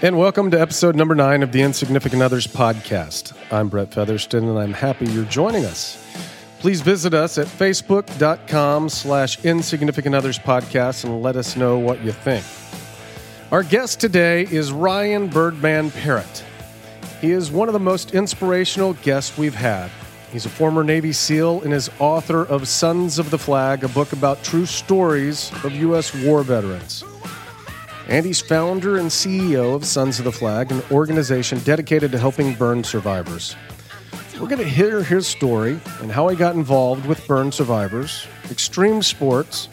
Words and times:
And 0.00 0.16
welcome 0.16 0.48
to 0.52 0.60
episode 0.60 0.94
number 0.94 1.16
nine 1.16 1.42
of 1.42 1.50
the 1.50 1.60
Insignificant 1.60 2.22
Others 2.22 2.46
podcast. 2.46 3.32
I'm 3.52 3.68
Brett 3.68 3.90
Featherston, 3.90 4.48
and 4.48 4.56
I'm 4.56 4.72
happy 4.72 5.06
you're 5.06 5.24
joining 5.24 5.64
us. 5.64 6.00
Please 6.60 6.82
visit 6.82 7.14
us 7.14 7.36
at 7.36 7.48
facebook.com 7.48 8.90
slash 8.90 9.44
insignificant 9.44 10.14
others 10.14 10.38
podcast 10.38 11.02
and 11.02 11.20
let 11.20 11.34
us 11.34 11.56
know 11.56 11.80
what 11.80 12.00
you 12.04 12.12
think. 12.12 12.44
Our 13.50 13.64
guest 13.64 13.98
today 13.98 14.42
is 14.42 14.70
Ryan 14.70 15.26
Birdman 15.26 15.90
Parrott. 15.90 16.44
He 17.20 17.32
is 17.32 17.50
one 17.50 17.68
of 17.68 17.72
the 17.72 17.80
most 17.80 18.14
inspirational 18.14 18.92
guests 18.92 19.36
we've 19.36 19.56
had. 19.56 19.90
He's 20.30 20.46
a 20.46 20.50
former 20.50 20.84
Navy 20.84 21.12
SEAL 21.12 21.62
and 21.62 21.74
is 21.74 21.90
author 21.98 22.44
of 22.44 22.68
Sons 22.68 23.18
of 23.18 23.30
the 23.30 23.38
Flag, 23.38 23.82
a 23.82 23.88
book 23.88 24.12
about 24.12 24.44
true 24.44 24.66
stories 24.66 25.50
of 25.64 25.72
U.S. 25.72 26.14
war 26.14 26.44
veterans 26.44 27.02
and 28.08 28.24
he's 28.24 28.40
founder 28.40 28.96
and 28.96 29.08
CEO 29.10 29.74
of 29.74 29.84
Sons 29.84 30.18
of 30.18 30.24
the 30.24 30.32
Flag, 30.32 30.72
an 30.72 30.82
organization 30.90 31.58
dedicated 31.60 32.10
to 32.12 32.18
helping 32.18 32.54
burn 32.54 32.82
survivors. 32.82 33.54
We're 34.40 34.48
going 34.48 34.62
to 34.62 34.68
hear 34.68 35.02
his 35.02 35.26
story 35.26 35.80
and 36.00 36.12
how 36.12 36.28
he 36.28 36.36
got 36.36 36.54
involved 36.54 37.06
with 37.06 37.26
burn 37.26 37.50
survivors, 37.52 38.26
extreme 38.50 39.02
sports, 39.02 39.68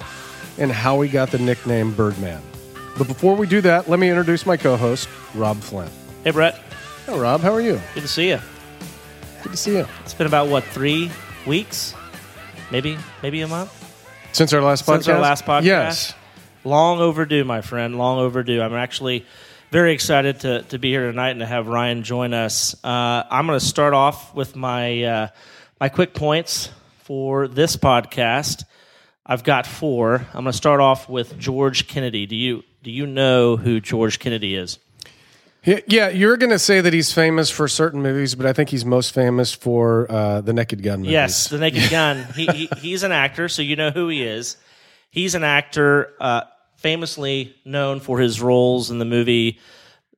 and 0.57 0.71
how 0.71 1.02
he 1.02 1.09
got 1.09 1.31
the 1.31 1.38
nickname 1.38 1.93
Birdman. 1.93 2.41
But 2.98 3.07
before 3.07 3.35
we 3.35 3.45
do 3.45 3.62
that, 3.62 3.90
let 3.90 3.99
me 3.99 4.09
introduce 4.09 4.45
my 4.45 4.57
co 4.57 4.76
host, 4.76 5.07
Rob 5.34 5.57
Flint. 5.62 5.91
Hey, 6.23 6.31
Brett. 6.31 6.55
Hey, 7.05 7.17
Rob, 7.17 7.41
how 7.41 7.54
are 7.54 7.62
you? 7.62 7.79
Good 7.93 8.02
to 8.02 8.07
see 8.07 8.29
you. 8.29 8.40
Good 9.43 9.52
to 9.52 9.57
see 9.57 9.77
you. 9.77 9.88
It's 10.04 10.13
been 10.13 10.27
about, 10.27 10.48
what, 10.48 10.63
three 10.63 11.12
weeks? 11.45 11.93
Maybe, 12.71 12.98
maybe 13.21 13.41
a 13.41 13.48
month? 13.48 13.71
Since 14.31 14.52
our 14.54 14.62
last 14.62 14.85
podcast? 14.85 14.95
Since 14.95 15.07
our 15.10 15.20
last 15.20 15.45
podcast? 15.45 15.63
Yes. 15.63 16.13
Long 16.66 16.99
overdue, 16.99 17.44
my 17.44 17.62
friend. 17.62 17.98
Long 17.98 18.18
overdue. 18.18 18.62
I'm 18.62 18.74
actually 18.74 19.26
very 19.71 19.94
excited 19.94 20.40
to, 20.41 20.63
to 20.63 20.80
be 20.80 20.90
here 20.90 21.12
tonight 21.12 21.32
and 21.32 21.40
to 21.41 21.46
have 21.46 21.68
Ryan 21.68 22.02
join 22.02 22.34
us. 22.34 22.76
Uh, 22.84 23.24
I'm 23.30 23.46
going 23.46 23.60
to 23.60 23.66
start 23.66 23.94
off 23.94 24.34
with 24.34 24.55
my 24.55 25.04
uh, 25.04 25.27
my 25.80 25.90
quick 25.90 26.16
points 26.16 26.72
for 27.04 27.48
this 27.48 27.77
podcast. 27.77 28.63
I've 29.26 29.44
got 29.44 29.68
four. 29.68 30.26
I'm 30.34 30.44
going 30.44 30.46
to 30.46 30.54
start 30.54 30.82
off 30.82 31.07
with 31.07 31.38
George 31.38 31.88
Kennedy. 31.88 32.26
Do 32.26 32.35
you 32.35 32.63
do 32.82 32.90
you 32.90 33.05
know 33.05 33.57
who 33.57 33.79
George 33.79 34.18
Kennedy 34.18 34.55
is? 34.55 34.79
Yeah, 35.88 36.10
you're 36.10 36.38
going 36.38 36.52
to 36.52 36.60
say 36.60 36.82
that 36.82 36.94
he's 36.94 37.12
famous 37.12 37.50
for 37.50 37.68
certain 37.68 38.02
movies, 38.04 38.35
but 38.35 38.46
I 38.46 38.54
think 38.54 38.70
he's 38.70 38.85
most 38.85 39.16
famous 39.16 39.52
for 39.52 40.05
uh, 40.12 40.41
the 40.41 40.54
Naked 40.54 40.84
Gun 40.84 41.00
movies. 41.00 41.12
Yes, 41.12 41.48
the 41.48 41.57
Naked 41.57 41.90
Gun. 41.90 42.24
He, 42.35 42.46
he, 42.46 42.70
he's 42.77 43.02
an 43.02 43.12
actor, 43.12 43.50
so 43.50 43.63
you 43.63 43.76
know 43.76 43.90
who 43.90 44.07
he 44.07 44.24
is. 44.24 44.57
He's 45.10 45.34
an 45.34 45.44
actor. 45.44 46.13
Uh, 46.20 46.41
famously 46.86 47.55
known 47.66 48.00
for 48.00 48.20
his 48.20 48.40
roles 48.40 48.91
in 48.91 49.00
the 49.00 49.05
movie 49.05 49.58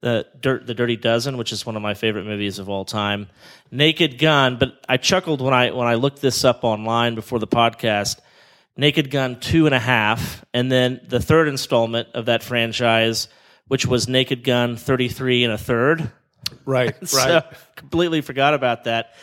the 0.02 0.28
Dirt, 0.38 0.68
the 0.68 0.74
Dirty 0.74 0.98
Dozen, 0.98 1.38
which 1.38 1.54
is 1.54 1.66
one 1.66 1.78
of 1.78 1.82
my 1.82 1.94
favorite 1.94 2.26
movies 2.26 2.60
of 2.60 2.68
all 2.68 2.84
time. 2.84 3.30
Naked 3.72 4.18
Gun, 4.18 4.58
but 4.58 4.78
I 4.90 4.98
chuckled 4.98 5.40
when 5.40 5.54
I 5.54 5.72
when 5.72 5.88
I 5.88 5.96
looked 5.96 6.22
this 6.22 6.44
up 6.44 6.66
online 6.66 7.16
before 7.16 7.40
the 7.40 7.48
podcast. 7.48 8.20
Naked 8.76 9.12
Gun 9.12 9.40
two 9.40 9.66
and 9.66 9.74
a 9.74 9.80
half, 9.80 10.44
and 10.54 10.70
then 10.70 11.00
the 11.08 11.22
third 11.22 11.48
installment 11.48 12.10
of 12.14 12.26
that 12.26 12.44
franchise, 12.44 13.30
which 13.70 13.86
was 13.86 14.10
Naked 14.10 14.44
Gun 14.44 14.76
thirty 14.76 15.08
three 15.08 15.46
and 15.46 15.54
a 15.54 15.58
third. 15.58 16.12
Right, 16.66 16.96
so, 17.08 17.18
right. 17.18 17.44
completely 17.78 18.20
forgot 18.20 18.54
about 18.54 18.84
that. 18.84 19.16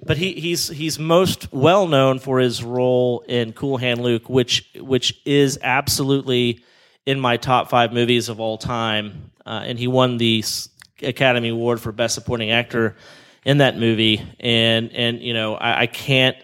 But 0.00 0.16
he, 0.16 0.34
he's 0.34 0.68
he's 0.68 0.96
most 0.96 1.52
well 1.52 1.88
known 1.88 2.20
for 2.20 2.38
his 2.38 2.62
role 2.62 3.24
in 3.26 3.52
Cool 3.52 3.78
Hand 3.78 4.00
Luke, 4.00 4.28
which 4.28 4.70
which 4.76 5.20
is 5.24 5.58
absolutely 5.60 6.60
in 7.08 7.18
my 7.18 7.38
top 7.38 7.70
five 7.70 7.90
movies 7.90 8.28
of 8.28 8.38
all 8.38 8.58
time, 8.58 9.30
uh, 9.46 9.62
and 9.64 9.78
he 9.78 9.86
won 9.86 10.18
the 10.18 10.44
Academy 11.02 11.48
Award 11.48 11.80
for 11.80 11.90
Best 11.90 12.14
Supporting 12.14 12.50
Actor 12.50 12.96
in 13.46 13.58
that 13.58 13.78
movie. 13.78 14.22
And 14.38 14.92
and 14.92 15.22
you 15.22 15.32
know 15.32 15.54
I, 15.54 15.80
I 15.82 15.86
can't 15.86 16.36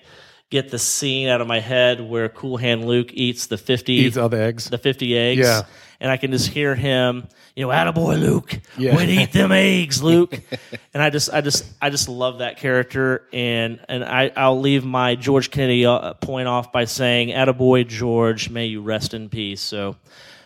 get 0.49 0.71
the 0.71 0.79
scene 0.79 1.29
out 1.29 1.43
of 1.43 1.47
my 1.47 1.61
head 1.61 2.01
where 2.01 2.31
Cool 2.31 2.57
Hand 2.57 2.87
Luke 2.87 3.13
eats 3.13 3.47
the 3.47 3.59
fifty 3.59 3.93
eats 3.93 4.17
all 4.17 4.31
the 4.31 4.41
eggs, 4.41 4.71
the 4.71 4.79
fifty 4.79 5.19
eggs. 5.19 5.41
Yeah, 5.41 5.65
and 6.01 6.11
I 6.11 6.17
can 6.17 6.33
just 6.33 6.49
hear 6.49 6.75
him, 6.75 7.29
you 7.55 7.67
know, 7.67 7.71
attaboy 7.71 8.19
Luke, 8.19 8.59
yeah. 8.79 8.97
to 8.97 9.07
eat 9.07 9.33
them 9.33 9.53
eggs, 9.53 10.03
Luke. 10.03 10.41
and 10.95 11.03
I 11.03 11.11
just, 11.11 11.33
I 11.33 11.41
just, 11.41 11.65
I 11.81 11.91
just 11.91 12.09
love 12.09 12.39
that 12.39 12.57
character. 12.57 13.27
And 13.35 13.81
and 13.89 14.03
I, 14.03 14.33
I'll 14.35 14.61
leave 14.61 14.83
my 14.85 15.15
George 15.15 15.51
Kennedy 15.51 15.85
uh, 15.85 16.15
point 16.15 16.49
off 16.49 16.73
by 16.73 16.87
saying, 16.87 17.29
attaboy 17.29 17.87
George, 17.87 18.49
may 18.49 18.67
you 18.67 18.81
rest 18.81 19.13
in 19.13 19.29
peace. 19.29 19.61
So 19.61 19.97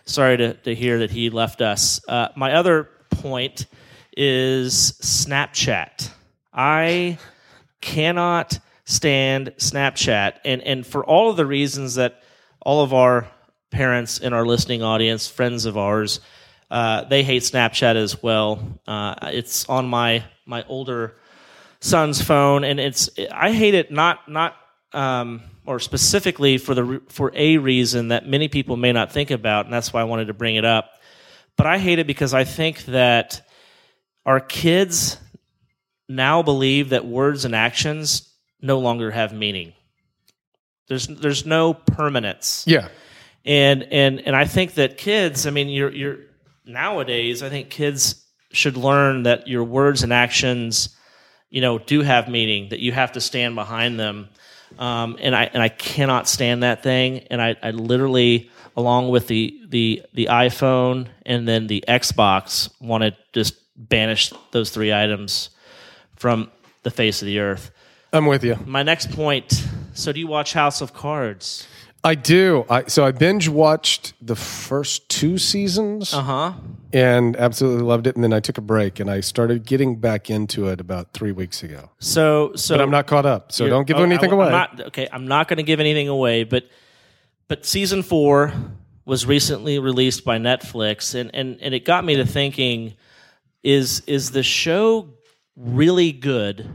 sorry 0.09 0.37
to, 0.39 0.55
to 0.55 0.75
hear 0.75 1.01
that 1.01 1.11
he 1.11 1.31
left 1.31 1.61
us. 1.61 2.01
Uh, 2.09 2.29
my 2.35 2.55
other 2.55 2.89
point 3.11 3.67
is 4.17 4.93
Snapchat. 5.01 6.11
I 6.53 7.19
cannot 7.81 8.59
stand 8.85 9.53
Snapchat, 9.59 10.39
and 10.45 10.63
and 10.63 10.87
for 10.87 11.05
all 11.05 11.31
of 11.31 11.37
the 11.37 11.47
reasons 11.47 11.97
that 11.97 12.23
all 12.61 12.83
of 12.83 12.93
our 12.93 13.29
parents 13.71 14.19
in 14.19 14.33
our 14.33 14.47
listening 14.47 14.83
audience, 14.83 15.29
friends 15.29 15.67
of 15.67 15.77
ours, 15.77 16.21
uh, 16.71 17.05
they 17.05 17.23
hate 17.23 17.43
Snapchat 17.43 17.97
as 17.97 18.23
well. 18.23 18.81
Uh, 18.87 19.15
it's 19.23 19.69
on 19.69 19.87
my 19.87 20.25
my 20.47 20.65
older 20.65 21.15
son's 21.81 22.21
phone, 22.21 22.65
and 22.65 22.81
it's 22.81 23.11
I 23.31 23.53
hate 23.53 23.75
it 23.75 23.93
not 23.93 24.29
not 24.29 24.57
um, 24.93 25.43
or 25.69 25.79
specifically 25.79 26.57
for 26.57 26.75
the 26.75 27.03
for 27.11 27.31
a 27.35 27.59
reason 27.59 28.09
that 28.09 28.27
many 28.27 28.49
people 28.49 28.79
may 28.79 28.91
not 28.91 29.13
think 29.13 29.31
about, 29.31 29.67
and 29.67 29.75
that's 29.75 29.93
why 29.93 30.01
I 30.01 30.05
wanted 30.05 30.29
to 30.29 30.35
bring 30.35 30.57
it 30.57 30.65
up. 30.65 30.93
But 31.59 31.67
I 31.67 31.77
hate 31.77 31.99
it 31.99 32.07
because 32.07 32.33
I 32.33 32.45
think 32.45 32.87
that 32.87 33.47
our 34.25 34.41
kids 34.41 35.19
now 36.09 36.43
believe 36.43 36.89
that 36.89 37.05
words 37.05 37.45
and 37.45 37.55
actions 37.55 38.33
no 38.63 38.79
longer 38.79 39.11
have 39.11 39.35
meaning. 39.35 39.75
There's 40.89 41.07
there's 41.07 41.45
no 41.45 41.75
permanence. 41.75 42.65
Yeah. 42.67 42.89
And 43.45 43.83
and 43.83 44.27
and 44.27 44.35
I 44.35 44.47
think 44.47 44.75
that 44.75 44.97
kids, 44.97 45.47
I 45.47 45.51
mean, 45.51 45.69
you're 45.69 45.93
you're 45.93 46.19
nowadays, 46.65 47.43
I 47.43 47.51
think 47.51 47.69
kids 47.69 48.25
should 48.53 48.79
learn 48.79 49.25
that 49.25 49.49
your 49.49 49.65
words 49.65 50.03
and 50.03 50.15
actions, 50.15 50.97
you 51.51 51.61
know, 51.61 51.79
do 51.79 52.01
have 52.01 52.27
meaning, 52.27 52.71
that 52.71 52.81
you 52.81 52.93
have 52.93 53.13
to 53.13 53.21
stand 53.21 53.55
behind 53.55 54.01
them 54.01 54.31
um, 54.79 55.17
and 55.21 55.35
I 55.35 55.45
and 55.53 55.63
I 55.63 55.69
cannot 55.69 56.29
stand 56.29 56.63
that 56.63 56.83
thing. 56.83 57.21
And 57.31 57.43
I, 57.43 57.57
I 57.63 57.73
literally, 57.73 58.51
along 58.77 59.09
with 59.09 59.27
the 59.27 59.61
the 59.69 60.03
the 60.15 60.29
iPhone 60.31 61.09
and 61.27 61.47
then 61.47 61.67
the 61.67 61.85
Xbox, 61.87 62.71
want 62.81 63.03
to 63.03 63.17
just 63.33 63.55
banish 63.77 64.33
those 64.53 64.71
three 64.71 64.93
items 64.93 65.51
from 66.17 66.51
the 66.83 66.91
face 66.91 67.23
of 67.23 67.27
the 67.27 67.39
earth. 67.41 67.71
I'm 68.13 68.27
with 68.27 68.45
you. 68.45 68.57
My 68.65 68.83
next 68.83 69.13
point. 69.13 69.67
So, 69.93 70.13
do 70.13 70.21
you 70.21 70.29
watch 70.29 70.53
House 70.53 70.81
of 70.81 70.95
Cards? 70.95 71.67
I 72.05 72.15
do. 72.15 72.65
I, 72.71 72.85
so 72.85 73.05
I 73.05 73.11
binge 73.11 73.49
watched 73.49 74.15
the 74.25 74.37
first 74.37 75.09
two 75.09 75.37
seasons. 75.39 76.15
Uh 76.15 76.23
huh. 76.23 76.53
And 76.93 77.37
absolutely 77.37 77.83
loved 77.83 78.07
it. 78.07 78.15
And 78.15 78.25
then 78.25 78.33
I 78.33 78.41
took 78.41 78.57
a 78.57 78.63
break 78.63 78.99
and 78.99 79.11
I 79.11 79.21
started 79.21 79.67
getting 79.67 79.97
back 79.97 80.31
into 80.31 80.69
it 80.69 80.81
about 80.81 81.13
three 81.13 81.33
weeks 81.33 81.63
ago. 81.63 81.91
So, 81.99 82.53
so 82.55 82.77
but 82.77 82.83
I'm 82.83 82.91
not 82.91 83.07
caught 83.07 83.27
up. 83.27 83.53
So 83.53 83.69
don't 83.69 83.87
give 83.87 83.99
oh, 83.99 84.05
anything 84.05 84.31
I, 84.31 84.35
away. 84.35 84.47
I'm 84.47 84.53
not, 84.53 84.81
okay, 84.89 85.09
I'm 85.13 85.27
not 85.27 85.49
going 85.49 85.59
to 85.59 85.63
give 85.63 85.81
anything 85.81 86.09
away. 86.09 86.45
But 86.45 86.65
but 87.47 87.67
season 87.67 88.03
four 88.03 88.53
was 89.05 89.27
recently 89.27 89.79
released 89.79 90.25
by 90.25 90.39
Netflix, 90.39 91.15
and 91.15 91.35
and 91.35 91.61
and 91.61 91.75
it 91.75 91.85
got 91.85 92.05
me 92.05 92.17
to 92.17 92.27
thinking: 92.27 92.95
is 93.63 94.01
is 94.07 94.31
the 94.31 94.43
show 94.43 95.11
really 95.57 96.13
good? 96.13 96.69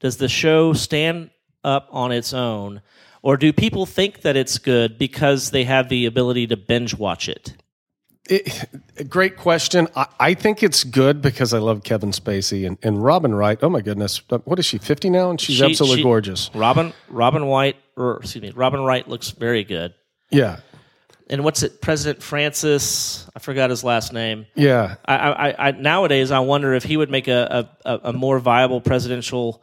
Does 0.00 0.18
the 0.18 0.28
show 0.28 0.74
stand 0.74 1.30
up 1.62 1.88
on 1.90 2.12
its 2.12 2.34
own? 2.34 2.82
Or 3.22 3.38
do 3.38 3.54
people 3.54 3.86
think 3.86 4.20
that 4.20 4.36
it's 4.36 4.58
good 4.58 4.98
because 4.98 5.50
they 5.50 5.64
have 5.64 5.88
the 5.88 6.04
ability 6.04 6.48
to 6.48 6.58
binge 6.58 6.94
watch 6.94 7.26
it? 7.26 7.54
It, 8.28 9.10
great 9.10 9.36
question. 9.36 9.86
I, 9.94 10.06
I, 10.18 10.34
think 10.34 10.62
it's 10.62 10.82
good 10.82 11.20
because 11.20 11.52
I 11.52 11.58
love 11.58 11.82
Kevin 11.82 12.10
Spacey 12.10 12.66
and, 12.66 12.78
and 12.82 13.02
Robin 13.02 13.34
Wright. 13.34 13.58
Oh 13.60 13.68
my 13.68 13.82
goodness, 13.82 14.22
uh, 14.30 14.38
what 14.38 14.58
is 14.58 14.64
she? 14.64 14.78
Fifty 14.78 15.10
now, 15.10 15.28
and 15.28 15.38
she's 15.38 15.56
she, 15.56 15.64
absolutely 15.64 15.98
she, 15.98 16.04
gorgeous. 16.04 16.50
Robin 16.54 16.94
Robin 17.10 17.46
White, 17.46 17.76
or 17.96 18.16
excuse 18.16 18.40
me, 18.40 18.50
Robin 18.52 18.80
Wright 18.80 19.06
looks 19.06 19.30
very 19.30 19.62
good. 19.62 19.92
Yeah. 20.30 20.60
And 21.28 21.42
what's 21.44 21.62
it, 21.62 21.80
President 21.80 22.22
Francis? 22.22 23.26
I 23.34 23.38
forgot 23.38 23.70
his 23.70 23.82
last 23.82 24.12
name. 24.12 24.46
Yeah. 24.54 24.96
I, 25.06 25.16
I, 25.16 25.68
I 25.68 25.70
nowadays 25.72 26.30
I 26.30 26.40
wonder 26.40 26.74
if 26.74 26.84
he 26.84 26.96
would 26.96 27.10
make 27.10 27.28
a, 27.28 27.68
a, 27.84 28.00
a 28.04 28.12
more 28.12 28.38
viable 28.38 28.80
presidential 28.80 29.62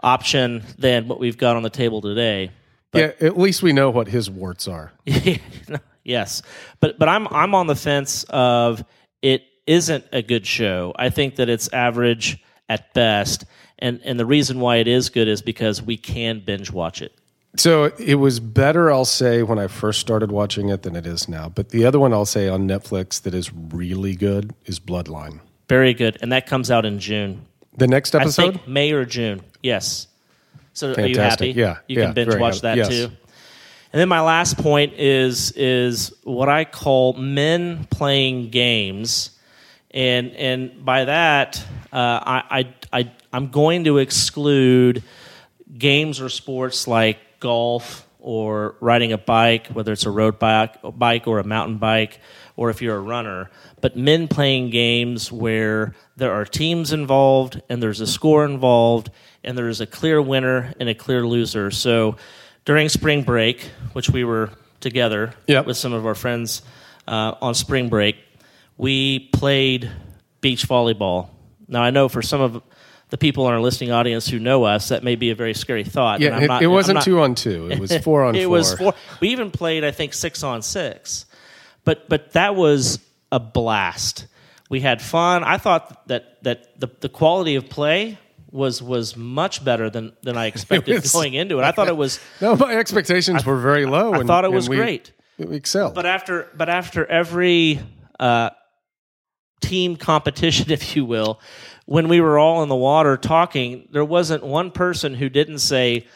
option 0.00 0.62
than 0.78 1.08
what 1.08 1.20
we've 1.20 1.38
got 1.38 1.56
on 1.56 1.62
the 1.62 1.70
table 1.70 2.00
today. 2.00 2.50
But, 2.90 2.98
yeah, 3.20 3.26
at 3.26 3.38
least 3.38 3.62
we 3.62 3.72
know 3.72 3.90
what 3.90 4.08
his 4.08 4.28
warts 4.28 4.68
are. 4.68 4.92
yes, 6.04 6.42
but 6.80 6.98
but 6.98 7.08
I'm 7.08 7.26
I'm 7.28 7.54
on 7.54 7.66
the 7.66 7.76
fence 7.76 8.24
of 8.30 8.84
it 9.22 9.42
isn't 9.66 10.04
a 10.12 10.22
good 10.22 10.46
show. 10.46 10.92
I 10.96 11.10
think 11.10 11.36
that 11.36 11.48
it's 11.48 11.72
average 11.72 12.42
at 12.68 12.92
best, 12.94 13.44
and 13.78 14.00
and 14.04 14.18
the 14.18 14.26
reason 14.26 14.60
why 14.60 14.76
it 14.76 14.88
is 14.88 15.08
good 15.10 15.28
is 15.28 15.42
because 15.42 15.82
we 15.82 15.96
can 15.96 16.40
binge 16.40 16.70
watch 16.70 17.02
it. 17.02 17.12
So 17.58 17.84
it 17.98 18.14
was 18.14 18.40
better, 18.40 18.90
I'll 18.90 19.04
say, 19.04 19.42
when 19.42 19.58
I 19.58 19.66
first 19.66 20.00
started 20.00 20.32
watching 20.32 20.70
it 20.70 20.84
than 20.84 20.96
it 20.96 21.06
is 21.06 21.28
now. 21.28 21.50
But 21.50 21.68
the 21.68 21.84
other 21.84 21.98
one 22.00 22.14
I'll 22.14 22.24
say 22.24 22.48
on 22.48 22.66
Netflix 22.66 23.20
that 23.22 23.34
is 23.34 23.52
really 23.52 24.14
good 24.14 24.54
is 24.64 24.80
Bloodline. 24.80 25.40
very 25.68 25.92
good, 25.92 26.16
and 26.22 26.32
that 26.32 26.46
comes 26.46 26.70
out 26.70 26.86
in 26.86 26.98
June. 26.98 27.44
The 27.76 27.86
next 27.86 28.14
I 28.14 28.22
episode? 28.22 28.52
think 28.54 28.68
May 28.68 28.92
or 28.92 29.04
June. 29.04 29.42
Yes. 29.62 30.06
So 30.74 30.94
are 30.94 31.06
you 31.06 31.18
happy? 31.18 31.50
Yeah, 31.50 31.76
You 31.88 31.98
yeah, 32.00 32.04
can 32.06 32.14
binge 32.14 32.34
watch 32.36 32.60
happy. 32.60 32.60
that 32.62 32.76
Yes. 32.78 32.88
too. 32.88 33.10
And 33.92 34.00
then 34.00 34.08
my 34.08 34.22
last 34.22 34.56
point 34.56 34.94
is 34.94 35.52
is 35.52 36.14
what 36.24 36.48
I 36.48 36.64
call 36.64 37.12
men 37.12 37.84
playing 37.90 38.48
games, 38.48 39.38
and 39.90 40.32
and 40.32 40.82
by 40.82 41.04
that 41.04 41.62
uh, 41.92 42.20
I, 42.24 42.42
I 42.90 43.00
I 43.00 43.12
I'm 43.34 43.48
going 43.48 43.84
to 43.84 43.98
exclude 43.98 45.02
games 45.76 46.22
or 46.22 46.30
sports 46.30 46.88
like 46.88 47.18
golf 47.38 48.08
or 48.18 48.76
riding 48.80 49.12
a 49.12 49.18
bike, 49.18 49.66
whether 49.68 49.92
it's 49.92 50.06
a 50.06 50.10
road 50.10 50.38
bike, 50.38 50.78
bike 50.96 51.26
or 51.26 51.38
a 51.38 51.44
mountain 51.44 51.76
bike, 51.76 52.18
or 52.56 52.70
if 52.70 52.80
you're 52.80 52.96
a 52.96 53.00
runner. 53.00 53.50
But 53.82 53.96
men 53.96 54.26
playing 54.26 54.70
games 54.70 55.30
where 55.30 55.94
there 56.16 56.32
are 56.32 56.46
teams 56.46 56.92
involved 56.94 57.60
and 57.68 57.82
there's 57.82 58.00
a 58.00 58.06
score 58.06 58.46
involved 58.46 59.10
and 59.44 59.58
there's 59.58 59.80
a 59.80 59.86
clear 59.86 60.22
winner 60.22 60.72
and 60.78 60.88
a 60.88 60.94
clear 60.94 61.26
loser. 61.26 61.70
So 61.70 62.16
during 62.64 62.88
spring 62.88 63.22
break, 63.22 63.62
which 63.92 64.08
we 64.10 64.24
were 64.24 64.50
together 64.80 65.34
Yep. 65.46 65.66
with 65.66 65.76
some 65.76 65.92
of 65.92 66.06
our 66.06 66.14
friends 66.14 66.62
uh, 67.06 67.34
on 67.40 67.54
spring 67.54 67.88
break, 67.88 68.16
we 68.76 69.28
played 69.32 69.90
beach 70.40 70.68
volleyball. 70.68 71.28
Now 71.68 71.82
I 71.82 71.90
know 71.90 72.08
for 72.08 72.22
some 72.22 72.40
of 72.40 72.62
the 73.10 73.18
people 73.18 73.46
in 73.48 73.54
our 73.54 73.60
listening 73.60 73.90
audience 73.92 74.26
who 74.26 74.38
know 74.38 74.64
us, 74.64 74.88
that 74.88 75.04
may 75.04 75.16
be 75.16 75.30
a 75.30 75.34
very 75.34 75.54
scary 75.54 75.84
thought. 75.84 76.16
and 76.16 76.24
Yeah, 76.24 76.36
I'm 76.36 76.42
it, 76.44 76.46
not- 76.48 76.62
it 76.62 76.66
wasn't 76.68 76.96
not- 76.96 77.04
two 77.04 77.20
on 77.20 77.34
two. 77.34 77.70
It 77.70 77.78
was 77.78 77.96
four 77.98 78.24
on 78.26 78.34
it 78.34 78.44
four. 78.44 78.50
was 78.50 78.74
four. 78.74 78.94
We 79.20 79.28
even 79.28 79.50
played, 79.50 79.84
I 79.84 79.90
think, 79.90 80.14
six 80.14 80.42
on 80.42 80.62
six. 80.62 81.26
But 81.84 82.08
but 82.08 82.32
that 82.32 82.54
was 82.56 83.00
a 83.30 83.38
blast. 83.40 84.26
We 84.70 84.80
had 84.80 85.02
fun. 85.02 85.44
I 85.44 85.58
thought 85.58 86.06
that 86.08 86.42
that 86.44 86.78
the, 86.80 86.88
the 87.00 87.08
quality 87.08 87.56
of 87.56 87.68
play 87.68 88.18
was 88.52 88.80
was 88.82 89.16
much 89.16 89.64
better 89.64 89.90
than 89.90 90.12
than 90.22 90.36
I 90.36 90.46
expected 90.52 91.02
was- 91.02 91.10
going 91.12 91.34
into 91.34 91.58
it. 91.58 91.64
I 91.64 91.72
thought 91.72 91.88
it 91.88 91.96
was. 91.96 92.20
No, 92.40 92.54
my 92.54 92.76
expectations 92.76 93.44
were 93.44 93.58
very 93.58 93.86
low. 93.86 94.12
I 94.12 94.18
and- 94.18 94.26
thought 94.28 94.44
it 94.44 94.52
was 94.52 94.68
we- 94.68 94.76
great. 94.76 95.12
We 95.38 95.56
excelled. 95.56 95.94
But 95.94 96.06
after 96.06 96.48
but 96.54 96.68
after 96.68 97.04
every 97.06 97.80
uh, 98.20 98.50
team 99.60 99.96
competition, 99.96 100.70
if 100.70 100.94
you 100.94 101.04
will, 101.04 101.40
when 101.86 102.08
we 102.08 102.20
were 102.20 102.38
all 102.38 102.62
in 102.62 102.68
the 102.68 102.76
water 102.76 103.16
talking, 103.16 103.88
there 103.92 104.04
wasn't 104.04 104.44
one 104.44 104.70
person 104.70 105.14
who 105.14 105.28
didn't 105.28 105.58
say, 105.58 106.06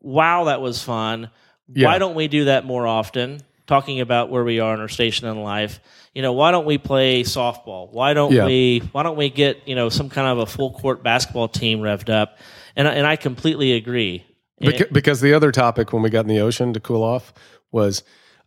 "Wow, 0.00 0.44
that 0.44 0.60
was 0.60 0.82
fun. 0.82 1.30
Yeah. 1.68 1.88
Why 1.88 1.98
don't 1.98 2.14
we 2.14 2.28
do 2.28 2.44
that 2.46 2.64
more 2.64 2.86
often?" 2.86 3.40
Talking 3.66 4.00
about 4.00 4.28
where 4.30 4.44
we 4.44 4.60
are 4.60 4.74
in 4.74 4.80
our 4.80 4.88
station 4.88 5.26
in 5.26 5.42
life. 5.42 5.80
You 6.14 6.20
know, 6.22 6.34
why 6.34 6.50
don't 6.50 6.66
we 6.66 6.76
play 6.78 7.22
softball? 7.22 7.90
Why 7.90 8.12
don't 8.12 8.30
Yeah. 8.32 8.44
we? 8.44 8.80
Why 8.92 9.02
don't 9.02 9.16
we 9.16 9.30
get 9.30 9.66
you 9.66 9.74
know 9.74 9.88
some 9.88 10.10
kind 10.10 10.26
of 10.28 10.38
a 10.38 10.46
full 10.46 10.72
court 10.72 11.02
basketball 11.02 11.48
team 11.48 11.80
revved 11.80 12.10
up? 12.10 12.36
And 12.76 12.86
I- 12.86 12.92
and 12.92 13.06
I 13.06 13.16
completely 13.16 13.72
agree. 13.72 14.24
Beca- 14.62 14.92
because 14.92 15.20
the 15.20 15.32
other 15.34 15.50
topic 15.50 15.92
when 15.92 16.02
we 16.02 16.10
got 16.10 16.20
in 16.20 16.28
the 16.28 16.40
ocean 16.40 16.72
to 16.74 16.80
cool 16.80 17.02
off 17.02 17.32
was 17.72 18.02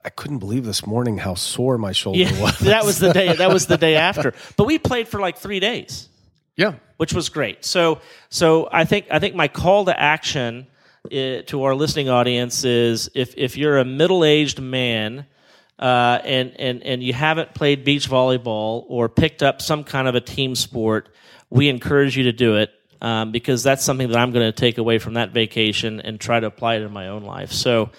I 0.06 0.10
couldn't 0.10 0.38
believe 0.38 0.66
this 0.66 0.86
morning 0.86 1.18
how 1.18 1.34
sore 1.34 1.78
my 1.78 1.92
shoulder 1.92 2.20
Yeah, 2.20 2.40
was. 2.42 2.60
that 2.60 2.86
was 2.86 3.00
the 3.00 3.12
day. 3.12 3.34
That 3.34 3.52
was 3.52 3.66
the 3.68 3.78
day 3.78 3.96
after. 4.10 4.34
But 4.56 4.66
we 4.66 4.78
played 4.80 5.08
for 5.08 5.20
like 5.20 5.38
three 5.38 5.60
days, 5.60 6.08
yeah. 6.56 6.74
which 6.98 7.12
was 7.14 7.28
great. 7.30 7.66
So, 7.66 8.00
so 8.30 8.70
I 8.72 8.86
think 8.86 9.08
I 9.12 9.20
think 9.20 9.34
my 9.36 9.48
call 9.48 9.86
to 9.86 10.00
action 10.00 10.68
uh, 11.06 11.42
to 11.48 11.64
our 11.64 11.76
listening 11.76 12.10
audience 12.10 12.64
is 12.64 13.10
if 13.16 13.34
if 13.38 13.58
you're 13.58 13.78
a 13.78 13.86
middle 13.86 14.24
aged 14.24 14.62
man. 14.62 15.26
Uh, 15.80 16.20
and, 16.24 16.60
and, 16.60 16.82
and 16.82 17.04
you 17.04 17.14
haven't 17.14 17.54
played 17.54 17.84
beach 17.84 18.10
volleyball 18.10 18.84
or 18.88 19.08
picked 19.08 19.44
up 19.44 19.62
some 19.62 19.84
kind 19.84 20.08
of 20.08 20.16
a 20.16 20.20
team 20.20 20.56
sport, 20.56 21.08
we 21.52 21.70
encourage 21.70 22.18
you 22.18 22.24
to 22.24 22.32
do 22.32 22.56
it 22.56 22.72
um, 23.02 23.32
because 23.32 23.64
that's 23.64 23.84
something 23.84 24.10
that 24.10 24.18
I'm 24.18 24.32
going 24.32 24.46
to 24.46 24.52
take 24.52 24.78
away 24.78 24.98
from 24.98 25.16
that 25.16 25.32
vacation 25.32 26.02
and 26.02 26.20
try 26.20 26.40
to 26.40 26.48
apply 26.48 26.76
it 26.76 26.82
in 26.82 26.92
my 26.92 27.10
own 27.10 27.24
life. 27.24 27.52
So, 27.52 27.92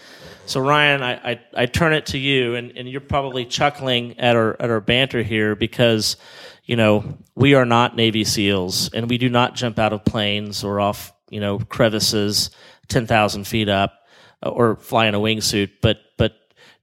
so 0.46 0.60
Ryan, 0.60 1.02
I, 1.02 1.12
I, 1.32 1.40
I 1.54 1.66
turn 1.66 1.92
it 1.92 2.06
to 2.06 2.18
you, 2.18 2.54
and, 2.54 2.76
and 2.76 2.88
you're 2.88 3.00
probably 3.00 3.44
chuckling 3.44 4.18
at 4.18 4.34
our 4.34 4.56
at 4.60 4.70
our 4.70 4.80
banter 4.80 5.22
here 5.22 5.54
because, 5.54 6.16
you 6.64 6.76
know, 6.76 7.18
we 7.34 7.54
are 7.54 7.64
not 7.64 7.96
Navy 7.96 8.24
SEALs, 8.24 8.92
and 8.92 9.08
we 9.08 9.18
do 9.18 9.28
not 9.28 9.54
jump 9.54 9.78
out 9.78 9.92
of 9.92 10.04
planes 10.04 10.64
or 10.64 10.80
off 10.80 11.12
you 11.30 11.40
know 11.40 11.58
crevices 11.58 12.50
ten 12.88 13.06
thousand 13.06 13.44
feet 13.46 13.68
up 13.68 13.94
uh, 14.42 14.50
or 14.50 14.76
fly 14.76 15.06
in 15.06 15.14
a 15.14 15.20
wingsuit. 15.20 15.70
But 15.80 15.98
but 16.16 16.34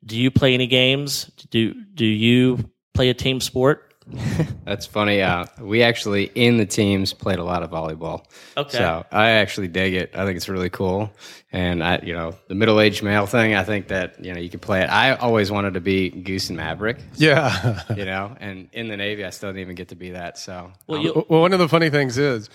do 0.05 0.17
you 0.17 0.31
play 0.31 0.53
any 0.53 0.67
games? 0.67 1.25
Do 1.49 1.73
do 1.73 2.05
you 2.05 2.69
play 2.93 3.09
a 3.09 3.13
team 3.13 3.39
sport? 3.41 3.81
That's 4.65 4.85
funny. 4.85 5.21
Uh, 5.21 5.45
we 5.59 5.81
actually 5.81 6.25
in 6.35 6.57
the 6.57 6.65
teams 6.65 7.11
played 7.11 7.39
a 7.39 7.43
lot 7.43 7.63
of 7.63 7.71
volleyball. 7.71 8.23
Okay. 8.55 8.77
So 8.77 9.03
I 9.11 9.31
actually 9.31 9.67
dig 9.67 9.95
it. 9.95 10.11
I 10.15 10.25
think 10.25 10.37
it's 10.37 10.47
really 10.47 10.69
cool. 10.69 11.11
And 11.51 11.83
I, 11.83 11.99
you 12.03 12.13
know, 12.13 12.35
the 12.47 12.53
middle 12.53 12.79
aged 12.79 13.01
male 13.01 13.25
thing. 13.25 13.55
I 13.55 13.63
think 13.63 13.87
that 13.87 14.23
you 14.23 14.33
know 14.33 14.39
you 14.39 14.49
can 14.49 14.59
play 14.59 14.81
it. 14.81 14.89
I 14.91 15.15
always 15.15 15.49
wanted 15.49 15.73
to 15.73 15.81
be 15.81 16.09
Goose 16.09 16.49
and 16.49 16.57
Maverick. 16.57 16.99
Yeah. 17.15 17.81
You 17.95 18.05
know, 18.05 18.35
and 18.39 18.69
in 18.73 18.89
the 18.89 18.97
Navy, 18.97 19.25
I 19.25 19.31
still 19.31 19.49
didn't 19.49 19.61
even 19.61 19.75
get 19.75 19.87
to 19.87 19.95
be 19.95 20.11
that. 20.11 20.37
So 20.37 20.71
Well, 20.85 20.99
um, 20.99 21.23
well, 21.27 21.41
one 21.41 21.53
of 21.53 21.59
the 21.59 21.69
funny 21.69 21.89
things 21.89 22.17
is 22.17 22.49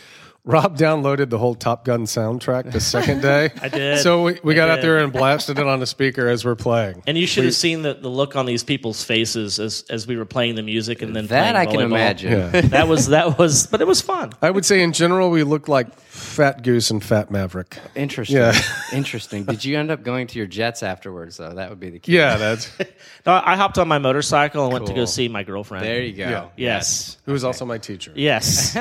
Rob 0.45 0.77
downloaded 0.79 1.29
the 1.29 1.37
whole 1.39 1.55
Top 1.55 1.85
Gun 1.85 2.05
soundtrack 2.05 2.73
the 2.73 2.81
second 2.81 3.21
day. 3.23 3.51
I 3.61 3.69
did. 3.69 3.99
So 4.01 4.23
we, 4.23 4.39
we 4.43 4.55
I 4.55 4.57
got 4.57 4.69
out 4.71 4.81
there 4.81 4.99
and 4.99 5.13
blasted 5.13 5.59
it 5.59 5.67
on 5.67 5.81
the 5.81 5.87
speaker 5.87 6.29
as 6.29 6.45
we're 6.45 6.55
playing. 6.55 7.03
and 7.07 7.19
you 7.19 7.27
should 7.27 7.45
have 7.45 7.55
seen 7.55 7.83
the, 7.83 7.95
the 7.95 8.09
look 8.09 8.37
on 8.37 8.47
these 8.47 8.65
people's 8.65 9.05
faces 9.05 9.61
as 9.61 9.85
as 9.91 10.07
we 10.07 10.17
were 10.17 10.25
playing 10.25 10.55
the 10.55 10.63
music 10.63 11.03
and 11.03 11.15
then 11.15 11.27
that 11.27 11.57
I 11.57 11.67
playing 11.67 11.81
can 11.81 11.87
imagine. 11.87 12.33
Yeah. 12.33 12.61
That 12.63 12.89
was 12.89 13.09
that 13.09 13.39
was, 13.39 13.67
but 13.67 13.81
it 13.81 13.87
was 13.87 14.01
fun. 14.01 14.33
I 14.41 14.51
would 14.51 14.65
say 14.65 14.83
in 14.83 14.93
general 14.93 15.31
we 15.31 15.43
looked 15.43 15.69
like 15.69 15.89
Fat 16.21 16.63
Goose 16.63 16.91
and 16.91 17.03
Fat 17.03 17.31
Maverick. 17.31 17.79
Interesting. 17.95 18.37
Yeah. 18.37 18.61
Interesting. 18.93 19.45
Did 19.45 19.65
you 19.65 19.79
end 19.79 19.91
up 19.91 20.03
going 20.03 20.27
to 20.29 20.39
your 20.39 20.47
jets 20.47 20.83
afterwards, 20.83 21.37
though? 21.37 21.55
That 21.55 21.71
would 21.71 21.81
be 21.81 21.91
the 21.91 21.99
key. 21.99 22.13
Yeah, 22.17 22.37
that's 22.39 22.71
No, 23.27 23.41
I 23.45 23.57
hopped 23.57 23.79
on 23.79 23.89
my 23.89 23.99
motorcycle 23.99 24.65
and 24.65 24.73
went 24.73 24.87
to 24.87 24.95
go 24.95 25.05
see 25.05 25.29
my 25.29 25.43
girlfriend. 25.43 25.85
There 25.85 26.03
you 26.03 26.13
go. 26.13 26.29
Yeah. 26.29 26.49
Yes. 26.57 27.17
who 27.25 27.33
was 27.33 27.45
also 27.45 27.65
my 27.65 27.79
teacher. 27.79 28.13
Yes. 28.15 28.75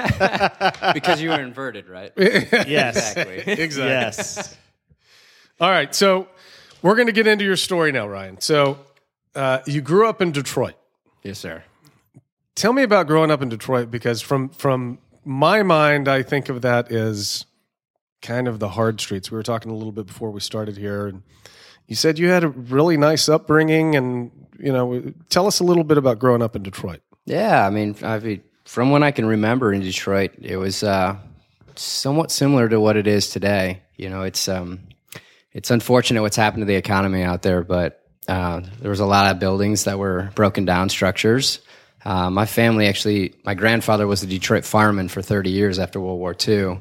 because 0.94 1.22
you 1.22 1.30
were 1.30 1.42
inverted, 1.42 1.88
right? 1.88 2.12
yes. 2.18 2.98
exactly. 2.98 3.54
Exactly. 3.54 3.90
Yes. 3.90 4.58
All 5.62 5.70
right, 5.70 5.94
so 5.94 6.28
we're 6.82 6.96
going 6.96 7.08
to 7.08 7.14
get 7.14 7.28
into 7.28 7.44
your 7.44 7.58
story 7.58 7.92
now, 7.92 8.08
Ryan. 8.08 8.40
So 8.40 8.80
uh, 9.36 9.60
you 9.66 9.82
grew 9.82 10.08
up 10.08 10.22
in 10.22 10.32
Detroit. 10.32 10.76
Yes, 11.24 11.40
sir. 11.40 11.64
Tell 12.56 12.74
me 12.74 12.84
about 12.84 13.08
growing 13.08 13.32
up 13.32 13.42
in 13.42 13.50
Detroit 13.50 13.92
because 13.92 14.22
from 14.22 14.50
from 14.50 15.00
my 15.26 15.64
mind, 15.64 16.08
I 16.08 16.24
think 16.24 16.50
of 16.50 16.62
that 16.62 16.92
as 16.92 17.46
kind 18.22 18.48
of 18.48 18.60
the 18.60 18.70
hard 18.70 19.00
streets. 19.00 19.32
We 19.32 19.38
were 19.38 19.44
talking 19.44 19.72
a 19.72 19.76
little 19.76 19.92
bit 19.92 20.08
before 20.08 20.32
we 20.32 20.40
started 20.40 20.78
here, 20.78 21.08
and 21.08 21.24
you 21.88 21.96
said 21.96 22.20
you 22.20 22.30
had 22.30 22.44
a 22.44 22.50
really 22.50 22.98
nice 22.98 23.30
upbringing, 23.30 23.96
and 23.96 24.32
you 24.60 24.72
know, 24.72 25.14
tell 25.30 25.48
us 25.48 25.60
a 25.60 25.64
little 25.64 25.84
bit 25.84 25.98
about 25.98 26.20
growing 26.20 26.42
up 26.42 26.56
in 26.56 26.64
Detroit. 26.64 27.02
Yeah, 27.26 27.66
I 27.66 27.70
mean, 27.70 27.96
I 28.02 28.20
mean, 28.20 28.44
from 28.66 28.92
when 28.92 29.04
I 29.04 29.12
can 29.12 29.26
remember 29.26 29.74
in 29.74 29.82
Detroit, 29.82 30.32
it 30.42 30.58
was 30.58 30.84
uh, 30.84 31.18
somewhat 31.76 32.32
similar 32.32 32.68
to 32.70 32.80
what 32.80 32.98
it 32.98 33.08
is 33.08 33.30
today. 33.30 33.82
You 33.96 34.10
know, 34.10 34.24
it's 34.24 34.48
um, 34.48 34.82
it's 35.54 35.72
unfortunate 35.72 36.22
what's 36.22 36.36
happened 36.36 36.62
to 36.62 36.66
the 36.66 36.76
economy 36.76 37.24
out 37.24 37.42
there, 37.42 37.64
but 37.64 38.04
uh, 38.28 38.62
there 38.80 38.92
was 38.92 39.00
a 39.00 39.06
lot 39.06 39.32
of 39.32 39.40
buildings 39.40 39.86
that 39.86 39.98
were 39.98 40.32
broken 40.36 40.66
down 40.66 40.90
structures. 40.90 41.60
Uh, 42.06 42.30
my 42.30 42.46
family 42.46 42.88
actually, 42.88 43.36
my 43.44 43.54
grandfather 43.54 44.08
was 44.08 44.24
a 44.24 44.28
Detroit 44.28 44.66
fireman 44.66 45.10
for 45.10 45.22
30 45.22 45.50
years 45.50 45.80
after 45.80 46.00
World 46.00 46.20
War 46.20 46.36
II, 46.48 46.80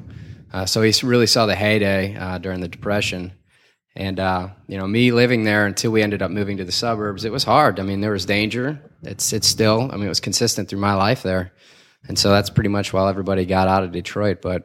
uh, 0.53 0.65
so 0.65 0.81
he 0.81 0.93
really 1.05 1.27
saw 1.27 1.45
the 1.45 1.55
heyday 1.55 2.15
uh, 2.15 2.37
during 2.37 2.61
the 2.61 2.67
Depression. 2.67 3.33
And 3.95 4.19
uh, 4.19 4.49
you 4.67 4.77
know, 4.77 4.87
me 4.87 5.11
living 5.11 5.43
there 5.43 5.65
until 5.65 5.91
we 5.91 6.01
ended 6.01 6.21
up 6.21 6.31
moving 6.31 6.57
to 6.57 6.63
the 6.63 6.71
suburbs, 6.71 7.25
it 7.25 7.31
was 7.31 7.43
hard. 7.43 7.79
I 7.79 7.83
mean, 7.83 8.01
there 8.01 8.11
was 8.11 8.25
danger. 8.25 8.79
It's 9.03 9.33
it's 9.33 9.47
still. 9.47 9.89
I 9.91 9.95
mean, 9.95 10.05
it 10.05 10.09
was 10.09 10.19
consistent 10.21 10.69
through 10.69 10.79
my 10.79 10.93
life 10.93 11.21
there, 11.23 11.51
and 12.07 12.17
so 12.17 12.29
that's 12.29 12.49
pretty 12.49 12.69
much 12.69 12.93
while 12.93 13.07
everybody 13.07 13.45
got 13.45 13.67
out 13.67 13.83
of 13.83 13.91
Detroit. 13.91 14.41
But 14.41 14.63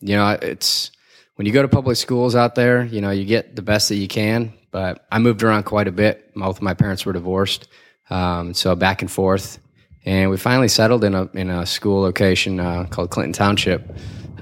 you 0.00 0.16
know, 0.16 0.30
it's 0.30 0.90
when 1.36 1.46
you 1.46 1.52
go 1.52 1.62
to 1.62 1.68
public 1.68 1.96
schools 1.96 2.34
out 2.34 2.54
there, 2.54 2.84
you 2.84 3.00
know, 3.00 3.10
you 3.10 3.24
get 3.24 3.54
the 3.54 3.62
best 3.62 3.88
that 3.90 3.96
you 3.96 4.08
can. 4.08 4.52
But 4.72 5.06
I 5.10 5.18
moved 5.18 5.42
around 5.42 5.64
quite 5.64 5.88
a 5.88 5.92
bit. 5.92 6.34
Both 6.34 6.56
of 6.56 6.62
my 6.62 6.74
parents 6.74 7.04
were 7.04 7.12
divorced, 7.12 7.68
um, 8.10 8.54
so 8.54 8.74
back 8.74 9.02
and 9.02 9.10
forth, 9.10 9.58
and 10.04 10.30
we 10.30 10.36
finally 10.36 10.68
settled 10.68 11.04
in 11.04 11.14
a 11.14 11.24
in 11.34 11.50
a 11.50 11.66
school 11.66 12.00
location 12.02 12.60
uh, 12.60 12.84
called 12.90 13.10
Clinton 13.10 13.32
Township. 13.32 13.88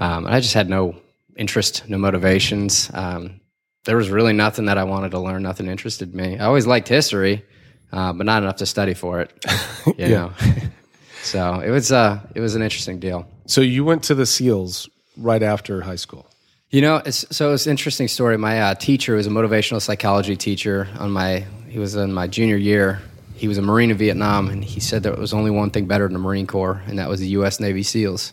Um, 0.01 0.27
and 0.27 0.35
I 0.35 0.41
just 0.41 0.55
had 0.55 0.69
no 0.69 0.97
interest, 1.37 1.89
no 1.89 1.99
motivations. 1.99 2.91
Um, 2.95 3.41
there 3.85 3.97
was 3.97 4.11
really 4.11 4.33
nothing 4.33 4.67
that 4.67 4.79
I 4.79 4.85
wanted 4.85 5.13
to 5.13 5.19
learn. 5.19 5.43
Nothing 5.43 5.67
interested 5.67 6.15
me. 6.15 6.39
I 6.39 6.45
always 6.45 6.67
liked 6.67 6.89
history, 6.89 7.45
uh, 7.93 8.13
but 8.13 8.27
not 8.27 8.43
enough 8.43 8.57
to 8.57 8.67
study 8.67 8.95
for 8.95 9.21
it. 9.21 9.33
You 9.97 10.09
know, 10.09 10.33
so 11.23 11.61
it 11.61 11.71
was 11.71 11.91
uh, 11.91 12.21
it 12.35 12.41
was 12.41 12.55
an 12.55 12.61
interesting 12.61 12.99
deal. 12.99 13.27
So 13.47 13.63
you 13.63 13.87
went 13.87 14.03
to 14.05 14.15
the 14.15 14.27
SEALs 14.27 14.87
right 15.17 15.43
after 15.43 15.81
high 15.81 15.97
school. 15.97 16.27
You 16.71 16.83
know, 16.83 16.97
it's, 16.97 17.25
so 17.35 17.55
it's 17.55 17.65
an 17.65 17.71
interesting 17.71 18.07
story. 18.07 18.37
My 18.37 18.61
uh, 18.61 18.75
teacher 18.75 19.15
was 19.15 19.27
a 19.27 19.31
motivational 19.31 19.81
psychology 19.81 20.37
teacher. 20.37 20.87
On 20.99 21.11
my, 21.11 21.47
he 21.69 21.79
was 21.79 21.95
in 21.95 22.13
my 22.13 22.27
junior 22.27 22.59
year. 22.59 23.01
He 23.38 23.47
was 23.47 23.57
a 23.57 23.62
Marine 23.62 23.90
in 23.90 23.97
Vietnam, 23.97 24.49
and 24.49 24.64
he 24.64 24.80
said 24.80 25.04
there 25.04 25.14
was 25.14 25.33
only 25.33 25.50
one 25.50 25.71
thing 25.71 25.87
better 25.87 26.04
than 26.04 26.12
the 26.12 26.18
Marine 26.18 26.47
Corps, 26.47 26.83
and 26.87 26.99
that 26.99 27.09
was 27.09 27.21
the 27.21 27.28
U.S. 27.28 27.61
Navy 27.61 27.83
SEALs. 27.85 28.33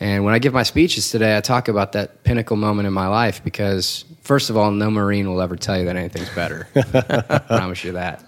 And 0.00 0.24
when 0.24 0.34
I 0.34 0.38
give 0.38 0.52
my 0.52 0.62
speeches 0.62 1.10
today, 1.10 1.36
I 1.36 1.40
talk 1.40 1.68
about 1.68 1.92
that 1.92 2.24
pinnacle 2.24 2.56
moment 2.56 2.86
in 2.86 2.92
my 2.92 3.06
life 3.06 3.44
because, 3.44 4.04
first 4.22 4.50
of 4.50 4.56
all, 4.56 4.70
no 4.70 4.90
Marine 4.90 5.28
will 5.28 5.40
ever 5.40 5.56
tell 5.56 5.78
you 5.78 5.84
that 5.86 5.96
anything's 5.96 6.34
better. 6.34 6.68
I 6.76 7.38
promise 7.38 7.84
you 7.84 7.92
that. 7.92 8.22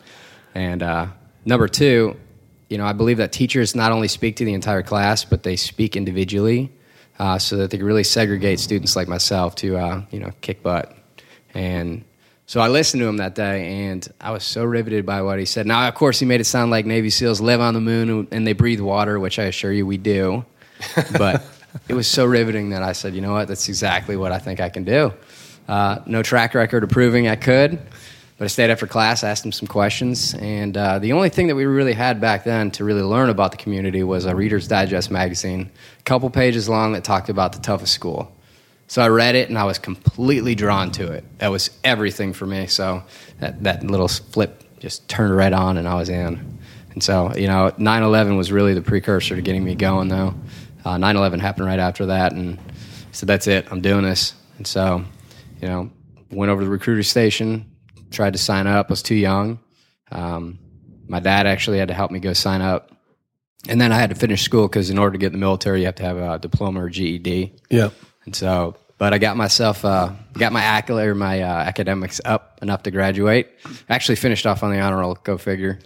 And 0.55 0.83
uh, 0.83 1.07
number 1.45 1.69
two, 1.69 2.17
you 2.69 2.79
know, 2.79 2.85
I 2.85 2.93
believe 2.93 3.19
that 3.19 3.33
teachers 3.33 3.75
not 3.75 3.93
only 3.93 4.09
speak 4.09 4.37
to 4.37 4.45
the 4.45 4.55
entire 4.55 4.83
class, 4.83 5.25
but 5.25 5.43
they 5.43 5.57
speak 5.57 5.97
individually 5.97 6.73
uh, 7.19 7.39
so 7.39 7.57
that 7.57 7.71
they 7.71 7.79
can 7.79 7.87
really 7.87 8.05
segregate 8.05 8.61
students 8.61 8.97
like 8.97 9.09
myself 9.09 9.55
to, 9.57 9.77
uh, 9.77 10.03
you 10.11 10.21
know, 10.21 10.33
kick 10.41 10.63
butt. 10.63 10.95
And 11.55 12.05
so 12.49 12.63
I 12.63 12.69
listened 12.69 13.03
to 13.03 13.07
him 13.07 13.19
that 13.19 13.35
day, 13.35 13.89
and 13.89 14.09
I 14.19 14.31
was 14.31 14.43
so 14.43 14.65
riveted 14.65 15.05
by 15.05 15.21
what 15.21 15.39
he 15.39 15.45
said. 15.45 15.67
Now, 15.67 15.87
of 15.87 15.95
course, 15.95 16.19
he 16.19 16.25
made 16.25 16.41
it 16.41 16.45
sound 16.45 16.71
like 16.71 16.87
Navy 16.87 17.11
SEALs 17.11 17.43
live 17.43 17.61
on 17.61 17.75
the 17.75 17.81
moon 17.81 18.27
and 18.31 18.47
they 18.47 18.55
breathe 18.55 18.81
water, 18.81 19.21
which 19.21 19.39
I 19.39 19.45
assure 19.45 19.71
you 19.71 19.85
we 19.85 19.99
do. 19.99 20.47
But 21.19 21.45
it 21.89 21.93
was 21.93 22.07
so 22.07 22.25
riveting 22.25 22.71
that 22.71 22.83
I 22.83 22.93
said, 22.93 23.15
you 23.15 23.21
know 23.21 23.35
what, 23.35 23.49
that's 23.49 23.69
exactly 23.69 24.17
what 24.17 24.33
I 24.33 24.39
think 24.39 24.61
I 24.61 24.71
can 24.71 24.85
do. 24.85 25.13
Uh, 25.69 25.99
no 26.07 26.23
track 26.23 26.55
record 26.55 26.85
of 26.85 26.89
proving 26.89 27.29
I 27.29 27.37
could, 27.37 27.79
but 28.39 28.45
I 28.45 28.47
stayed 28.47 28.71
after 28.71 28.87
class, 28.87 29.25
asked 29.25 29.45
him 29.45 29.53
some 29.53 29.69
questions, 29.69 30.33
and 30.33 30.75
uh, 30.75 30.99
the 31.01 31.13
only 31.13 31.29
thing 31.29 31.49
that 31.49 31.55
we 31.55 31.67
really 31.67 31.93
had 31.93 32.19
back 32.19 32.45
then 32.45 32.71
to 32.71 32.85
really 32.85 33.03
learn 33.03 33.29
about 33.29 33.51
the 33.51 33.59
community 33.59 34.03
was 34.03 34.25
a 34.25 34.35
Reader's 34.35 34.67
Digest 34.67 35.11
magazine, 35.11 35.71
a 36.01 36.03
couple 36.05 36.31
pages 36.31 36.67
long 36.67 36.93
that 36.93 37.05
talked 37.05 37.29
about 37.29 37.53
the 37.53 37.61
toughest 37.61 37.93
school. 37.93 38.33
So 38.89 39.03
I 39.03 39.09
read 39.09 39.35
it 39.35 39.51
and 39.51 39.59
I 39.59 39.65
was 39.65 39.79
completely 39.79 40.55
drawn 40.55 40.91
to 40.93 41.13
it. 41.13 41.23
That 41.39 41.49
was 41.49 41.71
everything 41.85 42.33
for 42.33 42.47
me. 42.47 42.67
So 42.67 43.03
that, 43.39 43.63
that 43.65 43.85
little 43.85 44.09
flip 44.09 44.65
just 44.81 45.07
turned 45.09 45.37
right 45.37 45.53
on 45.53 45.77
and 45.77 45.87
I 45.87 45.95
was 45.95 46.09
in. 46.09 46.59
And 46.93 47.03
so, 47.03 47.33
you 47.37 47.47
know, 47.47 47.73
9 47.77 48.03
11 48.03 48.37
was 48.37 48.51
really 48.51 48.73
the 48.73 48.81
precursor 48.81 49.37
to 49.37 49.43
getting 49.43 49.63
me 49.63 49.75
going, 49.75 50.09
though. 50.09 50.35
9 50.85 51.05
uh, 51.05 51.19
11 51.19 51.39
happened 51.39 51.67
right 51.67 51.79
after 51.79 52.07
that. 52.07 52.33
And 52.33 52.59
so 53.13 53.27
that's 53.27 53.47
it. 53.47 53.71
I'm 53.71 53.83
doing 53.83 54.05
this. 54.05 54.33
And 54.57 54.67
so, 54.67 55.05
you 55.61 55.69
know, 55.69 55.91
went 56.31 56.51
over 56.51 56.63
to 56.63 56.65
the 56.65 56.71
recruiter 56.71 57.03
station, 57.03 57.71
tried 58.11 58.33
to 58.33 58.39
sign 58.39 58.67
up, 58.67 58.89
was 58.89 59.03
too 59.03 59.15
young. 59.15 59.59
Um, 60.11 60.59
my 61.07 61.21
dad 61.21 61.47
actually 61.47 61.79
had 61.79 61.89
to 61.89 61.95
help 61.95 62.11
me 62.11 62.21
go 62.21 62.33
sign 62.33 62.63
up. 62.63 62.91
And 63.69 63.79
then 63.81 63.93
I 63.93 63.97
had 63.97 64.11
to 64.11 64.17
finish 64.17 64.43
school 64.43 64.67
because 64.67 64.89
in 64.89 64.99
order 64.99 65.13
to 65.13 65.19
get 65.19 65.27
in 65.27 65.33
the 65.33 65.39
military, 65.39 65.81
you 65.81 65.87
have 65.87 65.97
to 65.97 66.05
have 66.05 66.17
a 66.17 66.39
diploma 66.39 66.83
or 66.83 66.89
GED. 66.89 67.55
Yeah. 67.69 67.91
And 68.29 68.37
so, 68.37 68.77
but 68.99 69.15
I 69.15 69.19
got 69.19 69.39
myself, 69.39 69.87
uh, 69.87 70.11
got 70.35 70.53
my 70.53 70.61
accolade 70.61 71.17
my 71.17 71.41
uh, 71.41 71.47
academics 71.47 72.21
up 72.27 72.59
enough 72.61 72.83
to 72.83 72.91
graduate. 72.91 73.49
Actually 73.89 74.17
finished 74.17 74.45
off 74.47 74.63
on 74.63 74.71
the 74.71 74.81
honor 74.81 74.99
roll, 74.99 75.15
go 75.15 75.39
figure. 75.39 75.79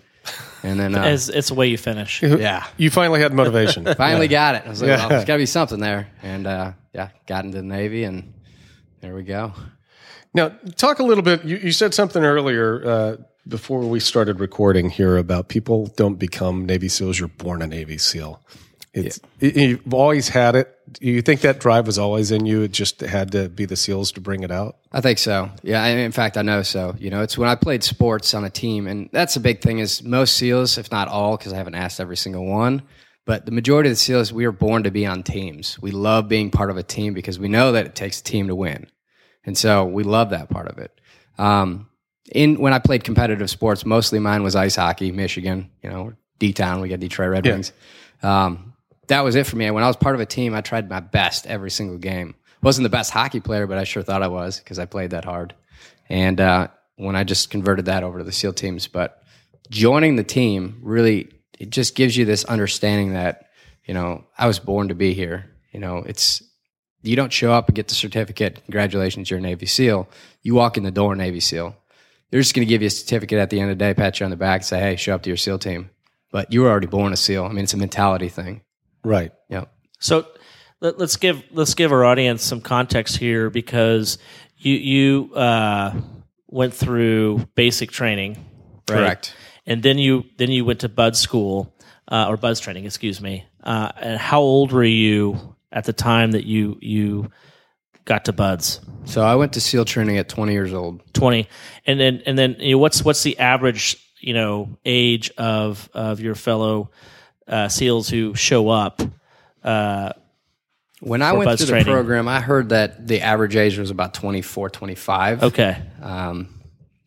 And 0.64 0.80
then, 0.80 0.96
uh, 0.96 1.02
As 1.04 1.28
it's 1.28 1.48
the 1.48 1.54
way 1.54 1.68
you 1.68 1.78
finish. 1.78 2.20
yeah, 2.20 2.66
You 2.78 2.90
finally 2.90 3.20
had 3.20 3.32
motivation. 3.32 3.84
finally 3.96 4.26
got 4.26 4.56
it. 4.56 4.64
I 4.66 4.70
was 4.70 4.82
like, 4.82 4.88
Yeah. 4.88 4.96
well, 4.96 5.08
there's 5.10 5.24
got 5.24 5.34
to 5.34 5.38
be 5.38 5.46
something 5.46 5.78
there. 5.78 6.08
And 6.24 6.48
uh, 6.48 6.72
yeah, 6.92 7.10
got 7.28 7.44
into 7.44 7.58
the 7.58 7.62
Navy, 7.62 8.02
and 8.02 8.32
there 9.00 9.14
we 9.14 9.22
go. 9.22 9.52
Now, 10.34 10.48
talk 10.74 10.98
a 10.98 11.04
little 11.04 11.22
bit. 11.22 11.44
You, 11.44 11.58
you 11.58 11.70
said 11.70 11.94
something 11.94 12.24
earlier 12.24 12.84
uh, 12.84 13.16
before 13.46 13.82
we 13.82 14.00
started 14.00 14.40
recording 14.40 14.90
here 14.90 15.16
about 15.16 15.46
people 15.48 15.86
don't 15.96 16.16
become 16.16 16.66
Navy 16.66 16.88
SEALs. 16.88 17.20
You're 17.20 17.28
born 17.28 17.62
a 17.62 17.68
Navy 17.68 17.98
SEAL. 17.98 18.44
It's, 18.94 19.20
y- 19.40 19.52
You've 19.54 19.94
always 19.94 20.28
had 20.28 20.54
it. 20.54 20.68
Do 20.92 21.06
you 21.08 21.22
think 21.22 21.40
that 21.42 21.58
drive 21.60 21.86
was 21.86 21.98
always 21.98 22.30
in 22.30 22.44
you? 22.44 22.62
It 22.62 22.72
just 22.72 23.00
had 23.00 23.32
to 23.32 23.48
be 23.48 23.64
the 23.64 23.76
SEALs 23.76 24.12
to 24.12 24.20
bring 24.20 24.42
it 24.42 24.50
out? 24.50 24.76
I 24.92 25.00
think 25.00 25.18
so. 25.18 25.50
Yeah, 25.62 25.82
I- 25.82 25.88
in 25.88 26.12
fact, 26.12 26.36
I 26.36 26.42
know 26.42 26.62
so. 26.62 26.94
You 26.98 27.08
know, 27.10 27.22
it's 27.22 27.38
when 27.38 27.48
I 27.48 27.54
played 27.54 27.82
sports 27.82 28.34
on 28.34 28.44
a 28.44 28.50
team, 28.50 28.86
and 28.86 29.08
that's 29.12 29.34
the 29.34 29.40
big 29.40 29.62
thing 29.62 29.78
is 29.78 30.02
most 30.02 30.36
SEALs, 30.36 30.76
if 30.76 30.90
not 30.92 31.08
all, 31.08 31.36
because 31.38 31.52
I 31.52 31.56
haven't 31.56 31.74
asked 31.76 32.00
every 32.00 32.16
single 32.18 32.44
one, 32.44 32.82
but 33.24 33.46
the 33.46 33.52
majority 33.52 33.88
of 33.88 33.92
the 33.92 33.96
SEALs, 34.00 34.32
we 34.32 34.44
were 34.44 34.52
born 34.52 34.82
to 34.82 34.90
be 34.90 35.06
on 35.06 35.22
teams. 35.22 35.80
We 35.80 35.90
love 35.92 36.28
being 36.28 36.50
part 36.50 36.68
of 36.70 36.76
a 36.76 36.82
team 36.82 37.14
because 37.14 37.38
we 37.38 37.48
know 37.48 37.72
that 37.72 37.86
it 37.86 37.94
takes 37.94 38.20
a 38.20 38.24
team 38.24 38.48
to 38.48 38.54
win, 38.54 38.88
and 39.46 39.56
so 39.56 39.86
we 39.86 40.02
love 40.02 40.30
that 40.30 40.50
part 40.50 40.68
of 40.68 40.76
it. 40.78 40.90
Um, 41.38 41.88
in 42.30 42.56
when 42.60 42.74
I 42.74 42.78
played 42.78 43.04
competitive 43.04 43.48
sports, 43.48 43.86
mostly 43.86 44.18
mine 44.18 44.42
was 44.42 44.54
ice 44.54 44.76
hockey, 44.76 45.12
Michigan. 45.12 45.70
You 45.82 45.88
know, 45.90 46.12
D 46.38 46.52
town, 46.52 46.80
we 46.82 46.88
got 46.90 47.00
Detroit 47.00 47.30
Red 47.30 47.46
Yeah. 47.46 47.52
Wings. 47.52 47.72
Um, 48.22 48.71
that 49.12 49.24
was 49.24 49.36
it 49.36 49.46
for 49.46 49.56
me. 49.56 49.70
When 49.70 49.84
I 49.84 49.88
was 49.88 49.96
part 49.96 50.14
of 50.14 50.20
a 50.20 50.26
team, 50.26 50.54
I 50.54 50.62
tried 50.62 50.88
my 50.88 51.00
best 51.00 51.46
every 51.46 51.70
single 51.70 51.98
game. 51.98 52.34
Wasn't 52.62 52.82
the 52.82 52.88
best 52.88 53.10
hockey 53.10 53.40
player, 53.40 53.66
but 53.66 53.76
I 53.76 53.84
sure 53.84 54.02
thought 54.02 54.22
I 54.22 54.28
was 54.28 54.58
because 54.58 54.78
I 54.78 54.86
played 54.86 55.10
that 55.10 55.26
hard. 55.26 55.54
And 56.08 56.40
uh, 56.40 56.68
when 56.96 57.14
I 57.14 57.24
just 57.24 57.50
converted 57.50 57.84
that 57.86 58.04
over 58.04 58.18
to 58.18 58.24
the 58.24 58.32
SEAL 58.32 58.54
teams, 58.54 58.86
but 58.86 59.22
joining 59.70 60.16
the 60.16 60.24
team 60.24 60.80
really 60.82 61.28
it 61.58 61.70
just 61.70 61.94
gives 61.94 62.16
you 62.16 62.24
this 62.24 62.44
understanding 62.44 63.12
that 63.12 63.50
you 63.84 63.94
know 63.94 64.24
I 64.36 64.46
was 64.46 64.58
born 64.58 64.88
to 64.88 64.94
be 64.94 65.12
here. 65.12 65.50
You 65.72 65.80
know, 65.80 65.98
it's 65.98 66.42
you 67.02 67.14
don't 67.14 67.32
show 67.32 67.52
up 67.52 67.68
and 67.68 67.76
get 67.76 67.88
the 67.88 67.94
certificate. 67.94 68.62
Congratulations, 68.64 69.30
you're 69.30 69.38
a 69.38 69.42
Navy 69.42 69.66
SEAL. 69.66 70.08
You 70.42 70.54
walk 70.54 70.76
in 70.76 70.84
the 70.84 70.90
door, 70.90 71.14
Navy 71.14 71.40
SEAL. 71.40 71.76
They're 72.30 72.40
just 72.40 72.54
going 72.54 72.66
to 72.66 72.68
give 72.68 72.80
you 72.80 72.86
a 72.86 72.90
certificate 72.90 73.38
at 73.38 73.50
the 73.50 73.60
end 73.60 73.70
of 73.70 73.78
the 73.78 73.84
day, 73.84 73.92
pat 73.92 74.18
you 74.18 74.24
on 74.24 74.30
the 74.30 74.36
back, 74.36 74.64
say, 74.64 74.80
"Hey, 74.80 74.96
show 74.96 75.14
up 75.14 75.22
to 75.22 75.30
your 75.30 75.36
SEAL 75.36 75.58
team." 75.58 75.90
But 76.30 76.52
you 76.52 76.62
were 76.62 76.70
already 76.70 76.86
born 76.86 77.12
a 77.12 77.16
SEAL. 77.16 77.44
I 77.44 77.48
mean, 77.48 77.64
it's 77.64 77.74
a 77.74 77.78
mentality 77.78 78.28
thing. 78.28 78.62
Right. 79.04 79.32
Yeah. 79.48 79.64
So 79.98 80.26
let, 80.80 81.00
us 81.00 81.16
give 81.16 81.42
let's 81.52 81.74
give 81.74 81.92
our 81.92 82.04
audience 82.04 82.42
some 82.42 82.60
context 82.60 83.16
here 83.16 83.50
because 83.50 84.18
you 84.58 84.74
you 84.74 85.34
uh, 85.34 85.94
went 86.48 86.74
through 86.74 87.46
basic 87.54 87.90
training, 87.90 88.32
right? 88.88 88.98
Correct. 88.98 89.34
And 89.66 89.82
then 89.82 89.98
you 89.98 90.24
then 90.38 90.50
you 90.50 90.64
went 90.64 90.80
to 90.80 90.88
Bud 90.88 91.16
School 91.16 91.72
uh, 92.08 92.26
or 92.28 92.36
BUD/S 92.36 92.60
training, 92.60 92.84
excuse 92.84 93.20
me. 93.20 93.44
Uh, 93.62 93.92
and 94.00 94.18
how 94.18 94.40
old 94.40 94.72
were 94.72 94.82
you 94.82 95.56
at 95.70 95.84
the 95.84 95.92
time 95.92 96.32
that 96.32 96.44
you 96.44 96.78
you 96.80 97.30
got 98.04 98.24
to 98.24 98.32
BUD/S? 98.32 98.80
So 99.04 99.22
I 99.22 99.36
went 99.36 99.52
to 99.54 99.60
SEAL 99.60 99.84
training 99.84 100.18
at 100.18 100.28
20 100.28 100.52
years 100.52 100.72
old. 100.72 101.00
Twenty, 101.12 101.48
and 101.86 101.98
then 102.00 102.22
and 102.26 102.36
then 102.36 102.56
you 102.58 102.72
know, 102.72 102.78
what's 102.78 103.04
what's 103.04 103.22
the 103.22 103.38
average 103.38 103.96
you 104.20 104.34
know 104.34 104.76
age 104.84 105.30
of 105.38 105.88
of 105.94 106.20
your 106.20 106.34
fellow 106.34 106.90
uh, 107.52 107.68
SEALs 107.68 108.08
who 108.08 108.34
show 108.34 108.68
up? 108.68 109.00
Uh, 109.62 110.12
When 111.00 111.22
I 111.22 111.32
went 111.32 111.58
through 111.58 111.66
training. 111.68 111.86
the 111.86 111.92
program, 111.92 112.26
I 112.28 112.40
heard 112.40 112.70
that 112.70 113.06
the 113.06 113.20
average 113.20 113.56
age 113.56 113.78
was 113.78 113.90
about 113.90 114.14
24, 114.14 114.70
25. 114.70 115.42
okay, 115.44 115.82
Um, 116.00 116.60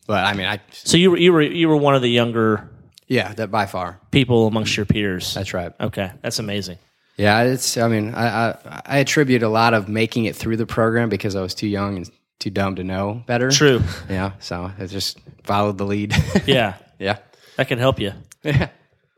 but 0.06 0.24
I 0.24 0.34
mean, 0.34 0.46
I 0.46 0.60
so 0.70 0.96
you 0.96 1.10
were 1.10 1.16
you 1.18 1.32
were 1.32 1.42
you 1.42 1.68
were 1.68 1.76
one 1.76 1.94
of 1.96 2.02
the 2.02 2.08
younger 2.10 2.70
yeah, 3.08 3.32
that 3.34 3.50
by 3.50 3.66
far. 3.66 4.00
people 4.10 4.46
amongst 4.46 4.76
your 4.76 4.86
peers. 4.86 5.34
That's 5.34 5.52
right. 5.54 5.72
Okay, 5.80 6.10
that's 6.22 6.38
amazing. 6.38 6.78
Yeah, 7.16 7.42
it's. 7.44 7.76
I 7.78 7.88
mean, 7.88 8.14
I, 8.14 8.26
I 8.50 8.82
I 8.86 8.98
attribute 8.98 9.42
a 9.42 9.48
lot 9.48 9.74
of 9.74 9.88
making 9.88 10.26
it 10.26 10.36
through 10.36 10.56
the 10.58 10.66
program 10.66 11.08
because 11.08 11.34
I 11.34 11.40
was 11.40 11.54
too 11.54 11.66
young 11.68 11.96
and 11.96 12.10
too 12.38 12.50
dumb 12.50 12.76
to 12.76 12.84
know 12.84 13.22
better. 13.26 13.50
True. 13.50 13.80
Yeah, 14.10 14.32
so 14.38 14.70
I 14.78 14.86
just 14.86 15.18
followed 15.44 15.78
the 15.78 15.86
lead. 15.86 16.14
Yeah, 16.46 16.74
yeah. 16.98 17.18
that 17.56 17.68
can 17.68 17.78
help 17.78 17.98
you. 18.00 18.12
Yeah. 18.42 18.68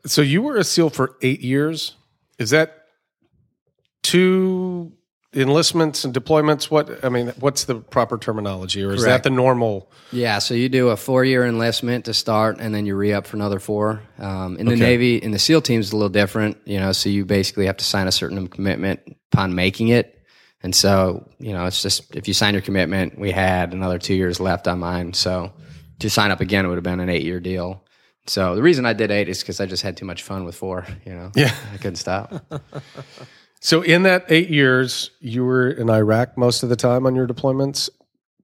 So 0.09 0.21
you 0.21 0.41
were 0.41 0.57
a 0.57 0.63
SEAL 0.63 0.89
for 0.89 1.15
eight 1.21 1.41
years. 1.41 1.95
Is 2.39 2.49
that 2.49 2.85
two 4.01 4.93
enlistments 5.35 6.03
and 6.03 6.13
deployments? 6.13 6.71
What 6.71 7.03
I 7.05 7.09
mean, 7.09 7.27
what's 7.39 7.65
the 7.65 7.75
proper 7.75 8.17
terminology, 8.17 8.83
or 8.83 8.93
is 8.93 9.03
Correct. 9.03 9.23
that 9.23 9.29
the 9.29 9.35
normal? 9.35 9.91
Yeah, 10.11 10.39
so 10.39 10.55
you 10.55 10.67
do 10.69 10.89
a 10.89 10.97
four 10.97 11.23
year 11.23 11.45
enlistment 11.45 12.05
to 12.05 12.13
start, 12.13 12.57
and 12.59 12.73
then 12.73 12.85
you 12.85 12.95
re 12.95 13.13
up 13.13 13.27
for 13.27 13.37
another 13.37 13.59
four. 13.59 14.01
Um, 14.17 14.57
in 14.57 14.65
the 14.65 14.73
Okay. 14.73 14.81
Navy, 14.81 15.17
in 15.17 15.31
the 15.31 15.39
SEAL 15.39 15.61
teams, 15.61 15.87
it's 15.87 15.93
a 15.93 15.95
little 15.95 16.09
different, 16.09 16.57
you 16.65 16.79
know. 16.79 16.91
So 16.91 17.09
you 17.09 17.25
basically 17.25 17.67
have 17.67 17.77
to 17.77 17.85
sign 17.85 18.07
a 18.07 18.11
certain 18.11 18.47
commitment 18.47 19.01
upon 19.31 19.53
making 19.53 19.89
it, 19.89 20.17
and 20.63 20.73
so 20.75 21.29
you 21.39 21.53
know 21.53 21.65
it's 21.65 21.83
just 21.83 22.15
if 22.15 22.27
you 22.27 22.33
sign 22.33 22.53
your 22.55 22.63
commitment, 22.63 23.19
we 23.19 23.31
had 23.31 23.73
another 23.73 23.99
two 23.99 24.15
years 24.15 24.39
left 24.39 24.67
on 24.67 24.79
mine. 24.79 25.13
So 25.13 25.53
to 25.99 26.09
sign 26.09 26.31
up 26.31 26.41
again, 26.41 26.65
it 26.65 26.69
would 26.69 26.77
have 26.77 26.83
been 26.83 26.99
an 26.99 27.09
eight 27.09 27.23
year 27.23 27.39
deal. 27.39 27.83
So 28.27 28.55
the 28.55 28.61
reason 28.61 28.85
I 28.85 28.93
did 28.93 29.09
eight 29.11 29.27
is 29.29 29.39
because 29.41 29.59
I 29.59 29.65
just 29.65 29.81
had 29.83 29.97
too 29.97 30.05
much 30.05 30.21
fun 30.23 30.45
with 30.45 30.55
four. 30.55 30.85
You 31.05 31.13
know, 31.13 31.31
Yeah. 31.35 31.53
I 31.73 31.77
couldn't 31.77 31.95
stop. 31.97 32.33
So 33.61 33.81
in 33.81 34.03
that 34.03 34.23
eight 34.29 34.49
years, 34.49 35.11
you 35.19 35.43
were 35.43 35.69
in 35.69 35.89
Iraq 35.89 36.37
most 36.37 36.63
of 36.63 36.69
the 36.69 36.77
time 36.77 37.05
on 37.05 37.13
your 37.13 37.27
deployments, 37.27 37.89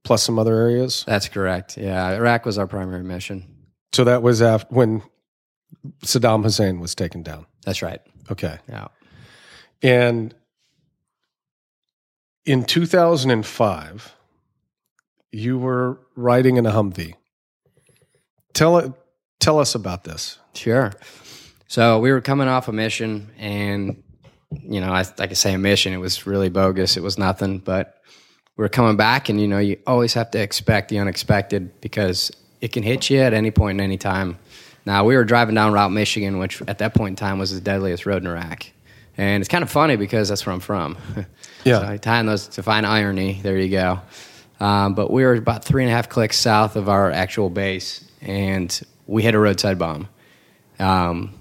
plus 0.03 0.21
some 0.23 0.37
other 0.37 0.53
areas. 0.53 1.05
That's 1.07 1.29
correct. 1.29 1.77
Yeah, 1.77 2.09
Iraq 2.09 2.45
was 2.45 2.57
our 2.57 2.67
primary 2.67 3.01
mission. 3.05 3.47
So 3.93 4.03
that 4.03 4.21
was 4.21 4.41
after 4.41 4.75
when 4.75 5.03
Saddam 6.03 6.43
Hussein 6.43 6.81
was 6.81 6.95
taken 6.95 7.23
down. 7.23 7.45
That's 7.63 7.81
right. 7.81 8.01
Okay. 8.29 8.57
Yeah. 8.67 8.87
And 9.81 10.35
in 12.45 12.65
2005, 12.65 14.15
you 15.31 15.57
were 15.57 16.01
riding 16.17 16.57
in 16.57 16.65
a 16.65 16.71
Humvee. 16.71 17.13
Tell 18.53 18.95
tell 19.39 19.59
us 19.59 19.75
about 19.75 20.03
this. 20.03 20.37
Sure. 20.53 20.91
So 21.67 21.99
we 21.99 22.11
were 22.11 22.21
coming 22.21 22.47
off 22.47 22.67
a 22.67 22.71
mission, 22.71 23.31
and 23.37 24.01
you 24.51 24.79
know, 24.79 24.91
I, 24.91 25.03
I 25.19 25.27
could 25.27 25.37
say 25.37 25.53
a 25.53 25.57
mission. 25.57 25.93
It 25.93 25.97
was 25.97 26.25
really 26.27 26.49
bogus. 26.49 26.95
It 26.97 27.03
was 27.03 27.17
nothing, 27.17 27.59
but 27.59 28.01
we're 28.57 28.69
coming 28.69 28.95
back, 28.97 29.29
and 29.29 29.39
you 29.41 29.47
know, 29.47 29.59
you 29.59 29.77
always 29.85 30.13
have 30.13 30.31
to 30.31 30.39
expect 30.39 30.89
the 30.89 30.99
unexpected 30.99 31.81
because 31.81 32.31
it 32.61 32.71
can 32.71 32.83
hit 32.83 33.09
you 33.09 33.19
at 33.19 33.33
any 33.33 33.51
point, 33.51 33.71
and 33.75 33.81
any 33.81 33.97
time. 33.97 34.37
Now 34.85 35.03
we 35.03 35.15
were 35.15 35.25
driving 35.25 35.55
down 35.55 35.73
Route 35.73 35.91
Michigan, 35.91 36.37
which 36.37 36.61
at 36.67 36.77
that 36.77 36.93
point 36.93 37.13
in 37.13 37.15
time 37.15 37.39
was 37.39 37.51
the 37.53 37.59
deadliest 37.59 38.05
road 38.05 38.21
in 38.21 38.27
Iraq, 38.27 38.67
and 39.17 39.41
it's 39.41 39.49
kind 39.49 39.63
of 39.63 39.69
funny 39.71 39.95
because 39.95 40.29
that's 40.29 40.45
where 40.45 40.53
I'm 40.53 40.59
from. 40.59 40.97
Yeah. 41.65 41.79
so 41.79 41.97
tying 41.97 42.27
those 42.27 42.47
to 42.49 42.61
find 42.61 42.85
irony. 42.85 43.39
There 43.41 43.57
you 43.57 43.69
go. 43.71 43.99
Um, 44.59 44.93
but 44.93 45.09
we 45.09 45.23
were 45.23 45.33
about 45.33 45.65
three 45.65 45.81
and 45.81 45.91
a 45.91 45.95
half 45.95 46.09
clicks 46.09 46.37
south 46.37 46.75
of 46.75 46.89
our 46.89 47.09
actual 47.09 47.49
base, 47.49 48.05
and 48.21 48.79
we 49.07 49.23
hit 49.23 49.35
a 49.35 49.39
roadside 49.39 49.79
bomb. 49.79 50.07
Um, 50.79 51.33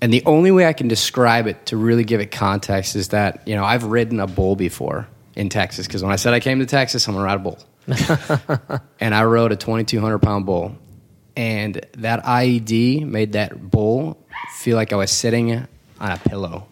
and 0.00 0.12
the 0.12 0.22
only 0.26 0.50
way 0.50 0.66
I 0.66 0.72
can 0.72 0.88
describe 0.88 1.46
it 1.46 1.66
to 1.66 1.76
really 1.76 2.04
give 2.04 2.20
it 2.20 2.30
context 2.30 2.96
is 2.96 3.08
that 3.08 3.46
you 3.46 3.54
know 3.54 3.64
I've 3.64 3.84
ridden 3.84 4.20
a 4.20 4.26
bull 4.26 4.56
before 4.56 5.08
in 5.34 5.48
Texas 5.48 5.86
because 5.86 6.02
when 6.02 6.12
I 6.12 6.16
said 6.16 6.34
I 6.34 6.40
came 6.40 6.58
to 6.58 6.66
Texas, 6.66 7.06
I'm 7.08 7.14
gonna 7.14 7.24
ride 7.24 7.36
a 7.36 7.38
bull, 7.38 7.58
and 9.00 9.14
I 9.14 9.24
rode 9.24 9.52
a 9.52 9.56
2,200 9.56 10.18
pound 10.18 10.46
bull, 10.46 10.76
and 11.36 11.84
that 11.98 12.24
IED 12.24 13.06
made 13.06 13.32
that 13.32 13.70
bull 13.70 14.18
feel 14.56 14.76
like 14.76 14.92
I 14.92 14.96
was 14.96 15.10
sitting 15.10 15.52
on 15.52 15.66
a 16.00 16.18
pillow. 16.18 16.66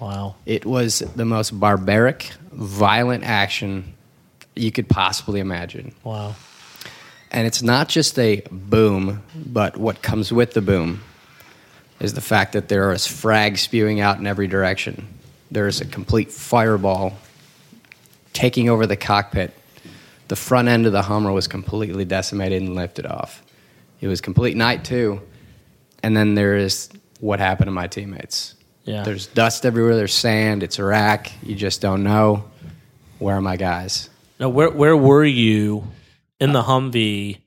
Wow. 0.00 0.36
It 0.46 0.64
was 0.64 1.00
the 1.00 1.24
most 1.24 1.58
barbaric, 1.58 2.30
violent 2.52 3.24
action 3.24 3.94
you 4.54 4.72
could 4.72 4.88
possibly 4.88 5.40
imagine. 5.40 5.94
Wow. 6.04 6.36
And 7.30 7.46
it's 7.46 7.62
not 7.62 7.88
just 7.88 8.18
a 8.18 8.42
boom, 8.50 9.22
but 9.34 9.76
what 9.76 10.02
comes 10.02 10.32
with 10.32 10.54
the 10.54 10.62
boom 10.62 11.02
is 12.00 12.14
the 12.14 12.20
fact 12.20 12.52
that 12.52 12.68
there 12.68 12.90
is 12.92 13.06
frag 13.06 13.58
spewing 13.58 14.00
out 14.00 14.18
in 14.18 14.26
every 14.26 14.46
direction. 14.46 15.06
There 15.50 15.66
is 15.66 15.80
a 15.80 15.84
complete 15.84 16.30
fireball 16.30 17.18
taking 18.32 18.68
over 18.68 18.86
the 18.86 18.96
cockpit. 18.96 19.52
The 20.28 20.36
front 20.36 20.68
end 20.68 20.86
of 20.86 20.92
the 20.92 21.02
Hummer 21.02 21.32
was 21.32 21.48
completely 21.48 22.04
decimated 22.04 22.62
and 22.62 22.74
lifted 22.74 23.06
off. 23.06 23.42
It 24.00 24.08
was 24.08 24.20
complete 24.20 24.56
night 24.56 24.84
too. 24.84 25.20
And 26.02 26.16
then 26.16 26.34
there 26.34 26.56
is 26.56 26.88
what 27.20 27.40
happened 27.40 27.66
to 27.66 27.72
my 27.72 27.88
teammates. 27.88 28.54
Yeah. 28.84 29.02
There's 29.02 29.26
dust 29.26 29.66
everywhere. 29.66 29.96
There's 29.96 30.14
sand. 30.14 30.62
It's 30.62 30.78
Iraq. 30.78 31.30
You 31.42 31.54
just 31.54 31.80
don't 31.80 32.04
know. 32.04 32.44
Where 33.18 33.36
are 33.36 33.40
my 33.40 33.56
guys? 33.56 34.08
Now, 34.38 34.48
where 34.50 34.70
where 34.70 34.96
were 34.96 35.24
you 35.24 35.84
in 36.40 36.52
the 36.52 36.62
Humvee 36.62 37.38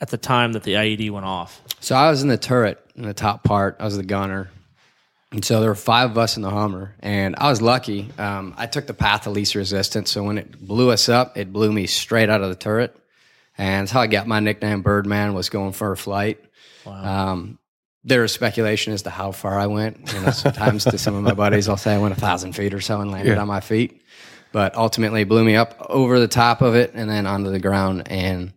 at 0.00 0.08
the 0.10 0.18
time 0.18 0.52
that 0.52 0.62
the 0.62 0.74
IED 0.74 1.10
went 1.10 1.26
off? 1.26 1.62
So 1.80 1.94
I 1.96 2.10
was 2.10 2.22
in 2.22 2.28
the 2.28 2.36
turret 2.38 2.78
in 2.96 3.02
the 3.02 3.14
top 3.14 3.44
part. 3.44 3.76
I 3.80 3.84
was 3.84 3.96
the 3.96 4.02
gunner. 4.02 4.50
And 5.32 5.44
so 5.44 5.60
there 5.60 5.68
were 5.70 5.74
five 5.74 6.12
of 6.12 6.18
us 6.18 6.36
in 6.36 6.42
the 6.42 6.50
Hummer, 6.50 6.94
and 7.00 7.34
I 7.36 7.50
was 7.50 7.60
lucky. 7.60 8.08
Um, 8.16 8.54
I 8.56 8.66
took 8.66 8.86
the 8.86 8.94
path 8.94 9.26
of 9.26 9.32
least 9.32 9.56
resistance, 9.56 10.10
so 10.10 10.22
when 10.22 10.38
it 10.38 10.58
blew 10.64 10.90
us 10.92 11.08
up, 11.08 11.36
it 11.36 11.52
blew 11.52 11.72
me 11.72 11.88
straight 11.88 12.30
out 12.30 12.42
of 12.42 12.48
the 12.48 12.54
turret, 12.54 12.96
and 13.58 13.82
that's 13.82 13.90
how 13.90 14.00
I 14.00 14.06
got 14.06 14.28
my 14.28 14.38
nickname 14.38 14.82
Birdman. 14.82 15.34
Was 15.34 15.48
going 15.50 15.72
for 15.72 15.90
a 15.90 15.96
flight. 15.96 16.38
Wow. 16.86 17.32
Um, 17.32 17.58
there 18.04 18.22
is 18.22 18.30
speculation 18.30 18.92
as 18.92 19.02
to 19.02 19.10
how 19.10 19.32
far 19.32 19.58
I 19.58 19.66
went. 19.66 20.12
You 20.14 20.20
know, 20.20 20.30
sometimes 20.30 20.84
to 20.84 20.96
some 20.96 21.16
of 21.16 21.24
my 21.24 21.34
buddies, 21.34 21.68
I'll 21.68 21.76
say 21.76 21.92
I 21.92 21.98
went 21.98 22.16
a 22.16 22.20
thousand 22.20 22.52
feet 22.52 22.72
or 22.72 22.80
so 22.80 23.00
and 23.00 23.10
landed 23.10 23.34
Yeah. 23.34 23.40
on 23.40 23.48
my 23.48 23.60
feet. 23.60 24.00
But 24.52 24.74
ultimately, 24.74 25.24
blew 25.24 25.44
me 25.44 25.56
up 25.56 25.76
over 25.88 26.18
the 26.18 26.28
top 26.28 26.62
of 26.62 26.74
it 26.74 26.92
and 26.94 27.10
then 27.10 27.26
onto 27.26 27.50
the 27.50 27.58
ground. 27.58 28.08
And 28.10 28.52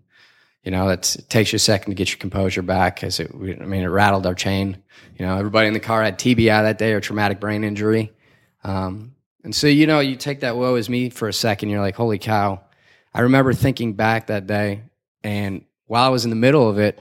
you 0.63 0.71
know, 0.71 0.89
it 0.89 1.17
takes 1.29 1.51
you 1.51 1.57
a 1.57 1.59
second 1.59 1.91
to 1.91 1.95
get 1.95 2.09
your 2.09 2.17
composure 2.17 2.61
back 2.61 2.95
because 2.95 3.19
it. 3.19 3.31
I 3.33 3.65
mean, 3.65 3.83
it 3.83 3.87
rattled 3.87 4.25
our 4.25 4.35
chain. 4.35 4.81
You 5.17 5.25
know, 5.25 5.37
everybody 5.37 5.67
in 5.67 5.73
the 5.73 5.79
car 5.79 6.03
had 6.03 6.19
TBI 6.19 6.45
that 6.45 6.77
day 6.77 6.93
or 6.93 7.01
traumatic 7.01 7.39
brain 7.39 7.63
injury. 7.63 8.11
Um, 8.63 9.15
and 9.43 9.55
so, 9.55 9.67
you 9.67 9.87
know, 9.87 9.99
you 9.99 10.15
take 10.15 10.41
that 10.41 10.57
woe 10.57 10.75
as 10.75 10.89
me 10.89 11.09
for 11.09 11.27
a 11.27 11.33
second. 11.33 11.69
You're 11.69 11.81
like, 11.81 11.95
holy 11.95 12.19
cow! 12.19 12.61
I 13.13 13.21
remember 13.21 13.53
thinking 13.53 13.93
back 13.93 14.27
that 14.27 14.47
day, 14.47 14.83
and 15.23 15.65
while 15.87 16.05
I 16.05 16.09
was 16.09 16.23
in 16.23 16.29
the 16.29 16.35
middle 16.35 16.69
of 16.69 16.77
it, 16.77 16.99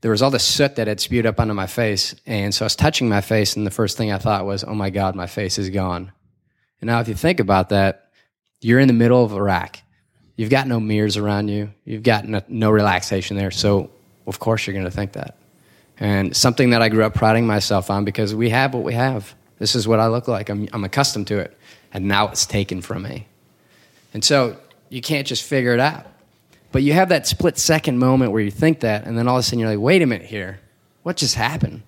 there 0.00 0.10
was 0.10 0.20
all 0.20 0.30
the 0.30 0.38
soot 0.38 0.76
that 0.76 0.88
had 0.88 1.00
spewed 1.00 1.26
up 1.26 1.40
onto 1.40 1.54
my 1.54 1.66
face. 1.66 2.14
And 2.26 2.54
so 2.54 2.64
I 2.64 2.66
was 2.66 2.76
touching 2.76 3.08
my 3.08 3.20
face, 3.20 3.56
and 3.56 3.66
the 3.66 3.70
first 3.70 3.96
thing 3.96 4.12
I 4.12 4.18
thought 4.18 4.46
was, 4.46 4.64
oh 4.64 4.74
my 4.74 4.90
God, 4.90 5.14
my 5.14 5.26
face 5.26 5.58
is 5.58 5.70
gone. 5.70 6.12
And 6.80 6.88
now, 6.88 7.00
if 7.00 7.08
you 7.08 7.14
think 7.14 7.40
about 7.40 7.68
that, 7.70 8.09
you're 8.60 8.80
in 8.80 8.88
the 8.88 8.94
middle 8.94 9.24
of 9.24 9.32
Iraq. 9.32 9.78
You've 10.36 10.50
got 10.50 10.66
no 10.66 10.80
mirrors 10.80 11.16
around 11.16 11.48
you, 11.48 11.70
you've 11.84 12.02
got 12.02 12.26
no, 12.26 12.42
no 12.48 12.70
relaxation 12.70 13.36
there. 13.36 13.50
So, 13.50 13.90
of 14.26 14.38
course, 14.38 14.66
you're 14.66 14.74
going 14.74 14.86
to 14.86 14.90
think 14.90 15.12
that. 15.12 15.36
And 15.98 16.34
something 16.34 16.70
that 16.70 16.80
I 16.80 16.88
grew 16.88 17.04
up 17.04 17.14
priding 17.14 17.46
myself 17.46 17.90
on 17.90 18.04
because 18.04 18.34
we 18.34 18.48
have 18.50 18.72
what 18.72 18.84
we 18.84 18.94
have. 18.94 19.34
This 19.58 19.74
is 19.74 19.86
what 19.86 20.00
I 20.00 20.06
look 20.06 20.28
like. 20.28 20.48
I'm, 20.48 20.66
I'm 20.72 20.84
accustomed 20.84 21.26
to 21.26 21.38
it. 21.38 21.56
And 21.92 22.08
now 22.08 22.28
it's 22.28 22.46
taken 22.46 22.80
from 22.80 23.02
me. 23.02 23.26
And 24.14 24.24
so 24.24 24.56
you 24.88 25.02
can't 25.02 25.26
just 25.26 25.44
figure 25.44 25.74
it 25.74 25.80
out. 25.80 26.06
But 26.72 26.82
you 26.82 26.94
have 26.94 27.10
that 27.10 27.26
split 27.26 27.58
second 27.58 27.98
moment 27.98 28.32
where 28.32 28.40
you 28.40 28.50
think 28.50 28.80
that, 28.80 29.04
and 29.04 29.18
then 29.18 29.28
all 29.28 29.36
of 29.36 29.40
a 29.40 29.42
sudden 29.42 29.58
you're 29.58 29.68
like, 29.68 29.78
wait 29.78 30.00
a 30.00 30.06
minute 30.06 30.26
here. 30.26 30.60
What 31.02 31.16
just 31.16 31.34
happened? 31.34 31.82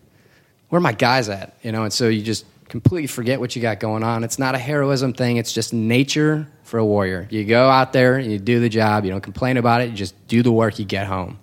Where 0.69 0.79
are 0.79 0.83
my 0.83 0.93
guys 0.93 1.29
at? 1.29 1.57
You 1.63 1.73
know, 1.73 1.85
and 1.85 1.93
so 1.93 2.09
you 2.09 2.23
just 2.23 2.45
completely 2.73 3.07
forget 3.07 3.39
what 3.39 3.55
you 3.55 3.61
got 3.61 3.81
going 3.81 4.03
on. 4.03 4.25
It's 4.25 4.39
not 4.39 4.55
a 4.55 4.59
heroism 4.59 5.13
thing, 5.13 5.37
it's 5.37 5.53
just 5.53 5.75
nature 5.75 6.49
for 6.63 6.79
a 6.79 6.85
warrior. 6.87 7.29
You 7.31 7.45
go 7.45 7.69
out 7.69 7.93
there 7.93 8.17
and 8.17 8.33
you 8.33 8.39
do 8.39 8.61
the 8.61 8.71
job, 8.71 9.05
you 9.05 9.11
don't 9.11 9.21
complain 9.21 9.59
about 9.59 9.83
it, 9.83 9.91
you 9.91 9.95
just 9.95 10.15
do 10.27 10.43
the 10.43 10.51
work, 10.51 10.79
you 10.79 10.87
get 10.87 11.07
home. 11.07 11.39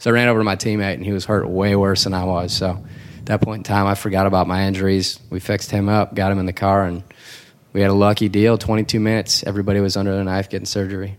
So 0.00 0.10
I 0.10 0.12
ran 0.12 0.28
over 0.28 0.38
to 0.38 0.44
my 0.44 0.56
teammate 0.56 0.92
and 0.92 1.04
he 1.04 1.12
was 1.12 1.24
hurt 1.24 1.48
way 1.48 1.74
worse 1.76 2.04
than 2.04 2.12
I 2.12 2.24
was. 2.24 2.52
So 2.52 2.84
at 3.20 3.24
that 3.24 3.40
point 3.40 3.60
in 3.60 3.62
time, 3.62 3.86
I 3.86 3.94
forgot 3.94 4.26
about 4.26 4.46
my 4.46 4.66
injuries. 4.66 5.18
We 5.30 5.40
fixed 5.40 5.70
him 5.70 5.88
up, 5.88 6.14
got 6.14 6.30
him 6.30 6.38
in 6.38 6.44
the 6.44 6.52
car, 6.52 6.84
and 6.84 7.04
we 7.72 7.80
had 7.80 7.88
a 7.88 7.94
lucky 7.94 8.28
deal 8.28 8.58
22 8.58 9.00
minutes. 9.00 9.42
Everybody 9.42 9.80
was 9.80 9.96
under 9.96 10.14
the 10.14 10.24
knife 10.24 10.50
getting 10.50 10.66
surgery. 10.66 11.16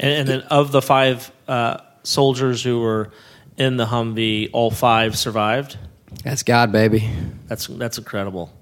And, 0.00 0.12
and 0.12 0.28
then 0.28 0.40
of 0.50 0.72
the 0.72 0.82
five 0.82 1.30
uh, 1.46 1.76
soldiers 2.02 2.64
who 2.64 2.80
were 2.80 3.12
in 3.56 3.76
the 3.76 3.86
Humvee, 3.86 4.50
all 4.52 4.72
five 4.72 5.16
survived. 5.16 5.78
That's 6.24 6.42
God, 6.42 6.72
baby. 6.72 7.08
That's 7.46 7.68
that's 7.68 7.96
incredible. 7.96 8.52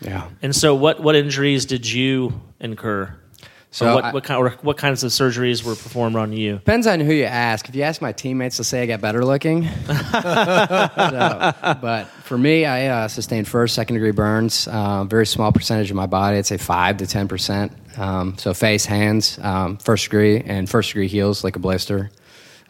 Yeah. 0.00 0.28
And 0.42 0.54
so, 0.54 0.74
what 0.74 1.00
what 1.00 1.14
injuries 1.16 1.66
did 1.66 1.90
you 1.90 2.40
incur? 2.60 3.14
So 3.72 3.94
what 3.94 4.04
I- 4.06 4.12
what 4.12 4.24
kind 4.24 4.40
or 4.40 4.50
what 4.62 4.76
kinds 4.78 5.04
of 5.04 5.12
surgeries 5.12 5.62
were 5.62 5.76
performed 5.76 6.16
on 6.16 6.32
you? 6.32 6.54
Depends 6.54 6.88
on 6.88 6.98
who 6.98 7.12
you 7.12 7.24
ask. 7.24 7.68
If 7.68 7.76
you 7.76 7.82
ask 7.82 8.02
my 8.02 8.10
teammates, 8.10 8.56
they'll 8.56 8.64
say 8.64 8.82
I 8.82 8.86
got 8.86 9.00
better 9.00 9.24
looking. 9.24 9.68
So, 10.20 11.54
but 11.80 12.06
for 12.24 12.36
me, 12.36 12.64
I 12.64 12.86
uh, 12.86 13.08
sustained 13.08 13.46
first, 13.48 13.74
second 13.74 13.94
degree 13.94 14.10
burns. 14.10 14.66
Uh, 14.68 15.04
very 15.04 15.26
small 15.26 15.52
percentage 15.52 15.90
of 15.90 15.96
my 15.96 16.06
body. 16.06 16.36
I'd 16.38 16.46
say 16.46 16.56
five 16.56 16.98
to 16.98 17.06
ten 17.06 17.28
percent. 17.28 17.72
Um, 17.96 18.36
so 18.38 18.54
face, 18.54 18.84
hands, 18.86 19.38
um, 19.42 19.76
first 19.78 20.04
degree, 20.04 20.40
and 20.40 20.68
first 20.68 20.90
degree 20.90 21.08
heels 21.08 21.44
like 21.44 21.56
a 21.56 21.58
blister. 21.58 22.10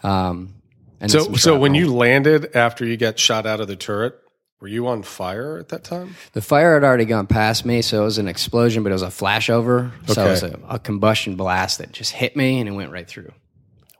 Um, 0.02 0.54
and 1.00 1.10
So, 1.10 1.32
so 1.34 1.58
when 1.58 1.74
you 1.74 1.94
landed 1.94 2.54
after 2.54 2.84
you 2.84 2.96
got 2.96 3.18
shot 3.18 3.46
out 3.46 3.60
of 3.60 3.68
the 3.68 3.76
turret, 3.76 4.18
were 4.60 4.68
you 4.68 4.86
on 4.88 5.02
fire 5.02 5.58
at 5.58 5.68
that 5.70 5.84
time? 5.84 6.16
The 6.32 6.42
fire 6.42 6.74
had 6.74 6.84
already 6.84 7.06
gone 7.06 7.26
past 7.26 7.64
me, 7.64 7.80
so 7.82 8.02
it 8.02 8.04
was 8.04 8.18
an 8.18 8.28
explosion, 8.28 8.82
but 8.82 8.90
it 8.90 8.92
was 8.92 9.02
a 9.02 9.06
flashover. 9.06 9.90
So 10.06 10.26
it 10.26 10.30
was 10.30 10.42
a, 10.42 10.60
a 10.68 10.78
combustion 10.78 11.36
blast 11.36 11.78
that 11.78 11.92
just 11.92 12.12
hit 12.12 12.36
me 12.36 12.60
and 12.60 12.68
it 12.68 12.72
went 12.72 12.92
right 12.92 13.08
through. 13.08 13.32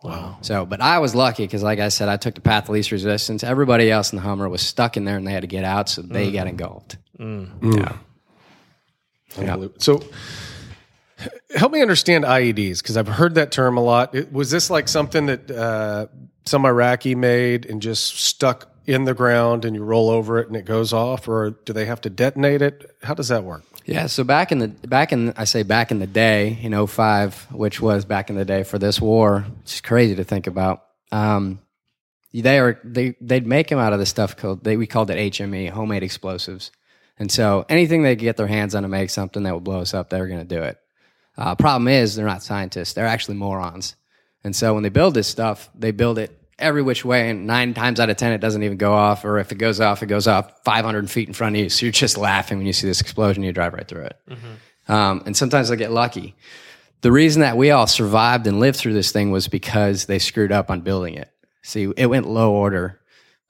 Wow. 0.03 0.39
So, 0.41 0.65
but 0.65 0.81
I 0.81 0.99
was 0.99 1.15
lucky 1.15 1.45
because, 1.45 1.63
like 1.63 1.79
I 1.79 1.89
said, 1.89 2.09
I 2.09 2.17
took 2.17 2.35
the 2.35 2.41
path 2.41 2.65
of 2.65 2.71
least 2.71 2.91
resistance. 2.91 3.45
Everybody 3.45 3.91
else 3.91 4.13
in 4.13 4.17
the 4.17 4.23
Hummer 4.23 4.49
was 4.49 4.63
stuck 4.63 4.97
in 4.97 5.05
there 5.05 5.17
and 5.17 5.27
they 5.27 5.33
had 5.33 5.43
to 5.43 5.47
get 5.47 5.65
out, 5.65 5.89
so 5.89 6.03
they 6.03 6.31
mm. 6.31 6.33
got 6.33 6.47
engulfed. 6.47 6.97
Mm. 7.19 7.77
Yeah. 7.77 7.97
Mm. 9.33 9.39
Unbelievable. 9.39 9.81
So, 9.81 10.03
help 11.55 11.73
me 11.73 11.83
understand 11.83 12.25
IEDs 12.25 12.83
because 12.83 12.97
I've 12.97 13.09
heard 13.09 13.35
that 13.35 13.53
term 13.53 13.77
a 13.77 13.83
lot. 13.83 14.15
It- 14.15 14.33
was 14.33 14.51
this 14.51 14.71
like 14.71 14.89
something 14.89 15.27
that 15.27 15.51
uh, 15.51 16.07
some 16.47 16.65
Iraqi 16.65 17.15
made 17.15 17.67
and 17.67 17.83
just 17.83 18.19
stuck 18.21 18.70
in 18.91 19.05
the 19.05 19.15
ground 19.15 19.65
and 19.65 19.75
you 19.75 19.83
roll 19.85 20.11
over 20.11 20.39
it 20.39 20.49
and 20.49 20.57
it 20.57 20.65
goes 20.65 20.93
off, 20.93 21.29
or 21.29 21.51
do 21.51 21.73
they 21.73 21.87
have 21.87 22.01
to 22.03 22.11
detonate 22.11 22.63
it? 22.63 22.97
How 23.03 23.15
does 23.15 23.29
that 23.29 23.45
work? 23.45 23.63
Yeah, 23.87 24.07
so 24.07 24.25
back 24.25 24.53
in 24.53 24.59
the 24.59 24.69
back 24.69 25.13
in 25.13 25.33
I 25.37 25.45
say 25.45 25.63
back 25.63 25.91
in 25.91 25.99
the 25.99 26.07
day 26.07 26.59
in 26.61 26.87
05, 26.87 27.49
which 27.53 27.81
was 27.81 28.05
back 28.05 28.31
in 28.31 28.37
the 28.37 28.45
day 28.45 28.63
for 28.63 28.79
this 28.79 29.01
war, 29.01 29.47
which 29.63 29.75
is 29.75 29.81
crazy 29.81 30.15
to 30.17 30.25
think 30.25 30.47
about. 30.47 30.85
Um, 31.11 31.61
they 32.33 32.59
are 32.59 32.79
they 32.85 33.17
they'd 33.21 33.47
make 33.47 33.69
them 33.69 33.79
out 33.79 33.93
of 33.93 33.99
the 33.99 34.07
stuff 34.07 34.37
called 34.37 34.63
they 34.63 34.77
we 34.77 34.87
called 34.87 35.11
it 35.11 35.33
HME, 35.33 35.71
homemade 35.71 36.03
explosives. 36.03 36.71
And 37.19 37.31
so 37.31 37.67
anything 37.69 38.03
they 38.03 38.17
could 38.17 38.23
get 38.23 38.37
their 38.37 38.47
hands 38.47 38.75
on 38.75 38.83
to 38.83 38.89
make 38.89 39.11
something 39.11 39.43
that 39.43 39.55
would 39.55 39.65
blow 39.65 39.81
us 39.81 39.93
up, 39.93 40.09
they 40.09 40.21
were 40.21 40.29
going 40.29 40.47
to 40.47 40.55
do 40.57 40.63
it. 40.63 40.79
Uh, 41.37 41.55
problem 41.55 41.89
is 41.89 42.15
they're 42.15 42.27
not 42.27 42.43
scientists; 42.43 42.93
they're 42.93 43.07
actually 43.07 43.37
morons. 43.37 43.97
And 44.45 44.55
so 44.55 44.73
when 44.75 44.83
they 44.83 44.89
build 44.89 45.15
this 45.15 45.29
stuff, 45.29 45.69
they 45.75 45.91
build 45.91 46.19
it 46.19 46.40
every 46.61 46.83
which 46.83 47.05
way, 47.05 47.31
and 47.31 47.47
nine 47.47 47.75
times 47.75 48.01
out 48.01 48.11
of 48.11 48.17
ten, 48.17 48.33
it 48.33 48.39
doesn't 48.41 48.63
even 48.63 48.77
go 48.79 48.93
off. 48.93 49.25
Or 49.25 49.39
if 49.39 49.53
it 49.53 49.59
goes 49.59 49.81
off, 49.81 50.03
it 50.03 50.07
goes 50.07 50.27
off 50.27 50.53
500 50.65 51.11
feet 51.11 51.29
in 51.29 51.35
front 51.35 51.57
of 51.57 51.63
you. 51.63 51.69
So 51.69 51.87
you're 51.87 51.93
just 51.93 52.17
laughing 52.17 52.59
when 52.59 52.67
you 52.67 52.73
see 52.73 52.87
this 52.87 53.01
explosion. 53.01 53.43
You 53.43 53.53
drive 53.53 53.75
right 53.75 53.87
through 53.87 54.05
it. 54.05 54.21
Um, 54.89 55.23
and 55.27 55.37
sometimes 55.37 55.69
they'll 55.69 55.79
get 55.79 55.93
lucky. 55.93 56.35
The 57.03 57.13
reason 57.13 57.41
that 57.41 57.57
we 57.57 57.71
all 57.71 57.87
survived 57.87 58.47
and 58.47 58.61
lived 58.61 58.77
through 58.79 58.93
this 58.93 59.11
thing 59.13 59.31
was 59.31 59.49
because 59.49 60.07
they 60.07 60.19
screwed 60.19 60.53
up 60.53 60.71
on 60.71 60.81
building 60.83 61.15
it. 61.15 61.31
See, 61.63 61.93
it 61.97 62.07
went 62.07 62.27
low 62.27 62.53
order. 62.53 63.01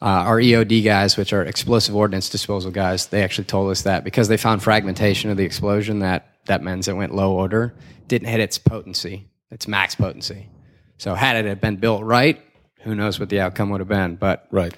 Uh, 0.02 0.06
our 0.06 0.38
EOD 0.38 0.84
guys, 0.84 1.16
which 1.16 1.32
are 1.32 1.42
explosive 1.42 1.94
ordnance 1.94 2.30
disposal 2.30 2.70
guys, 2.70 3.08
they 3.08 3.22
actually 3.22 3.44
told 3.44 3.70
us 3.70 3.82
that 3.82 4.02
because 4.04 4.28
they 4.28 4.36
found 4.36 4.62
fragmentation 4.62 5.30
of 5.30 5.36
the 5.36 5.44
explosion, 5.44 5.98
that 5.98 6.28
that 6.46 6.62
means 6.62 6.88
it 6.88 6.96
went 6.96 7.14
low 7.14 7.32
order, 7.32 7.74
didn't 8.08 8.28
hit 8.28 8.40
its 8.40 8.56
potency, 8.56 9.28
its 9.50 9.68
max 9.68 9.94
potency. 9.94 10.48
So 10.96 11.14
had 11.14 11.36
it 11.36 11.44
had 11.44 11.60
been 11.60 11.76
built 11.76 12.02
right, 12.02 12.40
who 12.82 12.94
knows 12.94 13.18
what 13.20 13.28
the 13.28 13.40
outcome 13.40 13.70
would 13.70 13.80
have 13.80 13.88
been. 13.88 14.16
But 14.16 14.46
Right. 14.50 14.74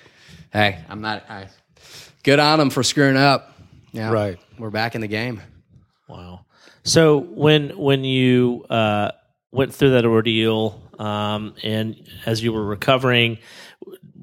hey, 0.53 0.79
I'm 0.89 1.01
not. 1.01 1.25
I, 1.29 1.49
good 2.23 2.39
on 2.39 2.59
them 2.59 2.71
for 2.71 2.83
screwing 2.83 3.17
up. 3.17 3.57
Yeah, 3.93 4.11
Right. 4.11 4.39
We're 4.59 4.71
back 4.71 4.95
in 4.95 5.01
the 5.01 5.09
game. 5.09 5.41
Wow. 6.09 6.45
So 6.85 7.19
when 7.19 7.77
when 7.79 8.05
you 8.05 8.65
uh, 8.69 9.13
went 9.51 9.75
through 9.75 9.91
that 9.93 10.05
ordeal, 10.05 10.81
um, 10.99 11.55
and 11.63 11.97
as 12.27 12.43
you 12.43 12.53
were 12.53 12.65
recovering, 12.65 13.39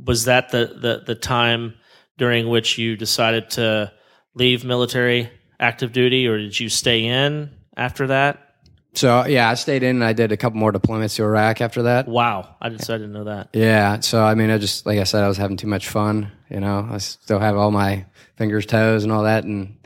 was 0.05 0.25
that 0.25 0.49
the, 0.49 0.75
the 0.79 1.03
the 1.05 1.15
time 1.15 1.75
during 2.17 2.49
which 2.49 2.77
you 2.77 2.95
decided 2.97 3.49
to 3.51 3.91
leave 4.33 4.65
military 4.65 5.29
active 5.59 5.91
duty, 5.93 6.27
or 6.27 6.37
did 6.37 6.59
you 6.59 6.69
stay 6.69 7.05
in 7.05 7.51
after 7.77 8.07
that? 8.07 8.48
So 8.99 9.25
yeah, 9.25 9.49
I 9.49 9.53
stayed 9.53 9.81
in. 9.81 9.95
and 9.97 10.03
I 10.03 10.11
did 10.11 10.33
a 10.33 10.37
couple 10.37 10.59
more 10.59 10.73
deployments 10.73 11.15
to 11.15 11.23
Iraq 11.23 11.61
after 11.61 11.83
that. 11.83 12.05
Wow, 12.05 12.57
I 12.61 12.67
just 12.67 12.89
I 12.89 12.97
didn't 12.97 13.13
know 13.13 13.23
that. 13.23 13.47
Yeah. 13.53 14.01
So 14.01 14.21
I 14.21 14.35
mean, 14.35 14.49
I 14.49 14.57
just 14.57 14.85
like 14.85 14.99
I 14.99 15.05
said, 15.05 15.23
I 15.23 15.29
was 15.29 15.37
having 15.37 15.55
too 15.55 15.67
much 15.67 15.87
fun. 15.87 16.33
You 16.49 16.59
know, 16.59 16.85
I 16.91 16.97
still 16.97 17.39
have 17.39 17.55
all 17.55 17.71
my 17.71 18.05
fingers, 18.35 18.65
toes, 18.65 19.05
and 19.05 19.13
all 19.13 19.23
that. 19.23 19.45
And 19.45 19.77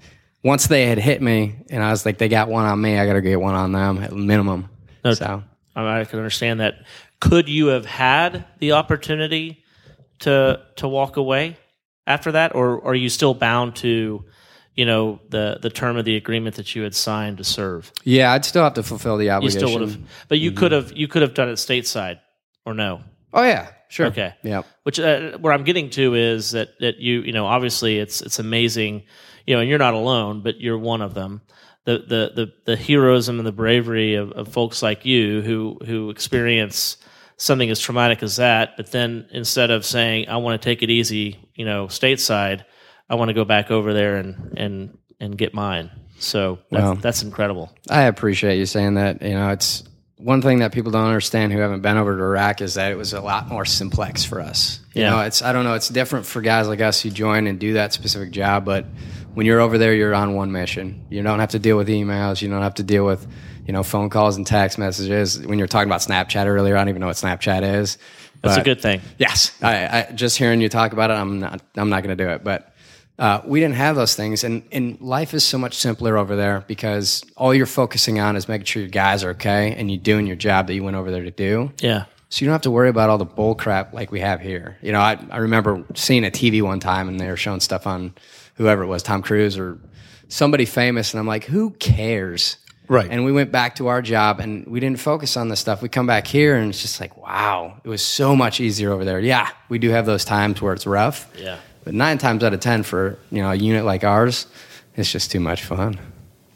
once 0.44 0.66
they 0.66 0.88
had 0.88 0.98
hit 0.98 1.22
me, 1.22 1.64
and 1.70 1.84
I 1.84 1.92
was 1.92 2.08
like, 2.08 2.18
they 2.18 2.28
got 2.28 2.50
one 2.50 2.66
on 2.66 2.82
me, 2.82 2.98
I 2.98 3.06
got 3.06 3.14
to 3.14 3.22
get 3.22 3.40
one 3.40 3.54
on 3.54 3.72
them 3.72 4.00
at 4.00 4.14
minimum. 4.14 4.70
So 5.12 5.44
I, 5.76 5.80
mean, 5.82 5.90
I 5.90 6.06
can 6.06 6.18
understand 6.18 6.62
that. 6.62 6.84
Could 7.20 7.48
you 7.48 7.68
have 7.68 7.86
had 7.86 8.46
the 8.58 8.72
opportunity 8.72 9.64
to 10.22 10.60
to 10.78 10.88
walk 10.88 11.18
away 11.18 11.58
after 12.08 12.32
that, 12.32 12.56
or 12.56 12.84
are 12.84 12.96
you 12.96 13.10
still 13.10 13.36
bound 13.36 13.76
to, 13.78 14.26
you 14.76 14.86
know, 14.86 15.20
the 15.30 15.60
the 15.62 15.70
term 15.70 15.98
of 15.98 16.06
the 16.06 16.16
agreement 16.16 16.56
that 16.56 16.76
you 16.76 16.84
had 16.84 16.96
signed 16.96 17.38
to 17.38 17.44
serve? 17.44 17.92
yeah, 18.04 18.32
I'd 18.32 18.46
still 18.46 18.64
have 18.64 18.74
to 18.76 18.84
fulfill 18.84 19.18
the 19.18 19.30
obligation. 19.30 19.60
You 19.62 19.66
obligation. 19.68 19.90
still 19.90 20.02
would 20.02 20.10
have, 20.10 20.28
but 20.30 20.40
you 20.40 20.52
could 20.52 20.72
have 20.72 20.94
you 20.94 21.08
could 21.08 21.22
have 21.22 21.34
done 21.34 21.50
it 21.50 21.54
stateside, 21.54 22.20
or 22.66 22.74
no? 22.74 23.02
Oh 23.34 23.44
yeah, 23.44 23.70
sure. 23.90 24.08
Okay. 24.08 24.34
Yeah. 24.44 24.64
Which 24.84 25.00
uh, 25.00 25.38
where 25.40 25.54
I'm 25.54 25.64
getting 25.64 25.90
to 25.92 26.16
is 26.16 26.52
that 26.52 26.80
that 26.80 26.98
you 26.98 27.22
you 27.22 27.34
know 27.34 27.46
obviously 27.46 28.00
it's 28.00 28.22
it's 28.22 28.40
amazing, 28.40 29.04
you 29.48 29.56
know, 29.56 29.62
and 29.62 29.70
you're 29.70 29.80
not 29.80 29.94
alone, 29.94 30.42
but 30.42 30.62
you're 30.62 30.78
one 30.78 31.02
of 31.02 31.14
them. 31.14 31.42
The 31.86 31.98
the 31.98 32.32
the 32.36 32.54
the 32.66 32.76
heroism 32.76 33.40
and 33.40 33.48
the 33.48 33.52
bravery 33.52 34.16
of, 34.16 34.32
of 34.32 34.48
folks 34.48 34.82
like 34.82 35.06
you 35.06 35.42
who 35.42 35.80
who 35.86 36.10
experience 36.10 36.98
something 37.38 37.70
as 37.70 37.80
traumatic 37.80 38.24
as 38.24 38.38
that, 38.38 38.78
but 38.78 38.92
then 38.92 39.28
instead 39.32 39.72
of 39.72 39.86
saying 39.86 40.30
I 40.30 40.38
want 40.38 40.62
to 40.62 40.64
take 40.64 40.84
it 40.84 40.90
easy, 40.90 41.40
you 41.56 41.66
know, 41.66 41.88
stateside, 41.88 42.64
I 43.10 43.16
want 43.16 43.30
to 43.30 43.34
go 43.34 43.46
back 43.46 43.72
over 43.72 43.94
there 43.94 44.18
and 44.18 44.54
and 44.58 44.98
and 45.20 45.38
get 45.38 45.54
mine. 45.54 45.92
So 46.20 46.60
that's, 46.72 46.82
Well. 46.84 46.96
that's 46.96 47.24
incredible. 47.24 47.72
I 47.90 48.04
appreciate 48.04 48.58
you 48.58 48.66
saying 48.66 48.96
that. 48.96 49.22
You 49.22 49.34
know, 49.34 49.50
it's 49.50 49.84
one 50.18 50.42
thing 50.42 50.60
that 50.60 50.72
people 50.72 50.92
don't 50.92 51.06
understand 51.08 51.52
who 51.52 51.60
haven't 51.60 51.82
been 51.82 51.98
over 51.98 52.16
to 52.16 52.24
Iraq 52.24 52.62
is 52.62 52.76
that 52.76 52.92
it 52.92 52.96
was 52.96 53.12
a 53.14 53.20
lot 53.22 53.50
more 53.50 53.66
simplex 53.66 54.24
for 54.24 54.40
us. 54.40 54.80
You 54.94 55.02
Yeah. 55.02 55.10
know, 55.10 55.20
it's 55.22 55.42
I 55.42 55.52
don't 55.52 55.66
know, 55.66 55.74
it's 55.74 55.90
different 55.90 56.26
for 56.26 56.42
guys 56.42 56.68
like 56.68 56.80
us 56.82 57.02
who 57.02 57.10
join 57.10 57.48
and 57.48 57.60
do 57.60 57.74
that 57.74 57.92
specific 57.94 58.32
job, 58.32 58.64
but 58.64 58.86
when 59.34 59.46
you're 59.46 59.60
over 59.60 59.78
there, 59.78 59.94
you're 59.94 60.14
on 60.14 60.36
one 60.36 60.52
mission. 60.52 61.06
You 61.10 61.24
don't 61.24 61.40
have 61.40 61.50
to 61.52 61.60
deal 61.60 61.76
with 61.76 61.88
emails. 61.90 62.42
You 62.42 62.50
don't 62.50 62.62
have 62.62 62.76
to 62.76 62.84
deal 62.84 63.04
with, 63.06 63.26
you 63.66 63.74
know, 63.74 63.82
phone 63.84 64.10
calls 64.10 64.38
and 64.38 64.46
text 64.48 64.78
messages. 64.78 65.40
When 65.46 65.58
you're 65.58 65.68
talking 65.68 65.90
about 65.90 66.02
Snapchat 66.02 66.46
earlier, 66.46 66.78
I 66.78 66.82
don't 66.82 66.90
even 66.90 67.00
know 67.02 67.08
what 67.08 67.16
Snapchat 67.18 67.80
is. 67.80 67.98
That's 68.44 68.58
a 68.58 68.62
good 68.64 68.82
thing. 68.82 69.02
Yes, 69.18 69.52
I, 69.62 70.08
I 70.10 70.12
just 70.14 70.38
hearing 70.38 70.62
you 70.62 70.70
talk 70.70 70.94
about 70.94 71.10
it, 71.12 71.14
I'm 71.16 71.40
not. 71.40 71.62
I'm 71.76 71.90
not 71.90 72.04
going 72.04 72.16
to 72.18 72.24
do 72.24 72.30
it. 72.30 72.44
But 72.44 72.73
uh, 73.20 73.42
we 73.46 73.60
didn't 73.60 73.76
have 73.76 73.96
those 73.96 74.16
things, 74.16 74.44
and 74.44 74.64
and 74.72 75.00
life 75.00 75.34
is 75.34 75.44
so 75.44 75.58
much 75.58 75.76
simpler 75.76 76.18
over 76.18 76.36
there 76.36 76.64
because 76.68 77.24
all 77.38 77.54
you're 77.54 77.66
focusing 77.66 78.20
on 78.20 78.36
is 78.36 78.48
making 78.48 78.66
sure 78.66 78.82
your 78.82 78.90
guys 78.90 79.24
are 79.24 79.32
okay 79.32 79.74
and 79.76 79.92
you're 79.92 80.02
doing 80.02 80.26
your 80.26 80.36
job 80.36 80.68
that 80.68 80.74
you 80.74 80.84
went 80.84 80.96
over 80.96 81.12
there 81.12 81.24
to 81.24 81.32
do. 81.32 81.72
Yeah. 81.80 82.06
So 82.30 82.44
you 82.44 82.48
don't 82.48 82.54
have 82.54 82.64
to 82.64 82.72
worry 82.72 82.90
about 82.90 83.12
all 83.12 83.20
the 83.20 83.26
bull 83.26 83.54
crap 83.54 83.94
like 83.94 84.12
we 84.12 84.20
have 84.22 84.42
here. 84.42 84.76
You 84.82 84.92
know, 84.92 85.00
I, 85.00 85.20
I 85.30 85.38
remember 85.38 85.86
seeing 85.94 86.26
a 86.26 86.32
TV 86.32 86.64
one 86.64 86.80
time 86.80 87.08
and 87.08 87.20
they 87.20 87.28
were 87.28 87.38
showing 87.38 87.60
stuff 87.60 87.86
on 87.86 88.16
whoever 88.56 88.82
it 88.82 88.88
was, 88.88 89.04
Tom 89.04 89.22
Cruise 89.22 89.56
or 89.56 89.78
somebody 90.30 90.66
famous, 90.66 91.14
and 91.14 91.20
I'm 91.20 91.28
like, 91.28 91.44
who 91.44 91.70
cares? 91.72 92.58
Right. 92.88 93.08
And 93.10 93.24
we 93.24 93.32
went 93.32 93.52
back 93.52 93.76
to 93.76 93.88
our 93.88 94.02
job 94.02 94.40
and 94.40 94.66
we 94.66 94.80
didn't 94.80 95.00
focus 95.00 95.38
on 95.38 95.50
this 95.50 95.60
stuff. 95.60 95.84
We 95.84 95.90
come 95.90 96.08
back 96.08 96.26
here 96.26 96.56
and 96.56 96.70
it's 96.70 96.82
just 96.82 97.00
like, 97.00 97.16
wow, 97.18 97.80
it 97.84 97.88
was 97.88 98.04
so 98.04 98.36
much 98.36 98.60
easier 98.60 98.92
over 98.92 99.06
there. 99.06 99.20
Yeah, 99.20 99.50
we 99.70 99.78
do 99.78 99.92
have 99.92 100.08
those 100.08 100.26
times 100.26 100.60
where 100.60 100.74
it's 100.74 100.88
rough. 100.88 101.32
Yeah. 101.38 101.60
But 101.84 101.94
nine 101.94 102.18
times 102.18 102.44
out 102.44 102.54
of 102.54 102.60
ten 102.60 102.84
for 102.84 103.18
you 103.32 103.42
know 103.42 103.52
a 103.52 103.56
unit 103.56 103.86
like 103.86 104.04
ours, 104.04 104.48
it's 104.96 105.12
just 105.12 105.32
too 105.32 105.40
much 105.40 105.64
fun. 105.64 106.00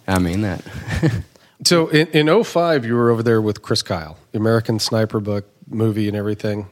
I 0.07 0.19
mean 0.19 0.41
that. 0.41 0.63
So 1.65 1.87
in, 1.87 2.29
in 2.29 2.43
05, 2.43 2.85
you 2.85 2.95
were 2.95 3.09
over 3.09 3.23
there 3.23 3.41
with 3.41 3.61
Chris 3.61 3.81
Kyle, 3.81 4.17
the 4.31 4.37
American 4.37 4.79
Sniper 4.79 5.19
book, 5.19 5.45
movie, 5.67 6.07
and 6.07 6.15
everything. 6.15 6.67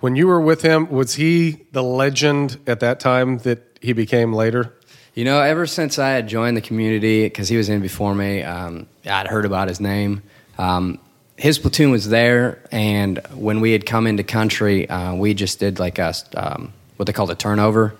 When 0.00 0.16
you 0.16 0.26
were 0.26 0.40
with 0.40 0.62
him, 0.62 0.90
was 0.90 1.14
he 1.14 1.64
the 1.72 1.82
legend 1.82 2.58
at 2.66 2.80
that 2.80 3.00
time 3.00 3.38
that 3.38 3.78
he 3.80 3.92
became 3.92 4.32
later? 4.32 4.74
You 5.14 5.24
know, 5.24 5.40
ever 5.40 5.66
since 5.66 5.98
I 5.98 6.10
had 6.10 6.28
joined 6.28 6.56
the 6.56 6.60
community, 6.60 7.24
because 7.24 7.48
he 7.48 7.56
was 7.56 7.68
in 7.68 7.80
before 7.80 8.14
me, 8.14 8.42
um, 8.42 8.86
I'd 9.06 9.28
heard 9.28 9.46
about 9.46 9.68
his 9.68 9.80
name. 9.80 10.22
Um, 10.58 10.98
his 11.36 11.58
platoon 11.58 11.90
was 11.90 12.08
there, 12.08 12.62
and 12.70 13.18
when 13.32 13.60
we 13.60 13.72
had 13.72 13.86
come 13.86 14.06
into 14.06 14.24
country, 14.24 14.88
uh, 14.88 15.14
we 15.14 15.34
just 15.34 15.60
did 15.60 15.78
like 15.78 15.98
a 15.98 16.14
um, 16.34 16.72
what 16.96 17.06
they 17.06 17.12
call 17.12 17.30
a 17.30 17.34
turnover, 17.34 17.94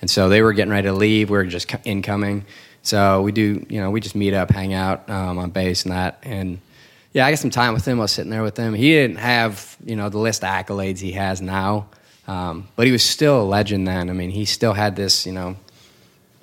and 0.00 0.10
so 0.10 0.28
they 0.28 0.42
were 0.42 0.52
getting 0.52 0.72
ready 0.72 0.88
to 0.88 0.94
leave. 0.94 1.30
We 1.30 1.36
were 1.36 1.44
just 1.44 1.72
incoming, 1.84 2.44
so 2.82 3.22
we 3.22 3.32
do, 3.32 3.64
you 3.68 3.80
know, 3.80 3.90
we 3.90 4.00
just 4.00 4.14
meet 4.14 4.34
up, 4.34 4.50
hang 4.50 4.74
out 4.74 5.08
um, 5.08 5.38
on 5.38 5.50
base 5.50 5.84
and 5.84 5.92
that, 5.92 6.18
and 6.22 6.58
yeah, 7.12 7.26
I 7.26 7.30
got 7.30 7.38
some 7.38 7.50
time 7.50 7.74
with 7.74 7.86
him. 7.86 7.98
I 7.98 8.02
was 8.02 8.12
sitting 8.12 8.30
there 8.30 8.42
with 8.42 8.56
him. 8.56 8.72
He 8.72 8.90
didn't 8.92 9.18
have, 9.18 9.76
you 9.84 9.96
know, 9.96 10.08
the 10.08 10.18
list 10.18 10.42
of 10.42 10.48
accolades 10.48 10.98
he 10.98 11.12
has 11.12 11.42
now, 11.42 11.88
um, 12.26 12.68
but 12.74 12.86
he 12.86 12.92
was 12.92 13.02
still 13.02 13.42
a 13.42 13.44
legend 13.44 13.86
then. 13.86 14.08
I 14.08 14.14
mean, 14.14 14.30
he 14.30 14.46
still 14.46 14.72
had 14.72 14.96
this, 14.96 15.26
you 15.26 15.32
know, 15.32 15.56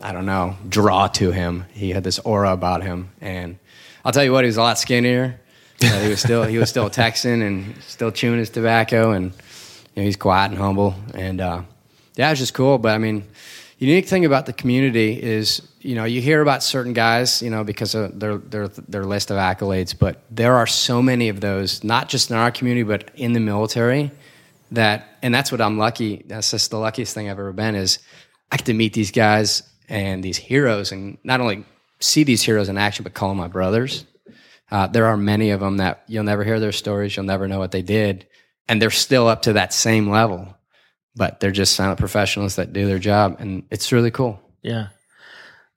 I 0.02 0.12
don't 0.12 0.26
know, 0.26 0.56
draw 0.68 1.08
to 1.08 1.32
him. 1.32 1.66
He 1.74 1.90
had 1.90 2.04
this 2.04 2.20
aura 2.20 2.54
about 2.54 2.84
him, 2.84 3.10
and 3.20 3.58
I'll 4.06 4.12
tell 4.12 4.24
you 4.24 4.32
what, 4.32 4.44
he 4.44 4.48
was 4.48 4.58
a 4.58 4.62
lot 4.62 4.78
skinnier. 4.78 5.40
He 5.80 6.10
was 6.10 6.20
still 6.20 6.44
he 6.44 6.58
was 6.58 6.70
still 6.70 6.90
Texan 6.90 7.42
and 7.42 7.82
still 7.84 8.12
chewing 8.12 8.40
his 8.40 8.50
tobacco, 8.50 9.12
and 9.12 9.32
you 9.96 10.02
know, 10.02 10.04
he's 10.04 10.18
quiet 10.18 10.52
and 10.52 10.60
humble. 10.60 10.94
And 11.14 11.42
uh, 11.42 11.62
yeah, 12.20 12.32
it's 12.32 12.42
just 12.42 12.54
cool. 12.54 12.78
But 12.78 12.96
I 12.96 12.98
mean, 12.98 13.24
unique 13.78 14.06
thing 14.06 14.26
about 14.26 14.46
the 14.46 14.52
community 14.52 15.24
is, 15.24 15.66
you 15.80 15.96
know, 15.96 16.04
you 16.04 16.20
hear 16.20 16.42
about 16.42 16.64
certain 16.64 16.92
guys, 16.92 17.42
you 17.42 17.50
know, 17.50 17.64
because 17.64 17.96
of 17.96 18.20
their 18.20 18.38
their 18.38 18.68
their 18.68 19.06
list 19.06 19.32
of 19.32 19.38
accolades, 19.38 19.98
but 19.98 20.22
there 20.30 20.56
are 20.56 20.68
so 20.68 21.02
many 21.02 21.30
of 21.30 21.40
those, 21.40 21.82
not 21.82 22.10
just 22.10 22.30
in 22.30 22.36
our 22.36 22.52
community, 22.52 22.84
but 22.84 23.10
in 23.16 23.32
the 23.32 23.40
military. 23.40 24.12
That 24.72 25.08
and 25.22 25.34
that's 25.34 25.50
what 25.50 25.62
I'm 25.62 25.78
lucky. 25.78 26.26
That's 26.28 26.52
just 26.52 26.70
the 26.72 26.78
luckiest 26.78 27.14
thing 27.14 27.30
I've 27.30 27.40
ever 27.40 27.54
been 27.54 27.76
is 27.76 28.00
I 28.52 28.58
get 28.58 28.66
to 28.66 28.74
meet 28.74 28.92
these 28.92 29.12
guys 29.12 29.64
and 29.88 30.22
these 30.22 30.36
heroes, 30.36 30.92
and 30.92 31.18
not 31.24 31.40
only 31.40 31.64
see 32.02 32.26
these 32.26 32.44
heroes 32.44 32.68
in 32.68 32.78
action, 32.78 33.04
but 33.04 33.14
call 33.14 33.30
them 33.30 33.38
my 33.38 33.48
brothers. 33.48 34.06
Uh, 34.70 34.88
there 34.88 35.06
are 35.06 35.16
many 35.16 35.52
of 35.52 35.62
them 35.62 35.78
that 35.78 36.04
you'll 36.08 36.26
never 36.26 36.44
hear 36.44 36.60
their 36.60 36.74
stories, 36.74 37.16
you'll 37.16 37.26
never 37.26 37.48
know 37.48 37.60
what 37.60 37.72
they 37.72 37.82
did, 37.82 38.28
and 38.68 38.82
they're 38.82 38.92
still 38.92 39.30
up 39.30 39.44
to 39.44 39.54
that 39.54 39.74
same 39.74 40.10
level. 40.10 40.54
But 41.20 41.42
they're 41.42 41.52
just 41.52 41.76
silent 41.76 42.00
professionals 42.00 42.56
that 42.56 42.72
do 42.72 42.88
their 42.88 42.98
job, 42.98 43.36
and 43.40 43.64
it's 43.70 43.92
really 43.92 44.10
cool. 44.10 44.40
Yeah. 44.62 44.88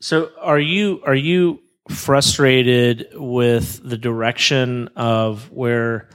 So 0.00 0.30
are 0.40 0.58
you 0.58 1.02
are 1.04 1.16
you 1.16 1.58
frustrated 1.90 3.08
with 3.14 3.80
the 3.82 3.98
direction 3.98 4.88
of 4.94 5.50
where 5.50 6.08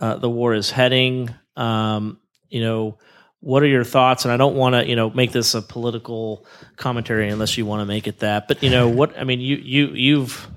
uh, 0.00 0.18
the 0.18 0.30
war 0.30 0.54
is 0.54 0.70
heading? 0.70 1.34
Um, 1.56 2.20
you 2.48 2.62
know, 2.62 2.98
what 3.40 3.64
are 3.64 3.66
your 3.66 3.82
thoughts? 3.82 4.24
And 4.24 4.30
I 4.30 4.36
don't 4.36 4.54
want 4.54 4.76
to 4.76 4.88
you 4.88 4.94
know 4.94 5.10
make 5.10 5.32
this 5.32 5.56
a 5.56 5.60
political 5.60 6.46
commentary 6.76 7.28
unless 7.28 7.58
you 7.58 7.66
want 7.66 7.80
to 7.80 7.84
make 7.84 8.06
it 8.06 8.20
that. 8.20 8.46
But 8.46 8.62
you 8.62 8.70
know 8.70 8.88
what 9.00 9.18
I 9.18 9.24
mean. 9.24 9.40
You 9.40 9.56
you 9.56 9.86
you've 9.88 10.48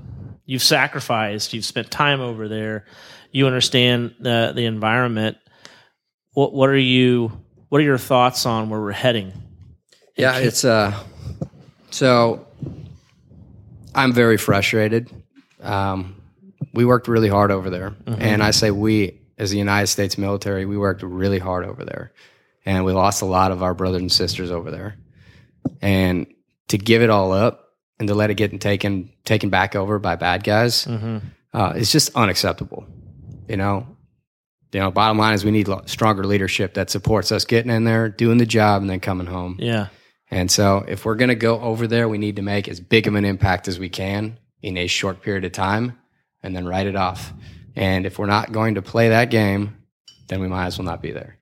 you've 0.45 0.61
sacrificed. 0.61 1.53
You've 1.53 1.65
spent 1.65 1.89
time 1.89 2.21
over 2.21 2.47
there. 2.47 2.85
You 3.31 3.47
understand 3.47 4.13
the 4.19 4.51
the 4.55 4.65
environment. 4.65 5.37
What 6.33 6.53
what 6.53 6.69
are 6.69 6.77
you? 6.77 7.41
What 7.71 7.79
are 7.79 7.85
your 7.85 7.97
thoughts 7.97 8.45
on 8.45 8.69
where 8.69 8.81
we're 8.81 8.91
heading? 8.91 9.31
Yeah, 10.17 10.39
it's 10.39 10.65
uh 10.65 10.93
so 11.89 12.45
I'm 13.95 14.11
very 14.11 14.35
frustrated. 14.35 15.09
Um, 15.61 16.21
we 16.73 16.83
worked 16.83 17.07
really 17.07 17.29
hard 17.29 17.49
over 17.49 17.69
there, 17.69 17.95
and 18.05 18.43
I 18.43 18.51
say 18.51 18.71
we 18.71 19.21
as 19.37 19.51
the 19.51 19.57
United 19.57 19.87
States 19.87 20.17
military, 20.17 20.65
we 20.65 20.77
worked 20.77 21.01
really 21.01 21.39
hard 21.39 21.63
over 21.63 21.85
there, 21.85 22.11
and 22.65 22.83
we 22.83 22.91
lost 22.91 23.21
a 23.21 23.25
lot 23.25 23.53
of 23.53 23.63
our 23.63 23.73
brothers 23.73 24.01
and 24.01 24.11
sisters 24.11 24.51
over 24.51 24.69
there. 24.69 24.97
And 25.81 26.27
to 26.67 26.77
give 26.77 27.01
it 27.01 27.09
all 27.09 27.31
up 27.31 27.69
and 27.99 28.07
to 28.09 28.13
let 28.15 28.29
it 28.31 28.33
get 28.33 28.59
taken 28.59 29.13
taken 29.23 29.49
back 29.49 29.77
over 29.77 29.97
by 29.97 30.17
bad 30.17 30.43
guys, 30.43 30.85
uh, 31.53 31.71
it's 31.77 31.93
just 31.93 32.13
unacceptable. 32.17 32.85
You 33.47 33.55
know, 33.55 33.87
you 34.71 34.79
know. 34.79 34.91
Bottom 34.91 35.17
line 35.17 35.33
is 35.33 35.45
we 35.45 35.51
need 35.51 35.69
stronger 35.85 36.25
leadership 36.25 36.75
that 36.75 36.89
supports 36.89 37.31
us 37.31 37.45
getting 37.45 37.71
in 37.71 37.83
there, 37.83 38.09
doing 38.09 38.37
the 38.37 38.45
job, 38.45 38.81
and 38.81 38.89
then 38.89 38.99
coming 38.99 39.27
home. 39.27 39.57
Yeah. 39.59 39.87
And 40.29 40.49
so, 40.49 40.85
if 40.87 41.05
we're 41.05 41.15
going 41.15 41.29
to 41.29 41.35
go 41.35 41.59
over 41.59 41.87
there, 41.87 42.07
we 42.07 42.17
need 42.17 42.37
to 42.37 42.41
make 42.41 42.67
as 42.67 42.79
big 42.79 43.07
of 43.07 43.15
an 43.15 43.25
impact 43.25 43.67
as 43.67 43.79
we 43.79 43.89
can 43.89 44.37
in 44.61 44.77
a 44.77 44.87
short 44.87 45.21
period 45.21 45.43
of 45.43 45.51
time 45.51 45.97
and 46.43 46.55
then 46.55 46.65
write 46.65 46.87
it 46.87 46.95
off. 46.95 47.33
And 47.75 48.05
if 48.05 48.19
we're 48.19 48.25
not 48.27 48.51
going 48.51 48.75
to 48.75 48.81
play 48.81 49.09
that 49.09 49.29
game, 49.29 49.77
then 50.27 50.39
we 50.39 50.47
might 50.47 50.67
as 50.67 50.77
well 50.77 50.85
not 50.85 51.01
be 51.01 51.11
there. 51.11 51.37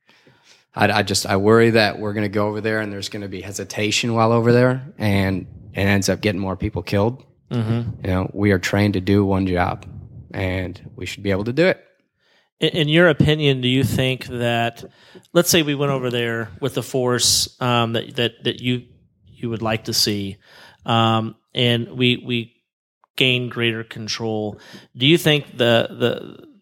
I, 0.76 0.92
I 0.92 1.04
just 1.04 1.26
I 1.26 1.38
worry 1.38 1.72
that 1.72 2.00
we're 2.00 2.14
going 2.14 2.24
to 2.24 2.30
go 2.30 2.48
over 2.48 2.62
there 2.62 2.80
and 2.80 2.92
there's 2.92 3.10
going 3.10 3.22
to 3.22 3.28
be 3.28 3.42
hesitation 3.42 4.14
while 4.14 4.32
over 4.32 4.52
there, 4.52 4.94
and 4.98 5.48
it 5.74 5.82
ends 5.82 6.10
up 6.10 6.22
getting 6.22 6.42
more 6.42 6.56
people 6.56 6.84
killed. 6.84 7.24
Mm-hmm. 7.52 8.06
You 8.06 8.12
know, 8.12 8.32
we 8.34 8.52
are 8.52 8.60
trained 8.60 8.94
to 8.94 9.02
do 9.02 9.26
one 9.26 9.48
job, 9.48 9.86
and 10.34 10.80
we 10.96 11.06
should 11.06 11.24
be 11.24 11.32
able 11.32 11.46
to 11.46 11.54
do 11.54 11.66
it. 11.66 11.84
In, 12.60 12.90
your 12.90 13.08
opinion, 13.08 13.62
do 13.62 13.70
you 13.70 13.86
think 13.86 14.26
that, 14.26 14.84
let's 15.32 15.50
say 15.50 15.62
we 15.62 15.76
went 15.76 15.94
over 15.94 16.10
there 16.10 16.50
with 16.60 16.74
the 16.74 16.84
force 16.84 17.60
um, 17.62 17.94
that 17.94 18.16
that 18.18 18.44
that 18.44 18.60
you 18.62 18.84
you 19.26 19.50
would 19.50 19.62
like 19.62 19.86
to 19.86 19.94
see, 19.94 20.38
um, 20.86 21.36
and 21.56 21.92
we 21.92 22.22
we 22.26 22.62
gain 23.16 23.48
greater 23.48 23.86
control? 23.86 24.60
Do 24.96 25.08
you 25.08 25.18
think 25.18 25.58
the 25.58 25.88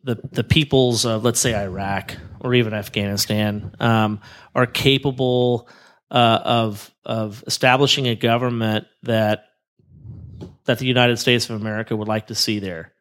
the 0.03 0.13
the, 0.15 0.27
the 0.31 0.43
peoples 0.43 1.03
of 1.05 1.23
let's 1.23 1.39
say 1.39 1.55
Iraq 1.55 2.15
or 2.41 2.53
even 2.53 2.75
Afghanistan 2.75 3.73
um, 3.79 4.21
are 4.53 4.67
capable 4.67 5.67
uh, 6.11 6.39
of 6.43 6.91
of 7.05 7.43
establishing 7.47 8.07
a 8.07 8.15
government 8.15 8.85
that 9.01 9.45
that 10.65 10.77
the 10.77 10.85
United 10.85 11.17
States 11.17 11.49
of 11.49 11.59
America 11.59 11.95
would 11.95 12.07
like 12.07 12.27
to 12.27 12.35
see 12.35 12.59
there? 12.59 12.93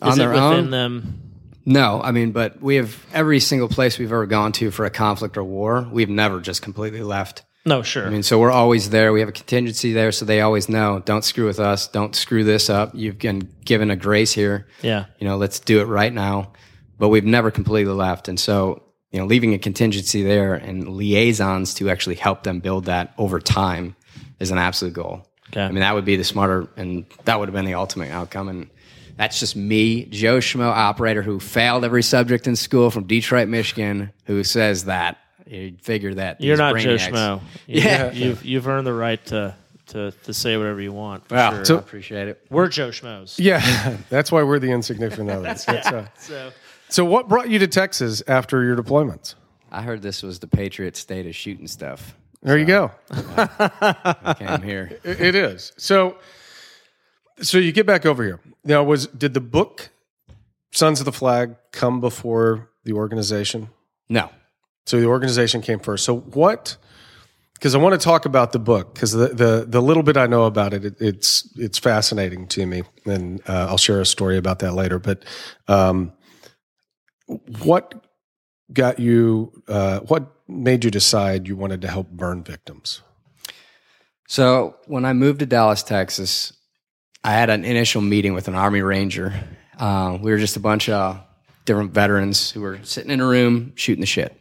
Is 0.00 0.12
On 0.12 0.18
their 0.18 0.30
it 0.30 0.34
within 0.34 0.64
own? 0.66 0.70
them? 0.70 1.23
No, 1.66 2.00
I 2.02 2.10
mean, 2.10 2.32
but 2.32 2.60
we 2.60 2.76
have 2.76 3.04
every 3.12 3.40
single 3.40 3.68
place 3.68 3.98
we've 3.98 4.12
ever 4.12 4.26
gone 4.26 4.52
to 4.52 4.70
for 4.70 4.84
a 4.84 4.90
conflict 4.90 5.36
or 5.36 5.44
war, 5.44 5.88
we've 5.90 6.10
never 6.10 6.40
just 6.40 6.62
completely 6.62 7.02
left. 7.02 7.42
No, 7.66 7.82
sure. 7.82 8.06
I 8.06 8.10
mean, 8.10 8.22
so 8.22 8.38
we're 8.38 8.50
always 8.50 8.90
there. 8.90 9.12
We 9.12 9.20
have 9.20 9.30
a 9.30 9.32
contingency 9.32 9.94
there, 9.94 10.12
so 10.12 10.26
they 10.26 10.42
always 10.42 10.68
know, 10.68 11.00
don't 11.06 11.24
screw 11.24 11.46
with 11.46 11.58
us, 11.58 11.88
don't 11.88 12.14
screw 12.14 12.44
this 12.44 12.68
up. 12.68 12.90
You've 12.94 13.18
been 13.18 13.48
given 13.64 13.90
a 13.90 13.96
grace 13.96 14.32
here. 14.32 14.66
yeah. 14.82 15.06
You 15.18 15.26
know, 15.26 15.38
let's 15.38 15.60
do 15.60 15.80
it 15.80 15.84
right 15.84 16.12
now. 16.12 16.52
But 16.98 17.08
we've 17.08 17.24
never 17.24 17.50
completely 17.50 17.94
left. 17.94 18.28
And 18.28 18.38
so, 18.38 18.82
you 19.10 19.18
know, 19.18 19.26
leaving 19.26 19.54
a 19.54 19.58
contingency 19.58 20.22
there 20.22 20.54
and 20.54 20.88
liaisons 20.88 21.74
to 21.74 21.88
actually 21.88 22.16
help 22.16 22.42
them 22.42 22.60
build 22.60 22.84
that 22.84 23.14
over 23.16 23.40
time 23.40 23.96
is 24.38 24.50
an 24.50 24.58
absolute 24.58 24.92
goal. 24.92 25.26
Okay. 25.48 25.62
I 25.62 25.68
mean, 25.68 25.80
that 25.80 25.94
would 25.94 26.04
be 26.04 26.16
the 26.16 26.24
smarter, 26.24 26.68
and 26.76 27.06
that 27.24 27.38
would 27.38 27.48
have 27.48 27.54
been 27.54 27.64
the 27.64 27.74
ultimate 27.74 28.10
outcome. 28.10 28.48
And 28.48 28.70
that's 29.16 29.38
just 29.40 29.56
me, 29.56 30.04
Joe 30.06 30.38
Schmo, 30.38 30.66
operator 30.68 31.22
who 31.22 31.38
failed 31.40 31.84
every 31.84 32.02
subject 32.02 32.46
in 32.46 32.56
school 32.56 32.90
from 32.90 33.04
Detroit, 33.04 33.48
Michigan, 33.48 34.12
who 34.26 34.42
says 34.44 34.84
that. 34.86 35.18
You 35.46 35.76
figure 35.82 36.14
that 36.14 36.40
You're 36.40 36.56
these 36.56 36.58
not 36.58 36.76
Joe 36.78 36.96
Schmo. 36.96 37.40
You, 37.66 37.80
Yeah. 37.82 38.10
You've 38.12 38.44
you've 38.44 38.66
earned 38.66 38.86
the 38.86 38.94
right 38.94 39.24
to 39.26 39.54
to, 39.88 40.10
to 40.24 40.32
say 40.32 40.56
whatever 40.56 40.80
you 40.80 40.92
want. 40.92 41.28
For 41.28 41.34
Wow, 41.34 41.50
sure. 41.50 41.64
So- 41.66 41.76
I 41.76 41.78
appreciate 41.80 42.28
it. 42.28 42.46
We're 42.50 42.68
Joe 42.68 42.88
Schmoes. 42.88 43.38
Yeah, 43.38 43.98
that's 44.08 44.32
why 44.32 44.42
we're 44.42 44.58
the 44.58 44.70
insignificant 44.70 45.30
others. 45.30 45.64
That's, 45.66 45.86
uh, 45.88 46.06
So 46.18 46.50
so, 46.88 47.04
what 47.04 47.28
brought 47.28 47.50
you 47.50 47.58
to 47.58 47.66
Texas 47.66 48.22
after 48.26 48.62
your 48.64 48.76
deployments? 48.76 49.34
I 49.70 49.82
heard 49.82 50.00
this 50.00 50.22
was 50.22 50.38
the 50.38 50.46
Patriot 50.46 50.96
state 50.96 51.26
of 51.26 51.34
shooting 51.34 51.66
stuff. 51.66 52.14
There 52.42 52.56
you 52.58 52.66
go. 52.66 52.90
I 53.10 54.34
came 54.38 54.62
here. 54.62 54.98
It- 55.04 55.20
it 55.20 55.34
is. 55.34 55.72
So, 55.76 56.16
so 57.40 57.58
you 57.58 57.72
get 57.72 57.86
back 57.86 58.06
over 58.06 58.22
here. 58.22 58.40
Now, 58.64 58.82
was 58.84 59.06
did 59.08 59.34
the 59.34 59.40
book 59.40 59.90
Sons 60.72 61.00
of 61.00 61.04
the 61.04 61.12
Flag 61.12 61.56
come 61.72 62.00
before 62.00 62.70
the 62.84 62.92
organization? 62.92 63.70
No. 64.08 64.30
So 64.86 65.00
the 65.00 65.06
organization 65.06 65.62
came 65.62 65.78
first. 65.78 66.04
So 66.04 66.18
what? 66.18 66.76
Because 67.54 67.74
I 67.74 67.78
want 67.78 67.98
to 67.98 68.04
talk 68.04 68.26
about 68.26 68.52
the 68.52 68.58
book 68.58 68.94
because 68.94 69.12
the, 69.12 69.28
the 69.28 69.64
the 69.66 69.80
little 69.80 70.02
bit 70.02 70.16
I 70.16 70.26
know 70.26 70.44
about 70.44 70.74
it, 70.74 70.84
it 70.84 70.96
it's 71.00 71.48
it's 71.56 71.78
fascinating 71.78 72.46
to 72.48 72.66
me, 72.66 72.82
and 73.06 73.40
uh, 73.48 73.68
I'll 73.70 73.78
share 73.78 74.00
a 74.00 74.06
story 74.06 74.36
about 74.36 74.58
that 74.58 74.72
later. 74.72 74.98
But 74.98 75.24
um, 75.68 76.12
what 77.62 78.04
got 78.72 78.98
you? 78.98 79.52
Uh, 79.66 80.00
what 80.00 80.32
made 80.46 80.84
you 80.84 80.90
decide 80.90 81.48
you 81.48 81.56
wanted 81.56 81.80
to 81.82 81.88
help 81.88 82.10
burn 82.10 82.44
victims? 82.44 83.00
So 84.28 84.76
when 84.86 85.04
I 85.04 85.12
moved 85.12 85.38
to 85.38 85.46
Dallas, 85.46 85.82
Texas, 85.82 86.52
I 87.26 87.32
had 87.32 87.48
an 87.48 87.64
initial 87.64 88.02
meeting 88.02 88.34
with 88.34 88.48
an 88.48 88.54
Army 88.54 88.82
Ranger. 88.82 89.32
Uh, 89.78 90.18
we 90.20 90.30
were 90.30 90.36
just 90.36 90.56
a 90.56 90.60
bunch 90.60 90.90
of 90.90 91.18
different 91.64 91.92
veterans 91.92 92.50
who 92.50 92.60
were 92.60 92.78
sitting 92.82 93.10
in 93.10 93.22
a 93.22 93.26
room 93.26 93.72
shooting 93.76 94.02
the 94.02 94.06
shit. 94.06 94.38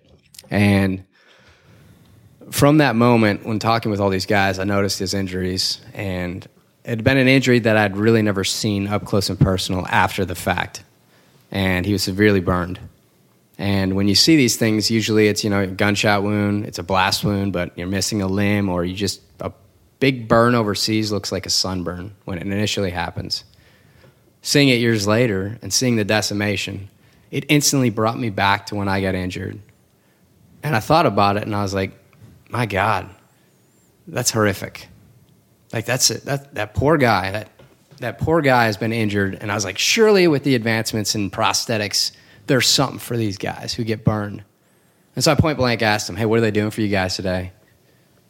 And 0.50 1.06
from 2.52 2.80
that 2.80 2.98
moment, 2.98 3.46
when 3.46 3.58
talking 3.58 3.90
with 3.90 4.02
all 4.02 4.10
these 4.10 4.26
guys, 4.26 4.60
I 4.60 4.66
noticed 4.66 5.00
his 5.00 5.14
injuries. 5.14 5.80
And 5.94 6.46
it 6.84 6.90
had 6.90 7.04
been 7.06 7.18
an 7.18 7.30
injury 7.30 7.60
that 7.60 7.78
I'd 7.78 7.96
really 7.96 8.22
never 8.22 8.44
seen 8.44 8.90
up 8.90 9.06
close 9.06 9.30
and 9.30 9.40
personal 9.40 9.88
after 9.88 10.26
the 10.26 10.36
fact. 10.36 10.84
And 11.52 11.86
he 11.86 11.94
was 11.94 12.04
severely 12.04 12.42
burned. 12.42 12.82
And 13.58 13.96
when 13.96 14.10
you 14.10 14.16
see 14.16 14.36
these 14.36 14.58
things, 14.58 14.92
usually 14.92 15.30
it's, 15.30 15.42
you 15.42 15.50
know, 15.50 15.62
a 15.62 15.68
gunshot 15.68 16.22
wound, 16.22 16.66
it's 16.66 16.80
a 16.80 16.84
blast 16.84 17.24
wound, 17.24 17.54
but 17.54 17.78
you're 17.78 17.88
missing 17.88 18.22
a 18.22 18.28
limb, 18.28 18.68
or 18.68 18.84
you 18.84 18.94
just, 18.94 19.22
big 20.00 20.28
burn 20.28 20.56
overseas 20.56 21.12
looks 21.12 21.32
like 21.32 21.46
a 21.46 21.50
sunburn 21.50 22.16
when 22.26 22.38
it 22.38 22.46
initially 22.46 22.92
happens. 22.92 23.44
Seeing 24.42 24.70
it 24.70 24.80
years 24.80 25.08
later 25.08 25.58
and 25.62 25.74
seeing 25.74 25.96
the 25.96 26.04
decimation, 26.04 26.90
it 27.32 27.46
instantly 27.50 27.90
brought 27.90 28.20
me 28.20 28.30
back 28.30 28.68
to 28.68 28.76
when 28.76 28.88
I 28.88 29.02
got 29.02 29.16
injured. 29.16 29.60
And 30.62 30.76
I 30.76 30.80
thought 30.80 31.06
about 31.06 31.38
it 31.38 31.44
and 31.44 31.56
I 31.56 31.62
was 31.62 31.74
like, 31.74 31.92
my 32.50 32.66
God, 32.66 33.10
that's 34.08 34.32
horrific. 34.32 34.88
Like 35.72 35.86
that's 35.86 36.12
it. 36.12 36.26
That, 36.26 36.54
that 36.56 36.74
poor 36.74 36.98
guy, 36.98 37.32
that, 37.32 37.50
that 38.00 38.20
poor 38.20 38.42
guy 38.42 38.66
has 38.66 38.78
been 38.78 38.94
injured. 38.94 39.38
And 39.42 39.52
I 39.52 39.56
was 39.56 39.66
like, 39.66 39.78
surely 39.78 40.28
with 40.28 40.44
the 40.44 40.56
advancements 40.56 41.16
in 41.16 41.32
prosthetics, 41.32 42.12
there's 42.48 42.68
something 42.68 43.00
for 43.00 43.18
these 43.18 43.38
guys 43.38 43.74
who 43.74 43.84
get 43.84 44.04
burned. 44.04 44.44
And 45.16 45.24
so 45.24 45.32
I 45.32 45.36
point 45.36 45.58
blank 45.58 45.82
asked 45.82 46.10
him, 46.10 46.16
hey, 46.16 46.26
what 46.26 46.40
are 46.40 46.42
they 46.42 46.52
doing 46.52 46.72
for 46.72 46.82
you 46.82 46.90
guys 46.90 47.16
today? 47.16 47.52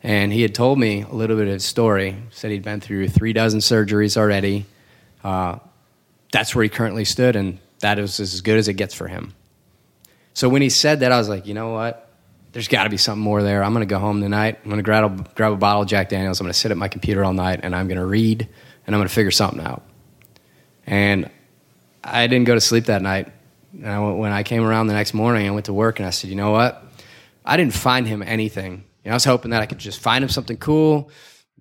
And 0.04 0.34
he 0.34 0.42
had 0.42 0.54
told 0.54 0.78
me 0.78 1.02
a 1.02 1.13
little 1.13 1.38
bit 1.38 1.48
of 1.48 1.54
his 1.54 1.63
story. 1.63 2.18
Said 2.32 2.52
he'd 2.52 2.63
been 2.63 2.82
through 2.82 3.08
three 3.08 3.32
dozen 3.32 3.62
surgeries 3.62 4.18
already. 4.18 4.66
Uh, 5.24 5.60
that's 6.34 6.54
where 6.54 6.63
he 6.63 6.70
currently 6.70 7.06
stood, 7.06 7.38
and 7.38 7.58
that 7.80 8.00
is 8.00 8.20
as 8.20 8.42
good 8.42 8.58
as 8.58 8.68
it 8.68 8.74
gets 8.74 8.94
for 8.94 9.08
him. 9.08 9.34
So 10.34 10.50
when 10.50 10.62
he 10.62 10.70
said 10.70 11.02
that, 11.02 11.12
I 11.12 11.18
was 11.18 11.30
like, 11.30 11.46
you 11.46 11.54
know 11.54 11.70
what? 11.70 12.10
There's 12.52 12.68
got 12.68 12.84
to 12.84 12.89
be 12.89 12.98
something 12.98 13.24
more 13.24 13.42
there. 13.42 13.63
I'm 13.63 13.74
going 13.74 13.88
to 13.88 13.92
go 13.92 14.00
home 14.00 14.20
tonight. 14.22 14.60
I'm 14.63 14.70
going 14.70 14.78
to 14.78 14.84
grab 14.84 15.06
a, 15.06 15.24
grab 15.36 15.54
a 15.54 15.56
bottle 15.56 15.84
of 15.84 15.88
Jack 15.88 16.10
Daniels. 16.10 16.39
I'm 16.39 16.46
going 16.46 16.54
to 16.54 16.60
sit 16.60 16.72
at 16.72 16.78
my 16.78 16.88
computer 16.88 17.24
all 17.24 17.34
night, 17.34 17.62
and 17.63 17.76
I'm 17.76 17.88
going 17.88 17.98
to 17.98 18.06
read, 18.06 18.42
and 18.86 18.96
I'm 18.96 19.00
going 19.00 19.08
to 19.08 19.13
figure 19.13 19.32
something 19.32 19.63
out. 19.63 19.84
And 20.86 21.30
I 22.04 22.28
didn't 22.28 22.46
go 22.46 22.56
to 22.56 22.62
sleep 22.62 22.86
that 22.86 23.02
night. 23.02 23.32
And 23.74 23.88
I, 23.88 24.00
when 24.00 24.32
I 24.32 24.44
came 24.44 24.63
around 24.63 24.88
the 24.88 24.94
next 24.94 25.13
morning, 25.13 25.48
I 25.48 25.52
went 25.52 25.68
to 25.68 25.74
work, 25.74 26.00
and 26.00 26.06
I 26.06 26.10
said, 26.10 26.30
you 26.30 26.36
know 26.36 26.52
what? 26.52 26.84
I 27.46 27.58
didn't 27.58 27.74
find 27.74 28.08
him 28.08 28.22
anything. 28.22 28.84
You 29.04 29.10
know, 29.10 29.13
I 29.13 29.16
was 29.16 29.26
hoping 29.26 29.52
that 29.52 29.62
I 29.62 29.66
could 29.66 29.80
just 29.80 30.00
find 30.00 30.24
him 30.24 30.30
something 30.30 30.58
cool, 30.58 31.10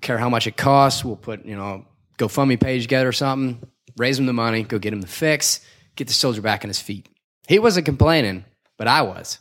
care 0.00 0.18
how 0.18 0.28
much 0.28 0.46
it 0.46 0.56
costs. 0.56 1.04
We'll 1.04 1.16
put, 1.16 1.44
you 1.44 1.56
know, 1.56 1.86
GoFundMe 2.18 2.60
page 2.60 2.82
together 2.82 3.08
or 3.08 3.12
something, 3.12 3.60
raise 3.96 4.18
him 4.18 4.26
the 4.26 4.32
money, 4.32 4.62
go 4.62 4.78
get 4.78 4.92
him 4.92 5.00
the 5.00 5.06
fix, 5.06 5.64
get 5.96 6.06
the 6.06 6.12
soldier 6.12 6.42
back 6.42 6.64
on 6.64 6.68
his 6.68 6.80
feet. 6.80 7.08
He 7.48 7.58
wasn't 7.58 7.86
complaining, 7.86 8.44
but 8.78 8.86
I 8.86 9.02
was. 9.02 9.38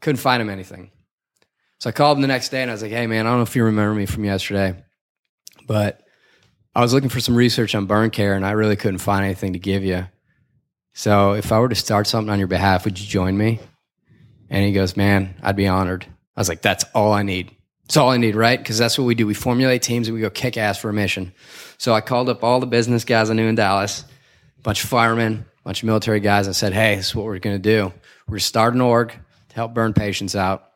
Couldn't 0.00 0.20
find 0.20 0.42
him 0.42 0.50
anything. 0.50 0.90
So 1.78 1.88
I 1.88 1.92
called 1.92 2.18
him 2.18 2.22
the 2.22 2.28
next 2.28 2.48
day 2.48 2.62
and 2.62 2.70
I 2.70 2.74
was 2.74 2.82
like, 2.82 2.90
hey, 2.90 3.06
man, 3.06 3.26
I 3.26 3.30
don't 3.30 3.38
know 3.38 3.42
if 3.42 3.56
you 3.56 3.64
remember 3.64 3.94
me 3.94 4.06
from 4.06 4.24
yesterday, 4.24 4.82
but 5.66 6.02
I 6.74 6.80
was 6.80 6.92
looking 6.92 7.08
for 7.08 7.20
some 7.20 7.36
research 7.36 7.74
on 7.74 7.86
burn 7.86 8.10
care 8.10 8.34
and 8.34 8.44
I 8.44 8.52
really 8.52 8.76
couldn't 8.76 8.98
find 8.98 9.24
anything 9.24 9.54
to 9.54 9.58
give 9.58 9.84
you. 9.84 10.06
So 10.92 11.32
if 11.32 11.52
I 11.52 11.58
were 11.58 11.68
to 11.68 11.74
start 11.74 12.06
something 12.06 12.30
on 12.30 12.38
your 12.38 12.48
behalf, 12.48 12.84
would 12.84 12.98
you 12.98 13.06
join 13.06 13.36
me? 13.36 13.60
And 14.50 14.64
he 14.64 14.72
goes, 14.72 14.96
man, 14.96 15.36
I'd 15.42 15.56
be 15.56 15.68
honored. 15.68 16.06
I 16.40 16.42
was 16.42 16.48
like, 16.48 16.62
that's 16.62 16.86
all 16.94 17.12
I 17.12 17.22
need. 17.22 17.54
It's 17.84 17.98
all 17.98 18.08
I 18.08 18.16
need, 18.16 18.34
right? 18.34 18.58
Because 18.58 18.78
that's 18.78 18.98
what 18.98 19.04
we 19.04 19.14
do. 19.14 19.26
We 19.26 19.34
formulate 19.34 19.82
teams 19.82 20.08
and 20.08 20.14
we 20.14 20.22
go 20.22 20.30
kick 20.30 20.56
ass 20.56 20.78
for 20.78 20.88
a 20.88 20.92
mission. 20.94 21.34
So 21.76 21.92
I 21.92 22.00
called 22.00 22.30
up 22.30 22.42
all 22.42 22.60
the 22.60 22.66
business 22.66 23.04
guys 23.04 23.28
I 23.28 23.34
knew 23.34 23.46
in 23.46 23.56
Dallas, 23.56 24.06
a 24.58 24.62
bunch 24.62 24.82
of 24.82 24.88
firemen, 24.88 25.44
a 25.44 25.62
bunch 25.64 25.82
of 25.82 25.86
military 25.86 26.20
guys. 26.20 26.48
I 26.48 26.52
said, 26.52 26.72
hey, 26.72 26.96
this 26.96 27.08
is 27.08 27.14
what 27.14 27.26
we're 27.26 27.38
going 27.40 27.56
to 27.56 27.62
do. 27.62 27.92
We're 28.26 28.30
going 28.30 28.38
to 28.38 28.44
start 28.46 28.72
an 28.72 28.80
org 28.80 29.10
to 29.10 29.54
help 29.54 29.74
burn 29.74 29.92
patients 29.92 30.34
out. 30.34 30.70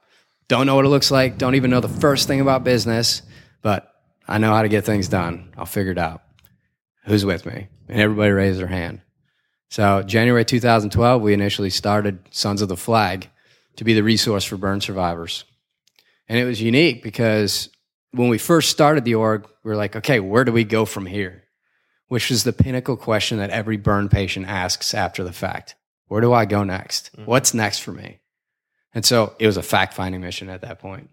Don't 0.49 0.67
know 0.67 0.75
what 0.75 0.85
it 0.85 0.91
looks 0.91 1.11
like. 1.11 1.39
Don't 1.39 1.55
even 1.55 1.71
know 1.71 1.81
the 1.81 1.89
first 1.89 2.29
thing 2.29 2.43
about 2.43 2.63
business, 2.63 3.23
but 3.63 3.91
I 4.29 4.37
know 4.37 4.53
how 4.53 4.61
to 4.61 4.69
get 4.69 4.85
things 4.85 5.09
done. 5.09 5.55
I'll 5.57 5.65
figure 5.65 5.93
it 5.93 5.99
out. 5.99 6.21
Who's 7.07 7.25
with 7.25 7.47
me? 7.47 7.69
And 7.89 8.03
everybody 8.03 8.33
raised 8.33 8.61
their 8.61 8.67
hand. 8.67 9.01
So 9.71 10.03
January 10.03 10.45
2012, 10.45 11.23
we 11.23 11.33
initially 11.33 11.71
started 11.71 12.19
Sons 12.33 12.61
of 12.61 12.69
the 12.69 12.77
Flag 12.77 13.31
to 13.77 13.85
be 13.85 13.95
the 13.95 14.03
resource 14.03 14.45
for 14.45 14.59
burn 14.59 14.83
survivors. 14.83 15.47
And 16.29 16.39
it 16.39 16.45
was 16.45 16.61
unique 16.61 17.03
because 17.03 17.69
when 18.13 18.29
we 18.29 18.39
first 18.39 18.71
started 18.71 19.05
the 19.05 19.17
org, 19.17 19.47
we 19.63 19.71
were 19.71 19.77
like, 19.77 19.97
okay, 19.97 20.21
where 20.21 20.45
do 20.45 20.53
we 20.53 20.65
go 20.65 20.85
from 20.85 21.07
here? 21.07 21.45
Which 22.09 22.31
is 22.31 22.45
the 22.45 22.53
pinnacle 22.53 22.97
question 22.97 23.39
that 23.39 23.51
every 23.51 23.77
burn 23.77 24.09
patient 24.09 24.47
asks 24.47 24.95
after 24.95 25.25
the 25.25 25.33
fact. 25.33 25.75
Where 26.07 26.21
do 26.21 26.33
I 26.33 26.45
go 26.45 26.65
next? 26.65 27.11
Mm. 27.17 27.27
What's 27.27 27.55
next 27.55 27.81
for 27.81 27.93
me? 27.93 28.21
And 28.95 29.05
so 29.05 29.35
it 29.39 29.47
was 29.47 29.57
a 29.57 29.63
fact 29.63 29.95
finding 29.95 30.21
mission 30.21 30.49
at 30.49 30.61
that 30.61 30.79
point. 30.79 31.11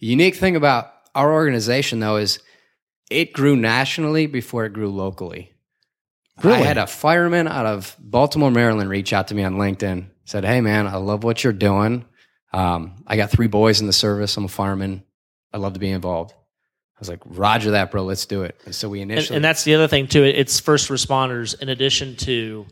The 0.00 0.06
unique 0.06 0.36
thing 0.36 0.56
about 0.56 0.92
our 1.14 1.32
organization, 1.32 2.00
though, 2.00 2.16
is 2.16 2.40
it 3.10 3.32
grew 3.32 3.56
nationally 3.56 4.26
before 4.26 4.64
it 4.66 4.72
grew 4.72 4.90
locally. 4.90 5.52
I 6.44 6.58
had 6.58 6.78
a 6.78 6.86
fireman 6.86 7.48
out 7.48 7.66
of 7.66 7.96
Baltimore, 7.98 8.50
Maryland 8.50 8.90
reach 8.90 9.12
out 9.12 9.28
to 9.28 9.34
me 9.34 9.42
on 9.42 9.54
LinkedIn, 9.56 10.06
said, 10.24 10.44
Hey, 10.44 10.60
man, 10.60 10.86
I 10.86 10.96
love 10.96 11.24
what 11.24 11.42
you're 11.42 11.52
doing. 11.52 12.04
Um, 12.52 13.02
I 13.06 13.16
got 13.16 13.30
three 13.30 13.46
boys 13.46 13.80
in 13.80 13.86
the 13.86 13.92
service. 13.92 14.36
I'm 14.36 14.44
a 14.44 14.48
fireman. 14.48 15.02
I 15.52 15.58
love 15.58 15.74
to 15.74 15.80
be 15.80 15.90
involved. 15.90 16.32
I 16.32 17.00
was 17.00 17.08
like, 17.08 17.20
Roger 17.26 17.72
that, 17.72 17.90
bro. 17.90 18.02
Let's 18.04 18.26
do 18.26 18.42
it. 18.42 18.60
And 18.64 18.74
so 18.74 18.88
we 18.88 19.00
And, 19.02 19.10
initially, 19.12 19.36
and 19.36 19.44
that's 19.44 19.64
the 19.64 19.74
other 19.74 19.86
thing 19.86 20.08
too. 20.08 20.24
It's 20.24 20.58
first 20.60 20.88
responders 20.88 21.60
in 21.60 21.68
addition 21.68 22.16
to 22.16 22.66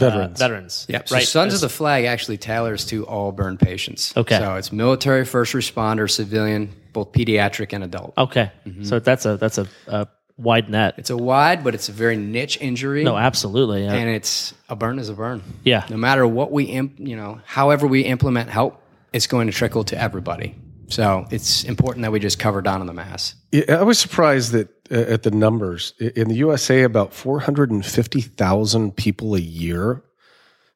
uh, 0.00 0.04
Veterans. 0.10 0.38
veterans. 0.38 0.86
yeah. 0.88 1.02
So 1.04 1.16
right. 1.16 1.26
Sons 1.26 1.54
of 1.54 1.60
the 1.60 1.68
Flag 1.68 2.04
actually 2.04 2.38
tailors 2.38 2.84
to 2.86 3.04
all 3.06 3.32
burn 3.32 3.58
patients. 3.58 4.16
Okay. 4.16 4.38
So 4.38 4.54
it's 4.54 4.72
military, 4.72 5.24
first 5.24 5.54
responder, 5.54 6.08
civilian, 6.10 6.72
both 6.92 7.12
pediatric 7.12 7.72
and 7.72 7.82
adult. 7.84 8.14
Okay, 8.16 8.50
Mm-hmm. 8.66 8.84
so 8.84 8.98
that's 9.00 9.26
a 9.26 9.36
that's 9.38 9.58
a, 9.58 9.66
a 9.88 10.06
wide 10.36 10.70
net. 10.70 10.94
It's 10.98 11.10
a 11.10 11.16
wide, 11.16 11.62
but 11.64 11.74
it's 11.74 11.88
a 11.88 11.92
very 11.92 12.16
niche 12.16 12.58
injury. 12.60 13.02
No, 13.04 13.16
absolutely. 13.16 13.84
Yeah. 13.84 13.94
and 13.94 14.08
it's 14.08 14.54
a 14.68 14.76
burn 14.76 14.98
is 14.98 15.08
a 15.08 15.14
burn. 15.14 15.42
Yeah. 15.64 15.84
No 15.90 15.96
matter 15.96 16.26
what 16.26 16.52
we, 16.52 16.64
imp, 16.64 16.94
you 16.98 17.16
know, 17.16 17.40
however 17.44 17.86
we 17.86 18.02
implement 18.02 18.48
help, 18.50 18.80
it's 19.12 19.26
going 19.26 19.46
to 19.46 19.52
trickle 19.52 19.84
to 19.84 20.00
everybody. 20.00 20.54
So 20.88 21.26
it's 21.30 21.64
important 21.64 22.02
that 22.02 22.12
we 22.12 22.20
just 22.20 22.38
cover 22.38 22.60
down 22.60 22.80
on 22.80 22.86
the 22.86 22.92
mass. 22.92 23.34
Yeah, 23.50 23.76
I 23.78 23.82
was 23.82 23.98
surprised 23.98 24.52
that 24.52 24.68
uh, 24.90 25.12
at 25.12 25.22
the 25.22 25.30
numbers 25.30 25.94
in 25.98 26.28
the 26.28 26.34
USA, 26.34 26.82
about 26.82 27.14
four 27.14 27.40
hundred 27.40 27.70
and 27.70 27.84
fifty 27.84 28.20
thousand 28.20 28.96
people 28.96 29.34
a 29.34 29.40
year 29.40 30.02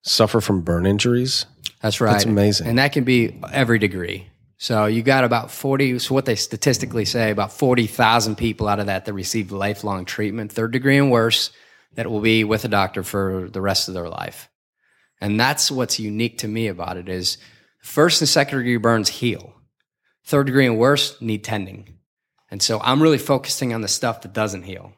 suffer 0.03 0.40
from 0.40 0.62
burn 0.62 0.87
injuries. 0.87 1.44
That's 1.83 2.01
right. 2.01 2.12
That's 2.12 2.25
amazing. 2.25 2.66
And 2.66 2.79
that 2.79 2.92
can 2.92 3.05
be 3.05 3.38
every 3.53 3.79
degree. 3.79 4.29
So 4.59 4.87
you 4.87 5.03
got 5.03 5.25
about 5.25 5.51
40, 5.51 5.99
so 5.99 6.14
what 6.14 6.25
they 6.25 6.35
statistically 6.35 7.05
say, 7.05 7.31
about 7.31 7.53
40,000 7.53 8.37
people 8.37 8.68
out 8.68 8.81
of 8.81 8.87
that 8.87 9.05
that 9.05 9.12
receive 9.12 9.53
lifelong 9.53 10.07
treatment, 10.07 10.51
third 10.51 10.72
degree 10.72 10.96
and 10.96 11.11
worse, 11.11 11.51
that 11.94 12.11
will 12.11 12.22
be 12.22 12.42
with 12.42 12.64
a 12.64 12.68
doctor 12.68 13.03
for 13.03 13.49
the 13.51 13.61
rest 13.61 13.88
of 13.88 13.94
their 13.94 14.09
life. 14.09 14.49
And 15.20 15.38
that's 15.38 15.70
what's 15.70 16.01
unique 16.01 16.38
to 16.38 16.49
me 16.49 16.68
about 16.68 16.96
it 16.96 17.09
is 17.09 17.37
first 17.87 18.20
and 18.20 18.29
second 18.29 18.59
degree 18.59 18.77
burns 18.77 19.09
heal. 19.09 19.55
Third 20.25 20.46
degree 20.46 20.66
and 20.66 20.77
worse 20.77 21.20
need 21.20 21.44
tending. 21.44 21.99
And 22.51 22.62
so 22.62 22.81
I'm 22.81 23.03
really 23.03 23.18
focusing 23.18 23.72
on 23.72 23.81
the 23.81 23.88
stuff 23.88 24.22
that 24.22 24.33
doesn't 24.33 24.64
heal 24.64 24.92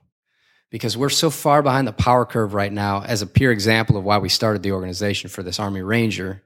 because 0.71 0.97
we're 0.97 1.09
so 1.09 1.31
far 1.31 1.63
behind 1.63 1.87
the 1.87 1.93
power 1.93 2.25
curve 2.25 2.55
right 2.55 2.73
now 2.73 3.03
as 3.03 3.23
a 3.23 3.27
pure 3.27 3.53
example 3.53 3.97
of 3.97 4.05
why 4.05 4.19
we 4.19 4.29
started 4.29 4.63
the 4.63 4.73
organization 4.73 5.29
for 5.29 5.43
this 5.43 5.61
Army 5.61 5.83
Ranger 5.83 6.43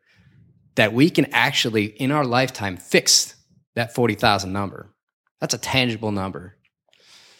that 0.74 0.92
we 0.92 1.10
can 1.10 1.26
actually, 1.32 1.84
in 1.84 2.10
our 2.10 2.24
lifetime, 2.24 2.76
fix 2.76 3.34
that 3.74 3.94
40,000 3.94 4.52
number. 4.52 4.92
That's 5.40 5.54
a 5.54 5.58
tangible 5.58 6.12
number. 6.12 6.56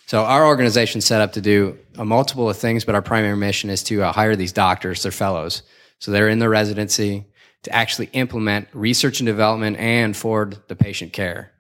So 0.07 0.25
our 0.25 0.47
organization 0.47 1.01
set 1.01 1.21
up 1.21 1.33
to 1.33 1.41
do 1.41 1.79
a 1.97 2.05
multiple 2.05 2.49
of 2.51 2.57
things, 2.57 2.85
but 2.85 2.95
our 2.95 3.03
primary 3.03 3.37
mission 3.37 3.71
is 3.71 3.83
to 3.85 4.03
uh, 4.03 4.13
hire 4.13 4.37
these 4.37 4.53
doctors, 4.53 5.03
they're 5.03 5.13
fellows. 5.13 5.63
So 5.99 6.11
they're 6.11 6.29
in 6.29 6.39
their 6.39 6.51
residency 6.51 7.27
to 7.65 7.75
actually 7.75 8.11
implement 8.13 8.69
research 8.73 9.21
and 9.21 9.27
development 9.27 9.77
and 9.79 10.17
forward 10.17 10.59
the 10.69 10.77
patient 10.77 11.13
care. 11.13 11.53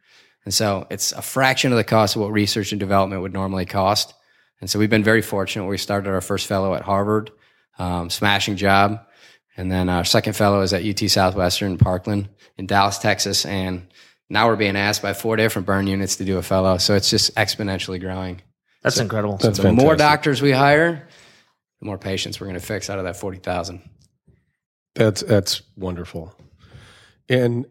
And 0.44 0.52
so 0.52 0.86
it's 0.90 1.12
a 1.12 1.22
fraction 1.22 1.72
of 1.72 1.78
the 1.78 1.84
cost 1.84 2.16
of 2.16 2.22
what 2.22 2.32
research 2.32 2.72
and 2.72 2.80
development 2.80 3.22
would 3.22 3.32
normally 3.32 3.66
cost. 3.66 4.12
And 4.60 4.68
so 4.68 4.78
we've 4.78 4.90
been 4.90 5.04
very 5.04 5.22
fortunate. 5.22 5.66
We 5.66 5.78
started 5.78 6.10
our 6.10 6.20
first 6.20 6.46
fellow 6.46 6.74
at 6.74 6.82
Harvard, 6.82 7.30
um, 7.78 8.10
smashing 8.10 8.56
job. 8.56 9.04
And 9.56 9.70
then 9.70 9.88
our 9.88 10.04
second 10.04 10.34
fellow 10.34 10.62
is 10.62 10.72
at 10.72 10.84
UT 10.84 11.10
Southwestern 11.10 11.78
Parkland 11.78 12.28
in 12.56 12.66
Dallas, 12.66 12.98
Texas. 12.98 13.44
And 13.44 13.86
now 14.28 14.48
we're 14.48 14.56
being 14.56 14.76
asked 14.76 15.02
by 15.02 15.12
four 15.12 15.36
different 15.36 15.66
burn 15.66 15.86
units 15.86 16.16
to 16.16 16.24
do 16.24 16.38
a 16.38 16.42
fellow. 16.42 16.78
So 16.78 16.94
it's 16.94 17.10
just 17.10 17.34
exponentially 17.34 18.00
growing. 18.00 18.40
that's 18.82 18.98
incredible. 18.98 19.36
That's 19.36 19.58
The 19.58 19.72
more 19.72 19.94
doctors 19.94 20.40
we 20.40 20.52
hire, 20.52 21.08
the 21.80 21.86
more 21.86 21.98
patients 21.98 22.40
we're 22.40 22.46
going 22.46 22.58
to 22.58 22.66
fix 22.66 22.88
out 22.88 22.98
of 22.98 23.04
that 23.04 23.16
40,000. 23.16 23.82
That's 24.94 25.22
that's 25.22 25.62
wonderful. 25.76 26.34
And 27.28 27.66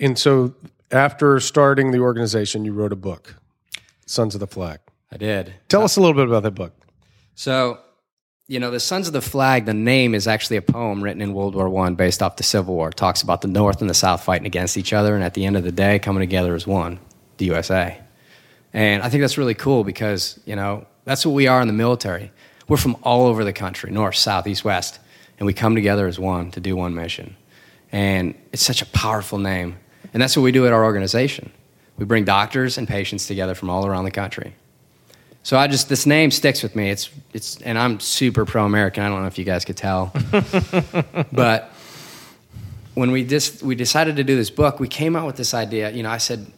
and 0.00 0.18
so 0.18 0.54
after 0.90 1.38
starting 1.40 1.90
the 1.90 1.98
organization, 1.98 2.64
you 2.64 2.72
wrote 2.72 2.92
a 2.92 2.96
book, 2.96 3.36
Sons 4.06 4.34
of 4.34 4.40
the 4.40 4.46
Flag. 4.46 4.80
I 5.12 5.16
did. 5.16 5.54
Tell 5.68 5.82
us 5.82 5.96
a 5.96 6.00
little 6.00 6.14
bit 6.14 6.26
about 6.26 6.42
that 6.42 6.52
book. 6.52 6.72
So, 7.34 7.78
you 8.46 8.58
know, 8.58 8.70
the 8.70 8.80
Sons 8.80 9.06
of 9.06 9.12
the 9.12 9.22
Flag, 9.22 9.64
the 9.64 9.74
name 9.74 10.14
is 10.14 10.26
actually 10.26 10.56
a 10.56 10.62
poem 10.62 11.02
written 11.02 11.22
in 11.22 11.32
World 11.32 11.54
War 11.54 11.68
One 11.68 11.94
based 11.94 12.22
off 12.22 12.36
the 12.36 12.42
Civil 12.42 12.74
War. 12.74 12.88
It 12.88 12.96
talks 12.96 13.22
about 13.22 13.40
the 13.40 13.48
North 13.48 13.80
and 13.80 13.88
the 13.88 13.94
South 13.94 14.22
fighting 14.22 14.46
against 14.46 14.76
each 14.76 14.92
other, 14.92 15.14
and 15.14 15.24
at 15.24 15.34
the 15.34 15.44
end 15.44 15.56
of 15.56 15.64
the 15.64 15.72
day, 15.72 15.98
coming 15.98 16.20
together 16.20 16.54
as 16.54 16.66
one, 16.66 16.98
the 17.38 17.46
USA. 17.46 18.00
And 18.72 19.02
I 19.02 19.08
think 19.08 19.22
that's 19.22 19.38
really 19.38 19.54
cool 19.54 19.84
because, 19.84 20.38
you 20.44 20.56
know, 20.56 20.86
that's 21.04 21.24
what 21.24 21.32
we 21.32 21.46
are 21.46 21.60
in 21.60 21.68
the 21.68 21.74
military. 21.74 22.32
We're 22.68 22.76
from 22.76 22.96
all 23.02 23.26
over 23.26 23.44
the 23.44 23.52
country, 23.52 23.90
north, 23.90 24.16
south, 24.16 24.46
east, 24.46 24.64
west, 24.64 25.00
and 25.38 25.46
we 25.46 25.52
come 25.52 25.74
together 25.74 26.06
as 26.06 26.18
one 26.18 26.50
to 26.52 26.60
do 26.60 26.76
one 26.76 26.94
mission. 26.94 27.36
And 27.92 28.34
it's 28.52 28.64
such 28.64 28.82
a 28.82 28.86
powerful 28.86 29.38
name. 29.38 29.78
And 30.12 30.22
that's 30.22 30.36
what 30.36 30.42
we 30.42 30.52
do 30.52 30.66
at 30.66 30.72
our 30.72 30.84
organization. 30.84 31.52
We 31.96 32.04
bring 32.04 32.24
doctors 32.24 32.78
and 32.78 32.86
patients 32.86 33.26
together 33.26 33.54
from 33.54 33.70
all 33.70 33.86
around 33.86 34.04
the 34.04 34.10
country. 34.10 34.54
So 35.42 35.56
I 35.56 35.66
just 35.66 35.88
this 35.88 36.04
name 36.04 36.30
sticks 36.30 36.62
with 36.62 36.76
me. 36.76 36.90
It's 36.90 37.10
it's 37.32 37.60
and 37.62 37.78
I'm 37.78 38.00
super 38.00 38.44
pro 38.44 38.64
American. 38.64 39.02
I 39.02 39.08
don't 39.08 39.22
know 39.22 39.28
if 39.28 39.38
you 39.38 39.44
guys 39.44 39.64
could 39.64 39.76
tell, 39.76 40.12
but 41.32 41.72
when 42.94 43.12
we 43.12 43.24
just 43.24 43.62
we 43.62 43.74
decided 43.74 44.16
to 44.16 44.24
do 44.24 44.36
this 44.36 44.50
book, 44.50 44.78
we 44.78 44.88
came 44.88 45.16
out 45.16 45.26
with 45.26 45.36
this 45.36 45.54
idea. 45.54 45.90
You 45.90 46.02
know, 46.02 46.10
I 46.10 46.18
said 46.18 46.52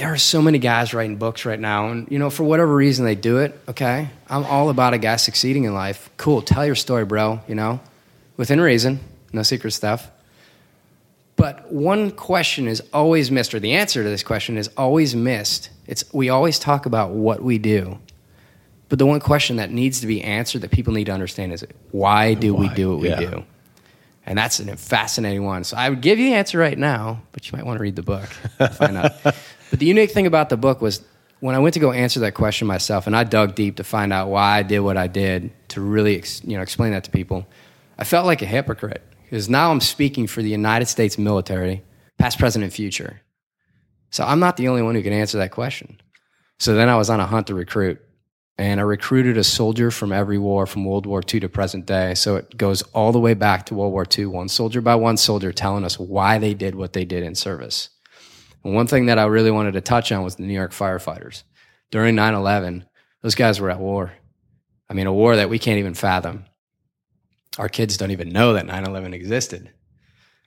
there 0.00 0.10
are 0.10 0.16
so 0.16 0.40
many 0.40 0.58
guys 0.58 0.94
writing 0.94 1.16
books 1.16 1.44
right 1.44 1.60
now, 1.60 1.88
and 1.88 2.10
you 2.10 2.18
know 2.18 2.30
for 2.30 2.42
whatever 2.42 2.74
reason 2.74 3.04
they 3.04 3.14
do 3.14 3.36
it. 3.36 3.58
Okay, 3.68 4.08
I'm 4.30 4.46
all 4.46 4.70
about 4.70 4.94
a 4.94 4.98
guy 4.98 5.16
succeeding 5.16 5.64
in 5.64 5.74
life. 5.74 6.08
Cool, 6.16 6.40
tell 6.40 6.64
your 6.64 6.74
story, 6.74 7.04
bro. 7.04 7.40
You 7.46 7.54
know, 7.54 7.80
within 8.38 8.62
reason, 8.62 9.00
no 9.34 9.42
secret 9.42 9.72
stuff. 9.72 10.10
But 11.36 11.70
one 11.70 12.12
question 12.12 12.66
is 12.66 12.82
always 12.94 13.30
missed, 13.30 13.52
or 13.52 13.60
the 13.60 13.72
answer 13.72 14.02
to 14.02 14.08
this 14.08 14.22
question 14.22 14.56
is 14.56 14.68
always 14.74 15.14
missed. 15.14 15.68
It's 15.86 16.02
we 16.14 16.30
always 16.30 16.58
talk 16.58 16.86
about 16.86 17.10
what 17.10 17.42
we 17.42 17.58
do, 17.58 17.98
but 18.88 18.98
the 18.98 19.04
one 19.04 19.20
question 19.20 19.56
that 19.56 19.70
needs 19.70 20.00
to 20.00 20.06
be 20.06 20.22
answered 20.22 20.62
that 20.62 20.70
people 20.70 20.94
need 20.94 21.04
to 21.04 21.12
understand 21.12 21.52
is 21.52 21.62
why 21.90 22.32
do 22.32 22.54
we 22.54 22.70
do 22.70 22.92
what 22.92 23.00
we 23.00 23.14
do? 23.16 23.44
And 24.24 24.38
that's 24.38 24.60
a 24.60 24.76
fascinating 24.78 25.44
one. 25.44 25.64
So 25.64 25.76
I 25.76 25.90
would 25.90 26.00
give 26.00 26.18
you 26.18 26.30
the 26.30 26.34
answer 26.36 26.56
right 26.56 26.78
now, 26.78 27.20
but 27.32 27.50
you 27.50 27.58
might 27.58 27.66
want 27.66 27.76
to 27.76 27.82
read 27.82 27.96
the 27.96 28.02
book 28.02 28.30
to 28.58 28.68
find 28.68 28.96
out. 28.96 29.12
But 29.70 29.78
the 29.78 29.86
unique 29.86 30.10
thing 30.10 30.26
about 30.26 30.48
the 30.48 30.56
book 30.56 30.80
was 30.80 31.02
when 31.38 31.54
I 31.54 31.58
went 31.58 31.74
to 31.74 31.80
go 31.80 31.92
answer 31.92 32.20
that 32.20 32.34
question 32.34 32.68
myself, 32.68 33.06
and 33.06 33.16
I 33.16 33.24
dug 33.24 33.54
deep 33.54 33.76
to 33.76 33.84
find 33.84 34.12
out 34.12 34.28
why 34.28 34.58
I 34.58 34.62
did 34.62 34.80
what 34.80 34.96
I 34.96 35.06
did 35.06 35.52
to 35.68 35.80
really, 35.80 36.22
you 36.44 36.56
know, 36.56 36.62
explain 36.62 36.92
that 36.92 37.04
to 37.04 37.10
people. 37.10 37.46
I 37.98 38.04
felt 38.04 38.26
like 38.26 38.42
a 38.42 38.46
hypocrite 38.46 39.02
because 39.24 39.48
now 39.48 39.70
I'm 39.70 39.80
speaking 39.80 40.26
for 40.26 40.42
the 40.42 40.50
United 40.50 40.86
States 40.86 41.16
military, 41.16 41.82
past, 42.18 42.38
present, 42.38 42.62
and 42.62 42.72
future. 42.72 43.22
So 44.10 44.24
I'm 44.24 44.40
not 44.40 44.56
the 44.56 44.68
only 44.68 44.82
one 44.82 44.96
who 44.96 45.02
can 45.02 45.12
answer 45.12 45.38
that 45.38 45.52
question. 45.52 46.00
So 46.58 46.74
then 46.74 46.88
I 46.88 46.96
was 46.96 47.08
on 47.08 47.20
a 47.20 47.26
hunt 47.26 47.46
to 47.46 47.54
recruit, 47.54 48.00
and 48.58 48.80
I 48.80 48.82
recruited 48.82 49.38
a 49.38 49.44
soldier 49.44 49.90
from 49.90 50.12
every 50.12 50.36
war 50.36 50.66
from 50.66 50.84
World 50.84 51.06
War 51.06 51.22
II 51.22 51.40
to 51.40 51.48
present 51.48 51.86
day. 51.86 52.14
So 52.14 52.36
it 52.36 52.56
goes 52.56 52.82
all 52.92 53.12
the 53.12 53.20
way 53.20 53.34
back 53.34 53.66
to 53.66 53.74
World 53.74 53.92
War 53.92 54.04
II, 54.18 54.26
one 54.26 54.48
soldier 54.48 54.80
by 54.80 54.96
one 54.96 55.16
soldier 55.16 55.52
telling 55.52 55.84
us 55.84 55.98
why 55.98 56.38
they 56.38 56.52
did 56.52 56.74
what 56.74 56.92
they 56.92 57.04
did 57.04 57.22
in 57.22 57.34
service. 57.34 57.90
And 58.64 58.74
one 58.74 58.86
thing 58.86 59.06
that 59.06 59.18
I 59.18 59.24
really 59.24 59.50
wanted 59.50 59.72
to 59.72 59.80
touch 59.80 60.12
on 60.12 60.22
was 60.22 60.36
the 60.36 60.42
New 60.44 60.54
York 60.54 60.72
firefighters. 60.72 61.44
During 61.90 62.14
9 62.14 62.34
11, 62.34 62.84
those 63.22 63.34
guys 63.34 63.60
were 63.60 63.70
at 63.70 63.80
war. 63.80 64.12
I 64.88 64.94
mean, 64.94 65.06
a 65.06 65.12
war 65.12 65.36
that 65.36 65.50
we 65.50 65.58
can't 65.58 65.78
even 65.78 65.94
fathom. 65.94 66.44
Our 67.58 67.68
kids 67.68 67.96
don't 67.96 68.10
even 68.10 68.30
know 68.30 68.54
that 68.54 68.66
9 68.66 68.86
11 68.86 69.14
existed. 69.14 69.70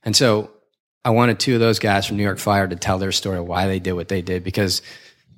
And 0.03 0.15
so 0.15 0.51
I 1.05 1.09
wanted 1.09 1.39
two 1.39 1.55
of 1.55 1.59
those 1.59 1.79
guys 1.79 2.05
from 2.05 2.17
New 2.17 2.23
York 2.23 2.39
Fire 2.39 2.67
to 2.67 2.75
tell 2.75 2.97
their 2.97 3.11
story 3.11 3.37
of 3.37 3.45
why 3.45 3.67
they 3.67 3.79
did 3.79 3.93
what 3.93 4.07
they 4.07 4.21
did. 4.21 4.43
Because 4.43 4.81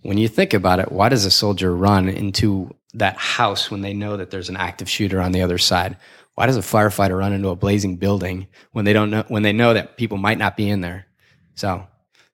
when 0.01 0.17
you 0.17 0.27
think 0.27 0.53
about 0.53 0.79
it, 0.79 0.91
why 0.91 1.09
does 1.09 1.25
a 1.25 1.31
soldier 1.31 1.75
run 1.75 2.07
into 2.07 2.69
that 2.93 3.17
house 3.17 3.71
when 3.71 3.81
they 3.81 3.93
know 3.93 4.17
that 4.17 4.29
there's 4.29 4.49
an 4.49 4.57
active 4.57 4.89
shooter 4.89 5.19
on 5.19 5.31
the 5.31 5.41
other 5.41 5.57
side? 5.57 5.97
Why 6.35 6.45
does 6.45 6.57
a 6.57 6.61
firefighter 6.61 7.17
run 7.17 7.33
into 7.33 7.49
a 7.49 7.55
blazing 7.55 7.95
building 7.95 8.47
when 8.71 8.85
they 8.85 8.93
don't 8.93 9.09
know 9.09 9.23
when 9.27 9.43
they 9.43 9.53
know 9.53 9.73
that 9.73 9.97
people 9.97 10.17
might 10.17 10.37
not 10.37 10.57
be 10.57 10.69
in 10.69 10.81
there? 10.81 11.07
So 11.55 11.87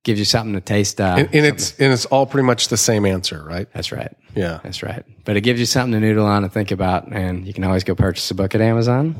gives 0.03 0.19
you 0.19 0.25
something 0.25 0.53
to 0.53 0.61
taste. 0.61 0.99
Uh, 0.99 1.15
And, 1.19 1.29
and 1.33 1.45
it's 1.45 1.79
and 1.79 1.93
it's 1.93 2.05
all 2.05 2.25
pretty 2.25 2.45
much 2.45 2.67
the 2.69 2.77
same 2.77 3.05
answer, 3.05 3.43
right? 3.43 3.67
that's 3.73 3.91
right. 3.91 4.15
Yeah. 4.35 4.59
That's 4.63 4.81
right. 4.81 5.03
But 5.25 5.37
it 5.37 5.41
gives 5.41 5.59
you 5.59 5.65
something 5.65 5.91
to 5.93 5.99
noodle 5.99 6.25
on 6.25 6.43
and 6.43 6.51
think 6.51 6.71
about. 6.71 7.11
And 7.11 7.45
you 7.45 7.53
can 7.53 7.63
always 7.63 7.83
go 7.83 7.95
purchase 7.95 8.29
a 8.31 8.35
book 8.35 8.55
at 8.55 8.61
Amazon. 8.61 9.15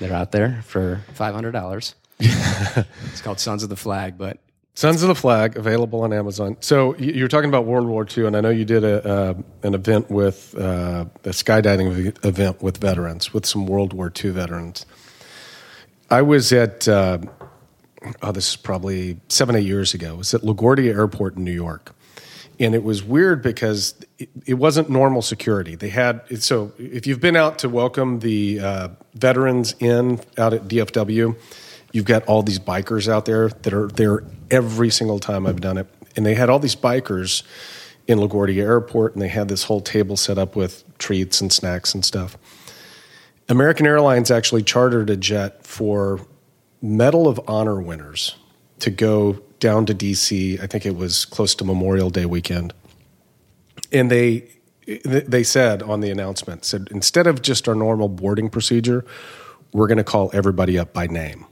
They're 0.00 0.12
out 0.12 0.32
there 0.32 0.60
for 0.66 1.02
$500. 1.14 1.94
it's 2.20 3.20
called 3.20 3.38
Sons 3.38 3.62
of 3.62 3.68
the 3.68 3.76
Flag, 3.76 4.18
but 4.18 4.38
Sons 4.74 5.02
of 5.02 5.08
the 5.08 5.14
Flag 5.14 5.56
available 5.56 6.02
on 6.02 6.12
Amazon. 6.12 6.56
So 6.60 6.96
you 6.96 7.22
were 7.22 7.28
talking 7.28 7.48
about 7.48 7.64
World 7.64 7.86
War 7.86 8.04
II, 8.04 8.26
and 8.26 8.36
I 8.36 8.40
know 8.40 8.50
you 8.50 8.64
did 8.64 8.82
a 8.82 9.08
uh, 9.08 9.34
an 9.62 9.74
event 9.74 10.10
with 10.10 10.54
uh, 10.58 11.04
a 11.24 11.28
skydiving 11.30 12.24
event 12.24 12.60
with 12.60 12.78
veterans, 12.78 13.32
with 13.32 13.46
some 13.46 13.66
World 13.66 13.92
War 13.92 14.12
II 14.22 14.30
veterans. 14.30 14.84
I 16.10 16.22
was 16.22 16.52
at 16.52 16.88
uh, 16.88 17.18
oh, 18.22 18.32
this 18.32 18.50
is 18.50 18.56
probably 18.56 19.18
seven 19.28 19.56
eight 19.56 19.64
years 19.64 19.94
ago. 19.94 20.14
It 20.14 20.18
was 20.18 20.34
at 20.34 20.42
LaGuardia 20.42 20.94
Airport 20.94 21.36
in 21.36 21.44
New 21.44 21.52
York, 21.52 21.94
and 22.58 22.74
it 22.74 22.82
was 22.82 23.02
weird 23.02 23.42
because 23.42 23.94
it, 24.18 24.28
it 24.46 24.54
wasn't 24.54 24.90
normal 24.90 25.22
security. 25.22 25.74
They 25.74 25.88
had 25.88 26.42
so 26.42 26.72
if 26.78 27.06
you've 27.06 27.20
been 27.20 27.36
out 27.36 27.58
to 27.60 27.68
welcome 27.68 28.20
the 28.20 28.60
uh, 28.60 28.88
veterans 29.14 29.74
in 29.78 30.20
out 30.38 30.54
at 30.54 30.68
DFW, 30.68 31.36
you've 31.92 32.04
got 32.04 32.24
all 32.24 32.42
these 32.42 32.58
bikers 32.58 33.08
out 33.08 33.24
there 33.24 33.48
that 33.48 33.72
are 33.72 33.88
there 33.88 34.24
every 34.50 34.90
single 34.90 35.18
time 35.18 35.46
I've 35.46 35.60
done 35.60 35.78
it, 35.78 35.86
and 36.16 36.24
they 36.24 36.34
had 36.34 36.50
all 36.50 36.58
these 36.58 36.76
bikers 36.76 37.42
in 38.06 38.18
LaGuardia 38.18 38.62
Airport, 38.62 39.14
and 39.14 39.22
they 39.22 39.28
had 39.28 39.48
this 39.48 39.64
whole 39.64 39.80
table 39.80 40.16
set 40.16 40.36
up 40.36 40.56
with 40.56 40.84
treats 40.98 41.40
and 41.40 41.52
snacks 41.52 41.94
and 41.94 42.04
stuff. 42.04 42.36
American 43.48 43.86
Airlines 43.86 44.30
actually 44.30 44.62
chartered 44.62 45.10
a 45.10 45.16
jet 45.16 45.66
for 45.66 46.20
Medal 46.84 47.26
of 47.26 47.40
Honor 47.48 47.80
winners 47.80 48.36
to 48.80 48.90
go 48.90 49.40
down 49.58 49.86
to 49.86 49.94
DC. 49.94 50.62
I 50.62 50.66
think 50.66 50.84
it 50.84 50.94
was 50.94 51.24
close 51.24 51.54
to 51.54 51.64
Memorial 51.64 52.10
Day 52.10 52.26
weekend, 52.26 52.74
and 53.90 54.10
they 54.10 54.50
they 54.86 55.42
said 55.42 55.82
on 55.82 56.00
the 56.00 56.10
announcement 56.10 56.66
said 56.66 56.88
instead 56.90 57.26
of 57.26 57.40
just 57.40 57.66
our 57.66 57.74
normal 57.74 58.10
boarding 58.10 58.50
procedure, 58.50 59.02
we're 59.72 59.86
going 59.86 59.96
to 59.96 60.04
call 60.04 60.30
everybody 60.34 60.78
up 60.78 60.92
by 60.92 61.06
name. 61.06 61.46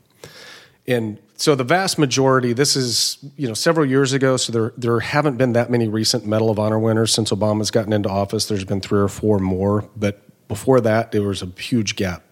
And 0.86 1.18
so 1.36 1.54
the 1.54 1.64
vast 1.64 1.98
majority, 1.98 2.52
this 2.52 2.76
is 2.76 3.16
you 3.38 3.48
know 3.48 3.54
several 3.54 3.86
years 3.86 4.12
ago, 4.12 4.36
so 4.36 4.52
there 4.52 4.74
there 4.76 5.00
haven't 5.00 5.38
been 5.38 5.54
that 5.54 5.70
many 5.70 5.88
recent 5.88 6.26
Medal 6.26 6.50
of 6.50 6.58
Honor 6.58 6.78
winners 6.78 7.10
since 7.10 7.30
Obama's 7.30 7.70
gotten 7.70 7.94
into 7.94 8.10
office. 8.10 8.44
There's 8.44 8.66
been 8.66 8.82
three 8.82 9.00
or 9.00 9.08
four 9.08 9.38
more, 9.38 9.88
but 9.96 10.28
before 10.46 10.82
that, 10.82 11.10
there 11.10 11.22
was 11.22 11.40
a 11.40 11.46
huge 11.46 11.96
gap. 11.96 12.31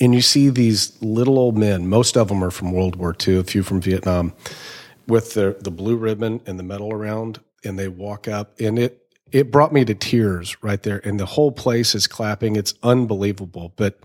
And 0.00 0.14
you 0.14 0.20
see 0.20 0.48
these 0.48 1.00
little 1.02 1.38
old 1.38 1.56
men. 1.58 1.88
Most 1.88 2.16
of 2.16 2.28
them 2.28 2.42
are 2.44 2.50
from 2.50 2.72
World 2.72 2.96
War 2.96 3.16
II, 3.26 3.38
a 3.38 3.44
few 3.44 3.62
from 3.62 3.80
Vietnam, 3.80 4.32
with 5.06 5.34
the 5.34 5.56
the 5.60 5.70
blue 5.70 5.96
ribbon 5.96 6.40
and 6.46 6.58
the 6.58 6.62
medal 6.62 6.92
around, 6.92 7.40
and 7.64 7.78
they 7.78 7.88
walk 7.88 8.28
up, 8.28 8.58
and 8.60 8.78
it 8.78 9.02
it 9.32 9.50
brought 9.50 9.72
me 9.72 9.84
to 9.84 9.94
tears 9.94 10.62
right 10.62 10.82
there, 10.82 11.00
and 11.04 11.18
the 11.18 11.26
whole 11.26 11.52
place 11.52 11.94
is 11.94 12.06
clapping. 12.06 12.56
It's 12.56 12.74
unbelievable, 12.82 13.72
but 13.76 13.98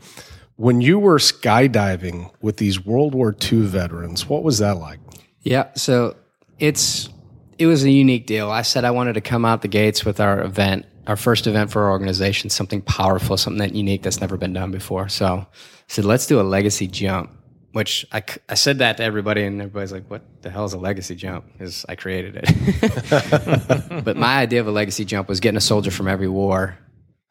when 0.56 0.82
you 0.82 1.00
were 1.00 1.18
skydiving 1.18 2.32
with 2.42 2.58
these 2.58 2.86
World 2.86 3.16
War 3.16 3.36
II 3.42 3.62
veterans, 3.62 4.28
what 4.28 4.44
was 4.44 4.60
that 4.60 4.78
like? 4.78 5.00
Yeah, 5.42 5.74
so 5.76 6.16
it's 6.60 7.10
it 7.58 7.68
was 7.68 7.84
a 7.84 7.92
unique 7.92 8.26
deal. 8.26 8.50
I 8.50 8.62
said 8.62 8.86
I 8.86 8.92
wanted 8.92 9.14
to 9.14 9.22
come 9.22 9.46
out 9.46 9.62
the 9.62 9.68
gates 9.68 10.06
with 10.06 10.20
our 10.20 10.42
event, 10.42 10.86
our 11.08 11.16
first 11.16 11.48
event 11.48 11.72
for 11.72 11.84
our 11.84 11.92
organization, 11.92 12.50
something 12.50 12.82
powerful, 12.82 13.38
something 13.38 13.60
that 13.60 13.76
unique 13.76 14.04
that's 14.04 14.22
never 14.22 14.38
been 14.38 14.54
done 14.54 14.72
before. 14.72 15.10
So 15.10 15.26
I 15.26 15.48
said, 15.88 16.06
let's 16.06 16.28
do 16.28 16.40
a 16.40 16.44
legacy 16.44 16.88
jump. 16.88 17.32
Which 17.74 18.06
I, 18.12 18.24
I 18.48 18.54
said 18.54 18.78
that 18.80 18.98
to 18.98 19.04
everybody, 19.04 19.44
and 19.44 19.60
everybody's 19.60 19.92
like, 19.92 20.08
"What 20.08 20.22
the 20.44 20.52
hell 20.52 20.66
is 20.66 20.74
a 20.74 20.78
legacy 20.78 21.16
jump?" 21.16 21.52
Because 21.54 21.84
I 21.90 21.96
created 21.96 22.40
it. 22.44 24.04
but 24.06 24.16
my 24.16 24.38
idea 24.38 24.62
of 24.62 24.68
a 24.68 24.72
legacy 24.72 25.06
jump 25.06 25.28
was 25.28 25.40
getting 25.40 25.58
a 25.58 25.62
soldier 25.62 25.90
from 25.90 26.08
every 26.08 26.28
war 26.28 26.78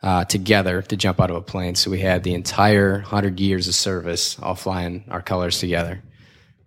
uh, 0.03 0.25
together 0.25 0.83
to 0.83 0.97
jump 0.97 1.21
out 1.21 1.31
of 1.31 1.37
a 1.37 1.41
plane. 1.41 1.75
So 1.75 1.91
we 1.91 2.01
had 2.01 2.25
the 2.25 2.35
entire 2.35 2.95
100 2.95 3.39
years 3.39 3.69
of 3.69 3.75
service 3.75 4.37
all 4.41 4.57
flying 4.57 5.05
our 5.09 5.23
colors 5.23 5.61
together. 5.61 6.03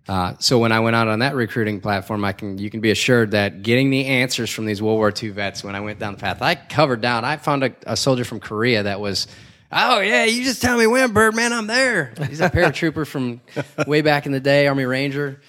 Uh, 0.08 0.34
so 0.38 0.58
when 0.58 0.70
I 0.70 0.80
went 0.80 0.94
out 0.94 1.08
on 1.08 1.18
that 1.18 1.34
recruiting 1.34 1.80
platform, 1.80 2.24
I 2.24 2.32
can 2.32 2.58
you 2.58 2.70
can 2.70 2.80
be 2.80 2.90
assured 2.90 3.32
that 3.32 3.62
getting 3.62 3.90
the 3.90 4.06
answers 4.06 4.50
from 4.50 4.64
these 4.64 4.80
World 4.80 4.98
War 4.98 5.12
II 5.12 5.30
vets 5.30 5.64
when 5.64 5.74
I 5.74 5.80
went 5.80 5.98
down 5.98 6.14
the 6.14 6.20
path, 6.20 6.40
I 6.42 6.54
covered 6.54 7.00
down. 7.00 7.24
I 7.24 7.36
found 7.38 7.64
a, 7.64 7.74
a 7.86 7.96
soldier 7.96 8.24
from 8.24 8.38
Korea 8.38 8.84
that 8.84 9.00
was, 9.00 9.26
oh 9.72 9.98
yeah, 10.00 10.24
you 10.24 10.44
just 10.44 10.62
tell 10.62 10.78
me 10.78 10.86
when, 10.86 11.12
Birdman, 11.12 11.52
I'm 11.52 11.66
there. 11.66 12.14
He's 12.28 12.40
a 12.40 12.50
paratrooper 12.50 13.06
from 13.06 13.40
way 13.86 14.00
back 14.02 14.26
in 14.26 14.32
the 14.32 14.40
day, 14.40 14.68
Army 14.68 14.84
Ranger. 14.84 15.40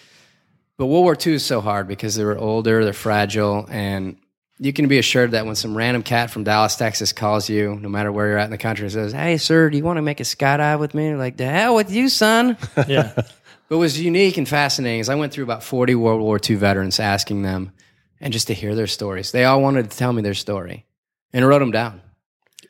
But 0.77 0.87
World 0.87 1.03
War 1.03 1.17
II 1.25 1.33
is 1.33 1.45
so 1.45 1.61
hard 1.61 1.87
because 1.87 2.15
they 2.15 2.23
were 2.23 2.37
older, 2.37 2.83
they're 2.83 2.93
fragile, 2.93 3.67
and 3.69 4.17
you 4.59 4.73
can 4.73 4.87
be 4.87 4.97
assured 4.97 5.31
that 5.31 5.45
when 5.45 5.55
some 5.55 5.77
random 5.77 6.01
cat 6.01 6.31
from 6.31 6.43
Dallas, 6.43 6.75
Texas 6.75 7.13
calls 7.13 7.47
you, 7.47 7.75
no 7.75 7.89
matter 7.89 8.11
where 8.11 8.27
you're 8.27 8.37
at 8.37 8.45
in 8.45 8.51
the 8.51 8.57
country, 8.57 8.89
says, 8.89 9.13
Hey, 9.13 9.37
sir, 9.37 9.69
do 9.69 9.77
you 9.77 9.83
want 9.83 9.97
to 9.97 10.01
make 10.01 10.19
a 10.19 10.23
skydive 10.23 10.79
with 10.79 10.95
me? 10.95 11.13
like, 11.15 11.37
the 11.37 11.45
hell 11.45 11.75
with 11.75 11.91
you, 11.91 12.09
son. 12.09 12.57
Yeah. 12.87 13.13
but 13.67 13.77
what 13.77 13.81
was 13.81 13.99
unique 13.99 14.37
and 14.37 14.47
fascinating 14.47 14.99
is 14.99 15.09
I 15.09 15.15
went 15.15 15.33
through 15.33 15.43
about 15.43 15.63
40 15.63 15.95
World 15.95 16.21
War 16.21 16.39
II 16.43 16.55
veterans 16.55 16.99
asking 16.99 17.41
them 17.41 17.71
and 18.19 18.33
just 18.33 18.47
to 18.47 18.53
hear 18.53 18.75
their 18.75 18.87
stories. 18.87 19.31
They 19.31 19.45
all 19.45 19.61
wanted 19.61 19.89
to 19.89 19.97
tell 19.97 20.13
me 20.13 20.21
their 20.21 20.33
story 20.33 20.85
and 21.33 21.43
I 21.43 21.47
wrote 21.47 21.59
them 21.59 21.71
down. 21.71 22.01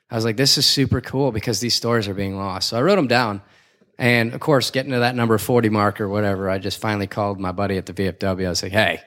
I 0.10 0.16
was 0.16 0.26
like, 0.26 0.38
this 0.38 0.58
is 0.58 0.66
super 0.66 1.02
cool 1.02 1.32
because 1.32 1.60
these 1.60 1.76
stories 1.76 2.08
are 2.08 2.14
being 2.14 2.38
lost. 2.38 2.70
So 2.70 2.78
I 2.78 2.82
wrote 2.82 2.96
them 2.96 3.08
down. 3.08 3.42
And 4.00 4.34
of 4.34 4.40
course, 4.40 4.72
getting 4.72 4.92
to 4.92 5.00
that 5.00 5.16
number 5.16 5.38
40 5.38 5.70
mark 5.70 6.00
or 6.00 6.08
whatever, 6.08 6.50
I 6.50 6.60
just 6.60 6.80
finally 6.80 7.08
called 7.08 7.40
my 7.40 7.52
buddy 7.52 7.78
at 7.78 7.88
the 7.88 7.94
VFW. 7.94 8.46
I 8.46 8.50
was 8.50 8.64
like, 8.64 8.72
hey, 8.72 9.02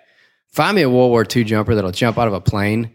Find 0.51 0.75
me 0.75 0.83
a 0.83 0.91
World 0.91 1.11
War 1.11 1.25
II 1.25 1.45
jumper 1.45 1.75
that'll 1.75 1.93
jump 1.93 2.19
out 2.19 2.29
of 2.29 2.35
a 2.35 2.41
plane. 2.41 2.95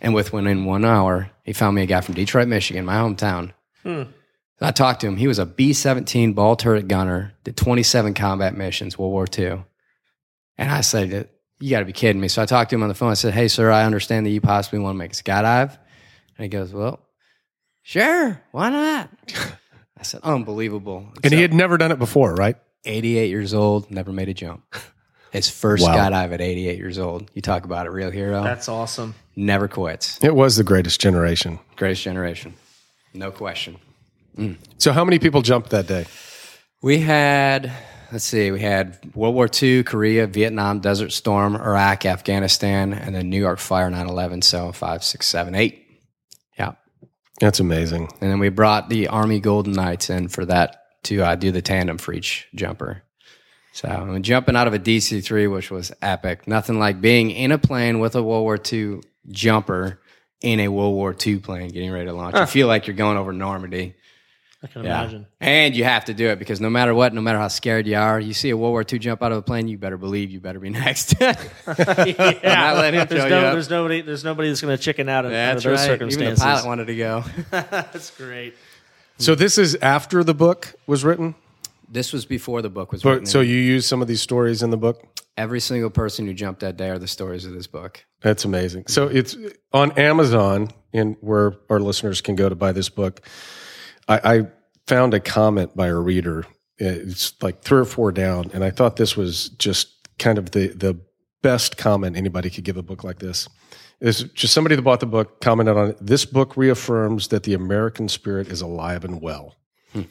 And 0.00 0.14
within 0.14 0.64
one 0.64 0.84
hour, 0.84 1.30
he 1.44 1.52
found 1.52 1.74
me 1.74 1.82
a 1.82 1.86
guy 1.86 2.00
from 2.00 2.14
Detroit, 2.14 2.48
Michigan, 2.48 2.84
my 2.84 2.94
hometown. 2.94 3.52
Hmm. 3.82 4.04
I 4.60 4.72
talked 4.72 5.00
to 5.02 5.06
him. 5.06 5.16
He 5.16 5.28
was 5.28 5.38
a 5.38 5.46
B 5.46 5.72
17 5.72 6.32
ball 6.32 6.56
turret 6.56 6.88
gunner, 6.88 7.34
did 7.44 7.56
27 7.56 8.14
combat 8.14 8.56
missions, 8.56 8.98
World 8.98 9.12
War 9.12 9.26
II. 9.36 9.64
And 10.56 10.70
I 10.70 10.80
said, 10.80 11.28
You 11.60 11.70
got 11.70 11.80
to 11.80 11.84
be 11.84 11.92
kidding 11.92 12.20
me. 12.20 12.28
So 12.28 12.42
I 12.42 12.46
talked 12.46 12.70
to 12.70 12.76
him 12.76 12.82
on 12.82 12.88
the 12.88 12.94
phone. 12.94 13.10
I 13.10 13.14
said, 13.14 13.34
Hey, 13.34 13.48
sir, 13.48 13.70
I 13.70 13.84
understand 13.84 14.26
that 14.26 14.30
you 14.30 14.40
possibly 14.40 14.80
want 14.80 14.94
to 14.94 14.98
make 14.98 15.12
a 15.12 15.14
skydive. 15.14 15.78
And 16.36 16.44
he 16.44 16.48
goes, 16.48 16.72
Well, 16.72 17.00
sure. 17.82 18.42
Why 18.50 18.70
not? 18.70 19.10
I 19.96 20.02
said, 20.02 20.20
Unbelievable. 20.24 21.08
And 21.22 21.30
so, 21.30 21.36
he 21.36 21.42
had 21.42 21.54
never 21.54 21.78
done 21.78 21.92
it 21.92 21.98
before, 21.98 22.34
right? 22.34 22.56
88 22.84 23.30
years 23.30 23.54
old, 23.54 23.90
never 23.90 24.12
made 24.12 24.28
a 24.28 24.34
jump. 24.34 24.64
His 25.30 25.50
first 25.50 25.84
wow. 25.84 25.94
skydive 25.94 26.32
at 26.32 26.40
88 26.40 26.78
years 26.78 26.98
old. 26.98 27.30
You 27.34 27.42
talk 27.42 27.64
about 27.64 27.86
a 27.86 27.90
real 27.90 28.10
hero. 28.10 28.42
That's 28.42 28.68
awesome. 28.68 29.14
Never 29.36 29.68
quits. 29.68 30.22
It 30.24 30.34
was 30.34 30.56
the 30.56 30.64
greatest 30.64 31.00
generation. 31.00 31.58
Greatest 31.76 32.02
generation. 32.02 32.54
No 33.12 33.30
question. 33.30 33.76
Mm. 34.38 34.56
So, 34.78 34.92
how 34.92 35.04
many 35.04 35.18
people 35.18 35.42
jumped 35.42 35.70
that 35.70 35.86
day? 35.86 36.06
We 36.80 37.00
had, 37.00 37.72
let's 38.12 38.24
see, 38.24 38.50
we 38.50 38.60
had 38.60 38.98
World 39.14 39.34
War 39.34 39.48
II, 39.52 39.82
Korea, 39.82 40.26
Vietnam, 40.26 40.78
Desert 40.80 41.10
Storm, 41.10 41.56
Iraq, 41.56 42.06
Afghanistan, 42.06 42.92
and 42.92 43.14
then 43.14 43.28
New 43.28 43.40
York 43.40 43.58
Fire 43.58 43.90
9 43.90 44.08
11. 44.08 44.42
So, 44.42 44.72
five, 44.72 45.02
six, 45.02 45.26
seven, 45.26 45.54
eight. 45.54 45.84
Yeah. 46.58 46.72
That's 47.40 47.60
amazing. 47.60 48.08
And 48.20 48.30
then 48.30 48.38
we 48.38 48.48
brought 48.48 48.88
the 48.88 49.08
Army 49.08 49.40
Golden 49.40 49.72
Knights 49.72 50.08
in 50.08 50.28
for 50.28 50.44
that 50.46 50.84
to 51.04 51.22
uh, 51.22 51.34
do 51.34 51.50
the 51.50 51.62
tandem 51.62 51.98
for 51.98 52.12
each 52.12 52.48
jumper. 52.54 53.02
So 53.72 53.88
I 53.88 54.04
mean, 54.04 54.22
jumping 54.24 54.56
out 54.56 54.66
of 54.66 54.74
a 54.74 54.78
DC 54.78 55.22
three, 55.22 55.46
which 55.46 55.70
was 55.70 55.92
epic. 56.02 56.48
Nothing 56.48 56.80
like 56.80 57.00
being 57.00 57.30
in 57.30 57.52
a 57.52 57.58
plane 57.58 58.00
with 58.00 58.16
a 58.16 58.22
World 58.22 58.42
War 58.42 58.58
II 58.72 59.00
jumper 59.28 60.00
in 60.40 60.58
a 60.60 60.68
World 60.68 60.94
War 60.94 61.14
II 61.14 61.38
plane 61.38 61.70
getting 61.70 61.92
ready 61.92 62.06
to 62.06 62.12
launch. 62.12 62.34
Huh. 62.34 62.42
You 62.42 62.46
feel 62.46 62.66
like 62.66 62.86
you're 62.86 62.96
going 62.96 63.16
over 63.16 63.32
Normandy. 63.32 63.94
I 64.62 64.66
can 64.66 64.82
yeah. 64.82 65.00
imagine. 65.00 65.26
And 65.40 65.76
you 65.76 65.84
have 65.84 66.06
to 66.06 66.14
do 66.14 66.28
it 66.30 66.38
because 66.40 66.60
no 66.60 66.68
matter 66.68 66.92
what, 66.92 67.14
no 67.14 67.20
matter 67.20 67.38
how 67.38 67.46
scared 67.46 67.86
you 67.86 67.96
are, 67.96 68.18
you 68.18 68.34
see 68.34 68.50
a 68.50 68.56
World 68.56 68.72
War 68.72 68.84
II 68.90 68.98
jump 68.98 69.22
out 69.22 69.30
of 69.30 69.38
a 69.38 69.42
plane, 69.42 69.68
you 69.68 69.78
better 69.78 69.96
believe 69.96 70.30
you 70.30 70.40
better 70.40 70.58
be 70.58 70.70
next. 70.70 71.14
yeah. 71.20 71.34
Not 71.68 72.76
let 72.76 72.94
him 72.94 73.06
there's, 73.08 73.30
no, 73.30 73.40
there's 73.52 73.70
nobody. 73.70 74.00
There's 74.00 74.24
nobody 74.24 74.48
that's 74.48 74.60
going 74.60 74.76
to 74.76 74.82
chicken 74.82 75.08
out 75.08 75.24
of, 75.24 75.30
those 75.30 75.64
right. 75.64 75.78
circumstances. 75.78 76.22
Even 76.22 76.34
the 76.34 76.40
pilot 76.40 76.66
wanted 76.66 76.86
to 76.86 76.96
go. 76.96 77.24
that's 77.50 78.10
great. 78.10 78.54
So 79.18 79.34
this 79.34 79.58
is 79.58 79.76
after 79.76 80.24
the 80.24 80.34
book 80.34 80.74
was 80.86 81.04
written. 81.04 81.36
This 81.90 82.12
was 82.12 82.26
before 82.26 82.60
the 82.60 82.68
book 82.68 82.92
was 82.92 83.02
but, 83.02 83.10
written. 83.10 83.26
So 83.26 83.40
you 83.40 83.56
use 83.56 83.86
some 83.86 84.02
of 84.02 84.08
these 84.08 84.20
stories 84.20 84.62
in 84.62 84.70
the 84.70 84.76
book? 84.76 85.02
Every 85.36 85.60
single 85.60 85.88
person 85.88 86.26
who 86.26 86.34
jumped 86.34 86.60
that 86.60 86.76
day 86.76 86.90
are 86.90 86.98
the 86.98 87.08
stories 87.08 87.44
of 87.44 87.52
this 87.52 87.68
book. 87.68 88.04
That's 88.20 88.44
amazing. 88.44 88.86
So 88.88 89.06
it's 89.06 89.36
on 89.72 89.92
Amazon, 89.92 90.70
and 90.92 91.16
where 91.20 91.54
our 91.70 91.78
listeners 91.78 92.20
can 92.20 92.34
go 92.34 92.48
to 92.48 92.56
buy 92.56 92.72
this 92.72 92.88
book. 92.88 93.22
I, 94.08 94.36
I 94.36 94.46
found 94.86 95.14
a 95.14 95.20
comment 95.20 95.76
by 95.76 95.88
a 95.88 95.94
reader. 95.94 96.44
It's 96.78 97.34
like 97.42 97.62
three 97.62 97.80
or 97.80 97.84
four 97.84 98.12
down, 98.12 98.50
and 98.54 98.64
I 98.64 98.70
thought 98.70 98.96
this 98.96 99.16
was 99.16 99.50
just 99.50 100.08
kind 100.18 100.38
of 100.38 100.52
the 100.52 100.68
the 100.68 100.98
best 101.42 101.76
comment 101.76 102.16
anybody 102.16 102.50
could 102.50 102.64
give 102.64 102.76
a 102.76 102.82
book 102.82 103.04
like 103.04 103.18
this. 103.18 103.48
Is 104.00 104.22
just 104.34 104.54
somebody 104.54 104.76
that 104.76 104.82
bought 104.82 105.00
the 105.00 105.06
book 105.06 105.40
commented 105.40 105.76
on 105.76 105.90
it. 105.90 105.98
This 106.00 106.24
book 106.24 106.56
reaffirms 106.56 107.28
that 107.28 107.42
the 107.42 107.54
American 107.54 108.08
spirit 108.08 108.48
is 108.48 108.60
alive 108.60 109.04
and 109.04 109.20
well. 109.20 109.56
Hmm 109.92 110.02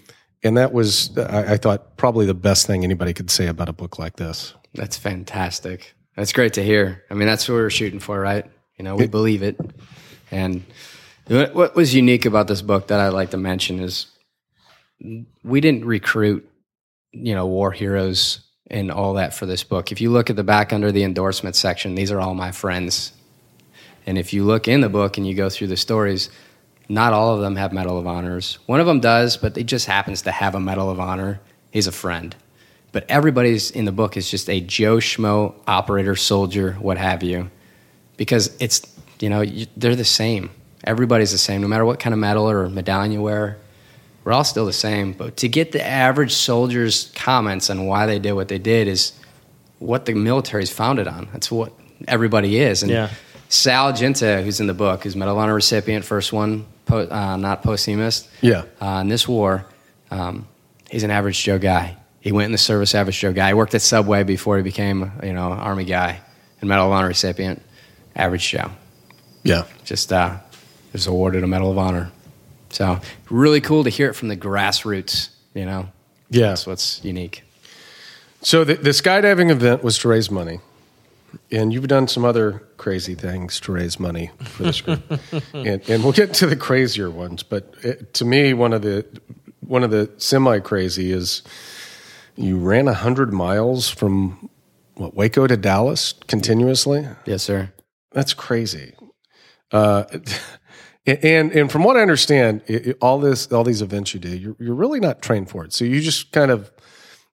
and 0.43 0.57
that 0.57 0.73
was 0.73 1.17
I, 1.17 1.53
I, 1.53 1.57
thought 1.57 1.97
probably 1.97 2.25
the 2.25 2.33
best 2.33 2.67
thing 2.67 2.83
anybody 2.83 3.13
could 3.13 3.29
say 3.29 3.47
about 3.47 3.69
a 3.69 3.73
book 3.73 3.99
like 3.99 4.15
this 4.15 4.53
that's 4.73 4.97
fantastic 4.97 5.95
that's 6.15 6.33
great 6.33 6.53
to 6.53 6.63
hear 6.63 7.03
i 7.09 7.13
mean 7.13 7.27
that's 7.27 7.47
what 7.47 7.55
we're 7.55 7.69
shooting 7.69 7.99
for 7.99 8.19
right 8.19 8.45
you 8.77 8.83
know 8.83 8.95
we 8.95 9.07
believe 9.07 9.43
it 9.43 9.59
and 10.31 10.63
what 11.27 11.75
was 11.75 11.93
unique 11.93 12.25
about 12.25 12.47
this 12.47 12.61
book 12.61 12.87
that 12.87 12.99
i'd 12.99 13.13
like 13.13 13.31
to 13.31 13.37
mention 13.37 13.79
is 13.79 14.07
we 15.43 15.61
didn't 15.61 15.85
recruit 15.85 16.49
you 17.11 17.35
know 17.35 17.45
war 17.45 17.71
heroes 17.71 18.39
and 18.69 18.91
all 18.91 19.13
that 19.13 19.33
for 19.33 19.45
this 19.45 19.63
book 19.63 19.91
if 19.91 20.01
you 20.01 20.11
look 20.11 20.29
at 20.29 20.35
the 20.35 20.43
back 20.43 20.73
under 20.73 20.91
the 20.91 21.03
endorsement 21.03 21.55
section 21.55 21.95
these 21.95 22.11
are 22.11 22.19
all 22.19 22.33
my 22.33 22.51
friends 22.51 23.13
and 24.05 24.17
if 24.17 24.33
you 24.33 24.43
look 24.43 24.67
in 24.67 24.81
the 24.81 24.89
book 24.89 25.17
and 25.17 25.27
you 25.27 25.33
go 25.33 25.49
through 25.49 25.67
the 25.67 25.77
stories 25.77 26.29
not 26.89 27.13
all 27.13 27.33
of 27.33 27.41
them 27.41 27.55
have 27.55 27.73
Medal 27.73 27.99
of 27.99 28.07
Honors. 28.07 28.59
One 28.65 28.79
of 28.79 28.87
them 28.87 28.99
does, 28.99 29.37
but 29.37 29.55
he 29.55 29.63
just 29.63 29.87
happens 29.87 30.21
to 30.23 30.31
have 30.31 30.55
a 30.55 30.59
Medal 30.59 30.89
of 30.89 30.99
Honor. 30.99 31.41
He's 31.71 31.87
a 31.87 31.91
friend. 31.91 32.35
But 32.91 33.05
everybody's 33.09 33.71
in 33.71 33.85
the 33.85 33.91
book 33.91 34.15
is 34.15 34.31
just 34.31 34.49
a 34.49 34.61
Joe 34.61 34.97
Schmo 34.97 35.53
operator, 35.67 36.15
soldier, 36.15 36.73
what 36.73 36.97
have 36.97 37.23
you, 37.23 37.51
because 38.15 38.55
it's 38.59 38.81
you 39.19 39.29
know 39.29 39.41
you, 39.41 39.67
they're 39.75 39.95
the 39.95 40.05
same. 40.05 40.49
Everybody's 40.83 41.31
the 41.31 41.37
same, 41.37 41.61
no 41.61 41.67
matter 41.67 41.85
what 41.85 41.99
kind 41.99 42.13
of 42.13 42.19
medal 42.19 42.49
or 42.49 42.69
medallion 42.69 43.11
you 43.11 43.21
wear. 43.21 43.57
we're 44.23 44.33
all 44.33 44.43
still 44.43 44.65
the 44.65 44.73
same. 44.73 45.13
But 45.13 45.37
to 45.37 45.47
get 45.47 45.71
the 45.71 45.81
average 45.85 46.33
soldier's 46.33 47.11
comments 47.15 47.69
on 47.69 47.85
why 47.87 48.05
they 48.07 48.19
did 48.19 48.33
what 48.33 48.49
they 48.49 48.57
did 48.59 48.87
is 48.89 49.13
what 49.79 50.05
the 50.05 50.13
military 50.15 50.63
is 50.63 50.69
founded 50.69 51.07
on. 51.07 51.29
That's 51.31 51.49
what 51.49 51.71
everybody 52.09 52.57
is. 52.59 52.83
And 52.83 52.91
Yeah. 52.91 53.09
Sal 53.47 53.93
Giunta, 53.93 54.43
who's 54.43 54.59
in 54.59 54.67
the 54.67 54.73
book, 54.73 55.03
who's 55.03 55.15
Medal 55.15 55.35
of 55.35 55.39
Honor 55.39 55.53
recipient, 55.53 56.03
first 56.03 56.33
one, 56.33 56.65
po- 56.85 57.07
uh, 57.09 57.37
not 57.37 57.63
posthumous. 57.63 58.27
Yeah. 58.41 58.63
Uh, 58.81 58.99
in 59.01 59.07
this 59.07 59.25
war, 59.29 59.65
um, 60.11 60.45
he's 60.91 61.03
an 61.03 61.11
average 61.11 61.41
Joe 61.41 61.57
guy. 61.57 61.95
He 62.19 62.33
went 62.33 62.47
in 62.47 62.51
the 62.51 62.57
service, 62.57 62.93
average 62.93 63.17
Joe 63.17 63.31
guy. 63.31 63.47
He 63.47 63.53
worked 63.53 63.73
at 63.75 63.81
Subway 63.81 64.23
before 64.23 64.57
he 64.57 64.63
became, 64.63 65.09
you 65.23 65.31
know, 65.31 65.53
Army 65.53 65.85
guy, 65.85 66.19
and 66.59 66.67
Medal 66.67 66.87
of 66.87 66.91
Honor 66.91 67.07
recipient, 67.07 67.61
average 68.13 68.49
Joe. 68.49 68.71
Yeah. 69.43 69.63
Just 69.85 70.11
uh, 70.11 70.35
was 70.93 71.07
awarded 71.07 71.43
a 71.43 71.47
Medal 71.47 71.71
of 71.71 71.77
Honor. 71.77 72.11
So 72.69 72.99
really 73.29 73.61
cool 73.61 73.83
to 73.83 73.89
hear 73.89 74.09
it 74.09 74.13
from 74.13 74.27
the 74.27 74.37
grassroots. 74.37 75.29
You 75.53 75.65
know, 75.65 75.89
Yeah. 76.29 76.49
that's 76.49 76.67
what's 76.67 77.03
unique. 77.03 77.43
So 78.41 78.63
the, 78.63 78.75
the 78.75 78.91
skydiving 78.91 79.49
event 79.49 79.83
was 79.83 79.97
to 79.99 80.07
raise 80.09 80.29
money, 80.29 80.59
and 81.51 81.73
you've 81.73 81.87
done 81.87 82.07
some 82.07 82.23
other 82.23 82.63
crazy 82.77 83.15
things 83.15 83.59
to 83.61 83.71
raise 83.71 83.99
money 83.99 84.29
for 84.43 84.63
this 84.63 84.81
group, 84.81 85.01
and, 85.53 85.89
and 85.89 86.03
we'll 86.03 86.13
get 86.13 86.33
to 86.35 86.45
the 86.47 86.55
crazier 86.55 87.09
ones. 87.09 87.41
But 87.43 87.73
it, 87.81 88.13
to 88.15 88.25
me, 88.25 88.53
one 88.53 88.73
of 88.73 88.83
the 88.83 89.05
one 89.61 89.83
of 89.83 89.89
the 89.91 90.09
semi 90.17 90.59
crazy 90.59 91.11
is 91.11 91.41
you 92.35 92.57
ran 92.57 92.85
hundred 92.87 93.33
miles 93.33 93.89
from 93.89 94.49
what 94.95 95.15
Waco 95.15 95.47
to 95.47 95.57
Dallas 95.57 96.13
continuously. 96.27 97.07
Yes, 97.25 97.41
sir. 97.43 97.71
That's 98.11 98.33
crazy. 98.33 98.93
Uh, 99.71 100.03
and 101.07 101.51
and 101.53 101.71
from 101.71 101.83
what 101.83 101.97
I 101.97 102.01
understand, 102.01 102.61
it, 102.67 102.87
it- 102.87 102.97
all 103.01 103.19
this 103.19 103.51
all 103.51 103.63
these 103.63 103.81
events 103.81 104.13
you 104.13 104.19
do, 104.19 104.29
you're 104.35 104.55
you're 104.59 104.75
really 104.75 104.99
not 104.99 105.21
trained 105.21 105.49
for 105.49 105.63
it. 105.65 105.73
So 105.73 105.85
you 105.85 106.01
just 106.01 106.31
kind 106.31 106.51
of 106.51 106.71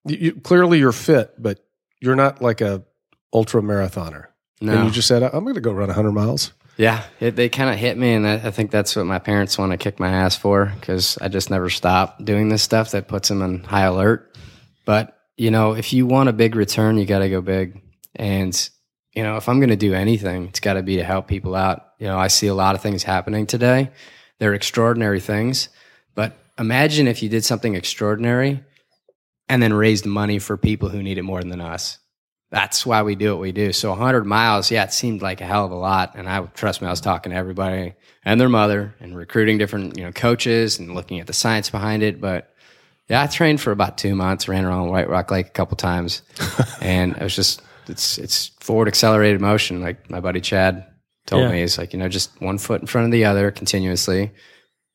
you, 0.07 0.33
clearly 0.33 0.79
you're 0.79 0.93
fit, 0.93 1.35
but 1.43 1.65
you're 2.01 2.17
not 2.17 2.41
like 2.43 2.61
a 2.61 2.85
ultra 3.33 3.63
marathoner. 3.63 4.27
No. 4.61 4.73
And 4.75 4.85
you 4.85 4.91
just 4.91 5.09
said, 5.09 5.23
I'm 5.23 5.43
going 5.45 5.55
to 5.57 5.61
go 5.61 5.73
run 5.73 5.89
100 5.89 6.13
miles. 6.13 6.53
Yeah, 6.77 7.03
it, 7.21 7.37
they 7.37 7.49
kind 7.49 7.71
of 7.71 7.77
hit 7.77 7.97
me, 7.97 8.15
and 8.15 8.27
I, 8.27 8.35
I 8.35 8.51
think 8.51 8.71
that's 8.71 8.97
what 8.97 9.07
my 9.07 9.19
parents 9.19 9.57
want 9.59 9.73
to 9.73 9.79
kick 9.79 9.99
my 10.01 10.09
ass 10.11 10.37
for 10.37 10.73
because 10.81 11.17
I 11.21 11.29
just 11.29 11.49
never 11.51 11.71
stop 11.71 12.23
doing 12.25 12.49
this 12.49 12.63
stuff 12.63 12.91
that 12.93 13.07
puts 13.09 13.29
them 13.29 13.43
in 13.43 13.63
high 13.65 13.85
alert. 13.85 14.37
But 14.85 15.17
you 15.37 15.51
know, 15.51 15.75
if 15.75 15.93
you 15.93 16.07
want 16.07 16.29
a 16.29 16.33
big 16.33 16.55
return, 16.57 16.99
you 16.99 17.07
got 17.07 17.21
to 17.21 17.29
go 17.31 17.41
big. 17.41 17.81
And 18.17 18.69
you 19.15 19.23
know, 19.23 19.37
if 19.37 19.49
I'm 19.49 19.61
going 19.61 19.71
to 19.71 19.77
do 19.77 19.95
anything, 19.95 20.49
it's 20.49 20.61
got 20.61 20.75
to 20.75 20.83
be 20.83 20.97
to 20.97 21.05
help 21.05 21.29
people 21.29 21.55
out. 21.55 21.91
You 21.99 22.07
know, 22.07 22.19
I 22.19 22.29
see 22.29 22.47
a 22.47 22.55
lot 22.55 22.75
of 22.75 22.83
things 22.83 23.03
happening 23.03 23.47
today. 23.47 23.91
They're 24.39 24.55
extraordinary 24.55 25.21
things, 25.21 25.69
but 26.15 26.37
imagine 26.59 27.07
if 27.07 27.23
you 27.23 27.29
did 27.29 27.45
something 27.45 27.75
extraordinary 27.75 28.65
and 29.49 29.63
then 29.63 29.73
raised 29.73 30.07
money 30.07 30.39
for 30.39 30.57
people 30.57 30.89
who 30.89 31.03
need 31.03 31.19
it 31.19 31.23
more 31.23 31.43
than 31.43 31.61
us 31.61 31.99
that's 32.55 32.87
why 32.87 33.03
we 33.03 33.17
do 33.17 33.33
what 33.33 33.41
we 33.41 33.51
do. 33.51 33.73
So 33.73 33.91
100 33.91 34.25
miles, 34.25 34.71
yeah, 34.71 34.85
it 34.85 34.93
seemed 34.93 35.23
like 35.23 35.41
a 35.41 35.45
hell 35.45 35.65
of 35.65 35.73
a 35.73 35.77
lot. 35.77 36.13
And 36.15 36.29
I 36.29 36.41
trust 36.47 36.81
me, 36.81 36.87
I 36.87 36.91
was 36.91 37.01
talking 37.01 37.33
to 37.33 37.37
everybody 37.37 37.95
and 38.25 38.41
their 38.41 38.49
mother 38.49 38.95
and 39.01 39.17
recruiting 39.17 39.59
different, 39.59 39.99
you 39.99 40.05
know, 40.05 40.13
coaches 40.13 40.79
and 40.79 40.95
looking 40.95 41.19
at 41.19 41.27
the 41.27 41.33
science 41.33 41.69
behind 41.69 42.05
it. 42.05 42.21
But 42.21 42.55
yeah, 43.09 43.23
I 43.23 43.27
trained 43.27 43.61
for 43.61 43.73
about 43.73 43.99
two 43.99 44.15
months, 44.15 44.47
ran 44.47 44.65
around 44.65 44.89
White 44.89 45.09
Rock 45.09 45.33
Lake 45.33 45.49
a 45.49 45.51
couple 45.51 45.77
times, 45.77 46.23
and 46.81 47.17
I 47.17 47.25
was 47.25 47.35
just 47.35 47.61
it's 47.89 48.19
it's 48.19 48.49
forward 48.61 48.89
accelerated 48.89 49.41
motion. 49.41 49.81
Like 49.81 50.11
my 50.11 50.21
buddy 50.21 50.41
Chad 50.41 50.87
told 51.27 51.43
Yeah. 51.43 51.53
me, 51.53 51.63
it's 51.63 51.79
like 51.79 51.93
you 51.93 51.99
know 51.99 52.09
just 52.09 52.41
one 52.41 52.59
foot 52.59 52.81
in 52.81 52.87
front 52.87 53.07
of 53.07 53.13
the 53.13 53.25
other 53.25 53.51
continuously 53.51 54.31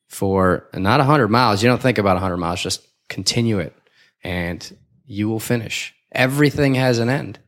for 0.08 0.68
not 0.74 1.00
a 1.00 1.04
100 1.04 1.28
miles. 1.28 1.62
You 1.62 1.68
don't 1.68 1.80
think 1.80 1.98
about 1.98 2.12
a 2.12 2.20
100 2.20 2.36
miles, 2.36 2.60
just 2.62 2.86
continue 3.08 3.58
it, 3.58 3.74
and 4.24 4.76
you 5.04 5.28
will 5.28 5.40
finish. 5.40 5.94
Everything 6.12 6.74
has 6.74 6.98
an 6.98 7.08
end. 7.08 7.38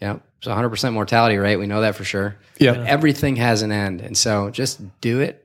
Yeah. 0.00 0.18
It's 0.38 0.46
100% 0.46 0.92
mortality 0.92 1.38
rate. 1.38 1.56
We 1.56 1.66
know 1.66 1.80
that 1.80 1.94
for 1.96 2.04
sure. 2.04 2.36
Yeah. 2.58 2.72
But 2.74 2.86
everything 2.86 3.36
has 3.36 3.62
an 3.62 3.72
end. 3.72 4.02
And 4.02 4.14
so 4.16 4.50
just 4.50 4.80
do 5.00 5.20
it. 5.20 5.42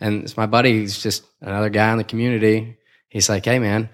And 0.00 0.24
it's 0.24 0.36
my 0.36 0.46
buddy, 0.46 0.80
he's 0.80 1.00
just 1.00 1.24
another 1.40 1.70
guy 1.70 1.92
in 1.92 1.98
the 1.98 2.04
community. 2.04 2.76
He's 3.08 3.28
like, 3.28 3.44
hey, 3.44 3.60
man, 3.60 3.88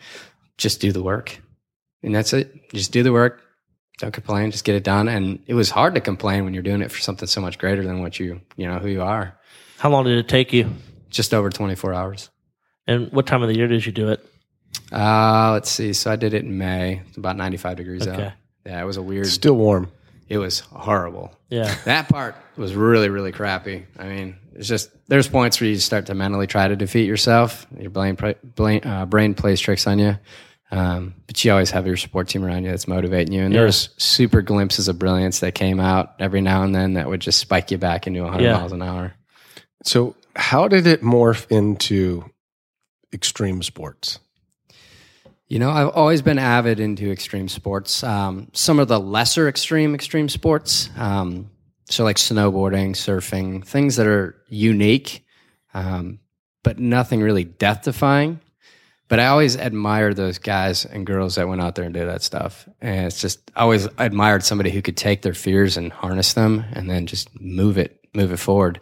just 0.56 0.80
do 0.80 0.90
the 0.90 1.02
work. 1.02 1.38
And 2.02 2.14
that's 2.14 2.32
it. 2.32 2.70
Just 2.72 2.92
do 2.92 3.02
the 3.02 3.12
work. 3.12 3.42
Don't 3.98 4.12
complain. 4.12 4.50
Just 4.50 4.64
get 4.64 4.74
it 4.76 4.84
done. 4.84 5.08
And 5.08 5.40
it 5.46 5.54
was 5.54 5.70
hard 5.70 5.94
to 5.94 6.00
complain 6.00 6.44
when 6.44 6.54
you're 6.54 6.62
doing 6.62 6.82
it 6.82 6.90
for 6.90 7.00
something 7.00 7.26
so 7.26 7.40
much 7.40 7.58
greater 7.58 7.82
than 7.82 8.00
what 8.00 8.18
you, 8.18 8.40
you 8.56 8.66
know, 8.66 8.78
who 8.78 8.88
you 8.88 9.02
are. 9.02 9.36
How 9.78 9.90
long 9.90 10.04
did 10.04 10.18
it 10.18 10.28
take 10.28 10.52
you? 10.52 10.70
Just 11.10 11.34
over 11.34 11.50
24 11.50 11.94
hours. 11.94 12.30
And 12.86 13.10
what 13.12 13.26
time 13.26 13.42
of 13.42 13.48
the 13.48 13.56
year 13.56 13.66
did 13.68 13.84
you 13.84 13.92
do 13.92 14.08
it? 14.10 14.24
Uh, 14.92 15.50
let's 15.52 15.70
see. 15.70 15.92
So 15.92 16.10
I 16.12 16.16
did 16.16 16.32
it 16.34 16.44
in 16.44 16.56
May. 16.58 17.02
It's 17.08 17.16
about 17.16 17.36
95 17.36 17.76
degrees 17.76 18.06
Okay. 18.06 18.26
out. 18.26 18.32
Yeah, 18.64 18.82
it 18.82 18.84
was 18.84 18.96
a 18.98 19.02
weird, 19.02 19.26
Still 19.26 19.56
warm. 19.56 19.90
it 20.28 20.38
was 20.38 20.60
horrible. 20.60 21.32
Yeah. 21.48 21.74
that 21.84 22.08
part 22.08 22.36
was 22.56 22.74
really 22.74 23.08
really 23.08 23.30
crappy 23.30 23.86
i 24.00 24.04
mean 24.04 24.36
it's 24.56 24.66
just 24.66 24.90
there's 25.06 25.28
points 25.28 25.60
where 25.60 25.70
you 25.70 25.76
start 25.76 26.06
to 26.06 26.14
mentally 26.14 26.48
try 26.48 26.66
to 26.66 26.74
defeat 26.74 27.06
yourself 27.06 27.68
your 27.78 27.88
brain 27.88 28.16
brain, 28.56 28.80
uh, 28.84 29.06
brain 29.06 29.32
plays 29.32 29.60
tricks 29.60 29.86
on 29.86 30.00
you 30.00 30.18
um, 30.70 31.14
but 31.26 31.42
you 31.44 31.50
always 31.50 31.70
have 31.70 31.86
your 31.86 31.96
support 31.96 32.28
team 32.28 32.44
around 32.44 32.64
you 32.64 32.70
that's 32.70 32.86
motivating 32.88 33.32
you 33.32 33.42
and 33.42 33.54
Yeah. 33.54 33.60
there's 33.60 33.90
super 33.96 34.42
glimpses 34.42 34.88
of 34.88 34.98
brilliance 34.98 35.40
that 35.40 35.54
came 35.54 35.80
out 35.80 36.14
every 36.18 36.40
now 36.40 36.62
and 36.62 36.74
then 36.74 36.94
that 36.94 37.08
would 37.08 37.20
just 37.20 37.38
spike 37.38 37.70
you 37.70 37.78
back 37.78 38.06
into 38.06 38.22
100 38.22 38.42
Yeah. 38.44 38.52
miles 38.58 38.72
an 38.72 38.82
hour 38.82 39.14
So, 39.84 40.14
how 40.36 40.68
did 40.68 40.86
it 40.86 41.02
morph 41.02 41.46
into 41.50 42.24
extreme 43.12 43.62
sports? 43.62 44.18
You 45.48 45.58
know, 45.58 45.70
I've 45.70 45.88
always 45.88 46.20
been 46.20 46.38
avid 46.38 46.78
into 46.78 47.10
extreme 47.10 47.48
sports. 47.48 48.02
Um, 48.04 48.48
some 48.52 48.78
of 48.78 48.88
the 48.88 49.00
lesser 49.00 49.48
extreme 49.48 49.94
extreme 49.94 50.28
sports, 50.28 50.90
um, 50.98 51.48
so 51.88 52.04
like 52.04 52.16
snowboarding, 52.16 52.90
surfing, 52.90 53.64
things 53.64 53.96
that 53.96 54.06
are 54.06 54.36
unique, 54.48 55.24
um, 55.72 56.18
but 56.62 56.78
nothing 56.78 57.22
really 57.22 57.44
death 57.44 57.82
defying. 57.84 58.40
But 59.08 59.20
I 59.20 59.28
always 59.28 59.54
admired 59.56 60.16
those 60.16 60.38
guys 60.38 60.84
and 60.84 61.06
girls 61.06 61.36
that 61.36 61.48
went 61.48 61.62
out 61.62 61.74
there 61.74 61.84
and 61.86 61.94
did 61.94 62.08
that 62.08 62.22
stuff. 62.22 62.68
And 62.80 63.06
it's 63.06 63.20
just 63.20 63.50
I 63.56 63.62
always 63.62 63.88
admired 63.96 64.44
somebody 64.44 64.70
who 64.70 64.82
could 64.82 64.98
take 64.98 65.22
their 65.22 65.34
fears 65.34 65.78
and 65.78 65.90
harness 65.90 66.34
them 66.34 66.64
and 66.72 66.90
then 66.90 67.06
just 67.06 67.28
move 67.40 67.78
it, 67.78 68.00
move 68.14 68.32
it 68.32 68.36
forward. 68.36 68.80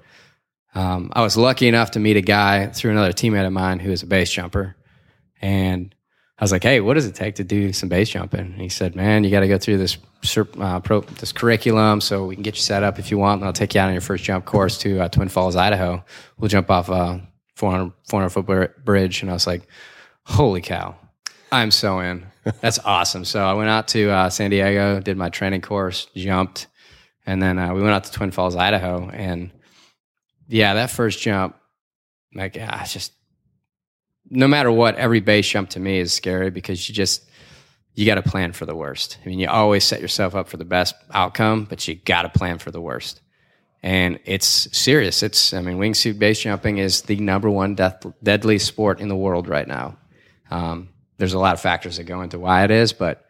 Um, 0.77 1.11
I 1.15 1.23
was 1.23 1.39
lucky 1.39 1.69
enough 1.69 1.93
to 1.93 2.01
meet 2.01 2.19
a 2.19 2.21
guy 2.21 2.67
through 2.67 2.91
another 2.91 3.13
teammate 3.13 3.47
of 3.47 3.53
mine 3.53 3.79
who 3.79 3.91
was 3.91 4.03
a 4.03 4.07
base 4.07 4.31
jumper, 4.31 4.77
and 5.41 5.95
I 6.39 6.45
was 6.45 6.53
like, 6.53 6.63
"Hey, 6.63 6.81
what 6.83 6.95
does 6.95 7.07
it 7.07 7.15
take 7.15 7.37
to 7.37 7.45
do 7.45 7.73
some 7.73 7.89
base 7.89 8.11
jumping?" 8.11 8.41
And 8.41 8.61
he 8.61 8.69
said, 8.69 8.95
"Man, 8.95 9.25
you 9.25 9.31
got 9.31 9.41
to 9.41 9.49
go 9.49 9.57
through 9.57 9.79
this 9.79 9.97
uh, 10.61 10.81
pro, 10.81 11.01
this 11.01 11.33
curriculum, 11.33 12.03
so 12.03 12.27
we 12.27 12.37
can 12.37 12.43
get 12.43 12.57
you 12.57 12.61
set 12.61 12.83
up 12.83 12.99
if 12.99 13.11
you 13.11 13.17
want, 13.17 13.41
and 13.41 13.47
I'll 13.47 13.55
take 13.55 13.75
you 13.75 13.81
out 13.81 13.87
on 13.87 13.95
your 13.95 14.03
first 14.03 14.23
jump 14.23 14.45
course 14.45 14.77
to 14.79 15.01
uh, 15.01 15.09
Twin 15.09 15.31
Falls, 15.31 15.57
Idaho. 15.57 16.05
We'll 16.37 16.51
jump 16.51 16.71
off 16.71 16.91
a 16.91 17.27
400, 17.55 17.93
400 18.11 18.29
foot 18.29 18.85
bridge." 18.85 19.23
And 19.23 19.31
I 19.31 19.35
was 19.35 19.47
like, 19.47 19.67
"Holy 20.27 20.61
cow, 20.61 20.97
I'm 21.51 21.71
so 21.71 22.01
in! 22.01 22.27
That's 22.61 22.79
awesome!" 22.85 23.25
So 23.25 23.45
I 23.45 23.55
went 23.55 23.71
out 23.71 23.89
to 23.89 24.11
uh, 24.11 24.31
San 24.31 24.51
Diego, 24.51 25.01
did 25.01 25.17
my 25.17 25.31
training 25.31 25.63
course, 25.63 26.07
jumped, 26.15 26.67
and 27.25 27.43
then 27.43 27.59
uh, 27.59 27.73
we 27.75 27.81
went 27.81 27.95
out 27.95 28.05
to 28.05 28.13
Twin 28.13 28.31
Falls, 28.31 28.57
Idaho, 28.57 29.09
and 29.11 29.51
yeah, 30.49 30.75
that 30.75 30.91
first 30.91 31.21
jump, 31.21 31.57
like, 32.35 32.57
ah, 32.61 32.85
just 32.87 33.13
no 34.31 34.49
matter 34.49 34.71
what, 34.71 34.97
every 34.97 35.21
base 35.21 35.49
jump 35.49 35.71
to 35.71 35.81
me 35.81 35.99
is 35.99 36.13
scary 36.13 36.51
because 36.51 36.89
you 36.89 36.95
just 36.95 37.25
you 37.95 38.05
got 38.05 38.17
to 38.17 38.23
plan 38.23 38.53
for 38.53 38.67
the 38.67 38.75
worst. 38.75 39.19
I 39.25 39.29
mean, 39.29 39.39
you 39.39 39.49
always 39.49 39.83
set 39.85 40.01
yourself 40.01 40.35
up 40.35 40.49
for 40.49 40.59
the 40.59 40.65
best 40.65 40.95
outcome, 41.13 41.65
but 41.65 41.87
you 41.89 41.95
got 41.95 42.23
to 42.23 42.29
plan 42.29 42.59
for 42.59 42.71
the 42.71 42.81
worst. 42.81 43.23
And 43.83 44.19
it's 44.25 44.69
serious. 44.77 45.23
It's 45.23 45.55
I 45.55 45.63
mean, 45.63 45.79
wingsuit 45.79 46.19
base 46.19 46.41
jumping 46.41 46.79
is 46.79 47.03
the 47.03 47.17
number 47.17 47.49
one 47.49 47.75
death, 47.75 48.05
deadly 48.23 48.59
sport 48.59 49.01
in 49.01 49.09
the 49.09 49.17
world 49.17 49.49
right 49.49 49.67
now. 49.67 49.97
Um, 50.51 50.91
there's 51.19 51.35
a 51.35 51.39
lot 51.39 51.55
of 51.55 51.61
factors 51.61 51.97
that 51.97 52.05
go 52.05 52.23
into 52.23 52.39
why 52.39 52.65
it 52.65 52.71
is, 52.71 52.93
but 52.93 53.25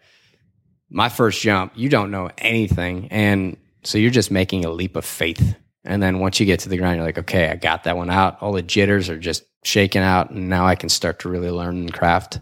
my 0.90 1.08
first 1.08 1.40
jump, 1.40 1.72
you 1.74 1.88
don't 1.88 2.10
know 2.10 2.30
anything, 2.38 3.08
and 3.10 3.56
so 3.84 3.98
you're 3.98 4.10
just 4.10 4.30
making 4.30 4.64
a 4.64 4.70
leap 4.70 4.96
of 4.96 5.04
faith. 5.04 5.56
And 5.84 6.02
then 6.02 6.18
once 6.18 6.40
you 6.40 6.46
get 6.46 6.60
to 6.60 6.68
the 6.68 6.76
ground, 6.76 6.96
you're 6.96 7.06
like, 7.06 7.18
okay, 7.18 7.48
I 7.48 7.54
got 7.54 7.84
that 7.84 7.96
one 7.96 8.10
out. 8.10 8.42
All 8.42 8.52
the 8.52 8.62
jitters 8.62 9.08
are 9.08 9.18
just 9.18 9.44
shaking 9.62 10.02
out, 10.02 10.30
and 10.30 10.48
now 10.48 10.66
I 10.66 10.74
can 10.74 10.88
start 10.88 11.20
to 11.20 11.28
really 11.28 11.50
learn 11.50 11.76
and 11.76 11.92
craft. 11.92 12.40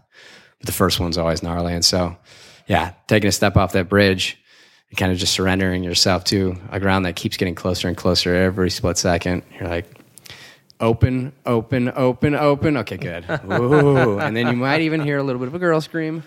But 0.58 0.66
the 0.66 0.72
first 0.72 0.98
one's 1.00 1.18
always 1.18 1.42
gnarly, 1.42 1.74
and 1.74 1.84
so 1.84 2.16
yeah, 2.66 2.92
taking 3.06 3.28
a 3.28 3.32
step 3.32 3.56
off 3.56 3.72
that 3.72 3.88
bridge 3.88 4.38
and 4.88 4.98
kind 4.98 5.12
of 5.12 5.18
just 5.18 5.34
surrendering 5.34 5.84
yourself 5.84 6.24
to 6.24 6.56
a 6.70 6.80
ground 6.80 7.04
that 7.04 7.16
keeps 7.16 7.36
getting 7.36 7.54
closer 7.54 7.88
and 7.88 7.96
closer 7.96 8.34
every 8.34 8.70
split 8.70 8.96
second. 8.96 9.42
You're 9.58 9.68
like, 9.68 9.86
open, 10.80 11.32
open, 11.46 11.92
open, 11.94 12.34
open. 12.34 12.76
Okay, 12.78 12.96
good. 12.96 13.24
Ooh. 13.50 14.18
and 14.18 14.36
then 14.36 14.48
you 14.48 14.56
might 14.56 14.80
even 14.82 15.00
hear 15.00 15.18
a 15.18 15.22
little 15.22 15.38
bit 15.38 15.48
of 15.48 15.54
a 15.54 15.58
girl 15.58 15.80
scream. 15.80 16.22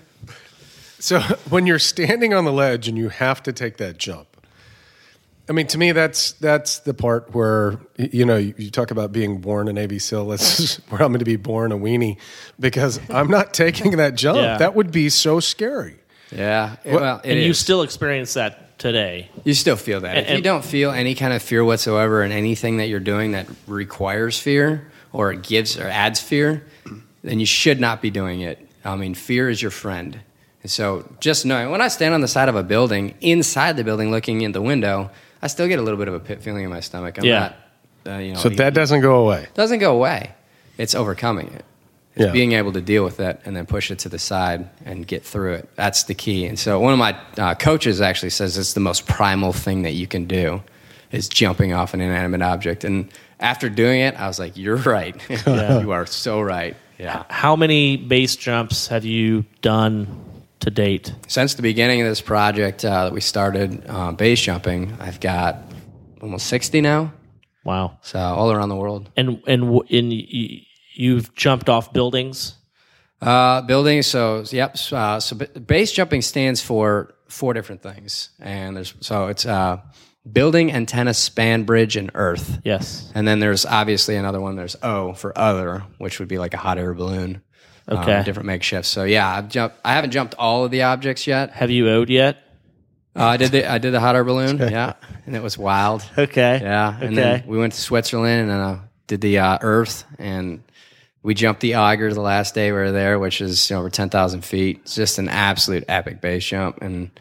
So, 0.99 1.19
when 1.49 1.67
you're 1.67 1.79
standing 1.79 2.33
on 2.33 2.45
the 2.45 2.53
ledge 2.53 2.87
and 2.87 2.97
you 2.97 3.09
have 3.09 3.43
to 3.43 3.53
take 3.53 3.77
that 3.77 3.97
jump, 3.97 4.27
I 5.49 5.53
mean, 5.53 5.67
to 5.67 5.77
me, 5.77 5.93
that's 5.93 6.33
that's 6.33 6.79
the 6.79 6.93
part 6.93 7.33
where 7.33 7.79
you 7.97 8.25
know 8.25 8.35
you, 8.35 8.53
you 8.57 8.69
talk 8.69 8.91
about 8.91 9.13
being 9.13 9.39
born 9.39 9.69
a 9.69 9.73
Navy 9.73 9.99
SEAL. 9.99 10.27
That's 10.27 10.75
where 10.89 11.01
I'm 11.01 11.09
going 11.09 11.19
to 11.19 11.25
be 11.25 11.37
born 11.37 11.71
a 11.71 11.77
weenie 11.77 12.17
because 12.59 12.99
I'm 13.09 13.29
not 13.29 13.53
taking 13.53 13.97
that 13.97 14.15
jump. 14.15 14.39
Yeah. 14.39 14.57
That 14.57 14.75
would 14.75 14.91
be 14.91 15.09
so 15.09 15.39
scary. 15.39 15.95
Yeah. 16.31 16.75
Well, 16.83 17.21
it 17.23 17.31
and 17.31 17.41
you 17.41 17.53
still 17.53 17.81
experience 17.81 18.33
that 18.33 18.66
today. 18.77 19.29
You 19.43 19.53
still 19.53 19.75
feel 19.75 20.01
that. 20.01 20.17
And- 20.17 20.27
if 20.27 20.35
you 20.37 20.41
don't 20.43 20.63
feel 20.65 20.91
any 20.91 21.15
kind 21.15 21.33
of 21.33 21.41
fear 21.41 21.63
whatsoever 21.63 22.23
in 22.23 22.31
anything 22.31 22.77
that 22.77 22.87
you're 22.87 22.99
doing 22.99 23.31
that 23.31 23.47
requires 23.67 24.39
fear 24.39 24.87
or 25.13 25.31
it 25.31 25.43
gives 25.43 25.77
or 25.77 25.87
adds 25.87 26.19
fear, 26.19 26.63
then 27.23 27.39
you 27.39 27.45
should 27.45 27.79
not 27.79 28.01
be 28.01 28.09
doing 28.09 28.41
it. 28.41 28.59
I 28.85 28.95
mean, 28.95 29.15
fear 29.15 29.49
is 29.49 29.61
your 29.61 29.71
friend. 29.71 30.19
And 30.63 30.71
so 30.71 31.07
just 31.19 31.45
knowing 31.45 31.71
when 31.71 31.81
I 31.81 31.87
stand 31.87 32.13
on 32.13 32.21
the 32.21 32.27
side 32.27 32.49
of 32.49 32.55
a 32.55 32.63
building, 32.63 33.13
inside 33.21 33.77
the 33.77 33.83
building 33.83 34.11
looking 34.11 34.41
in 34.41 34.51
the 34.51 34.61
window, 34.61 35.11
I 35.41 35.47
still 35.47 35.67
get 35.67 35.79
a 35.79 35.81
little 35.81 35.97
bit 35.99 36.07
of 36.07 36.13
a 36.13 36.19
pit 36.19 36.41
feeling 36.41 36.63
in 36.63 36.69
my 36.69 36.79
stomach. 36.79 37.17
I'm 37.17 37.25
Yeah. 37.25 37.39
not, 38.05 38.15
uh, 38.15 38.17
you 38.19 38.33
know, 38.33 38.39
So 38.39 38.49
that 38.49 38.73
doesn't 38.73 39.01
go 39.01 39.17
away. 39.25 39.47
doesn't 39.55 39.79
go 39.79 39.93
away. 39.93 40.31
It's 40.77 40.93
overcoming 40.95 41.47
it. 41.55 41.65
It's 42.17 42.25
Yeah. 42.25 42.31
being 42.31 42.53
able 42.53 42.71
to 42.73 42.81
deal 42.81 43.03
with 43.03 43.19
it 43.19 43.39
and 43.45 43.55
then 43.55 43.65
push 43.65 43.91
it 43.91 43.99
to 43.99 44.09
the 44.09 44.17
side 44.19 44.67
and 44.85 45.05
get 45.05 45.23
through 45.23 45.53
it. 45.53 45.69
That's 45.75 46.03
the 46.03 46.13
key. 46.15 46.45
And 46.45 46.57
so 46.57 46.79
one 46.79 46.91
of 46.93 46.99
my 46.99 47.15
uh, 47.37 47.53
coaches 47.55 48.01
actually 48.01 48.31
says 48.31 48.57
it's 48.57 48.73
the 48.73 48.79
most 48.79 49.05
primal 49.07 49.53
thing 49.53 49.83
that 49.83 49.93
you 49.93 50.07
can 50.07 50.25
do 50.25 50.61
is 51.11 51.29
jumping 51.29 51.73
off 51.73 51.93
an 51.93 52.01
inanimate 52.01 52.41
object. 52.41 52.83
And 52.83 53.09
after 53.39 53.69
doing 53.69 54.01
it, 54.01 54.15
I 54.19 54.27
was 54.27 54.39
like, 54.39 54.57
"You're 54.57 54.77
right. 54.77 55.15
you 55.47 55.91
are 55.91 56.05
so 56.05 56.41
right." 56.41 56.75
Yeah. 56.97 57.23
How 57.29 57.55
many 57.55 57.95
base 57.97 58.35
jumps 58.35 58.87
have 58.87 59.05
you 59.05 59.45
done 59.61 60.07
to 60.61 60.71
date? 60.71 61.13
Since 61.27 61.53
the 61.53 61.61
beginning 61.61 62.01
of 62.01 62.07
this 62.07 62.21
project 62.21 62.83
uh, 62.83 63.03
that 63.05 63.13
we 63.13 63.21
started 63.21 63.83
uh, 63.87 64.11
base 64.13 64.41
jumping, 64.41 64.97
I've 64.99 65.19
got 65.19 65.57
almost 66.21 66.47
sixty 66.47 66.81
now. 66.81 67.13
Wow. 67.63 67.97
So 68.01 68.17
all 68.19 68.51
around 68.51 68.69
the 68.69 68.75
world. 68.75 69.11
And 69.15 69.41
and 69.45 69.61
w- 69.63 69.83
in 69.89 70.09
y- 70.09 70.63
you've 70.97 71.33
jumped 71.35 71.69
off 71.69 71.93
buildings. 71.93 72.55
Uh, 73.21 73.61
building. 73.61 74.01
So 74.03 74.43
yep. 74.51 74.75
Uh, 74.91 75.19
so 75.19 75.35
base 75.35 75.91
jumping 75.91 76.21
stands 76.21 76.61
for 76.61 77.13
four 77.27 77.53
different 77.53 77.81
things, 77.81 78.29
and 78.39 78.77
there's 78.77 78.93
so 78.99 79.27
it's 79.27 79.45
uh, 79.45 79.77
building, 80.31 80.71
antenna, 80.71 81.13
span, 81.13 81.63
bridge, 81.63 81.95
and 81.95 82.11
earth. 82.13 82.59
Yes. 82.63 83.11
And 83.15 83.27
then 83.27 83.39
there's 83.39 83.65
obviously 83.65 84.15
another 84.17 84.39
one. 84.39 84.55
There's 84.55 84.75
O 84.83 85.13
for 85.13 85.37
other, 85.37 85.83
which 85.97 86.19
would 86.19 86.27
be 86.27 86.37
like 86.37 86.53
a 86.53 86.57
hot 86.57 86.77
air 86.77 86.93
balloon. 86.93 87.41
um, 87.87 87.97
Okay. 87.99 88.21
different 88.23 88.47
makeshifts. 88.49 88.85
So 88.85 89.03
yeah, 89.03 89.27
I've 89.27 89.49
jumped. 89.49 89.77
I 89.83 89.93
haven't 89.93 90.11
jumped 90.11 90.35
all 90.37 90.65
of 90.65 90.71
the 90.71 90.83
objects 90.83 91.25
yet. 91.25 91.51
Have 91.51 91.71
you 91.71 91.89
owed 91.89 92.09
yet? 92.09 92.37
Uh, 93.15 93.23
I 93.23 93.37
did 93.37 93.51
the 93.51 93.65
I 93.65 93.79
did 93.79 93.93
the 93.93 93.99
hot 93.99 94.15
air 94.15 94.23
balloon. 94.23 94.57
Yeah, 94.71 94.93
and 95.25 95.35
it 95.35 95.41
was 95.41 95.57
wild. 95.57 96.03
Okay. 96.15 96.59
Yeah, 96.61 96.93
and 96.93 97.03
Okay. 97.05 97.15
then 97.15 97.43
we 97.47 97.57
went 97.57 97.73
to 97.73 97.81
Switzerland 97.81 98.51
and 98.51 98.61
uh, 98.61 98.77
did 99.07 99.21
the 99.21 99.39
uh, 99.39 99.57
Earth, 99.61 100.03
and 100.19 100.61
we 101.27 101.33
jumped 101.33 101.59
the 101.59 101.75
Eiger 101.75 102.13
the 102.13 102.21
last 102.21 102.55
day 102.55 102.71
we 102.71 102.77
were 102.77 102.93
there, 102.93 103.19
which 103.19 103.41
is 103.41 103.69
you 103.69 103.75
know, 103.75 103.81
over 103.81 103.89
ten 103.89 104.09
thousand 104.09 104.45
feet. 104.45 104.79
It's 104.83 104.95
just 104.95 105.19
an 105.19 105.27
absolute 105.27 105.83
epic 105.89 106.21
base 106.21 106.45
jump, 106.45 106.81
and 106.81 107.11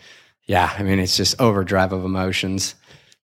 yeah, 0.45 0.73
I 0.79 0.85
mean 0.85 1.01
it's 1.01 1.17
just 1.17 1.41
overdrive 1.41 1.93
of 1.93 2.05
emotions. 2.05 2.77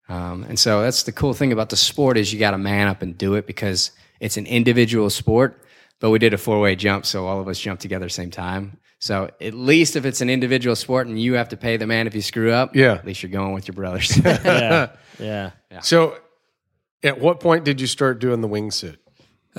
Um, 0.07 0.45
and 0.47 0.57
so 0.57 0.81
that's 0.81 1.03
the 1.03 1.11
cool 1.11 1.33
thing 1.33 1.51
about 1.51 1.69
the 1.69 1.75
sport 1.75 2.17
is 2.17 2.31
you 2.31 2.39
got 2.39 2.51
to 2.51 2.57
man 2.57 2.87
up 2.87 3.01
and 3.01 3.17
do 3.17 3.33
it 3.33 3.45
because 3.45 3.91
it's 4.21 4.37
an 4.37 4.45
individual 4.45 5.09
sport. 5.09 5.65
But 5.99 6.11
we 6.11 6.19
did 6.19 6.33
a 6.33 6.37
four 6.37 6.61
way 6.61 6.77
jump, 6.77 7.05
so 7.05 7.27
all 7.27 7.41
of 7.41 7.49
us 7.49 7.59
jumped 7.59 7.81
together 7.81 8.07
same 8.07 8.31
time. 8.31 8.77
So 8.99 9.31
at 9.41 9.53
least 9.53 9.97
if 9.97 10.05
it's 10.05 10.21
an 10.21 10.29
individual 10.29 10.77
sport 10.77 11.07
and 11.07 11.21
you 11.21 11.33
have 11.33 11.49
to 11.49 11.57
pay 11.57 11.75
the 11.75 11.87
man 11.87 12.07
if 12.07 12.15
you 12.15 12.21
screw 12.21 12.53
up, 12.53 12.73
Yeah. 12.73 12.93
at 12.93 13.05
least 13.05 13.21
you're 13.21 13.31
going 13.31 13.51
with 13.51 13.67
your 13.67 13.75
brothers. 13.75 14.17
yeah. 14.23 14.91
Yeah. 15.19 15.51
So, 15.81 16.17
at 17.03 17.19
what 17.19 17.41
point 17.41 17.65
did 17.65 17.81
you 17.81 17.87
start 17.87 18.19
doing 18.19 18.39
the 18.39 18.47
wingsuit? 18.47 18.95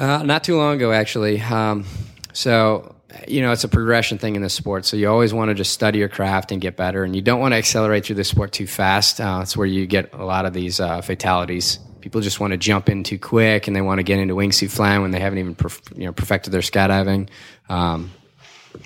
Uh, 0.00 0.22
not 0.22 0.42
too 0.42 0.56
long 0.56 0.76
ago, 0.76 0.92
actually. 0.92 1.38
Um, 1.42 1.84
so, 2.32 2.94
you 3.28 3.42
know, 3.42 3.52
it's 3.52 3.64
a 3.64 3.68
progression 3.68 4.16
thing 4.16 4.34
in 4.34 4.40
the 4.40 4.48
sport. 4.48 4.86
So, 4.86 4.96
you 4.96 5.10
always 5.10 5.34
want 5.34 5.50
to 5.50 5.54
just 5.54 5.72
study 5.72 5.98
your 5.98 6.08
craft 6.08 6.52
and 6.52 6.60
get 6.60 6.74
better. 6.74 7.04
And 7.04 7.14
you 7.14 7.20
don't 7.20 7.38
want 7.38 7.52
to 7.52 7.58
accelerate 7.58 8.06
through 8.06 8.16
the 8.16 8.24
sport 8.24 8.52
too 8.52 8.66
fast. 8.66 9.20
Uh, 9.20 9.40
that's 9.40 9.58
where 9.58 9.66
you 9.66 9.84
get 9.84 10.14
a 10.14 10.24
lot 10.24 10.46
of 10.46 10.54
these 10.54 10.80
uh, 10.80 11.02
fatalities. 11.02 11.78
People 12.00 12.22
just 12.22 12.40
want 12.40 12.52
to 12.52 12.56
jump 12.56 12.88
in 12.88 13.04
too 13.04 13.18
quick 13.18 13.66
and 13.66 13.76
they 13.76 13.82
want 13.82 13.98
to 13.98 14.02
get 14.02 14.18
into 14.18 14.34
wingsuit 14.34 14.70
flying 14.70 15.02
when 15.02 15.10
they 15.10 15.20
haven't 15.20 15.38
even 15.38 15.54
perf- 15.54 15.94
you 15.94 16.06
know, 16.06 16.14
perfected 16.14 16.50
their 16.50 16.62
skydiving. 16.62 17.28
Um, 17.68 18.10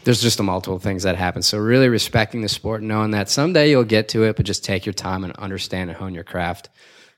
there's 0.02 0.20
just 0.20 0.40
a 0.40 0.42
multiple 0.42 0.80
things 0.80 1.04
that 1.04 1.14
happen. 1.14 1.42
So, 1.42 1.58
really 1.58 1.88
respecting 1.88 2.40
the 2.42 2.48
sport 2.48 2.82
knowing 2.82 3.12
that 3.12 3.30
someday 3.30 3.70
you'll 3.70 3.84
get 3.84 4.08
to 4.08 4.24
it, 4.24 4.34
but 4.34 4.46
just 4.46 4.64
take 4.64 4.84
your 4.84 4.94
time 4.94 5.22
and 5.22 5.32
understand 5.36 5.90
and 5.90 5.96
hone 5.96 6.12
your 6.12 6.24
craft. 6.24 6.70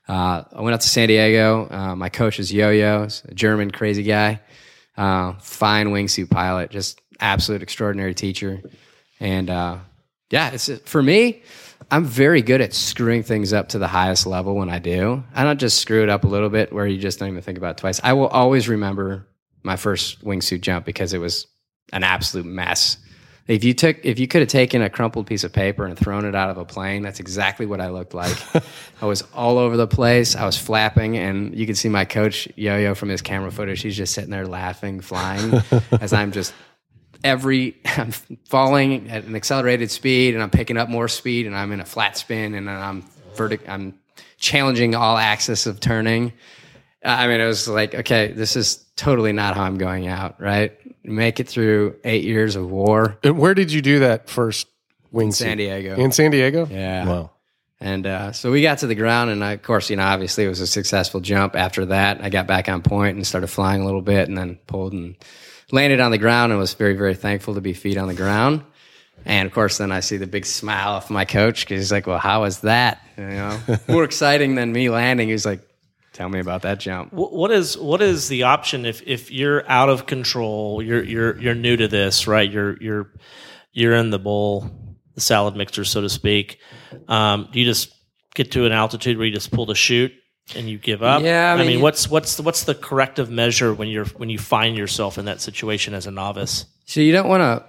Uh, 0.07 0.43
I 0.53 0.61
went 0.61 0.73
out 0.73 0.81
to 0.81 0.89
San 0.89 1.07
Diego. 1.07 1.67
Uh, 1.69 1.95
my 1.95 2.09
coach 2.09 2.39
is 2.39 2.51
Yo 2.51 2.69
Yo, 2.69 3.07
a 3.27 3.33
German 3.33 3.71
crazy 3.71 4.03
guy, 4.03 4.41
uh, 4.95 5.33
fine 5.39 5.87
wingsuit 5.87 6.29
pilot, 6.29 6.71
just 6.71 7.01
absolute 7.19 7.61
extraordinary 7.61 8.13
teacher. 8.13 8.61
And 9.19 9.49
uh, 9.49 9.79
yeah, 10.29 10.51
it's 10.51 10.69
for 10.85 11.01
me. 11.01 11.41
I'm 11.89 12.03
very 12.03 12.41
good 12.41 12.59
at 12.59 12.73
screwing 12.73 13.23
things 13.23 13.53
up 13.53 13.69
to 13.69 13.79
the 13.79 13.87
highest 13.87 14.25
level 14.25 14.55
when 14.55 14.69
I 14.69 14.79
do. 14.79 15.23
I 15.33 15.43
don't 15.43 15.59
just 15.59 15.79
screw 15.79 16.03
it 16.03 16.09
up 16.09 16.25
a 16.25 16.27
little 16.27 16.49
bit 16.49 16.73
where 16.73 16.85
you 16.85 16.97
just 16.97 17.19
don't 17.19 17.29
even 17.29 17.41
think 17.41 17.57
about 17.57 17.71
it 17.71 17.77
twice. 17.77 18.01
I 18.03 18.13
will 18.13 18.27
always 18.27 18.67
remember 18.67 19.27
my 19.63 19.77
first 19.77 20.23
wingsuit 20.23 20.61
jump 20.61 20.85
because 20.85 21.13
it 21.13 21.19
was 21.19 21.47
an 21.93 22.03
absolute 22.03 22.45
mess. 22.45 22.97
If 23.47 23.63
you 23.63 23.73
took, 23.73 24.03
if 24.03 24.19
you 24.19 24.27
could 24.27 24.41
have 24.41 24.49
taken 24.49 24.81
a 24.81 24.89
crumpled 24.89 25.27
piece 25.27 25.43
of 25.43 25.53
paper 25.53 25.85
and 25.85 25.97
thrown 25.97 26.25
it 26.25 26.35
out 26.35 26.49
of 26.49 26.57
a 26.57 26.65
plane, 26.65 27.01
that's 27.01 27.21
exactly 27.21 27.65
what 27.65 27.79
I 27.79 27.89
looked 27.89 28.13
like. 28.13 28.35
I 29.01 29.05
was 29.05 29.21
all 29.33 29.57
over 29.57 29.77
the 29.77 29.87
place. 29.87 30.35
I 30.35 30.45
was 30.45 30.57
flapping, 30.57 31.17
and 31.17 31.55
you 31.57 31.65
can 31.65 31.75
see 31.75 31.87
my 31.87 32.03
coach 32.03 32.47
Yo-Yo 32.55 32.93
from 32.93 33.09
his 33.09 33.21
camera 33.21 33.51
footage. 33.51 33.81
He's 33.81 33.95
just 33.95 34.13
sitting 34.13 34.31
there 34.31 34.45
laughing, 34.45 34.99
flying, 34.99 35.61
as 36.01 36.11
I'm 36.11 36.33
just 36.33 36.53
every 37.23 37.75
I'm 37.85 38.11
falling 38.45 39.09
at 39.09 39.23
an 39.23 39.35
accelerated 39.35 39.91
speed, 39.91 40.33
and 40.33 40.43
I'm 40.43 40.49
picking 40.49 40.77
up 40.77 40.89
more 40.89 41.07
speed, 41.07 41.47
and 41.47 41.55
I'm 41.55 41.71
in 41.71 41.79
a 41.79 41.85
flat 41.85 42.17
spin, 42.17 42.53
and 42.53 42.69
I'm 42.69 43.03
vertic. 43.35 43.67
I'm 43.69 43.97
challenging 44.37 44.93
all 44.93 45.17
axis 45.17 45.65
of 45.65 45.79
turning. 45.79 46.33
I 47.03 47.27
mean, 47.27 47.39
it 47.39 47.45
was 47.45 47.67
like, 47.67 47.95
okay, 47.95 48.33
this 48.33 48.55
is 48.57 48.83
totally 48.97 49.31
not 49.31 49.55
how 49.55 49.63
I'm 49.63 49.77
going 49.77 50.07
out, 50.07 50.41
right? 50.41 50.77
Make 51.07 51.39
it 51.39 51.47
through 51.47 51.95
eight 52.03 52.23
years 52.23 52.55
of 52.55 52.69
war. 52.69 53.17
And 53.23 53.37
where 53.39 53.53
did 53.53 53.71
you 53.71 53.81
do 53.81 53.99
that 53.99 54.29
first 54.29 54.67
wingsuit? 55.13 55.33
San 55.33 55.57
Diego. 55.57 55.95
In 55.95 56.11
San 56.11 56.31
Diego? 56.31 56.67
Yeah. 56.69 57.05
Wow. 57.05 57.31
And 57.79 58.07
uh, 58.07 58.31
so 58.31 58.51
we 58.51 58.61
got 58.61 58.79
to 58.79 58.87
the 58.87 58.95
ground, 58.95 59.29
and 59.29 59.43
I, 59.43 59.51
of 59.51 59.61
course, 59.61 59.89
you 59.89 59.97
know, 59.97 60.03
obviously 60.03 60.43
it 60.43 60.47
was 60.47 60.61
a 60.61 60.67
successful 60.67 61.19
jump. 61.19 61.55
After 61.55 61.85
that, 61.85 62.23
I 62.23 62.29
got 62.29 62.47
back 62.47 62.69
on 62.69 62.81
point 62.81 63.17
and 63.17 63.27
started 63.27 63.47
flying 63.47 63.81
a 63.81 63.85
little 63.85 64.01
bit, 64.01 64.27
and 64.27 64.37
then 64.37 64.57
pulled 64.65 64.93
and 64.93 65.15
landed 65.71 65.99
on 65.99 66.09
the 66.09 66.17
ground, 66.17 66.51
and 66.51 66.59
was 66.59 66.73
very, 66.73 66.95
very 66.95 67.13
thankful 67.13 67.53
to 67.53 67.61
be 67.61 67.73
feet 67.73 67.97
on 67.97 68.07
the 68.07 68.15
ground. 68.15 68.63
And 69.25 69.45
of 69.47 69.53
course, 69.53 69.77
then 69.77 69.91
I 69.91 69.99
see 69.99 70.17
the 70.17 70.25
big 70.25 70.45
smile 70.45 70.89
off 70.89 71.09
my 71.09 71.25
coach 71.25 71.65
because 71.65 71.81
he's 71.81 71.91
like, 71.91 72.07
"Well, 72.07 72.17
how 72.17 72.41
was 72.41 72.61
that? 72.61 73.01
You 73.15 73.25
know, 73.25 73.59
more 73.87 74.03
exciting 74.03 74.55
than 74.55 74.71
me 74.71 74.89
landing." 74.89 75.29
He's 75.29 75.45
like, 75.45 75.66
"Tell 76.17 76.29
me 76.29 76.39
about 76.39 76.63
that 76.63 76.79
jump." 76.79 77.13
What 77.13 77.51
is 77.51 77.77
what 77.77 78.01
is 78.01 78.27
the 78.27 78.43
option 78.43 78.85
if 78.85 79.03
if 79.05 79.31
you're 79.31 79.69
out 79.69 79.89
of 79.89 80.07
control? 80.07 80.81
You're 80.81 81.03
you're 81.03 81.39
you're 81.39 81.55
new 81.55 81.77
to 81.77 81.87
this, 81.87 82.25
right? 82.25 82.51
You're 82.51 82.75
you're 82.81 83.13
you're 83.71 83.93
in 83.93 84.09
the 84.09 84.17
bowl, 84.17 84.71
the 85.13 85.21
salad 85.21 85.55
mixer, 85.55 85.85
so 85.85 86.01
to 86.01 86.09
speak. 86.09 86.59
Um, 87.07 87.49
do 87.51 87.59
you 87.59 87.65
just 87.65 87.93
get 88.33 88.51
to 88.53 88.65
an 88.65 88.71
altitude 88.71 89.17
where 89.17 89.27
you 89.27 89.33
just 89.33 89.51
pull 89.51 89.67
the 89.67 89.75
chute 89.75 90.13
and 90.55 90.67
you 90.67 90.79
give 90.79 91.03
up? 91.03 91.21
Yeah, 91.21 91.51
I 91.51 91.53
I 91.53 91.57
mean, 91.57 91.67
mean, 91.67 91.81
what's 91.81 92.09
what's 92.09 92.35
the, 92.37 92.41
what's 92.41 92.63
the 92.63 92.73
corrective 92.73 93.29
measure 93.29 93.71
when 93.73 93.87
you're 93.87 94.05
when 94.05 94.29
you 94.29 94.39
find 94.39 94.75
yourself 94.75 95.19
in 95.19 95.25
that 95.25 95.39
situation 95.39 95.93
as 95.93 96.07
a 96.07 96.11
novice? 96.11 96.65
So 96.85 96.99
you 96.99 97.11
don't 97.11 97.29
want 97.29 97.41
to. 97.41 97.65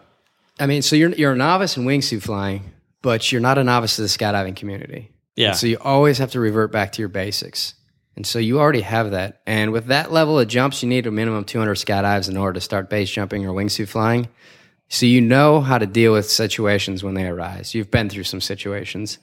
I 0.63 0.67
mean, 0.67 0.81
so 0.81 0.97
you're 0.97 1.11
you're 1.11 1.33
a 1.33 1.37
novice 1.37 1.77
in 1.77 1.85
wingsuit 1.85 2.23
flying, 2.23 2.73
but 3.03 3.31
you're 3.31 3.43
not 3.43 3.59
a 3.59 3.65
novice 3.65 3.97
to 3.97 4.03
the 4.03 4.09
skydiving 4.09 4.57
community. 4.57 5.13
Yeah. 5.37 5.49
And 5.49 5.57
so 5.57 5.67
you 5.67 5.77
always 5.81 6.19
have 6.19 6.33
to 6.33 6.41
revert 6.41 6.73
back 6.73 6.93
to 6.93 7.03
your 7.03 7.09
basics. 7.09 7.75
And 8.19 8.27
so 8.27 8.41
you 8.41 8.59
already 8.59 8.81
have 8.81 9.12
that. 9.12 9.43
And 9.47 9.71
with 9.71 9.87
that 9.87 10.11
level 10.11 10.41
of 10.41 10.49
jumps, 10.49 10.83
you 10.83 10.89
need 10.89 11.07
a 11.07 11.11
minimum 11.12 11.45
200 11.45 11.75
skydives 11.77 12.29
in 12.29 12.37
order 12.37 12.55
to 12.55 12.61
start 12.61 12.91
base 12.91 13.09
jumping 13.09 13.47
or 13.47 13.55
wingsuit 13.55 13.87
flying. 13.87 14.27
So 14.89 15.07
you 15.07 15.21
know 15.21 15.61
how 15.61 15.79
to 15.79 15.87
deal 15.87 16.14
with 16.14 16.29
situations 16.29 17.05
when 17.05 17.14
they 17.14 17.29
arise. 17.29 17.77
You've 17.77 17.93
been 17.93 18.09
through 18.09 18.25
some 18.25 18.41
situations. 18.41 19.19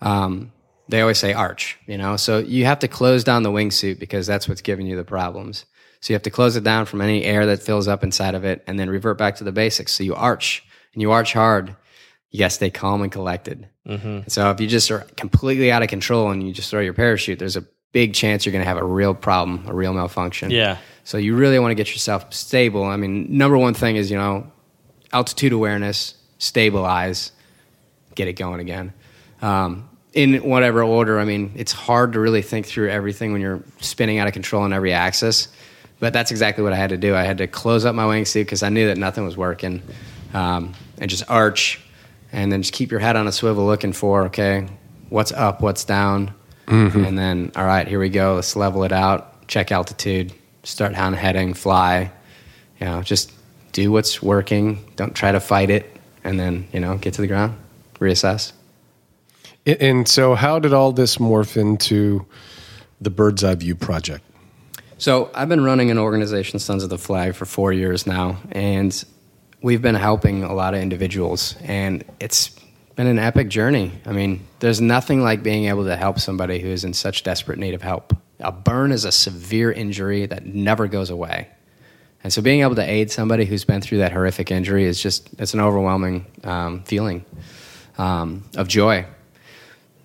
Um, 0.00 0.50
they 0.88 1.02
always 1.02 1.18
say 1.18 1.34
arch, 1.34 1.78
you 1.86 1.98
know. 1.98 2.16
So 2.16 2.38
you 2.38 2.64
have 2.64 2.78
to 2.78 2.88
close 2.88 3.22
down 3.22 3.42
the 3.42 3.50
wingsuit 3.50 3.98
because 3.98 4.26
that's 4.26 4.48
what's 4.48 4.62
giving 4.62 4.86
you 4.86 4.96
the 4.96 5.04
problems. 5.04 5.66
So 6.00 6.12
you 6.12 6.14
have 6.14 6.22
to 6.22 6.30
close 6.30 6.56
it 6.56 6.64
down 6.64 6.86
from 6.86 7.02
any 7.02 7.24
air 7.24 7.44
that 7.44 7.62
fills 7.62 7.86
up 7.86 8.02
inside 8.02 8.34
of 8.34 8.46
it, 8.46 8.64
and 8.66 8.80
then 8.80 8.88
revert 8.88 9.18
back 9.18 9.36
to 9.36 9.44
the 9.44 9.52
basics. 9.52 9.92
So 9.92 10.04
you 10.04 10.14
arch 10.14 10.64
and 10.94 11.02
you 11.02 11.10
arch 11.10 11.34
hard. 11.34 11.76
You 12.30 12.38
got 12.38 12.46
to 12.46 12.54
stay 12.54 12.70
calm 12.70 13.02
and 13.02 13.12
collected. 13.12 13.68
And 13.84 14.32
So 14.32 14.50
if 14.52 14.58
you 14.58 14.66
just 14.66 14.90
are 14.90 15.00
completely 15.18 15.70
out 15.70 15.82
of 15.82 15.90
control 15.90 16.30
and 16.30 16.46
you 16.46 16.54
just 16.54 16.70
throw 16.70 16.80
your 16.80 16.94
parachute, 16.94 17.38
there's 17.38 17.56
a 17.56 17.66
big 17.92 18.14
chance 18.14 18.44
you're 18.44 18.52
going 18.52 18.64
to 18.64 18.68
have 18.68 18.76
a 18.76 18.84
real 18.84 19.14
problem, 19.14 19.64
a 19.66 19.74
real 19.74 19.92
malfunction. 19.92 20.50
Yeah. 20.50 20.78
So 21.04 21.16
you 21.16 21.36
really 21.36 21.58
want 21.58 21.70
to 21.70 21.74
get 21.74 21.90
yourself 21.90 22.32
stable. 22.32 22.84
I 22.84 22.96
mean, 22.96 23.36
number 23.36 23.56
one 23.56 23.74
thing 23.74 23.96
is, 23.96 24.10
you 24.10 24.18
know, 24.18 24.50
altitude 25.12 25.52
awareness, 25.52 26.14
stabilize, 26.38 27.32
get 28.14 28.28
it 28.28 28.34
going 28.34 28.60
again. 28.60 28.92
Um, 29.40 29.88
in 30.12 30.42
whatever 30.42 30.82
order. 30.82 31.20
I 31.20 31.24
mean, 31.24 31.52
it's 31.54 31.72
hard 31.72 32.14
to 32.14 32.20
really 32.20 32.42
think 32.42 32.66
through 32.66 32.90
everything 32.90 33.32
when 33.32 33.40
you're 33.40 33.62
spinning 33.80 34.18
out 34.18 34.26
of 34.26 34.32
control 34.32 34.62
on 34.62 34.72
every 34.72 34.92
axis. 34.92 35.48
But 36.00 36.12
that's 36.12 36.30
exactly 36.30 36.64
what 36.64 36.72
I 36.72 36.76
had 36.76 36.90
to 36.90 36.96
do. 36.96 37.14
I 37.14 37.22
had 37.22 37.38
to 37.38 37.46
close 37.46 37.84
up 37.84 37.94
my 37.94 38.04
wingsuit 38.04 38.42
because 38.42 38.62
I 38.62 38.68
knew 38.68 38.86
that 38.86 38.98
nothing 38.98 39.24
was 39.24 39.36
working, 39.36 39.82
um, 40.32 40.74
and 40.98 41.10
just 41.10 41.28
arch, 41.28 41.80
and 42.32 42.52
then 42.52 42.62
just 42.62 42.72
keep 42.72 42.90
your 42.90 43.00
head 43.00 43.16
on 43.16 43.26
a 43.26 43.32
swivel, 43.32 43.66
looking 43.66 43.92
for 43.92 44.24
okay, 44.26 44.68
what's 45.08 45.32
up, 45.32 45.60
what's 45.60 45.84
down, 45.84 46.34
mm-hmm. 46.68 47.04
and 47.04 47.18
then 47.18 47.52
all 47.56 47.64
right, 47.64 47.86
here 47.88 47.98
we 47.98 48.08
go. 48.08 48.36
Let's 48.36 48.54
level 48.54 48.84
it 48.84 48.92
out, 48.92 49.46
check 49.48 49.72
altitude, 49.72 50.32
start 50.62 50.92
down 50.92 51.14
heading, 51.14 51.54
fly. 51.54 52.12
You 52.80 52.86
know, 52.86 53.02
just 53.02 53.32
do 53.72 53.90
what's 53.90 54.22
working. 54.22 54.84
Don't 54.96 55.14
try 55.14 55.32
to 55.32 55.40
fight 55.40 55.70
it, 55.70 55.90
and 56.24 56.38
then 56.38 56.68
you 56.72 56.80
know, 56.80 56.96
get 56.96 57.14
to 57.14 57.20
the 57.20 57.26
ground, 57.26 57.58
reassess. 57.94 58.52
And 59.66 60.08
so, 60.08 60.34
how 60.34 60.58
did 60.58 60.72
all 60.72 60.92
this 60.92 61.18
morph 61.18 61.56
into 61.56 62.24
the 63.00 63.10
Bird's 63.10 63.44
Eye 63.44 63.54
View 63.54 63.74
project? 63.74 64.24
So, 64.96 65.30
I've 65.34 65.48
been 65.48 65.62
running 65.62 65.90
an 65.90 65.98
organization, 65.98 66.58
Sons 66.58 66.82
of 66.82 66.90
the 66.90 66.98
Flag, 66.98 67.34
for 67.34 67.44
four 67.44 67.72
years 67.72 68.06
now, 68.06 68.38
and 68.52 69.04
we've 69.60 69.82
been 69.82 69.94
helping 69.94 70.42
a 70.42 70.54
lot 70.54 70.74
of 70.74 70.80
individuals, 70.80 71.54
and 71.62 72.02
it's 72.18 72.57
been 72.98 73.06
an 73.06 73.18
epic 73.18 73.48
journey. 73.48 73.92
I 74.04 74.12
mean, 74.12 74.46
there's 74.58 74.80
nothing 74.80 75.22
like 75.22 75.42
being 75.42 75.64
able 75.64 75.84
to 75.84 75.96
help 75.96 76.18
somebody 76.18 76.58
who 76.58 76.68
is 76.68 76.84
in 76.84 76.92
such 76.92 77.22
desperate 77.22 77.58
need 77.58 77.72
of 77.72 77.80
help. 77.80 78.12
A 78.40 78.52
burn 78.52 78.92
is 78.92 79.06
a 79.06 79.12
severe 79.12 79.72
injury 79.72 80.26
that 80.26 80.44
never 80.44 80.86
goes 80.86 81.08
away. 81.08 81.48
And 82.22 82.32
so 82.32 82.42
being 82.42 82.60
able 82.60 82.74
to 82.74 82.82
aid 82.82 83.10
somebody 83.10 83.46
who's 83.46 83.64
been 83.64 83.80
through 83.80 83.98
that 83.98 84.12
horrific 84.12 84.50
injury 84.50 84.84
is 84.84 85.00
just, 85.00 85.30
it's 85.38 85.54
an 85.54 85.60
overwhelming 85.60 86.26
um, 86.44 86.82
feeling 86.82 87.24
um, 87.96 88.44
of 88.56 88.68
joy 88.68 89.06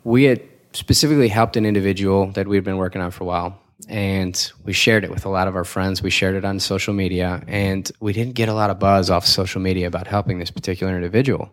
we 0.03 0.23
had 0.25 0.41
specifically 0.73 1.27
helped 1.27 1.55
an 1.55 1.65
individual 1.65 2.27
that 2.31 2.47
we'd 2.47 2.63
been 2.63 2.77
working 2.77 3.01
on 3.01 3.11
for 3.11 3.23
a 3.23 3.27
while 3.27 3.59
and 3.89 4.51
we 4.63 4.73
shared 4.73 5.03
it 5.03 5.11
with 5.11 5.25
a 5.25 5.29
lot 5.29 5.47
of 5.47 5.55
our 5.55 5.63
friends 5.63 6.01
we 6.01 6.09
shared 6.09 6.35
it 6.35 6.45
on 6.45 6.59
social 6.59 6.93
media 6.93 7.43
and 7.47 7.91
we 7.99 8.13
didn't 8.13 8.33
get 8.33 8.49
a 8.49 8.53
lot 8.53 8.69
of 8.69 8.79
buzz 8.79 9.09
off 9.09 9.25
social 9.25 9.61
media 9.61 9.87
about 9.87 10.07
helping 10.07 10.39
this 10.39 10.51
particular 10.51 10.95
individual 10.95 11.51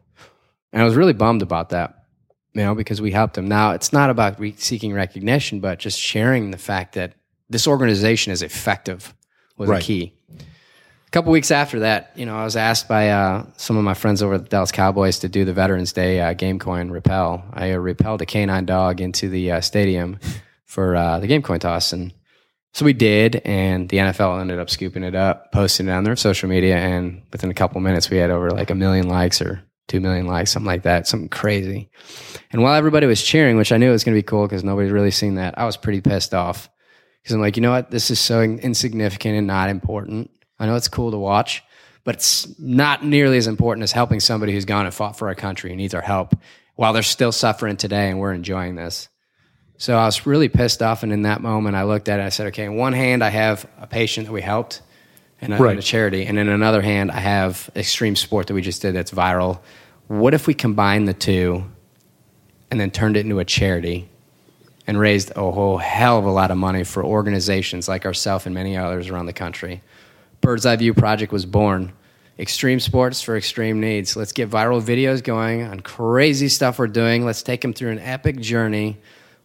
and 0.72 0.82
i 0.82 0.84
was 0.84 0.96
really 0.96 1.12
bummed 1.12 1.42
about 1.42 1.70
that 1.70 2.04
you 2.54 2.62
know 2.62 2.74
because 2.74 3.00
we 3.00 3.10
helped 3.10 3.36
him 3.36 3.46
now 3.46 3.72
it's 3.72 3.92
not 3.92 4.10
about 4.10 4.38
re- 4.40 4.54
seeking 4.56 4.92
recognition 4.92 5.60
but 5.60 5.78
just 5.78 5.98
sharing 5.98 6.50
the 6.50 6.58
fact 6.58 6.94
that 6.94 7.14
this 7.48 7.66
organization 7.66 8.32
is 8.32 8.42
effective 8.42 9.14
was 9.56 9.68
right. 9.68 9.82
a 9.82 9.84
key 9.84 10.12
a 11.10 11.12
couple 11.12 11.32
weeks 11.32 11.50
after 11.50 11.80
that, 11.80 12.12
you 12.14 12.24
know, 12.24 12.36
I 12.36 12.44
was 12.44 12.54
asked 12.54 12.86
by 12.86 13.10
uh, 13.10 13.44
some 13.56 13.76
of 13.76 13.82
my 13.82 13.94
friends 13.94 14.22
over 14.22 14.34
at 14.34 14.44
the 14.44 14.48
Dallas 14.48 14.70
Cowboys 14.70 15.18
to 15.18 15.28
do 15.28 15.44
the 15.44 15.52
Veterans 15.52 15.92
Day 15.92 16.20
uh, 16.20 16.34
game 16.34 16.60
coin 16.60 16.88
repel. 16.88 17.44
I 17.52 17.72
uh, 17.72 17.78
repelled 17.78 18.22
a 18.22 18.26
canine 18.26 18.64
dog 18.64 19.00
into 19.00 19.28
the 19.28 19.50
uh, 19.50 19.60
stadium 19.60 20.20
for 20.66 20.94
uh, 20.94 21.18
the 21.18 21.26
game 21.26 21.42
coin 21.42 21.58
toss, 21.58 21.92
and 21.92 22.14
so 22.74 22.84
we 22.84 22.92
did. 22.92 23.42
And 23.44 23.88
the 23.88 23.96
NFL 23.96 24.40
ended 24.40 24.60
up 24.60 24.70
scooping 24.70 25.02
it 25.02 25.16
up, 25.16 25.50
posting 25.50 25.88
it 25.88 25.90
on 25.90 26.04
their 26.04 26.14
social 26.14 26.48
media, 26.48 26.76
and 26.76 27.22
within 27.32 27.50
a 27.50 27.54
couple 27.54 27.80
minutes, 27.80 28.08
we 28.08 28.18
had 28.18 28.30
over 28.30 28.52
like 28.52 28.70
a 28.70 28.76
million 28.76 29.08
likes 29.08 29.42
or 29.42 29.64
two 29.90 30.00
million 30.00 30.26
likes, 30.26 30.50
something 30.50 30.66
like 30.66 30.82
that, 30.84 31.06
something 31.06 31.28
crazy. 31.28 31.90
And 32.50 32.62
while 32.62 32.74
everybody 32.74 33.06
was 33.06 33.22
cheering, 33.22 33.56
which 33.58 33.72
I 33.72 33.76
knew 33.76 33.90
was 33.90 34.04
going 34.04 34.14
to 34.14 34.18
be 34.18 34.26
cool 34.26 34.46
because 34.46 34.64
nobody's 34.64 34.92
really 34.92 35.10
seen 35.10 35.34
that, 35.34 35.58
I 35.58 35.66
was 35.66 35.76
pretty 35.76 36.00
pissed 36.00 36.32
off 36.32 36.70
because 37.22 37.34
I'm 37.34 37.42
like, 37.42 37.56
you 37.56 37.62
know 37.62 37.70
what, 37.70 37.90
this 37.90 38.10
is 38.10 38.18
so 38.18 38.40
insignificant 38.40 39.36
and 39.36 39.46
not 39.46 39.68
important 39.68 40.30
I 40.60 40.66
know 40.66 40.76
it's 40.76 40.88
cool 40.88 41.10
to 41.10 41.16
watch, 41.16 41.64
but 42.04 42.16
it's 42.16 42.58
not 42.60 43.02
nearly 43.02 43.38
as 43.38 43.46
important 43.46 43.82
as 43.82 43.92
helping 43.92 44.20
somebody 44.20 44.52
who's 44.52 44.66
gone 44.66 44.84
and 44.84 44.94
fought 44.94 45.16
for 45.16 45.28
our 45.28 45.34
country 45.34 45.70
and 45.70 45.78
needs 45.78 45.94
our 45.94 46.02
help 46.02 46.34
while 46.76 46.92
they're 46.92 47.02
still 47.02 47.32
suffering 47.32 47.78
today 47.78 48.10
and 48.10 48.20
we're 48.20 48.34
enjoying 48.34 48.74
this. 48.74 49.08
So 49.78 49.96
I 49.96 50.04
was 50.04 50.26
really 50.26 50.50
pissed 50.50 50.82
off. 50.82 51.02
And 51.02 51.12
in 51.12 51.22
that 51.22 51.40
moment, 51.40 51.76
I 51.76 51.84
looked 51.84 52.10
at 52.10 52.20
it 52.20 52.22
I 52.24 52.28
said, 52.28 52.48
okay, 52.48 52.66
in 52.66 52.76
one 52.76 52.92
hand, 52.92 53.24
I 53.24 53.30
have 53.30 53.66
a 53.78 53.86
patient 53.86 54.26
that 54.26 54.32
we 54.32 54.42
helped 54.42 54.82
and 55.40 55.54
a, 55.54 55.56
right. 55.56 55.70
and 55.70 55.78
a 55.78 55.82
charity. 55.82 56.26
And 56.26 56.38
in 56.38 56.48
another 56.48 56.82
hand, 56.82 57.10
I 57.10 57.20
have 57.20 57.70
extreme 57.74 58.16
sport 58.16 58.46
that 58.48 58.54
we 58.54 58.62
just 58.62 58.82
did 58.82 58.94
that's 58.94 59.10
viral. 59.10 59.60
What 60.08 60.34
if 60.34 60.46
we 60.46 60.54
combine 60.54 61.04
the 61.04 61.14
two 61.14 61.64
and 62.70 62.80
then 62.80 62.90
turned 62.90 63.16
it 63.16 63.20
into 63.20 63.38
a 63.38 63.44
charity 63.44 64.08
and 64.86 64.98
raised 64.98 65.30
a 65.36 65.50
whole 65.50 65.78
hell 65.78 66.18
of 66.18 66.24
a 66.24 66.30
lot 66.30 66.50
of 66.50 66.56
money 66.56 66.84
for 66.84 67.04
organizations 67.04 67.88
like 67.88 68.04
ourselves 68.04 68.46
and 68.46 68.54
many 68.54 68.76
others 68.76 69.08
around 69.08 69.26
the 69.26 69.32
country? 69.32 69.82
Bird's 70.40 70.66
Eye 70.66 70.76
View 70.76 70.94
project 70.94 71.32
was 71.32 71.46
born. 71.46 71.92
Extreme 72.38 72.80
sports 72.80 73.20
for 73.20 73.36
extreme 73.36 73.80
needs. 73.80 74.16
Let's 74.16 74.32
get 74.32 74.48
viral 74.48 74.80
videos 74.82 75.22
going 75.22 75.62
on 75.62 75.80
crazy 75.80 76.48
stuff 76.48 76.78
we're 76.78 76.86
doing. 76.86 77.24
Let's 77.26 77.42
take 77.42 77.60
them 77.60 77.74
through 77.74 77.90
an 77.90 77.98
epic 77.98 78.40
journey, 78.40 78.98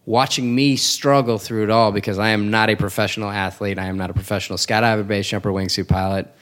watching 0.06 0.54
me 0.54 0.76
struggle 0.76 1.38
through 1.38 1.64
it 1.64 1.70
all 1.70 1.92
because 1.92 2.18
I 2.18 2.30
am 2.30 2.50
not 2.50 2.70
a 2.70 2.76
professional 2.76 3.28
athlete. 3.28 3.78
I 3.78 3.86
am 3.86 3.98
not 3.98 4.08
a 4.08 4.14
professional 4.14 4.56
skydiver, 4.56 5.06
base 5.06 5.28
jumper, 5.28 5.50
wingsuit 5.50 5.88
pilot. 5.88 6.32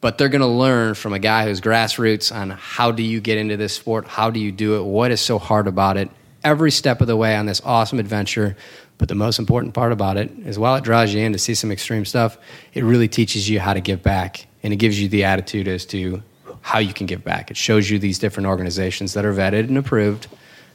But 0.00 0.18
they're 0.18 0.28
going 0.28 0.40
to 0.40 0.46
learn 0.46 0.94
from 0.94 1.12
a 1.12 1.18
guy 1.18 1.44
who's 1.44 1.60
grassroots 1.60 2.34
on 2.34 2.50
how 2.50 2.90
do 2.90 3.02
you 3.02 3.20
get 3.20 3.38
into 3.38 3.56
this 3.56 3.72
sport? 3.72 4.06
How 4.06 4.30
do 4.30 4.40
you 4.40 4.52
do 4.52 4.76
it? 4.76 4.82
What 4.82 5.10
is 5.10 5.20
so 5.20 5.38
hard 5.38 5.66
about 5.66 5.96
it? 5.96 6.10
Every 6.42 6.70
step 6.70 7.00
of 7.00 7.06
the 7.06 7.16
way 7.16 7.36
on 7.36 7.46
this 7.46 7.62
awesome 7.64 7.98
adventure 7.98 8.56
but 8.98 9.08
the 9.08 9.14
most 9.14 9.38
important 9.38 9.74
part 9.74 9.92
about 9.92 10.16
it 10.16 10.30
is 10.44 10.58
while 10.58 10.76
it 10.76 10.84
draws 10.84 11.12
you 11.12 11.20
in 11.20 11.32
to 11.32 11.38
see 11.38 11.54
some 11.54 11.72
extreme 11.72 12.04
stuff, 12.04 12.38
it 12.72 12.84
really 12.84 13.08
teaches 13.08 13.48
you 13.48 13.60
how 13.60 13.74
to 13.74 13.80
give 13.80 14.02
back. 14.02 14.46
And 14.62 14.72
it 14.72 14.76
gives 14.76 15.00
you 15.00 15.08
the 15.08 15.24
attitude 15.24 15.68
as 15.68 15.84
to 15.86 16.22
how 16.60 16.78
you 16.78 16.94
can 16.94 17.06
give 17.06 17.24
back. 17.24 17.50
It 17.50 17.56
shows 17.56 17.90
you 17.90 17.98
these 17.98 18.18
different 18.18 18.46
organizations 18.46 19.14
that 19.14 19.24
are 19.24 19.34
vetted 19.34 19.68
and 19.68 19.76
approved. 19.76 20.28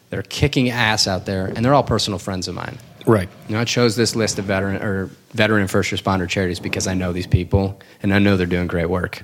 They're 0.10 0.24
kicking 0.24 0.70
ass 0.70 1.08
out 1.08 1.26
there, 1.26 1.46
and 1.46 1.64
they're 1.64 1.74
all 1.74 1.84
personal 1.84 2.20
friends 2.20 2.48
of 2.48 2.56
mine. 2.56 2.78
Right. 3.06 3.30
You 3.48 3.56
know, 3.56 3.62
I 3.62 3.66
chose 3.66 3.96
this 3.96 4.16
list 4.16 4.40
of 4.40 4.46
veteran 4.46 4.82
or 4.82 5.10
veteran 5.32 5.62
and 5.62 5.72
first 5.72 5.92
responder 5.92 6.28
charities 6.28 6.60
because 6.60 6.88
I 6.88 6.94
know 6.94 7.14
these 7.14 7.28
people 7.28 7.80
and 8.04 8.14
I 8.14 8.20
know 8.20 8.38
they're 8.38 8.46
doing 8.46 8.68
great 8.68 8.90
work. 8.90 9.24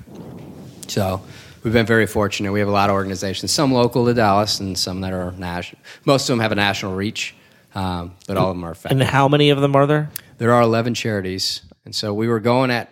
So 0.88 1.20
we've 1.62 1.72
been 1.72 1.86
very 1.86 2.06
fortunate. 2.06 2.52
We 2.52 2.60
have 2.60 2.68
a 2.68 2.72
lot 2.72 2.88
of 2.88 2.94
organizations, 2.94 3.52
some 3.52 3.72
local 3.72 4.06
to 4.06 4.14
Dallas 4.14 4.60
and 4.60 4.78
some 4.78 5.02
that 5.02 5.12
are 5.12 5.32
national. 5.32 5.80
Most 6.04 6.22
of 6.22 6.32
them 6.32 6.40
have 6.40 6.52
a 6.52 6.56
national 6.56 6.94
reach. 6.94 7.34
Um, 7.74 8.14
but 8.26 8.38
all 8.38 8.50
of 8.50 8.56
them 8.56 8.64
are 8.64 8.72
effective. 8.72 8.98
And 8.98 9.08
how 9.08 9.28
many 9.28 9.50
of 9.50 9.60
them 9.60 9.76
are 9.76 9.86
there? 9.86 10.10
There 10.38 10.52
are 10.52 10.62
11 10.62 10.94
charities. 10.94 11.60
And 11.84 11.94
so 11.94 12.14
we 12.14 12.26
were 12.26 12.40
going 12.40 12.70
at, 12.70 12.90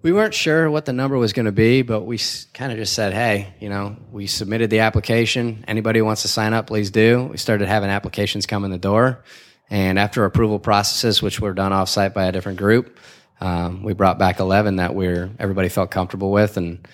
we 0.00 0.12
weren't 0.12 0.34
sure 0.34 0.70
what 0.70 0.84
the 0.84 0.92
number 0.92 1.16
was 1.16 1.32
going 1.32 1.46
to 1.46 1.52
be, 1.52 1.82
but 1.82 2.02
we 2.02 2.20
kind 2.54 2.70
of 2.70 2.78
just 2.78 2.92
said, 2.92 3.12
hey, 3.12 3.52
you 3.58 3.68
know, 3.68 3.96
we 4.12 4.26
submitted 4.28 4.70
the 4.70 4.80
application. 4.80 5.64
Anybody 5.66 5.98
who 5.98 6.04
wants 6.04 6.22
to 6.22 6.28
sign 6.28 6.54
up, 6.54 6.68
please 6.68 6.90
do. 6.90 7.24
We 7.24 7.36
started 7.36 7.66
having 7.66 7.90
applications 7.90 8.46
come 8.46 8.64
in 8.64 8.70
the 8.70 8.78
door. 8.78 9.24
And 9.70 9.98
after 9.98 10.24
approval 10.24 10.60
processes, 10.60 11.20
which 11.20 11.40
were 11.40 11.52
done 11.52 11.72
offsite 11.72 12.14
by 12.14 12.26
a 12.26 12.32
different 12.32 12.58
group, 12.58 12.96
um, 13.40 13.82
we 13.82 13.92
brought 13.92 14.18
back 14.18 14.38
11 14.38 14.76
that 14.76 14.94
we're, 14.94 15.30
everybody 15.38 15.68
felt 15.68 15.90
comfortable 15.90 16.30
with. 16.30 16.56
And 16.56 16.86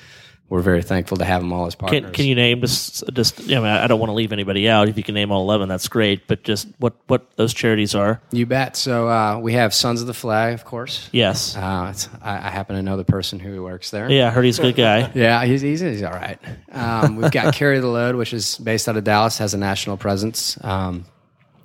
we're 0.50 0.60
very 0.60 0.82
thankful 0.82 1.16
to 1.16 1.24
have 1.24 1.40
them 1.40 1.52
all 1.52 1.66
as 1.66 1.74
partners. 1.74 2.02
Can, 2.02 2.12
can 2.12 2.26
you 2.26 2.34
name 2.34 2.60
just 2.60 3.02
just? 3.12 3.40
I 3.40 3.54
mean, 3.54 3.64
I 3.64 3.86
don't 3.86 3.98
want 3.98 4.10
to 4.10 4.14
leave 4.14 4.32
anybody 4.32 4.68
out. 4.68 4.88
If 4.88 4.96
you 4.96 5.02
can 5.02 5.14
name 5.14 5.32
all 5.32 5.42
eleven, 5.42 5.68
that's 5.68 5.88
great. 5.88 6.26
But 6.26 6.42
just 6.42 6.68
what 6.78 6.94
what 7.06 7.34
those 7.36 7.54
charities 7.54 7.94
are? 7.94 8.20
You 8.30 8.44
bet. 8.44 8.76
So 8.76 9.08
uh, 9.08 9.38
we 9.38 9.54
have 9.54 9.72
Sons 9.72 10.02
of 10.02 10.06
the 10.06 10.14
Flag, 10.14 10.54
of 10.54 10.64
course. 10.64 11.08
Yes. 11.12 11.56
Uh, 11.56 11.94
I, 12.22 12.36
I, 12.36 12.50
happen 12.50 12.76
to 12.76 12.82
know 12.82 12.96
the 12.96 13.04
person 13.04 13.40
who 13.40 13.62
works 13.62 13.90
there. 13.90 14.10
Yeah, 14.10 14.28
I 14.28 14.30
heard 14.30 14.44
he's 14.44 14.58
a 14.58 14.62
good 14.62 14.76
guy. 14.76 15.10
yeah, 15.14 15.44
he's, 15.44 15.62
he's, 15.62 15.80
he's 15.80 16.02
all 16.02 16.12
right. 16.12 16.38
Um, 16.70 17.16
we've 17.16 17.30
got 17.30 17.54
Carry 17.54 17.80
the 17.80 17.88
Load, 17.88 18.14
which 18.14 18.32
is 18.32 18.58
based 18.58 18.88
out 18.88 18.96
of 18.96 19.04
Dallas, 19.04 19.38
has 19.38 19.54
a 19.54 19.58
national 19.58 19.96
presence. 19.96 20.62
Um, 20.62 21.06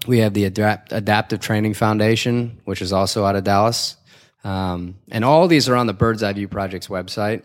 we 0.08 0.20
have 0.20 0.34
the 0.34 0.46
Adapt- 0.46 0.94
Adaptive 0.94 1.40
Training 1.42 1.74
Foundation, 1.74 2.60
which 2.66 2.82
is 2.82 2.94
also 2.94 3.26
out 3.26 3.36
of 3.36 3.44
Dallas. 3.44 3.98
Um, 4.44 4.96
and 5.12 5.26
all 5.26 5.48
these 5.48 5.68
are 5.68 5.76
on 5.76 5.88
the 5.88 5.94
Bird's 5.94 6.24
Eye 6.24 6.34
View 6.34 6.48
Project's 6.48 6.88
website. 6.88 7.44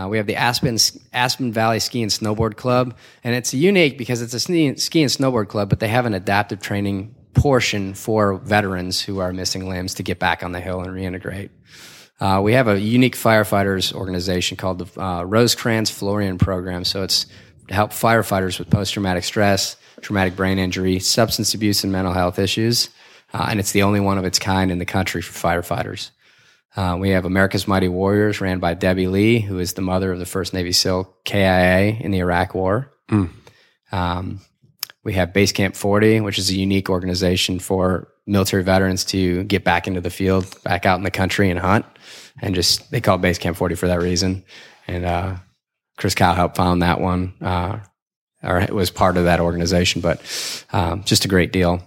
Uh, 0.00 0.08
we 0.08 0.16
have 0.16 0.26
the 0.26 0.36
Aspen 0.36 0.78
Aspen 1.12 1.52
Valley 1.52 1.78
Ski 1.78 2.02
and 2.02 2.10
Snowboard 2.10 2.56
Club, 2.56 2.96
and 3.22 3.34
it's 3.34 3.52
unique 3.52 3.98
because 3.98 4.22
it's 4.22 4.32
a 4.32 4.40
ski 4.40 4.66
and 4.68 4.76
snowboard 4.78 5.48
club, 5.48 5.68
but 5.68 5.80
they 5.80 5.88
have 5.88 6.06
an 6.06 6.14
adaptive 6.14 6.60
training 6.60 7.14
portion 7.34 7.92
for 7.92 8.36
veterans 8.36 9.02
who 9.02 9.18
are 9.18 9.32
missing 9.32 9.68
limbs 9.68 9.94
to 9.94 10.02
get 10.02 10.18
back 10.18 10.42
on 10.42 10.52
the 10.52 10.60
hill 10.60 10.80
and 10.80 10.90
reintegrate. 10.90 11.50
Uh, 12.18 12.40
we 12.42 12.54
have 12.54 12.68
a 12.68 12.80
unique 12.80 13.16
firefighters 13.16 13.92
organization 13.92 14.56
called 14.56 14.78
the 14.78 15.00
uh, 15.00 15.22
Rosecrance 15.22 15.90
Florian 15.90 16.38
Program. 16.38 16.84
So 16.84 17.02
it's 17.02 17.26
to 17.68 17.74
help 17.74 17.90
firefighters 17.90 18.58
with 18.58 18.70
post 18.70 18.94
traumatic 18.94 19.24
stress, 19.24 19.76
traumatic 20.00 20.34
brain 20.34 20.58
injury, 20.58 20.98
substance 20.98 21.52
abuse, 21.52 21.84
and 21.84 21.92
mental 21.92 22.12
health 22.12 22.38
issues. 22.38 22.88
Uh, 23.34 23.46
and 23.50 23.60
it's 23.60 23.72
the 23.72 23.82
only 23.82 24.00
one 24.00 24.18
of 24.18 24.24
its 24.24 24.38
kind 24.38 24.70
in 24.70 24.78
the 24.78 24.86
country 24.86 25.20
for 25.22 25.32
firefighters. 25.32 26.10
Uh, 26.76 26.96
we 26.98 27.10
have 27.10 27.24
America's 27.24 27.66
Mighty 27.66 27.88
Warriors, 27.88 28.40
ran 28.40 28.60
by 28.60 28.74
Debbie 28.74 29.08
Lee, 29.08 29.40
who 29.40 29.58
is 29.58 29.72
the 29.72 29.82
mother 29.82 30.12
of 30.12 30.18
the 30.18 30.26
first 30.26 30.54
Navy 30.54 30.72
SEAL 30.72 31.12
KIA 31.24 31.96
in 32.00 32.10
the 32.10 32.18
Iraq 32.18 32.54
War. 32.54 32.92
Mm. 33.10 33.30
Um, 33.90 34.40
we 35.02 35.14
have 35.14 35.32
Base 35.32 35.52
Camp 35.52 35.74
40, 35.74 36.20
which 36.20 36.38
is 36.38 36.50
a 36.50 36.54
unique 36.54 36.88
organization 36.88 37.58
for 37.58 38.08
military 38.26 38.62
veterans 38.62 39.04
to 39.06 39.42
get 39.44 39.64
back 39.64 39.88
into 39.88 40.00
the 40.00 40.10
field, 40.10 40.62
back 40.62 40.86
out 40.86 40.98
in 40.98 41.04
the 41.04 41.10
country 41.10 41.50
and 41.50 41.58
hunt. 41.58 41.86
And 42.40 42.54
just, 42.54 42.90
they 42.90 43.00
call 43.00 43.16
it 43.16 43.22
Base 43.22 43.38
Camp 43.38 43.56
40 43.56 43.74
for 43.74 43.88
that 43.88 44.00
reason. 44.00 44.44
And 44.86 45.04
uh, 45.04 45.36
Chris 45.96 46.14
Kyle 46.14 46.34
helped 46.34 46.56
found 46.56 46.82
that 46.82 47.00
one. 47.00 47.34
Uh, 47.40 47.80
or 48.42 48.66
was 48.70 48.90
part 48.90 49.16
of 49.16 49.24
that 49.24 49.40
organization. 49.40 50.00
But 50.00 50.20
um, 50.72 51.04
just 51.04 51.24
a 51.24 51.28
great 51.28 51.52
deal. 51.52 51.82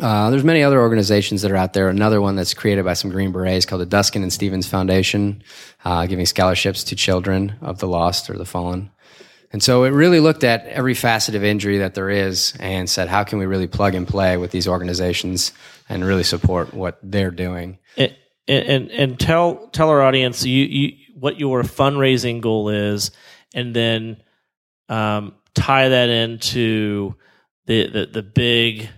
Uh, 0.00 0.28
there's 0.30 0.44
many 0.44 0.62
other 0.62 0.80
organizations 0.80 1.42
that 1.42 1.50
are 1.50 1.56
out 1.56 1.72
there. 1.72 1.88
Another 1.88 2.20
one 2.20 2.36
that's 2.36 2.52
created 2.52 2.84
by 2.84 2.92
some 2.92 3.10
Green 3.10 3.32
Berets 3.32 3.64
called 3.64 3.80
the 3.80 3.86
Duskin 3.86 4.22
and 4.22 4.32
Stevens 4.32 4.66
Foundation, 4.66 5.42
uh, 5.84 6.06
giving 6.06 6.26
scholarships 6.26 6.84
to 6.84 6.96
children 6.96 7.56
of 7.62 7.78
the 7.78 7.88
lost 7.88 8.28
or 8.28 8.36
the 8.36 8.44
fallen. 8.44 8.90
And 9.52 9.62
so 9.62 9.84
it 9.84 9.90
really 9.90 10.20
looked 10.20 10.44
at 10.44 10.66
every 10.66 10.92
facet 10.92 11.34
of 11.34 11.42
injury 11.42 11.78
that 11.78 11.94
there 11.94 12.10
is 12.10 12.52
and 12.60 12.90
said, 12.90 13.08
how 13.08 13.24
can 13.24 13.38
we 13.38 13.46
really 13.46 13.68
plug 13.68 13.94
and 13.94 14.06
play 14.06 14.36
with 14.36 14.50
these 14.50 14.68
organizations 14.68 15.52
and 15.88 16.04
really 16.04 16.24
support 16.24 16.74
what 16.74 16.98
they're 17.02 17.30
doing? 17.30 17.78
And 17.96 18.14
and, 18.48 18.90
and 18.90 19.18
tell 19.18 19.68
tell 19.68 19.88
our 19.88 20.02
audience 20.02 20.44
you, 20.44 20.64
you 20.64 20.92
what 21.14 21.40
your 21.40 21.62
fundraising 21.62 22.40
goal 22.40 22.68
is, 22.68 23.10
and 23.54 23.74
then 23.74 24.22
um, 24.88 25.34
tie 25.54 25.88
that 25.88 26.08
into 26.08 27.14
the, 27.66 27.88
the 27.88 28.06
the 28.06 28.22
big 28.22 28.88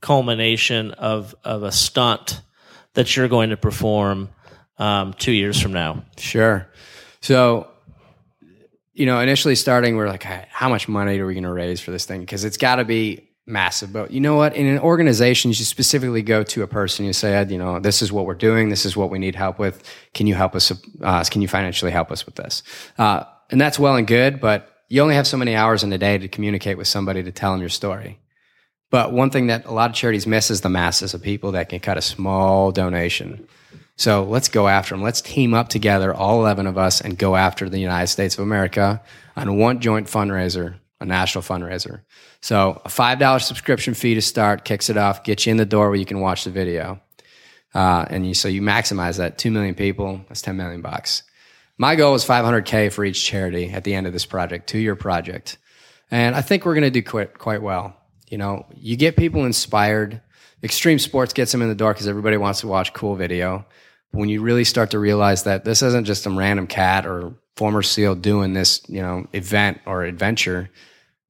culmination 0.00 0.92
of 0.92 1.34
of 1.44 1.62
a 1.62 1.72
stunt 1.72 2.40
that 2.94 3.16
you're 3.16 3.28
going 3.28 3.50
to 3.50 3.56
perform 3.56 4.28
um, 4.78 5.12
two 5.14 5.32
years 5.32 5.60
from 5.60 5.72
now. 5.72 6.04
Sure. 6.16 6.68
So 7.20 7.68
you 8.98 9.06
know, 9.06 9.20
initially 9.20 9.54
starting, 9.54 9.96
we're 9.96 10.08
like, 10.08 10.24
how 10.24 10.68
much 10.68 10.88
money 10.88 11.20
are 11.20 11.26
we 11.26 11.32
going 11.32 11.44
to 11.44 11.52
raise 11.52 11.80
for 11.80 11.92
this 11.92 12.04
thing? 12.04 12.18
Because 12.18 12.44
it's 12.44 12.56
got 12.56 12.76
to 12.76 12.84
be 12.84 13.28
massive. 13.46 13.92
But 13.92 14.10
you 14.10 14.20
know 14.20 14.34
what? 14.34 14.56
In 14.56 14.66
an 14.66 14.80
organization, 14.80 15.50
you 15.50 15.54
specifically 15.54 16.20
go 16.20 16.42
to 16.42 16.62
a 16.64 16.66
person. 16.66 17.04
You 17.04 17.12
say, 17.12 17.46
you 17.48 17.58
know, 17.58 17.78
this 17.78 18.02
is 18.02 18.10
what 18.12 18.26
we're 18.26 18.34
doing. 18.34 18.70
This 18.70 18.84
is 18.84 18.96
what 18.96 19.08
we 19.08 19.20
need 19.20 19.36
help 19.36 19.60
with. 19.60 19.84
Can 20.14 20.26
you 20.26 20.34
help 20.34 20.56
us? 20.56 20.72
Uh, 21.00 21.24
can 21.30 21.42
you 21.42 21.48
financially 21.48 21.92
help 21.92 22.10
us 22.10 22.26
with 22.26 22.34
this? 22.34 22.64
Uh, 22.98 23.22
and 23.50 23.60
that's 23.60 23.78
well 23.78 23.94
and 23.94 24.06
good, 24.06 24.40
but 24.40 24.68
you 24.88 25.00
only 25.00 25.14
have 25.14 25.28
so 25.28 25.36
many 25.36 25.54
hours 25.54 25.84
in 25.84 25.92
a 25.92 25.98
day 25.98 26.18
to 26.18 26.26
communicate 26.26 26.76
with 26.76 26.88
somebody 26.88 27.22
to 27.22 27.30
tell 27.30 27.52
them 27.52 27.60
your 27.60 27.68
story. 27.68 28.18
But 28.90 29.12
one 29.12 29.30
thing 29.30 29.48
that 29.48 29.66
a 29.66 29.72
lot 29.72 29.90
of 29.90 29.96
charities 29.96 30.26
miss 30.26 30.50
is 30.50 30.62
the 30.62 30.68
masses 30.68 31.14
of 31.14 31.22
people 31.22 31.52
that 31.52 31.68
can 31.68 31.80
cut 31.80 31.98
a 31.98 32.02
small 32.02 32.72
donation. 32.72 33.46
So 33.96 34.22
let's 34.24 34.48
go 34.48 34.68
after 34.68 34.94
them. 34.94 35.02
Let's 35.02 35.20
team 35.20 35.54
up 35.54 35.68
together, 35.68 36.14
all 36.14 36.40
11 36.40 36.66
of 36.66 36.78
us, 36.78 37.00
and 37.00 37.18
go 37.18 37.36
after 37.36 37.68
the 37.68 37.80
United 37.80 38.06
States 38.06 38.36
of 38.36 38.44
America 38.44 39.02
on 39.36 39.58
one 39.58 39.80
joint 39.80 40.06
fundraiser, 40.06 40.76
a 41.00 41.04
national 41.04 41.42
fundraiser. 41.42 42.02
So 42.40 42.80
a 42.84 42.88
$5 42.88 43.42
subscription 43.42 43.94
fee 43.94 44.14
to 44.14 44.22
start 44.22 44.64
kicks 44.64 44.88
it 44.88 44.96
off, 44.96 45.24
gets 45.24 45.46
you 45.46 45.50
in 45.50 45.56
the 45.56 45.66
door 45.66 45.88
where 45.88 45.98
you 45.98 46.06
can 46.06 46.20
watch 46.20 46.44
the 46.44 46.50
video. 46.50 47.00
Uh, 47.74 48.06
and 48.08 48.26
you, 48.26 48.34
so 48.34 48.48
you 48.48 48.62
maximize 48.62 49.18
that 49.18 49.36
2 49.36 49.50
million 49.50 49.74
people, 49.74 50.24
that's 50.28 50.42
10 50.42 50.56
million 50.56 50.80
bucks. 50.80 51.24
My 51.76 51.94
goal 51.94 52.14
is 52.14 52.24
500K 52.24 52.92
for 52.92 53.04
each 53.04 53.24
charity 53.24 53.70
at 53.70 53.84
the 53.84 53.94
end 53.94 54.06
of 54.06 54.12
this 54.12 54.26
project, 54.26 54.68
two 54.68 54.78
year 54.78 54.96
project. 54.96 55.58
And 56.10 56.34
I 56.34 56.40
think 56.40 56.64
we're 56.64 56.74
going 56.74 56.84
to 56.84 56.90
do 56.90 57.02
quite, 57.02 57.38
quite 57.38 57.62
well. 57.62 57.97
You 58.30 58.38
know, 58.38 58.66
you 58.74 58.96
get 58.96 59.16
people 59.16 59.44
inspired. 59.44 60.20
Extreme 60.62 60.98
sports 60.98 61.32
gets 61.32 61.52
them 61.52 61.62
in 61.62 61.68
the 61.68 61.74
door 61.74 61.92
because 61.92 62.08
everybody 62.08 62.36
wants 62.36 62.60
to 62.60 62.68
watch 62.68 62.92
cool 62.92 63.14
video 63.14 63.64
But 64.10 64.18
when 64.18 64.28
you 64.28 64.40
really 64.42 64.64
start 64.64 64.90
to 64.90 64.98
realize 64.98 65.44
that 65.44 65.64
this 65.64 65.82
isn't 65.82 66.04
just 66.04 66.22
some 66.22 66.38
random 66.38 66.66
cat 66.66 67.06
or 67.06 67.34
former 67.56 67.82
SEAL 67.82 68.16
doing 68.16 68.52
this, 68.54 68.82
you 68.88 69.02
know, 69.02 69.26
event 69.32 69.80
or 69.86 70.04
adventure, 70.04 70.70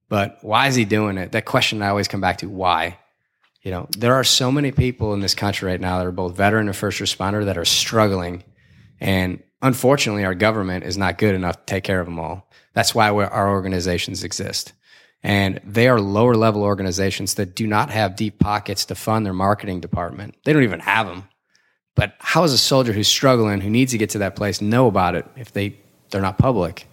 but 0.07 0.37
why 0.41 0.67
is 0.67 0.75
he 0.75 0.85
doing 0.85 1.17
it? 1.17 1.31
That 1.31 1.45
question 1.45 1.81
I 1.81 1.89
always 1.89 2.07
come 2.07 2.21
back 2.21 2.39
to, 2.39 2.49
why? 2.49 2.97
You 3.61 3.71
know, 3.71 3.87
there 3.97 4.15
are 4.15 4.23
so 4.23 4.51
many 4.51 4.71
people 4.71 5.13
in 5.13 5.19
this 5.19 5.35
country 5.35 5.69
right 5.69 5.81
now 5.81 5.97
that 5.97 6.07
are 6.07 6.11
both 6.11 6.35
veteran 6.35 6.67
and 6.67 6.75
first 6.75 6.99
responder 6.99 7.45
that 7.45 7.57
are 7.57 7.65
struggling. 7.65 8.43
And 8.99 9.43
unfortunately, 9.61 10.23
our 10.23 10.35
government 10.35 10.85
is 10.85 10.97
not 10.97 11.17
good 11.17 11.35
enough 11.35 11.57
to 11.57 11.65
take 11.65 11.83
care 11.83 11.99
of 11.99 12.07
them 12.07 12.19
all. 12.19 12.49
That's 12.73 12.95
why 12.95 13.09
our 13.09 13.49
organizations 13.49 14.23
exist. 14.23 14.73
And 15.21 15.59
they 15.65 15.87
are 15.87 15.99
lower 15.99 16.35
level 16.35 16.63
organizations 16.63 17.33
that 17.35 17.55
do 17.55 17.67
not 17.67 17.89
have 17.89 18.15
deep 18.15 18.39
pockets 18.39 18.85
to 18.85 18.95
fund 18.95 19.25
their 19.25 19.33
marketing 19.33 19.81
department. 19.81 20.35
They 20.45 20.53
don't 20.53 20.63
even 20.63 20.79
have 20.79 21.07
them. 21.07 21.25
But 21.95 22.15
how 22.19 22.41
does 22.41 22.53
a 22.53 22.57
soldier 22.57 22.93
who's 22.93 23.09
struggling, 23.09 23.59
who 23.59 23.69
needs 23.69 23.91
to 23.91 23.97
get 23.97 24.11
to 24.11 24.19
that 24.19 24.37
place, 24.37 24.61
know 24.61 24.87
about 24.87 25.15
it 25.15 25.25
if 25.35 25.51
they 25.51 25.77
they're 26.09 26.21
not 26.21 26.37
public? 26.37 26.87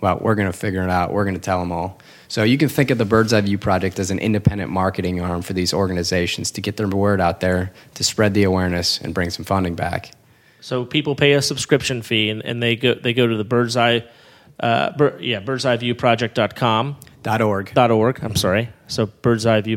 Well, 0.00 0.18
we're 0.20 0.34
going 0.34 0.50
to 0.50 0.56
figure 0.56 0.82
it 0.82 0.90
out. 0.90 1.12
We're 1.12 1.24
going 1.24 1.34
to 1.34 1.40
tell 1.40 1.58
them 1.60 1.72
all. 1.72 1.98
So 2.28 2.42
you 2.44 2.58
can 2.58 2.68
think 2.68 2.90
of 2.90 2.98
the 2.98 3.04
Bird's 3.04 3.32
Eye 3.32 3.40
View 3.40 3.58
Project 3.58 3.98
as 3.98 4.10
an 4.10 4.18
independent 4.18 4.70
marketing 4.70 5.20
arm 5.20 5.42
for 5.42 5.54
these 5.54 5.72
organizations 5.72 6.50
to 6.52 6.60
get 6.60 6.76
their 6.76 6.88
word 6.88 7.20
out 7.20 7.40
there, 7.40 7.72
to 7.94 8.04
spread 8.04 8.34
the 8.34 8.44
awareness, 8.44 9.00
and 9.00 9.14
bring 9.14 9.30
some 9.30 9.44
funding 9.44 9.74
back. 9.74 10.12
So 10.60 10.84
people 10.84 11.14
pay 11.14 11.32
a 11.32 11.42
subscription 11.42 12.02
fee, 12.02 12.30
and, 12.30 12.44
and 12.44 12.62
they 12.62 12.76
go 12.76 12.94
they 12.94 13.12
go 13.12 13.26
to 13.26 13.36
the 13.36 13.44
Bird's 13.44 13.76
Eye, 13.76 14.04
uh, 14.60 14.90
bir, 14.96 15.18
yeah, 15.20 15.40
Bird's 15.40 15.64
Eye 15.64 15.76
View 15.76 15.94
Dot 15.94 17.40
org. 17.42 17.74
Dot 17.74 17.90
org. 17.90 18.22
I'm 18.22 18.36
sorry. 18.36 18.70
So 18.86 19.06
Bird's 19.06 19.46
Eye 19.46 19.60
View 19.60 19.76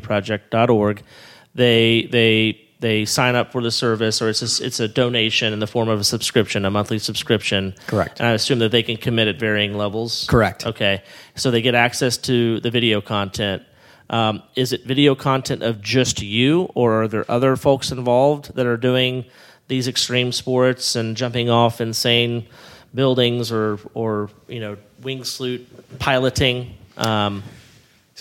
They 1.53 2.07
they 2.11 2.67
they 2.79 3.05
sign 3.05 3.35
up 3.35 3.51
for 3.51 3.61
the 3.61 3.71
service, 3.71 4.21
or 4.21 4.29
it's 4.29 4.41
a, 4.41 4.65
it's 4.65 4.79
a 4.79 4.87
donation 4.87 5.53
in 5.53 5.59
the 5.59 5.67
form 5.67 5.87
of 5.87 5.99
a 5.99 6.03
subscription, 6.03 6.65
a 6.65 6.71
monthly 6.71 6.97
subscription. 6.97 7.75
Correct. 7.87 8.19
And 8.19 8.27
I 8.27 8.31
assume 8.31 8.59
that 8.59 8.71
they 8.71 8.83
can 8.83 8.97
commit 8.97 9.27
at 9.27 9.39
varying 9.39 9.77
levels. 9.77 10.25
Correct. 10.27 10.65
Okay, 10.65 11.03
so 11.35 11.51
they 11.51 11.61
get 11.61 11.75
access 11.75 12.17
to 12.17 12.59
the 12.59 12.71
video 12.71 13.01
content. 13.01 13.63
Um, 14.09 14.43
is 14.55 14.73
it 14.73 14.83
video 14.83 15.15
content 15.15 15.63
of 15.63 15.81
just 15.81 16.21
you, 16.21 16.63
or 16.75 17.03
are 17.03 17.07
there 17.07 17.25
other 17.29 17.55
folks 17.55 17.91
involved 17.91 18.55
that 18.55 18.65
are 18.65 18.77
doing 18.77 19.25
these 19.67 19.87
extreme 19.87 20.31
sports 20.31 20.95
and 20.95 21.15
jumping 21.15 21.49
off 21.49 21.79
insane 21.79 22.47
buildings, 22.93 23.51
or 23.51 23.79
or 23.93 24.29
you 24.47 24.59
know 24.59 24.77
wingsuit 25.01 25.65
piloting? 25.99 26.75
Um, 26.97 27.43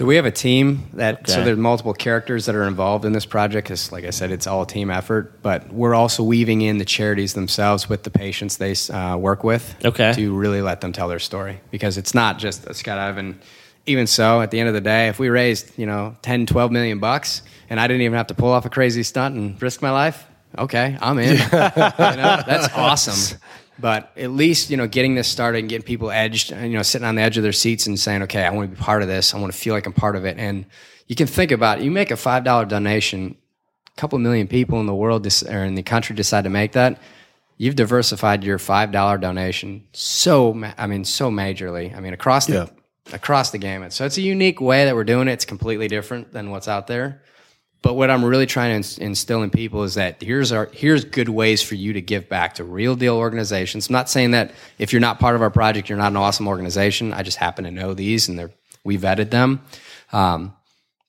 so 0.01 0.07
we 0.07 0.17
have 0.17 0.25
a 0.25 0.31
team 0.31 0.89
that 0.95 1.21
okay. 1.21 1.33
so 1.33 1.45
there's 1.45 1.59
multiple 1.59 1.93
characters 1.93 2.47
that 2.47 2.55
are 2.55 2.65
involved 2.65 3.05
in 3.05 3.13
this 3.13 3.27
project 3.27 3.67
because, 3.67 3.93
like 3.93 4.05
I 4.05 4.11
said, 4.11 4.31
it's 4.31 4.47
all 4.47 4.63
a 4.63 4.67
team 4.67 4.91
effort. 4.91 5.43
But 5.43 5.71
we're 5.71 5.95
also 5.95 6.23
weaving 6.23 6.63
in 6.63 6.79
the 6.79 6.87
charities 6.87 7.35
themselves 7.35 7.87
with 7.87 8.05
the 8.05 8.11
patients 8.11 8.57
they 8.57 8.75
uh, 8.95 9.19
work 9.19 9.45
with, 9.45 9.75
okay. 9.85 10.15
to 10.15 10.35
really 10.35 10.63
let 10.63 10.81
them 10.81 10.95
tell 10.95 11.07
their 11.09 11.19
story 11.19 11.61
because 11.71 11.99
it's 11.99 12.15
not 12.15 12.39
just 12.39 12.65
a 12.65 12.71
skydive. 12.71 13.37
even 13.85 14.07
so, 14.07 14.41
at 14.41 14.51
the 14.51 14.59
end 14.59 14.69
of 14.69 14.75
the 14.75 14.81
day, 14.81 15.09
if 15.09 15.19
we 15.19 15.29
raised 15.29 15.79
you 15.79 15.85
know 15.85 16.17
10, 16.23 16.47
12 16.47 16.73
million 16.73 16.99
bucks 16.99 17.43
and 17.69 17.79
I 17.79 17.87
didn't 17.87 18.01
even 18.01 18.17
have 18.17 18.29
to 18.29 18.35
pull 18.35 18.53
off 18.53 18.65
a 18.65 18.71
crazy 18.71 19.03
stunt 19.03 19.35
and 19.35 19.61
risk 19.61 19.83
my 19.83 19.91
life, 19.91 20.25
okay, 20.57 20.97
I'm 21.03 21.19
in. 21.19 21.33
you 21.37 21.37
know, 21.37 22.43
that's 22.47 22.73
awesome. 22.75 23.39
But 23.81 24.13
at 24.17 24.31
least, 24.31 24.71
you 24.71 24.77
know, 24.77 24.87
getting 24.87 25.15
this 25.15 25.29
started 25.29 25.59
and 25.59 25.69
getting 25.69 25.85
people 25.85 26.11
edged, 26.11 26.51
you 26.51 26.71
know, 26.71 26.83
sitting 26.83 27.07
on 27.07 27.15
the 27.15 27.23
edge 27.23 27.37
of 27.37 27.43
their 27.43 27.53
seats 27.53 27.87
and 27.87 27.99
saying, 27.99 28.23
okay, 28.23 28.45
I 28.45 28.51
want 28.51 28.71
to 28.71 28.77
be 28.77 28.83
part 28.83 29.03
of 29.03 29.09
this. 29.09 29.35
I 29.35 29.39
want 29.39 29.53
to 29.53 29.59
feel 29.59 29.75
like 29.75 29.87
I'm 29.87 29.93
part 29.93 30.17
of 30.17 30.25
it. 30.25 30.39
And 30.39 30.67
you 31.07 31.17
can 31.17 31.27
think 31.27 31.51
about 31.51 31.79
it. 31.79 31.85
You 31.85 31.91
make 31.91 32.11
a 32.11 32.15
$5 32.15 32.69
donation, 32.69 33.37
a 33.97 34.01
couple 34.01 34.19
million 34.19 34.47
people 34.47 34.81
in 34.81 34.87
the 34.87 34.95
world 34.95 35.27
or 35.27 35.65
in 35.65 35.75
the 35.75 35.83
country 35.83 36.15
decide 36.15 36.45
to 36.45 36.51
make 36.51 36.73
that. 36.73 37.01
You've 37.57 37.77
diversified 37.77 38.45
your 38.45 38.59
$5 38.59 39.21
donation 39.21 39.85
so, 39.93 40.63
I 40.79 40.87
mean, 40.87 41.05
so 41.05 41.31
majorly. 41.31 41.95
I 41.95 42.01
mean, 42.01 42.15
across 42.15 42.47
the, 42.47 42.53
yeah. 43.07 43.15
across 43.15 43.51
the 43.51 43.59
gamut. 43.59 43.93
So 43.93 44.07
it's 44.07 44.17
a 44.17 44.23
unique 44.23 44.61
way 44.61 44.85
that 44.85 44.95
we're 44.95 45.05
doing 45.05 45.29
it. 45.29 45.33
It's 45.33 45.45
completely 45.45 45.89
different 45.89 46.33
than 46.33 46.51
what's 46.51 46.69
out 46.69 46.87
there. 46.87 47.23
But 47.83 47.95
what 47.95 48.11
I'm 48.11 48.25
really 48.25 48.47
trying 48.47 48.83
to 48.83 49.03
instill 49.03 49.43
in 49.43 49.51
people 49.51 49.85
is 49.85 49.95
that 49.95 50.23
here's 50.23 50.53
our 50.53 50.67
here's 50.73 51.05
good 51.05 51.31
ways 51.31 51.63
for 51.63 51.77
you 51.77 51.95
to 51.95 52.03
give 52.03 52.29
back 52.29 52.55
to 52.55 52.65
real 52.65 52.95
deal 52.95 53.17
organizations. 53.17 53.89
I'm 53.89 53.95
not 53.95 54.11
saying 54.11 54.33
that 54.33 54.53
if 54.79 54.93
you're 54.93 55.01
not 55.01 55.19
part 55.19 55.35
of 55.35 55.43
our 55.43 55.51
project, 55.51 55.89
you're 55.89 55.99
not 55.99 56.13
an 56.13 56.17
awesome 56.17 56.47
organization. 56.47 57.15
I 57.15 57.23
just 57.23 57.39
happen 57.39 57.65
to 57.65 57.71
know 57.71 57.95
these, 57.95 58.29
and 58.29 58.39
they're 58.39 58.51
we 58.85 58.99
vetted 58.99 59.31
them. 59.31 59.63
Um, 60.13 60.55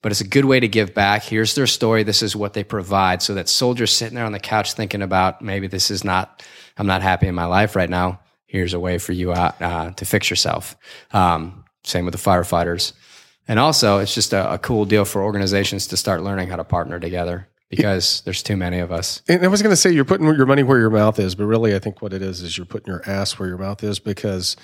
but 0.02 0.12
it's 0.12 0.20
a 0.20 0.26
good 0.26 0.44
way 0.44 0.60
to 0.60 0.68
give 0.68 0.94
back. 0.94 1.22
Here's 1.22 1.54
their 1.54 1.66
story. 1.66 2.02
This 2.02 2.22
is 2.22 2.34
what 2.34 2.54
they 2.54 2.64
provide, 2.64 3.22
so 3.22 3.34
that 3.34 3.48
soldiers 3.48 3.92
sitting 3.92 4.16
there 4.16 4.24
on 4.24 4.32
the 4.32 4.40
couch 4.40 4.72
thinking 4.72 5.02
about 5.02 5.42
maybe 5.42 5.66
this 5.66 5.90
is 5.90 6.04
not. 6.04 6.42
I'm 6.78 6.86
not 6.86 7.02
happy 7.02 7.26
in 7.26 7.34
my 7.34 7.44
life 7.44 7.76
right 7.76 7.90
now. 7.90 8.20
Here's 8.46 8.72
a 8.72 8.80
way 8.80 8.96
for 8.98 9.12
you 9.12 9.32
uh, 9.32 9.52
uh, 9.60 9.90
to 9.90 10.04
fix 10.06 10.30
yourself. 10.30 10.74
Um, 11.12 11.64
same 11.84 12.06
with 12.06 12.12
the 12.12 12.30
firefighters. 12.30 12.92
And 13.48 13.58
also, 13.58 13.98
it's 13.98 14.14
just 14.14 14.32
a, 14.32 14.54
a 14.54 14.58
cool 14.58 14.84
deal 14.84 15.04
for 15.04 15.22
organizations 15.22 15.88
to 15.88 15.96
start 15.96 16.22
learning 16.22 16.48
how 16.48 16.56
to 16.56 16.64
partner 16.64 17.00
together 17.00 17.48
because 17.72 18.20
there's 18.26 18.42
too 18.42 18.56
many 18.56 18.78
of 18.78 18.92
us. 18.92 19.22
And 19.28 19.42
I 19.44 19.48
was 19.48 19.62
going 19.62 19.72
to 19.72 19.76
say 19.76 19.90
you're 19.90 20.04
putting 20.04 20.26
your 20.26 20.46
money 20.46 20.62
where 20.62 20.78
your 20.78 20.90
mouth 20.90 21.18
is, 21.18 21.34
but 21.34 21.46
really, 21.46 21.74
I 21.74 21.78
think 21.78 22.02
what 22.02 22.12
it 22.12 22.20
is 22.20 22.42
is 22.42 22.56
you're 22.56 22.66
putting 22.66 22.92
your 22.92 23.02
ass 23.08 23.38
where 23.38 23.48
your 23.48 23.58
mouth 23.58 23.82
is 23.82 23.98
because 23.98 24.56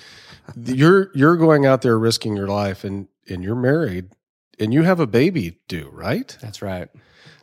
you're 0.64 1.11
you're 1.14 1.37
going 1.37 1.64
out 1.66 1.83
there 1.83 1.99
risking 1.99 2.37
your 2.37 2.49
life, 2.49 2.85
and 2.85 3.09
and 3.29 3.43
you're 3.43 3.55
married, 3.55 4.11
and 4.61 4.74
you 4.74 4.83
have 4.83 5.01
a 5.01 5.07
baby 5.07 5.59
due, 5.68 5.89
right? 5.93 6.37
That's 6.43 6.61
right. 6.61 6.89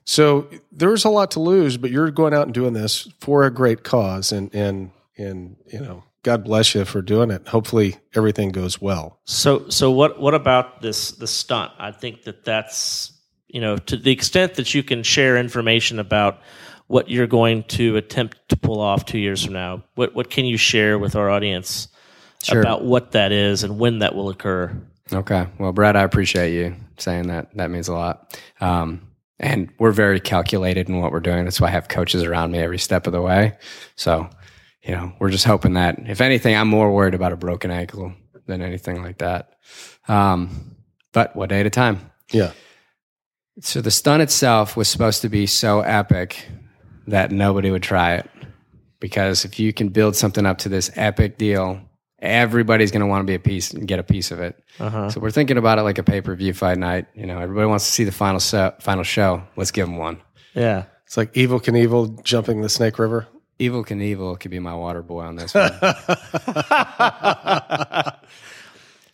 So 0.03 0.47
there's 0.71 1.03
a 1.03 1.09
lot 1.09 1.31
to 1.31 1.39
lose, 1.39 1.77
but 1.77 1.89
you're 1.89 2.11
going 2.11 2.33
out 2.33 2.43
and 2.43 2.53
doing 2.53 2.73
this 2.73 3.07
for 3.19 3.43
a 3.43 3.51
great 3.51 3.83
cause, 3.83 4.31
and 4.31 4.53
and 4.53 4.91
and 5.17 5.57
you 5.65 5.79
know 5.79 6.03
God 6.25 6.43
bless 6.43 6.73
you 6.73 6.85
for 6.85 7.03
doing 7.03 7.29
it. 7.29 7.47
Hopefully 7.47 7.97
everything 8.15 8.49
goes 8.49 8.81
well. 8.81 9.19
So 9.25 9.69
so 9.69 9.91
what 9.91 10.19
what 10.19 10.33
about 10.33 10.81
this 10.81 11.11
the 11.11 11.27
stunt? 11.27 11.71
I 11.77 11.91
think 11.91 12.23
that 12.23 12.43
that's 12.43 13.13
you 13.47 13.61
know 13.61 13.77
to 13.77 13.95
the 13.95 14.11
extent 14.11 14.55
that 14.55 14.73
you 14.73 14.81
can 14.81 15.03
share 15.03 15.37
information 15.37 15.99
about 15.99 16.41
what 16.87 17.11
you're 17.11 17.27
going 17.27 17.61
to 17.63 17.95
attempt 17.95 18.37
to 18.49 18.57
pull 18.57 18.81
off 18.81 19.05
2 19.05 19.19
years 19.19 19.45
from 19.45 19.53
now. 19.53 19.83
What 19.93 20.15
what 20.15 20.31
can 20.31 20.45
you 20.45 20.57
share 20.57 20.97
with 20.97 21.15
our 21.15 21.29
audience 21.29 21.89
sure. 22.41 22.59
about 22.59 22.83
what 22.83 23.11
that 23.11 23.31
is 23.31 23.63
and 23.63 23.77
when 23.77 23.99
that 23.99 24.15
will 24.15 24.29
occur? 24.29 24.75
Okay. 25.13 25.45
Well, 25.59 25.73
Brad, 25.73 25.95
I 25.95 26.01
appreciate 26.01 26.55
you 26.55 26.75
saying 26.97 27.27
that. 27.27 27.55
That 27.55 27.69
means 27.69 27.87
a 27.87 27.93
lot. 27.93 28.35
Um, 28.61 29.01
and 29.39 29.69
we're 29.77 29.91
very 29.91 30.19
calculated 30.19 30.89
in 30.89 30.99
what 31.01 31.11
we're 31.11 31.19
doing. 31.19 31.43
That's 31.43 31.61
why 31.61 31.67
I 31.67 31.71
have 31.71 31.87
coaches 31.87 32.23
around 32.23 32.51
me 32.51 32.57
every 32.57 32.79
step 32.79 33.05
of 33.05 33.13
the 33.13 33.21
way. 33.21 33.55
So, 33.95 34.27
you 34.85 34.93
know, 34.93 35.13
we're 35.19 35.31
just 35.31 35.45
hoping 35.45 35.73
that 35.73 35.97
if 36.07 36.21
anything, 36.21 36.55
I'm 36.55 36.67
more 36.67 36.93
worried 36.93 37.15
about 37.15 37.33
a 37.33 37.37
broken 37.37 37.71
ankle 37.71 38.13
than 38.45 38.61
anything 38.61 39.01
like 39.01 39.17
that. 39.17 39.57
Um, 40.07 40.75
but 41.11 41.35
one 41.35 41.49
day 41.49 41.61
at 41.61 41.65
a 41.65 41.71
time. 41.71 42.11
Yeah. 42.31 42.51
So 43.61 43.81
the 43.81 43.91
stunt 43.91 44.21
itself 44.21 44.77
was 44.77 44.87
supposed 44.87 45.21
to 45.23 45.29
be 45.29 45.47
so 45.47 45.79
epic 45.79 46.47
that 47.07 47.31
nobody 47.31 47.71
would 47.71 47.83
try 47.83 48.15
it. 48.15 48.29
Because 48.99 49.45
if 49.45 49.59
you 49.59 49.73
can 49.73 49.89
build 49.89 50.15
something 50.15 50.45
up 50.45 50.59
to 50.59 50.69
this 50.69 50.91
epic 50.95 51.37
deal, 51.37 51.81
everybody's 52.19 52.91
going 52.91 53.01
to 53.01 53.07
want 53.07 53.21
to 53.21 53.25
be 53.25 53.35
a 53.35 53.39
piece 53.39 53.71
and 53.71 53.87
get 53.87 53.99
a 53.99 54.03
piece 54.03 54.31
of 54.31 54.39
it. 54.39 54.61
Uh-huh. 54.79 55.09
So 55.09 55.19
we're 55.19 55.31
thinking 55.31 55.57
about 55.57 55.79
it 55.79 55.83
like 55.83 55.97
a 55.97 56.03
pay 56.03 56.21
per 56.21 56.35
view 56.35 56.53
fight 56.53 56.77
night. 56.77 57.07
You 57.15 57.25
know, 57.25 57.39
everybody 57.39 57.67
wants 57.67 57.85
to 57.85 57.91
see 57.91 58.03
the 58.03 58.11
final 58.11 58.39
set, 58.39 58.83
final 58.83 59.03
show. 59.03 59.43
Let's 59.55 59.71
give 59.71 59.87
them 59.87 59.97
one. 59.97 60.21
Yeah. 60.53 60.85
It's 61.05 61.17
like 61.17 61.33
Evel 61.33 61.61
Knievel 61.61 62.23
jumping 62.23 62.61
the 62.61 62.69
Snake 62.69 62.99
River. 62.99 63.27
Evel 63.59 63.85
Knievel 63.85 64.39
could 64.39 64.51
be 64.51 64.59
my 64.59 64.75
water 64.75 65.01
boy 65.01 65.21
on 65.21 65.35
this 65.37 65.53
one. 65.53 65.71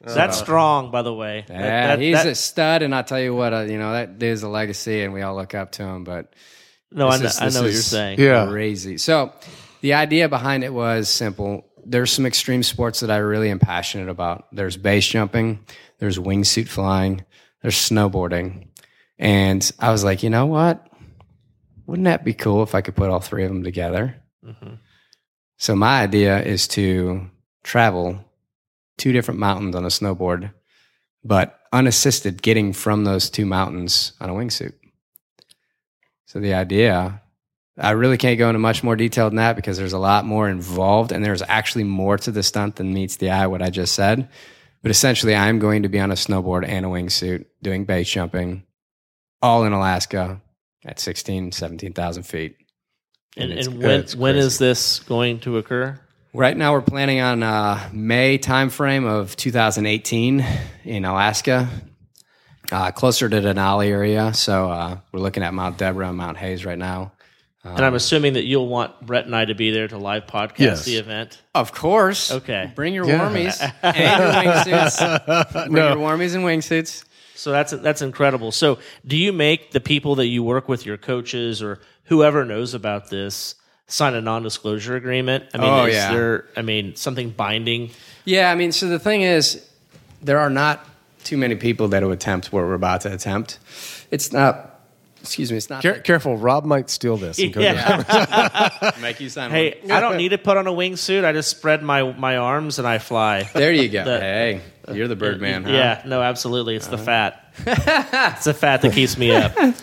That's 0.04 0.39
strong, 0.39 0.89
by 0.89 1.04
the 1.04 1.14
way. 1.14 1.46
That- 1.48 1.54
yeah, 1.60 1.88
that- 1.88 2.00
he's 2.00 2.16
that- 2.16 2.26
a 2.28 2.36
stud, 2.36 2.82
and 2.82 2.94
I'll 2.96 3.04
tell 3.04 3.20
you 3.20 3.36
what, 3.36 3.54
uh, 3.54 3.60
you 3.62 3.78
know 3.78 3.94
that 3.94 4.22
is 4.24 4.42
a 4.44 4.50
legacy, 4.50 5.04
and 5.04 5.14
we 5.14 5.22
all 5.22 5.36
look 5.36 5.54
up 5.54 5.74
to 5.74 5.84
him. 5.84 6.04
But 6.04 6.34
no, 6.92 7.08
I 7.08 7.18
this 7.18 7.22
know, 7.22 7.28
is- 7.28 7.39
I 7.42 7.46
this 7.46 7.54
know 7.56 7.62
what 7.62 7.66
you're 7.68 7.74
is- 7.76 7.86
saying. 7.88 8.20
Yeah. 8.20 8.48
crazy. 8.48 8.98
So 8.98 9.32
the 9.82 9.94
idea 9.94 10.28
behind 10.28 10.64
it 10.64 10.74
was 10.74 11.08
simple. 11.08 11.66
There's 11.86 12.12
some 12.12 12.26
extreme 12.26 12.64
sports 12.64 13.02
that 13.02 13.12
I 13.12 13.18
really 13.18 13.50
am 13.52 13.60
passionate 13.60 14.10
about. 14.10 14.48
There's 14.52 14.76
base 14.78 15.08
jumping, 15.08 15.60
there's 16.00 16.18
wingsuit 16.18 16.68
flying, 16.68 17.24
there's 17.62 17.76
snowboarding. 17.76 18.68
And 19.20 19.72
I 19.80 19.92
was 19.92 20.04
like, 20.04 20.24
you 20.24 20.32
know 20.32 20.48
what? 20.48 20.88
Wouldn't 21.86 22.06
that 22.06 22.24
be 22.26 22.34
cool 22.34 22.64
if 22.64 22.74
I 22.74 22.82
could 22.82 22.96
put 22.96 23.10
all 23.12 23.20
three 23.20 23.44
of 23.44 23.50
them 23.50 23.64
together? 23.64 24.16
Mhm. 24.46 24.80
So 25.58 25.76
my 25.76 26.02
idea 26.02 26.42
is 26.42 26.68
to 26.70 27.30
travel 27.64 28.26
two 28.98 29.12
different 29.12 29.39
mountains 29.39 29.76
on 29.76 29.86
a 29.86 29.89
snowboard, 29.89 30.54
but 31.24 31.60
unassisted 31.72 32.42
getting 32.42 32.74
from 32.74 33.04
those 33.04 33.30
two 33.30 33.46
mountains 33.46 34.14
on 34.20 34.30
a 34.30 34.34
wingsuit. 34.34 34.74
So 36.26 36.39
the 36.39 36.54
idea, 36.54 37.22
I 37.78 37.92
really 37.92 38.18
can't 38.18 38.39
go 38.39 38.50
into 38.50 38.60
much 38.60 38.84
more 38.84 38.96
detail 38.96 39.30
than 39.30 39.38
that 39.38 39.56
because 39.56 39.78
there's 39.78 39.94
a 39.94 40.00
lot 40.00 40.26
more 40.26 40.50
involved 40.50 41.12
and 41.12 41.24
there's 41.24 41.44
actually 41.44 41.84
more 41.84 42.18
to 42.18 42.32
the 42.32 42.44
stunt 42.44 42.78
than 42.78 42.94
meets 42.94 43.18
the 43.18 43.30
eye, 43.30 43.48
what 43.48 43.62
I 43.62 43.70
just 43.70 43.94
said. 43.94 44.30
But 44.82 44.92
essentially, 44.92 45.36
I'm 45.36 45.60
going 45.60 45.84
to 45.84 45.89
be 45.89 46.00
on 46.00 46.12
a 46.12 46.16
snowboard 46.16 46.68
and 46.68 46.86
a 46.86 46.89
wingsuit 46.89 47.46
doing 47.62 47.86
base 47.86 48.10
jumping 48.10 48.64
all 49.42 49.64
in 49.64 49.74
Alaska 49.74 50.42
at 50.86 51.00
16, 51.00 51.52
17,000 51.52 52.24
feet. 52.24 52.56
And, 53.38 53.51
it's- 53.51 53.67
and 53.67 53.77
when 53.82 53.91
it's 53.99 54.15
when 54.15 54.34
crazy. 54.36 54.47
is 54.47 54.57
this 54.59 54.99
going 54.99 55.39
to 55.41 55.57
occur? 55.57 55.99
Right 56.34 56.55
now, 56.55 56.71
we're 56.73 56.82
planning 56.82 57.19
on 57.19 57.43
uh, 57.43 57.89
May 57.91 58.38
timeframe 58.38 59.05
of 59.05 59.36
2018 59.36 60.45
in 60.86 61.03
Alaska, 61.05 61.69
uh, 62.71 62.91
closer 62.91 63.27
to 63.27 63.36
Denali 63.41 63.88
area. 63.88 64.34
So 64.34 64.69
uh, 64.69 64.97
we're 65.11 65.19
looking 65.19 65.43
at 65.43 65.53
Mount 65.53 65.77
Deborah 65.77 66.07
and 66.07 66.17
Mount 66.17 66.38
Hayes 66.38 66.63
right 66.65 66.77
now. 66.77 67.11
and 67.65 67.84
I'm 67.86 67.95
assuming 67.95 68.34
that 68.34 68.45
you'll 68.45 68.69
want 68.69 69.05
Brett 69.05 69.25
and 69.25 69.36
I 69.36 69.43
to 69.45 69.55
be 69.55 69.71
there 69.71 69.89
to 69.89 69.97
live 69.97 70.25
podcast 70.25 70.59
Yes. 70.59 70.86
the 70.86 70.95
event. 70.97 71.41
Of 71.53 71.73
course. 71.73 72.32
Okay. 72.32 72.71
Bring 72.75 72.93
your 72.93 73.05
Yeah. 73.05 73.19
warmies 73.29 73.59
and 73.84 73.97
your 73.97 74.53
wingsuits. 74.53 75.53
Bring 75.65 75.73
No. 75.73 75.88
your 75.89 75.97
warmies 75.97 76.34
and 76.34 76.45
wingsuits. 76.45 77.03
So 77.42 77.52
that's 77.52 77.72
that's 77.72 78.04
incredible. 78.04 78.52
So 78.52 78.78
do 79.06 79.18
you 79.18 79.34
make 79.34 79.72
the 79.72 79.80
people 79.80 80.16
that 80.16 80.28
you 80.28 80.44
work 80.44 80.70
with, 80.70 80.86
your 80.86 80.98
coaches 80.98 81.64
or 81.64 81.80
whoever 82.04 82.46
knows 82.46 82.76
about 82.76 83.10
this, 83.10 83.56
sign 83.88 84.14
a 84.14 84.22
non-disclosure 84.22 84.96
agreement? 84.96 85.46
I 85.54 85.58
mean, 85.58 85.68
Oh, 85.70 85.86
is 85.86 85.96
yeah. 85.96 86.14
there 86.14 86.46
I 86.56 86.62
mean 86.62 86.96
something 86.96 87.32
binding? 87.32 87.89
Yeah, 88.26 88.52
I 88.52 88.56
mean, 88.56 88.72
so 88.72 88.88
the 88.88 89.00
thing 89.00 89.24
is, 89.24 89.68
there 90.22 90.38
are 90.39 90.52
not 90.52 90.86
too 91.24 91.36
many 91.38 91.56
people 91.56 91.88
that 91.88 92.04
will 92.04 92.12
attempt 92.12 92.54
what 92.54 92.64
we're 92.64 92.76
about 92.76 93.02
to 93.02 93.14
attempt. 93.14 93.58
It's 94.12 94.32
not. 94.32 94.68
Excuse 95.22 95.52
me. 95.52 95.58
It's 95.58 95.70
not. 95.70 95.82
Care- 95.84 96.00
careful, 96.00 96.36
Rob 96.38 96.66
might 96.66 96.89
steal 96.89 97.16
this. 97.18 97.38
And 97.39 97.54
go 97.54 97.62
Yeah. 97.62 98.92
Make 99.02 99.20
you 99.20 99.30
sign. 99.30 99.52
Hey, 99.52 99.78
one. 99.82 99.92
I 99.92 100.00
don't 100.00 100.18
need 100.18 100.30
to 100.30 100.38
put 100.39 100.58
on 100.58 100.66
a 100.68 100.72
wingsuit. 100.72 101.26
I 101.26 101.32
just 101.32 101.50
spread 101.50 101.82
my 101.84 102.04
my 102.14 102.38
arms 102.38 102.78
and 102.80 102.88
I 102.88 102.98
fly. 103.00 103.50
There 103.54 103.72
you 103.72 103.89
go. 103.89 104.04
The- 104.04 104.20
hey, 104.20 104.62
you're 104.93 105.07
the 105.07 105.15
Birdman, 105.15 105.63
huh? 105.63 105.71
Yeah, 105.71 106.01
no, 106.05 106.21
absolutely. 106.21 106.75
It's 106.75 106.88
the 106.88 106.97
fat. 106.97 107.53
it's 107.65 108.45
the 108.45 108.53
fat 108.53 108.82
that 108.82 108.93
keeps 108.93 109.17
me 109.17 109.32
up. 109.32 109.53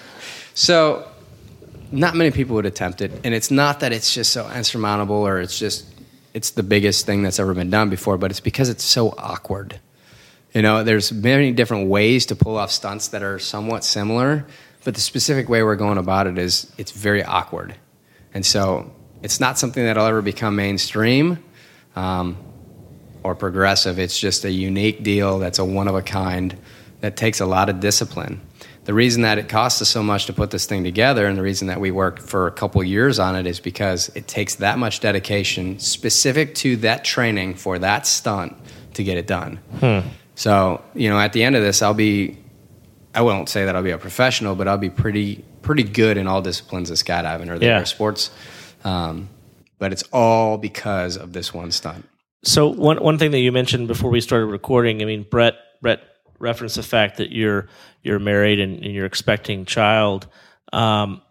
So, 0.55 1.07
not 1.93 2.17
many 2.17 2.33
people 2.33 2.57
would 2.57 2.67
attempt 2.67 3.01
it, 3.01 3.13
and 3.23 3.33
it's 3.33 3.49
not 3.49 3.79
that 3.79 3.93
it's 3.93 4.13
just 4.13 4.33
so 4.33 4.51
insurmountable 4.51 5.15
or 5.15 5.41
it's 5.41 5.57
just 5.57 5.87
it's 6.35 6.51
the 6.51 6.65
biggest 6.65 7.07
thing 7.07 7.23
that's 7.23 7.39
ever 7.39 7.55
been 7.55 7.71
done 7.71 7.91
before, 7.91 8.19
but 8.19 8.33
it's 8.33 8.41
because 8.41 8.69
it's 8.69 8.83
so 8.83 9.15
awkward. 9.17 9.79
You 10.53 10.63
know, 10.63 10.83
there's 10.83 11.13
many 11.13 11.53
different 11.53 11.89
ways 11.89 12.27
to 12.27 12.35
pull 12.35 12.57
off 12.57 12.73
stunts 12.73 13.07
that 13.09 13.23
are 13.23 13.39
somewhat 13.39 13.85
similar, 13.85 14.47
but 14.83 14.97
the 14.97 15.01
specific 15.01 15.49
way 15.49 15.63
we're 15.63 15.77
going 15.77 15.97
about 15.97 16.27
it 16.27 16.39
is 16.39 16.73
it's 16.77 16.91
very 16.91 17.23
awkward, 17.23 17.77
and 18.35 18.45
so 18.45 18.91
it's 19.23 19.39
not 19.39 19.61
something 19.61 19.85
that'll 19.85 20.07
ever 20.07 20.23
become 20.23 20.57
mainstream. 20.57 21.39
Um, 21.95 22.37
or 23.23 23.35
progressive. 23.35 23.99
It's 23.99 24.19
just 24.19 24.45
a 24.45 24.51
unique 24.51 25.03
deal 25.03 25.39
that's 25.39 25.59
a 25.59 25.65
one 25.65 25.89
of 25.89 25.95
a 25.95 26.03
kind 26.03 26.57
that 27.01 27.17
takes 27.17 27.41
a 27.41 27.47
lot 27.47 27.69
of 27.69 27.81
discipline. 27.81 28.41
The 28.85 28.95
reason 28.95 29.23
that 29.23 29.37
it 29.39 29.49
costs 29.51 29.83
us 29.83 29.89
so 29.91 30.03
much 30.03 30.25
to 30.27 30.33
put 30.33 30.51
this 30.51 30.65
thing 30.65 30.83
together 30.83 31.27
and 31.27 31.37
the 31.37 31.43
reason 31.43 31.69
that 31.69 31.79
we 31.79 31.91
worked 31.91 32.23
for 32.23 32.47
a 32.47 32.51
couple 32.51 32.83
years 32.83 33.19
on 33.19 33.37
it 33.37 33.47
is 33.47 33.61
because 33.61 34.09
it 34.15 34.27
takes 34.27 34.55
that 34.57 34.79
much 34.79 35.01
dedication 35.01 35.79
specific 35.79 36.55
to 36.57 36.77
that 36.77 37.05
training 37.05 37.55
for 37.55 37.79
that 37.79 38.07
stunt 38.07 38.57
to 38.95 39.05
get 39.05 39.19
it 39.19 39.27
done. 39.27 39.59
So, 40.35 40.83
you 40.95 41.11
know, 41.11 41.19
at 41.19 41.33
the 41.35 41.43
end 41.43 41.55
of 41.55 41.63
this, 41.63 41.83
I'll 41.83 41.95
be 41.95 42.39
I 43.15 43.23
won't 43.23 43.49
say 43.49 43.65
that 43.65 43.75
I'll 43.75 43.83
be 43.83 43.91
a 43.91 43.99
professional, 43.99 44.55
but 44.55 44.69
I'll 44.69 44.79
be 44.79 44.91
pretty 44.91 45.45
pretty 45.63 45.83
good 45.83 46.17
in 46.17 46.27
all 46.27 46.41
disciplines 46.41 46.91
of 46.91 46.97
skydiving 46.97 47.51
or 47.51 47.59
the 47.59 47.67
Yeah. 47.67 47.85
sports. 47.85 48.31
Um, 48.85 49.29
but 49.79 49.93
it's 49.93 50.05
all 50.13 50.57
because 50.57 51.17
of 51.19 51.33
this 51.33 51.53
one 51.53 51.73
stunt. 51.73 52.09
So 52.45 52.69
one 52.69 52.99
one 52.99 53.19
thing 53.19 53.31
that 53.33 53.41
you 53.41 53.53
mentioned 53.53 53.89
before 53.89 54.11
we 54.11 54.21
started 54.21 54.47
recording, 54.47 55.03
I 55.03 55.05
mean, 55.05 55.27
Brett 55.29 55.55
Brett 55.83 56.01
referenced 56.39 56.77
the 56.77 56.83
fact 56.83 57.17
that 57.19 57.33
you're 57.33 57.69
you're 58.03 58.19
married 58.19 58.61
and, 58.61 58.85
and 58.85 58.95
you're 58.95 59.07
expecting 59.07 59.65
child. 59.65 60.29
Um, 60.73 61.23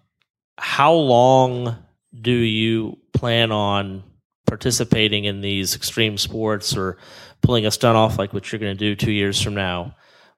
how 0.57 0.93
long 0.93 1.77
do 2.19 2.31
you 2.31 2.97
plan 3.13 3.51
on 3.51 4.03
participating 4.45 5.25
in 5.25 5.41
these 5.41 5.75
extreme 5.75 6.17
sports 6.17 6.75
or 6.75 6.97
pulling 7.41 7.65
a 7.65 7.71
stunt 7.71 7.97
off 7.97 8.17
like 8.17 8.33
what 8.33 8.51
you're 8.51 8.59
going 8.59 8.75
to 8.75 8.79
do 8.79 8.95
two 8.95 9.11
years 9.11 9.41
from 9.41 9.53
now? 9.53 9.95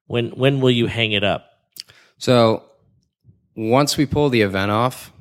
When 0.07 0.29
when 0.31 0.61
will 0.61 0.71
you 0.71 0.87
hang 0.87 1.13
it 1.13 1.23
up? 1.23 1.45
So 2.17 2.63
once 3.55 3.97
we 3.97 4.05
pull 4.05 4.29
the 4.29 4.41
event 4.41 4.71
off, 4.71 5.11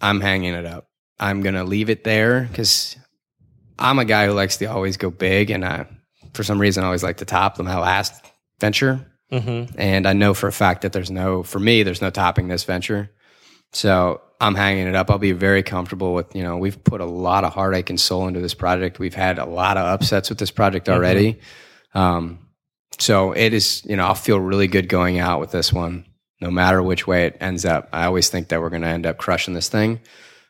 I'm 0.00 0.20
hanging 0.20 0.54
it 0.54 0.66
up. 0.66 0.88
I'm 1.18 1.42
gonna 1.42 1.64
leave 1.64 1.90
it 1.90 2.04
there 2.04 2.42
because 2.42 2.96
I'm 3.78 3.98
a 3.98 4.04
guy 4.04 4.26
who 4.26 4.32
likes 4.32 4.56
to 4.58 4.66
always 4.66 4.96
go 4.96 5.10
big, 5.10 5.50
and 5.50 5.64
I, 5.64 5.86
for 6.34 6.42
some 6.42 6.60
reason, 6.60 6.82
I 6.82 6.86
always 6.86 7.02
like 7.02 7.18
to 7.18 7.24
top 7.24 7.56
them, 7.56 7.66
my 7.66 7.78
last 7.78 8.24
venture. 8.60 9.06
Mm-hmm. 9.32 9.78
And 9.78 10.06
I 10.06 10.14
know 10.14 10.34
for 10.34 10.48
a 10.48 10.52
fact 10.52 10.82
that 10.82 10.92
there's 10.92 11.10
no, 11.10 11.42
for 11.42 11.58
me, 11.58 11.82
there's 11.82 12.02
no 12.02 12.10
topping 12.10 12.48
this 12.48 12.64
venture. 12.64 13.10
So 13.72 14.22
I'm 14.40 14.54
hanging 14.54 14.86
it 14.86 14.94
up. 14.94 15.10
I'll 15.10 15.18
be 15.18 15.32
very 15.32 15.62
comfortable 15.62 16.14
with, 16.14 16.34
you 16.34 16.42
know, 16.42 16.56
we've 16.56 16.82
put 16.82 17.00
a 17.00 17.06
lot 17.06 17.44
of 17.44 17.52
heartache 17.52 17.90
and 17.90 18.00
soul 18.00 18.26
into 18.26 18.40
this 18.40 18.54
project. 18.54 18.98
We've 18.98 19.14
had 19.14 19.38
a 19.38 19.44
lot 19.44 19.76
of 19.76 19.84
upsets 19.84 20.30
with 20.30 20.38
this 20.38 20.50
project 20.50 20.88
already. 20.88 21.38
Um, 21.94 22.38
so 22.98 23.32
it 23.32 23.52
is, 23.52 23.84
you 23.84 23.96
know, 23.96 24.06
I'll 24.06 24.14
feel 24.14 24.40
really 24.40 24.66
good 24.66 24.88
going 24.88 25.18
out 25.18 25.40
with 25.40 25.50
this 25.50 25.72
one, 25.72 26.06
no 26.40 26.50
matter 26.50 26.82
which 26.82 27.06
way 27.06 27.26
it 27.26 27.36
ends 27.40 27.64
up. 27.64 27.88
I 27.92 28.06
always 28.06 28.30
think 28.30 28.48
that 28.48 28.60
we're 28.60 28.70
going 28.70 28.82
to 28.82 28.88
end 28.88 29.06
up 29.06 29.18
crushing 29.18 29.54
this 29.54 29.68
thing. 29.68 30.00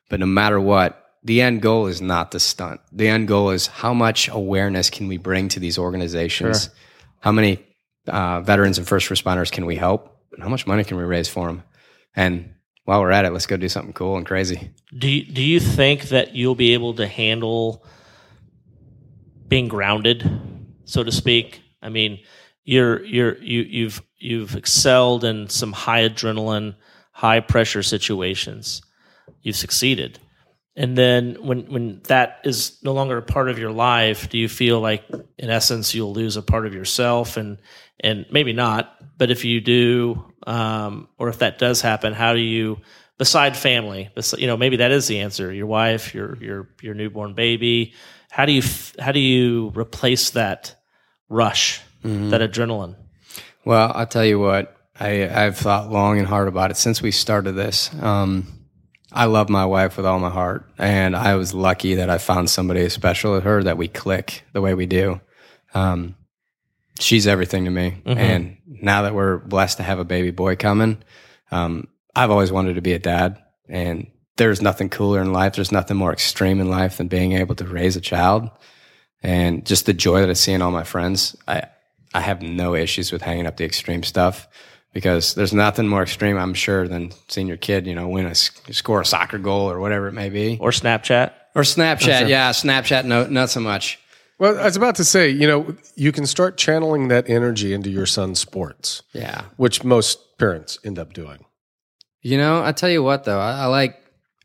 But 0.09 0.21
no 0.21 0.27
matter 0.27 0.61
what, 0.61 1.08
the 1.29 1.43
end 1.43 1.61
goal 1.61 1.89
is 1.89 2.01
not 2.01 2.31
the 2.31 2.41
stunt. 2.41 2.81
The 2.91 3.07
end 3.07 3.29
goal 3.29 3.51
is 3.51 3.67
how 3.67 3.93
much 3.93 4.29
awareness 4.29 4.89
can 4.89 5.09
we 5.09 5.19
bring 5.19 5.51
to 5.51 5.61
these 5.61 5.77
organizations? 5.77 6.65
Sure. 6.65 6.73
How 7.21 7.33
many 7.33 7.63
uh, 8.07 8.41
veterans 8.41 8.79
and 8.79 8.89
first 8.89 9.11
responders 9.11 9.53
can 9.53 9.67
we 9.67 9.77
help? 9.77 10.17
And 10.33 10.43
how 10.43 10.49
much 10.49 10.67
money 10.67 10.85
can 10.85 10.97
we 10.97 11.03
raise 11.05 11.29
for 11.29 11.47
them? 11.47 11.65
And 12.17 12.55
while 12.85 13.03
we're 13.03 13.11
at 13.11 13.27
it, 13.27 13.33
let's 13.35 13.45
go 13.45 13.59
do 13.59 13.69
something 13.69 13.93
cool 13.93 14.17
and 14.17 14.25
crazy. 14.25 14.71
Do 14.97 15.07
you, 15.07 15.31
do 15.31 15.43
you 15.43 15.61
think 15.61 16.05
that 16.05 16.35
you'll 16.35 16.55
be 16.55 16.73
able 16.73 16.95
to 16.95 17.07
handle 17.07 17.85
being 19.47 19.69
grounded, 19.69 20.25
so 20.87 21.05
to 21.05 21.13
speak? 21.13 21.61
I 21.83 21.91
mean, 21.91 22.21
you're 22.65 23.05
you're 23.05 23.37
you 23.43 23.61
you've 23.63 24.03
you've 24.17 24.57
excelled 24.57 25.25
in 25.25 25.51
some 25.51 25.75
high 25.75 26.09
adrenaline, 26.09 26.75
high 27.13 27.41
pressure 27.41 27.83
situations. 27.83 28.81
You've 29.43 29.57
succeeded, 29.57 30.19
and 30.79 30.97
then 30.97 31.37
when 31.41 31.67
when 31.73 32.01
that 32.05 32.39
is 32.45 32.79
no 32.85 32.93
longer 32.93 33.19
a 33.19 33.23
part 33.23 33.51
of 33.51 33.59
your 33.59 33.73
life, 33.73 34.29
do 34.29 34.39
you 34.39 34.49
feel 34.49 34.81
like 34.81 35.05
in 35.37 35.51
essence 35.51 35.93
you'll 35.93 36.13
lose 36.13 36.37
a 36.37 36.43
part 36.43 36.67
of 36.67 36.73
yourself 36.73 37.37
and 37.37 37.59
and 37.99 38.27
maybe 38.31 38.53
not, 38.53 38.95
but 39.19 39.29
if 39.33 39.45
you 39.45 39.61
do, 39.61 40.25
um, 40.47 41.09
or 41.19 41.29
if 41.29 41.41
that 41.41 41.59
does 41.59 41.81
happen, 41.81 42.13
how 42.13 42.33
do 42.33 42.39
you 42.39 42.79
beside 43.19 43.57
family, 43.57 44.09
you 44.37 44.47
know, 44.47 44.57
maybe 44.57 44.77
that 44.77 44.93
is 44.93 45.09
the 45.09 45.19
answer. 45.19 45.53
Your 45.53 45.67
wife, 45.67 46.15
your 46.15 46.37
your 46.37 46.69
your 46.81 46.95
newborn 46.95 47.35
baby. 47.35 47.93
How 48.31 48.47
do 48.47 48.53
you 48.53 48.63
how 49.01 49.11
do 49.11 49.19
you 49.19 49.73
replace 49.75 50.31
that 50.31 50.77
rush, 51.29 51.83
mm-hmm. 52.05 52.31
that 52.31 52.41
adrenaline? 52.41 52.95
Well, 53.65 53.91
I'll 53.93 54.07
tell 54.07 54.25
you 54.25 54.39
what. 54.39 54.77
I, 55.01 55.29
I've 55.29 55.57
thought 55.57 55.91
long 55.91 56.19
and 56.19 56.27
hard 56.27 56.49
about 56.49 56.73
it 56.73 56.77
since 56.77 57.01
we 57.01 57.13
started 57.13 57.53
this. 57.53 57.93
Um, 58.01 58.58
I 59.13 59.25
love 59.25 59.49
my 59.49 59.65
wife 59.65 59.97
with 59.97 60.05
all 60.05 60.19
my 60.19 60.31
heart, 60.31 60.69
and 60.77 61.17
I 61.17 61.35
was 61.37 61.55
lucky 61.55 61.95
that 61.95 62.11
I 62.11 62.19
found 62.19 62.51
somebody 62.51 62.89
special 62.91 63.37
at 63.37 63.43
her 63.45 63.63
that 63.63 63.79
we 63.79 63.89
click 63.89 64.45
the 64.53 64.61
way 64.61 64.75
we 64.75 64.87
do. 64.87 65.21
Um, 65.73 66.15
she's 67.01 67.27
everything 67.27 67.65
to 67.65 67.71
me, 67.71 68.03
mm-hmm. 68.05 68.19
and 68.19 68.57
now 68.67 69.03
that 69.03 69.15
we're 69.15 69.39
blessed 69.39 69.79
to 69.79 69.83
have 69.83 69.99
a 69.99 70.05
baby 70.05 70.31
boy 70.31 70.57
coming, 70.57 70.99
um, 71.51 71.89
I've 72.15 72.31
always 72.31 72.53
wanted 72.53 72.75
to 72.75 72.83
be 72.83 72.93
a 72.93 72.99
dad, 72.99 73.43
and 73.69 74.09
there's 74.37 74.61
nothing 74.61 74.91
cooler 74.91 75.23
in 75.23 75.33
life. 75.33 75.55
There's 75.55 75.73
nothing 75.73 75.97
more 75.97 76.13
extreme 76.13 76.61
in 76.61 76.69
life 76.69 76.99
than 76.99 77.09
being 77.09 77.33
able 77.33 77.55
to 77.57 77.65
raise 77.65 77.97
a 77.97 78.03
child, 78.03 78.51
and 79.23 79.65
just 79.65 79.87
the 79.87 79.95
joy 79.95 80.21
that 80.21 80.31
I 80.31 80.35
see 80.35 80.53
in 80.53 80.61
all 80.61 80.71
my 80.71 80.85
friends. 80.85 81.35
I 81.47 81.65
I 82.13 82.21
have 82.21 82.43
no 82.43 82.75
issues 82.75 83.11
with 83.11 83.23
hanging 83.23 83.47
up 83.47 83.57
the 83.57 83.65
extreme 83.65 84.03
stuff 84.03 84.49
because 84.93 85.35
there's 85.35 85.53
nothing 85.53 85.87
more 85.87 86.03
extreme, 86.03 86.37
I'm 86.37 86.55
sure, 86.55 86.89
than 86.89 87.13
seeing 87.29 87.47
your 87.47 87.57
kid, 87.57 87.87
you 87.87 87.95
know, 87.95 88.09
win 88.09 88.27
a 88.27 88.35
score 88.35 89.03
a 89.03 89.07
soccer 89.07 89.39
goal 89.39 89.71
or 89.71 89.81
whatever 89.81 90.09
it 90.09 90.13
may 90.13 90.31
be, 90.31 90.59
or 90.61 90.71
Snapchat, 90.71 91.33
or 91.55 91.63
Snapchat. 91.63 92.29
Yeah, 92.29 92.51
Snapchat, 92.51 93.05
no, 93.05 93.27
not 93.27 93.51
so 93.51 93.61
much. 93.61 93.99
Well, 94.39 94.59
I 94.59 94.65
was 94.65 94.77
about 94.77 94.95
to 94.97 95.05
say, 95.05 95.31
you 95.31 95.49
know, 95.49 95.75
you 95.97 96.13
can 96.13 96.25
start 96.25 96.57
channeling 96.57 97.09
that 97.09 97.29
energy 97.29 97.75
into 97.75 97.91
your 97.91 98.07
son's 98.07 98.39
sports. 98.39 99.03
Yeah, 99.13 99.43
which 99.57 99.85
most 99.85 100.39
parents 100.39 100.79
end 100.85 100.99
up 100.99 101.13
doing. 101.13 101.45
You 102.23 102.39
know, 102.39 102.63
I 102.63 102.73
tell 102.73 102.91
you 102.91 103.03
what, 103.03 103.25
though, 103.25 103.39
I, 103.39 103.63
I 103.63 103.67
like. 103.67 103.97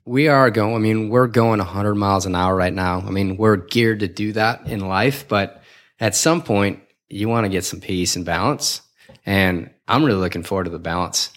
We 0.06 0.28
are 0.28 0.50
going. 0.52 0.76
I 0.76 0.80
mean, 0.80 1.10
we're 1.10 1.28
going 1.28 1.60
100 1.60 1.96
miles 1.96 2.26
an 2.26 2.36
hour 2.36 2.54
right 2.54 2.74
now. 2.74 3.00
I 3.00 3.10
mean, 3.10 3.38
we're 3.38 3.56
geared 3.56 4.02
to 4.02 4.08
do 4.08 4.34
that 4.34 4.68
in 4.68 4.82
life, 4.82 5.28
but 5.30 5.64
at 6.00 6.14
some 6.14 6.42
point, 6.42 6.82
you 7.08 7.30
want 7.30 7.46
to 7.46 7.50
get 7.50 7.64
some 7.64 7.80
peace 7.80 8.16
and 8.18 8.26
balance. 8.26 8.82
And 9.26 9.70
I'm 9.88 10.04
really 10.04 10.20
looking 10.20 10.44
forward 10.44 10.66
to 10.66 10.70
the 10.70 10.80
balance. 10.80 11.32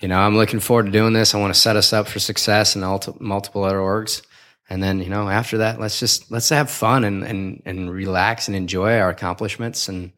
you 0.00 0.08
know, 0.08 0.18
I'm 0.18 0.36
looking 0.36 0.60
forward 0.60 0.86
to 0.86 0.92
doing 0.92 1.12
this. 1.12 1.34
I 1.34 1.38
want 1.38 1.54
to 1.54 1.60
set 1.60 1.76
us 1.76 1.92
up 1.92 2.08
for 2.08 2.18
success 2.18 2.74
in 2.74 2.82
multiple 2.82 3.64
other 3.64 3.78
orgs. 3.78 4.22
And 4.68 4.82
then, 4.82 5.00
you 5.00 5.08
know, 5.08 5.28
after 5.28 5.58
that, 5.58 5.78
let's 5.80 6.00
just, 6.00 6.30
let's 6.30 6.48
have 6.48 6.70
fun 6.70 7.04
and, 7.04 7.22
and, 7.22 7.62
and 7.64 7.90
relax 7.90 8.48
and 8.48 8.56
enjoy 8.56 8.98
our 8.98 9.10
accomplishments 9.10 9.88
and, 9.88 10.12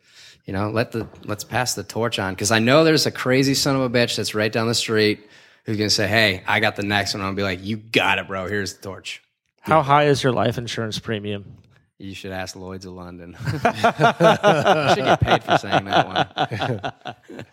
you 0.44 0.52
know, 0.52 0.70
let 0.70 0.92
the, 0.92 1.08
let's 1.24 1.44
pass 1.44 1.74
the 1.74 1.82
torch 1.82 2.18
on. 2.18 2.36
Cause 2.36 2.50
I 2.50 2.58
know 2.58 2.84
there's 2.84 3.06
a 3.06 3.10
crazy 3.10 3.54
son 3.54 3.76
of 3.76 3.82
a 3.82 3.90
bitch 3.90 4.16
that's 4.16 4.34
right 4.34 4.52
down 4.52 4.68
the 4.68 4.74
street 4.74 5.26
who's 5.64 5.76
going 5.76 5.88
to 5.88 5.94
say, 5.94 6.06
Hey, 6.06 6.42
I 6.46 6.60
got 6.60 6.76
the 6.76 6.82
next 6.82 7.14
one. 7.14 7.26
To 7.26 7.32
be 7.32 7.42
like, 7.42 7.64
you 7.64 7.76
got 7.76 8.18
it, 8.18 8.28
bro. 8.28 8.46
Here's 8.46 8.74
the 8.74 8.82
torch. 8.82 9.22
How 9.60 9.82
high 9.82 10.04
is 10.04 10.22
your 10.22 10.32
life 10.32 10.58
insurance 10.58 10.98
premium? 10.98 11.56
You 11.98 12.14
should 12.14 12.32
ask 12.32 12.56
Lloyd's 12.56 12.86
of 12.86 12.94
London. 12.94 13.36
I 13.64 14.94
should 14.94 15.04
get 15.04 15.20
paid 15.20 15.44
for 15.44 15.58
saying 15.58 15.84
that 15.84 17.04
one. 17.30 17.44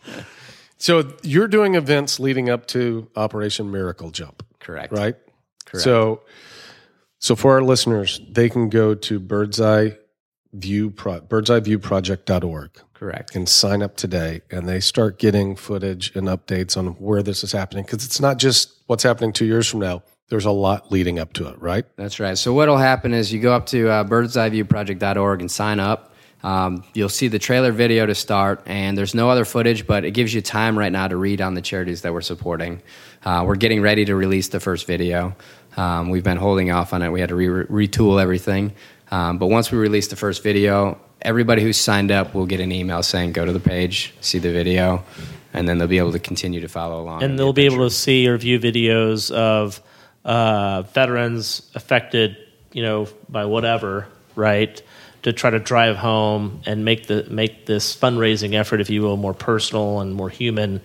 so 0.78 1.14
you're 1.22 1.48
doing 1.48 1.76
events 1.76 2.20
leading 2.20 2.50
up 2.50 2.66
to 2.68 3.08
Operation 3.16 3.70
Miracle 3.72 4.10
Jump. 4.10 4.44
Correct. 4.60 4.92
Right? 4.92 5.16
Correct. 5.66 5.84
So 5.84 6.22
so 7.20 7.36
for 7.36 7.54
our 7.54 7.62
listeners, 7.62 8.20
they 8.28 8.50
can 8.50 8.70
go 8.70 8.96
to 8.96 9.20
bird's 9.20 9.62
eye 9.62 9.98
view 10.54 10.90
pro, 10.90 11.22
bird's 11.22 11.52
eye 11.52 11.60
view 11.60 11.78
project.org. 11.78 12.72
Correct. 12.96 13.36
And 13.36 13.48
sign 13.48 13.84
up 13.84 13.96
today 13.96 14.42
and 14.50 14.68
they 14.68 14.80
start 14.80 15.20
getting 15.20 15.56
footage 15.56 16.16
and 16.16 16.28
updates 16.28 16.76
on 16.76 16.88
where 16.94 17.22
this 17.22 17.44
is 17.44 17.52
happening 17.52 17.84
because 17.84 18.04
it's 18.06 18.20
not 18.20 18.38
just 18.38 18.74
what's 18.88 19.04
happening 19.04 19.34
2 19.34 19.46
years 19.46 19.68
from 19.68 19.82
now 19.82 20.04
there's 20.32 20.46
a 20.46 20.52
lot 20.52 20.94
leading 20.94 21.20
up 21.20 21.34
to 21.34 21.50
it, 21.50 21.62
right? 21.62 21.86
That's 21.98 22.18
right. 22.22 22.38
So 22.38 22.54
what'll 22.54 22.78
happen 22.78 23.14
is 23.14 23.34
you 23.34 23.42
go 23.42 23.52
up 23.52 23.66
to 23.68 23.90
uh, 23.90 24.04
birdseyeviewproject.org 24.06 25.42
and 25.42 25.52
sign 25.52 25.82
up. 25.82 26.14
Um, 26.42 26.86
you'll 26.94 27.10
see 27.10 27.28
the 27.28 27.38
trailer 27.38 27.74
video 27.74 28.06
to 28.06 28.16
start, 28.16 28.64
and 28.66 28.98
there's 28.98 29.14
no 29.14 29.30
other 29.30 29.44
footage, 29.44 29.86
but 29.86 30.06
it 30.06 30.12
gives 30.12 30.34
you 30.34 30.42
time 30.42 30.80
right 30.80 30.92
now 30.92 31.10
to 31.10 31.18
read 31.18 31.42
on 31.42 31.54
the 31.54 31.62
charities 31.62 32.04
that 32.04 32.14
we're 32.14 32.22
supporting. 32.22 32.82
Uh, 33.26 33.44
we're 33.46 33.58
getting 33.58 33.82
ready 33.82 34.06
to 34.06 34.16
release 34.16 34.48
the 34.48 34.62
first 34.62 34.88
video. 34.88 35.36
Um, 35.76 36.10
we've 36.10 36.24
been 36.24 36.38
holding 36.38 36.72
off 36.72 36.94
on 36.94 37.02
it. 37.02 37.10
We 37.10 37.20
had 37.20 37.30
to 37.30 37.36
re- 37.36 37.88
retool 37.88 38.20
everything. 38.20 38.72
Um, 39.12 39.38
but 39.38 39.48
once 39.48 39.70
we 39.70 39.80
release 39.80 40.08
the 40.08 40.16
first 40.16 40.44
video, 40.44 40.98
everybody 41.22 41.62
who's 41.62 41.78
signed 41.78 42.10
up 42.10 42.34
will 42.34 42.46
get 42.46 42.62
an 42.62 42.72
email 42.72 43.04
saying, 43.04 43.34
go 43.34 43.44
to 43.44 43.52
the 43.52 43.60
page, 43.60 44.14
see 44.22 44.40
the 44.40 44.54
video, 44.54 45.04
and 45.54 45.68
then 45.68 45.78
they'll 45.78 45.90
be 45.90 45.98
able 45.98 46.14
to 46.14 46.20
continue 46.20 46.62
to 46.62 46.70
follow 46.70 47.02
along. 47.02 47.22
And 47.22 47.38
they'll 47.38 47.52
the 47.52 47.68
be 47.68 47.74
able 47.74 47.84
to 47.90 47.94
see 47.94 48.30
or 48.30 48.38
view 48.38 48.62
videos 48.62 49.30
of 49.30 49.82
uh, 50.26 50.84
veterans 50.84 51.70
affected, 51.76 52.38
you 52.74 52.84
know, 52.84 53.08
by 53.30 53.46
whatever, 53.46 54.08
right? 54.36 54.82
To 55.24 55.34
try 55.34 55.50
to 55.50 55.60
drive 55.60 55.98
home 55.98 56.62
and 56.66 56.84
make 56.84 57.08
the 57.08 57.28
make 57.30 57.66
this 57.66 57.96
fundraising 57.96 58.54
effort, 58.54 58.82
if 58.82 58.90
you 58.90 59.02
will, 59.02 59.18
more 59.18 59.34
personal 59.34 60.00
and 60.02 60.14
more 60.14 60.30
human. 60.30 60.82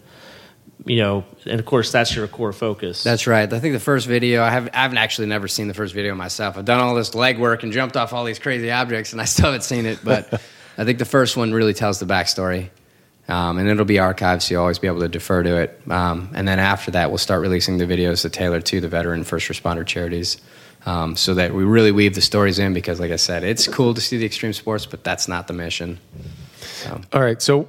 You 0.84 0.98
know, 0.98 1.24
and 1.46 1.58
of 1.58 1.66
course, 1.66 1.90
that's 1.90 2.14
your 2.14 2.28
core 2.28 2.52
focus. 2.52 3.02
That's 3.02 3.26
right. 3.26 3.50
I 3.50 3.58
think 3.60 3.72
the 3.72 3.80
first 3.80 4.06
video, 4.06 4.42
I 4.42 4.50
have 4.50 4.68
I 4.74 4.82
haven't 4.82 4.98
actually 4.98 5.26
never 5.26 5.48
seen 5.48 5.68
the 5.68 5.74
first 5.74 5.94
video 5.94 6.14
myself. 6.14 6.58
I've 6.58 6.66
done 6.66 6.80
all 6.80 6.94
this 6.94 7.10
legwork 7.10 7.62
and 7.62 7.72
jumped 7.72 7.96
off 7.96 8.12
all 8.12 8.24
these 8.24 8.38
crazy 8.38 8.70
objects, 8.70 9.12
and 9.12 9.20
I 9.20 9.24
still 9.24 9.46
haven't 9.46 9.64
seen 9.64 9.86
it. 9.86 10.00
But 10.04 10.32
I 10.78 10.84
think 10.84 10.98
the 10.98 11.06
first 11.06 11.36
one 11.36 11.52
really 11.52 11.74
tells 11.74 11.98
the 11.98 12.06
backstory. 12.06 12.68
Um, 13.28 13.58
and 13.58 13.68
it'll 13.68 13.84
be 13.84 13.96
archived, 13.96 14.42
so 14.42 14.54
you'll 14.54 14.62
always 14.62 14.78
be 14.78 14.86
able 14.86 15.00
to 15.00 15.08
defer 15.08 15.42
to 15.42 15.56
it. 15.56 15.80
Um, 15.90 16.30
and 16.34 16.46
then 16.46 16.60
after 16.60 16.92
that, 16.92 17.10
we'll 17.10 17.18
start 17.18 17.42
releasing 17.42 17.78
the 17.78 17.84
videos 17.84 18.22
that 18.22 18.32
tailor 18.32 18.60
to 18.60 18.80
the 18.80 18.86
veteran 18.88 19.24
first 19.24 19.48
responder 19.48 19.84
charities, 19.84 20.36
um, 20.84 21.16
so 21.16 21.34
that 21.34 21.52
we 21.52 21.64
really 21.64 21.90
weave 21.90 22.14
the 22.14 22.20
stories 22.20 22.60
in. 22.60 22.72
Because, 22.72 23.00
like 23.00 23.10
I 23.10 23.16
said, 23.16 23.42
it's 23.42 23.66
cool 23.66 23.94
to 23.94 24.00
see 24.00 24.16
the 24.16 24.26
extreme 24.26 24.52
sports, 24.52 24.86
but 24.86 25.02
that's 25.02 25.26
not 25.26 25.48
the 25.48 25.54
mission. 25.54 25.98
So. 26.60 27.00
All 27.12 27.20
right, 27.20 27.42
so 27.42 27.68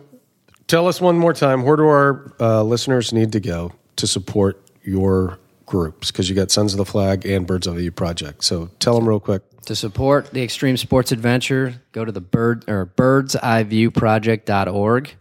tell 0.68 0.88
us 0.88 1.02
one 1.02 1.18
more 1.18 1.34
time 1.34 1.64
where 1.64 1.78
do 1.78 1.88
our 1.88 2.32
uh, 2.40 2.62
listeners 2.62 3.12
need 3.12 3.32
to 3.32 3.40
go 3.40 3.74
to 3.96 4.06
support 4.06 4.62
your 4.84 5.40
groups? 5.66 6.12
Because 6.12 6.30
you 6.30 6.36
got 6.36 6.52
Sons 6.52 6.74
of 6.74 6.78
the 6.78 6.86
Flag 6.86 7.26
and 7.26 7.48
Birds 7.48 7.66
of 7.66 7.78
the 7.78 7.90
Project. 7.90 8.44
So 8.44 8.70
tell 8.78 8.94
them 8.94 9.10
real 9.10 9.20
quick. 9.20 9.42
To 9.66 9.76
support 9.76 10.30
the 10.32 10.44
extreme 10.44 10.78
sports 10.78 11.12
adventure, 11.12 11.82
go 11.92 12.06
to 12.06 12.12
the 12.12 12.22
bird 12.22 12.70
or 12.70 12.86
birdseyeviewproject.org 12.86 15.16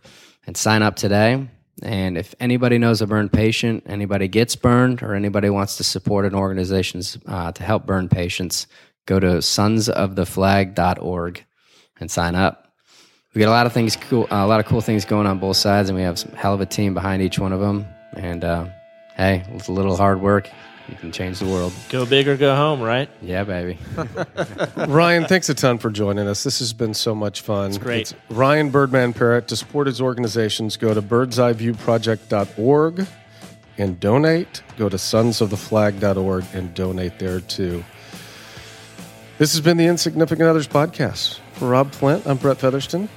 and 0.47 0.57
sign 0.57 0.83
up 0.83 0.97
today. 0.97 1.47
And 1.83 2.17
if 2.17 2.35
anybody 2.41 2.79
knows 2.79 3.03
a 3.03 3.07
burned 3.07 3.31
patient, 3.33 3.83
anybody 3.87 4.29
gets 4.29 4.57
burned, 4.57 5.03
or 5.03 5.15
anybody 5.15 5.51
wants 5.51 5.77
to 5.77 5.85
support 5.85 6.25
an 6.25 6.35
organization 6.35 7.03
uh, 7.27 7.53
to 7.53 7.63
help 7.63 7.85
burn 7.85 8.09
patients, 8.09 8.67
go 9.05 9.21
to 9.21 9.27
sonsoftheflag.org 9.27 11.45
and 12.01 12.11
sign 12.11 12.35
up. 12.35 12.73
We 13.35 13.41
got 13.41 13.49
a 13.49 13.51
lot 13.51 13.67
of 13.67 13.75
things, 13.75 13.97
cool, 13.97 14.27
uh, 14.31 14.43
a 14.45 14.47
lot 14.47 14.61
of 14.61 14.67
cool 14.67 14.81
things 14.81 15.05
going 15.05 15.27
on 15.27 15.39
both 15.39 15.59
sides, 15.59 15.91
and 15.91 15.99
we 15.99 16.05
have 16.05 16.19
some 16.19 16.33
hell 16.33 16.55
of 16.55 16.63
a 16.63 16.67
team 16.67 16.95
behind 16.95 17.23
each 17.23 17.39
one 17.39 17.53
of 17.53 17.61
them. 17.61 17.85
And 18.15 18.43
uh, 18.43 18.69
hey, 19.15 19.45
with 19.53 19.69
a 19.69 19.73
little 19.73 19.97
hard 19.97 20.23
work, 20.23 20.49
you 20.89 20.97
can 20.97 21.13
change 21.13 21.39
the 21.39 21.47
world. 21.47 21.73
Go 21.89 22.07
big 22.07 22.29
or 22.29 22.37
go 22.37 22.55
home, 22.55 22.81
right? 22.81 23.09
Yeah, 23.21 23.45
baby. 23.45 23.79
Ryan, 24.77 25.25
thanks 25.25 25.49
a 25.49 25.55
ton 25.55 25.79
for 25.79 25.91
joining 25.91 26.29
us. 26.29 26.45
This 26.45 26.59
has 26.61 26.73
been 26.73 26.95
so 26.95 27.15
much 27.15 27.41
fun. 27.41 27.71
It's 27.71 27.79
great. 27.79 28.13
It's 28.13 28.15
Ryan 28.31 28.71
Birdman 28.71 29.13
Parrott. 29.13 29.49
To 29.49 29.57
support 29.57 29.87
his 29.87 30.01
organizations, 30.01 30.77
go 30.77 30.95
to 30.95 31.03
birdseyeviewproject.org 31.03 33.07
and 33.79 34.01
donate. 34.01 34.63
Go 34.77 34.89
to 34.89 34.97
sonsoftheflag.org 34.97 36.45
and 36.53 36.75
donate 36.75 37.19
there 37.19 37.41
too. 37.41 37.85
This 39.39 39.53
has 39.53 39.61
been 39.61 39.77
the 39.77 39.87
Insignificant 39.87 40.49
Others 40.49 40.69
podcast. 40.69 41.41
For 41.55 41.69
Rob 41.69 41.93
Flint, 41.93 42.27
I'm 42.27 42.39
Brett 42.39 42.59
Featherston. 42.59 43.09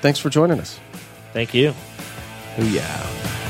Thanks 0.00 0.18
for 0.18 0.30
joining 0.30 0.60
us. 0.60 0.78
Thank 1.32 1.54
you. 1.54 1.74
Ooh, 2.58 2.68
yeah. 2.68 3.41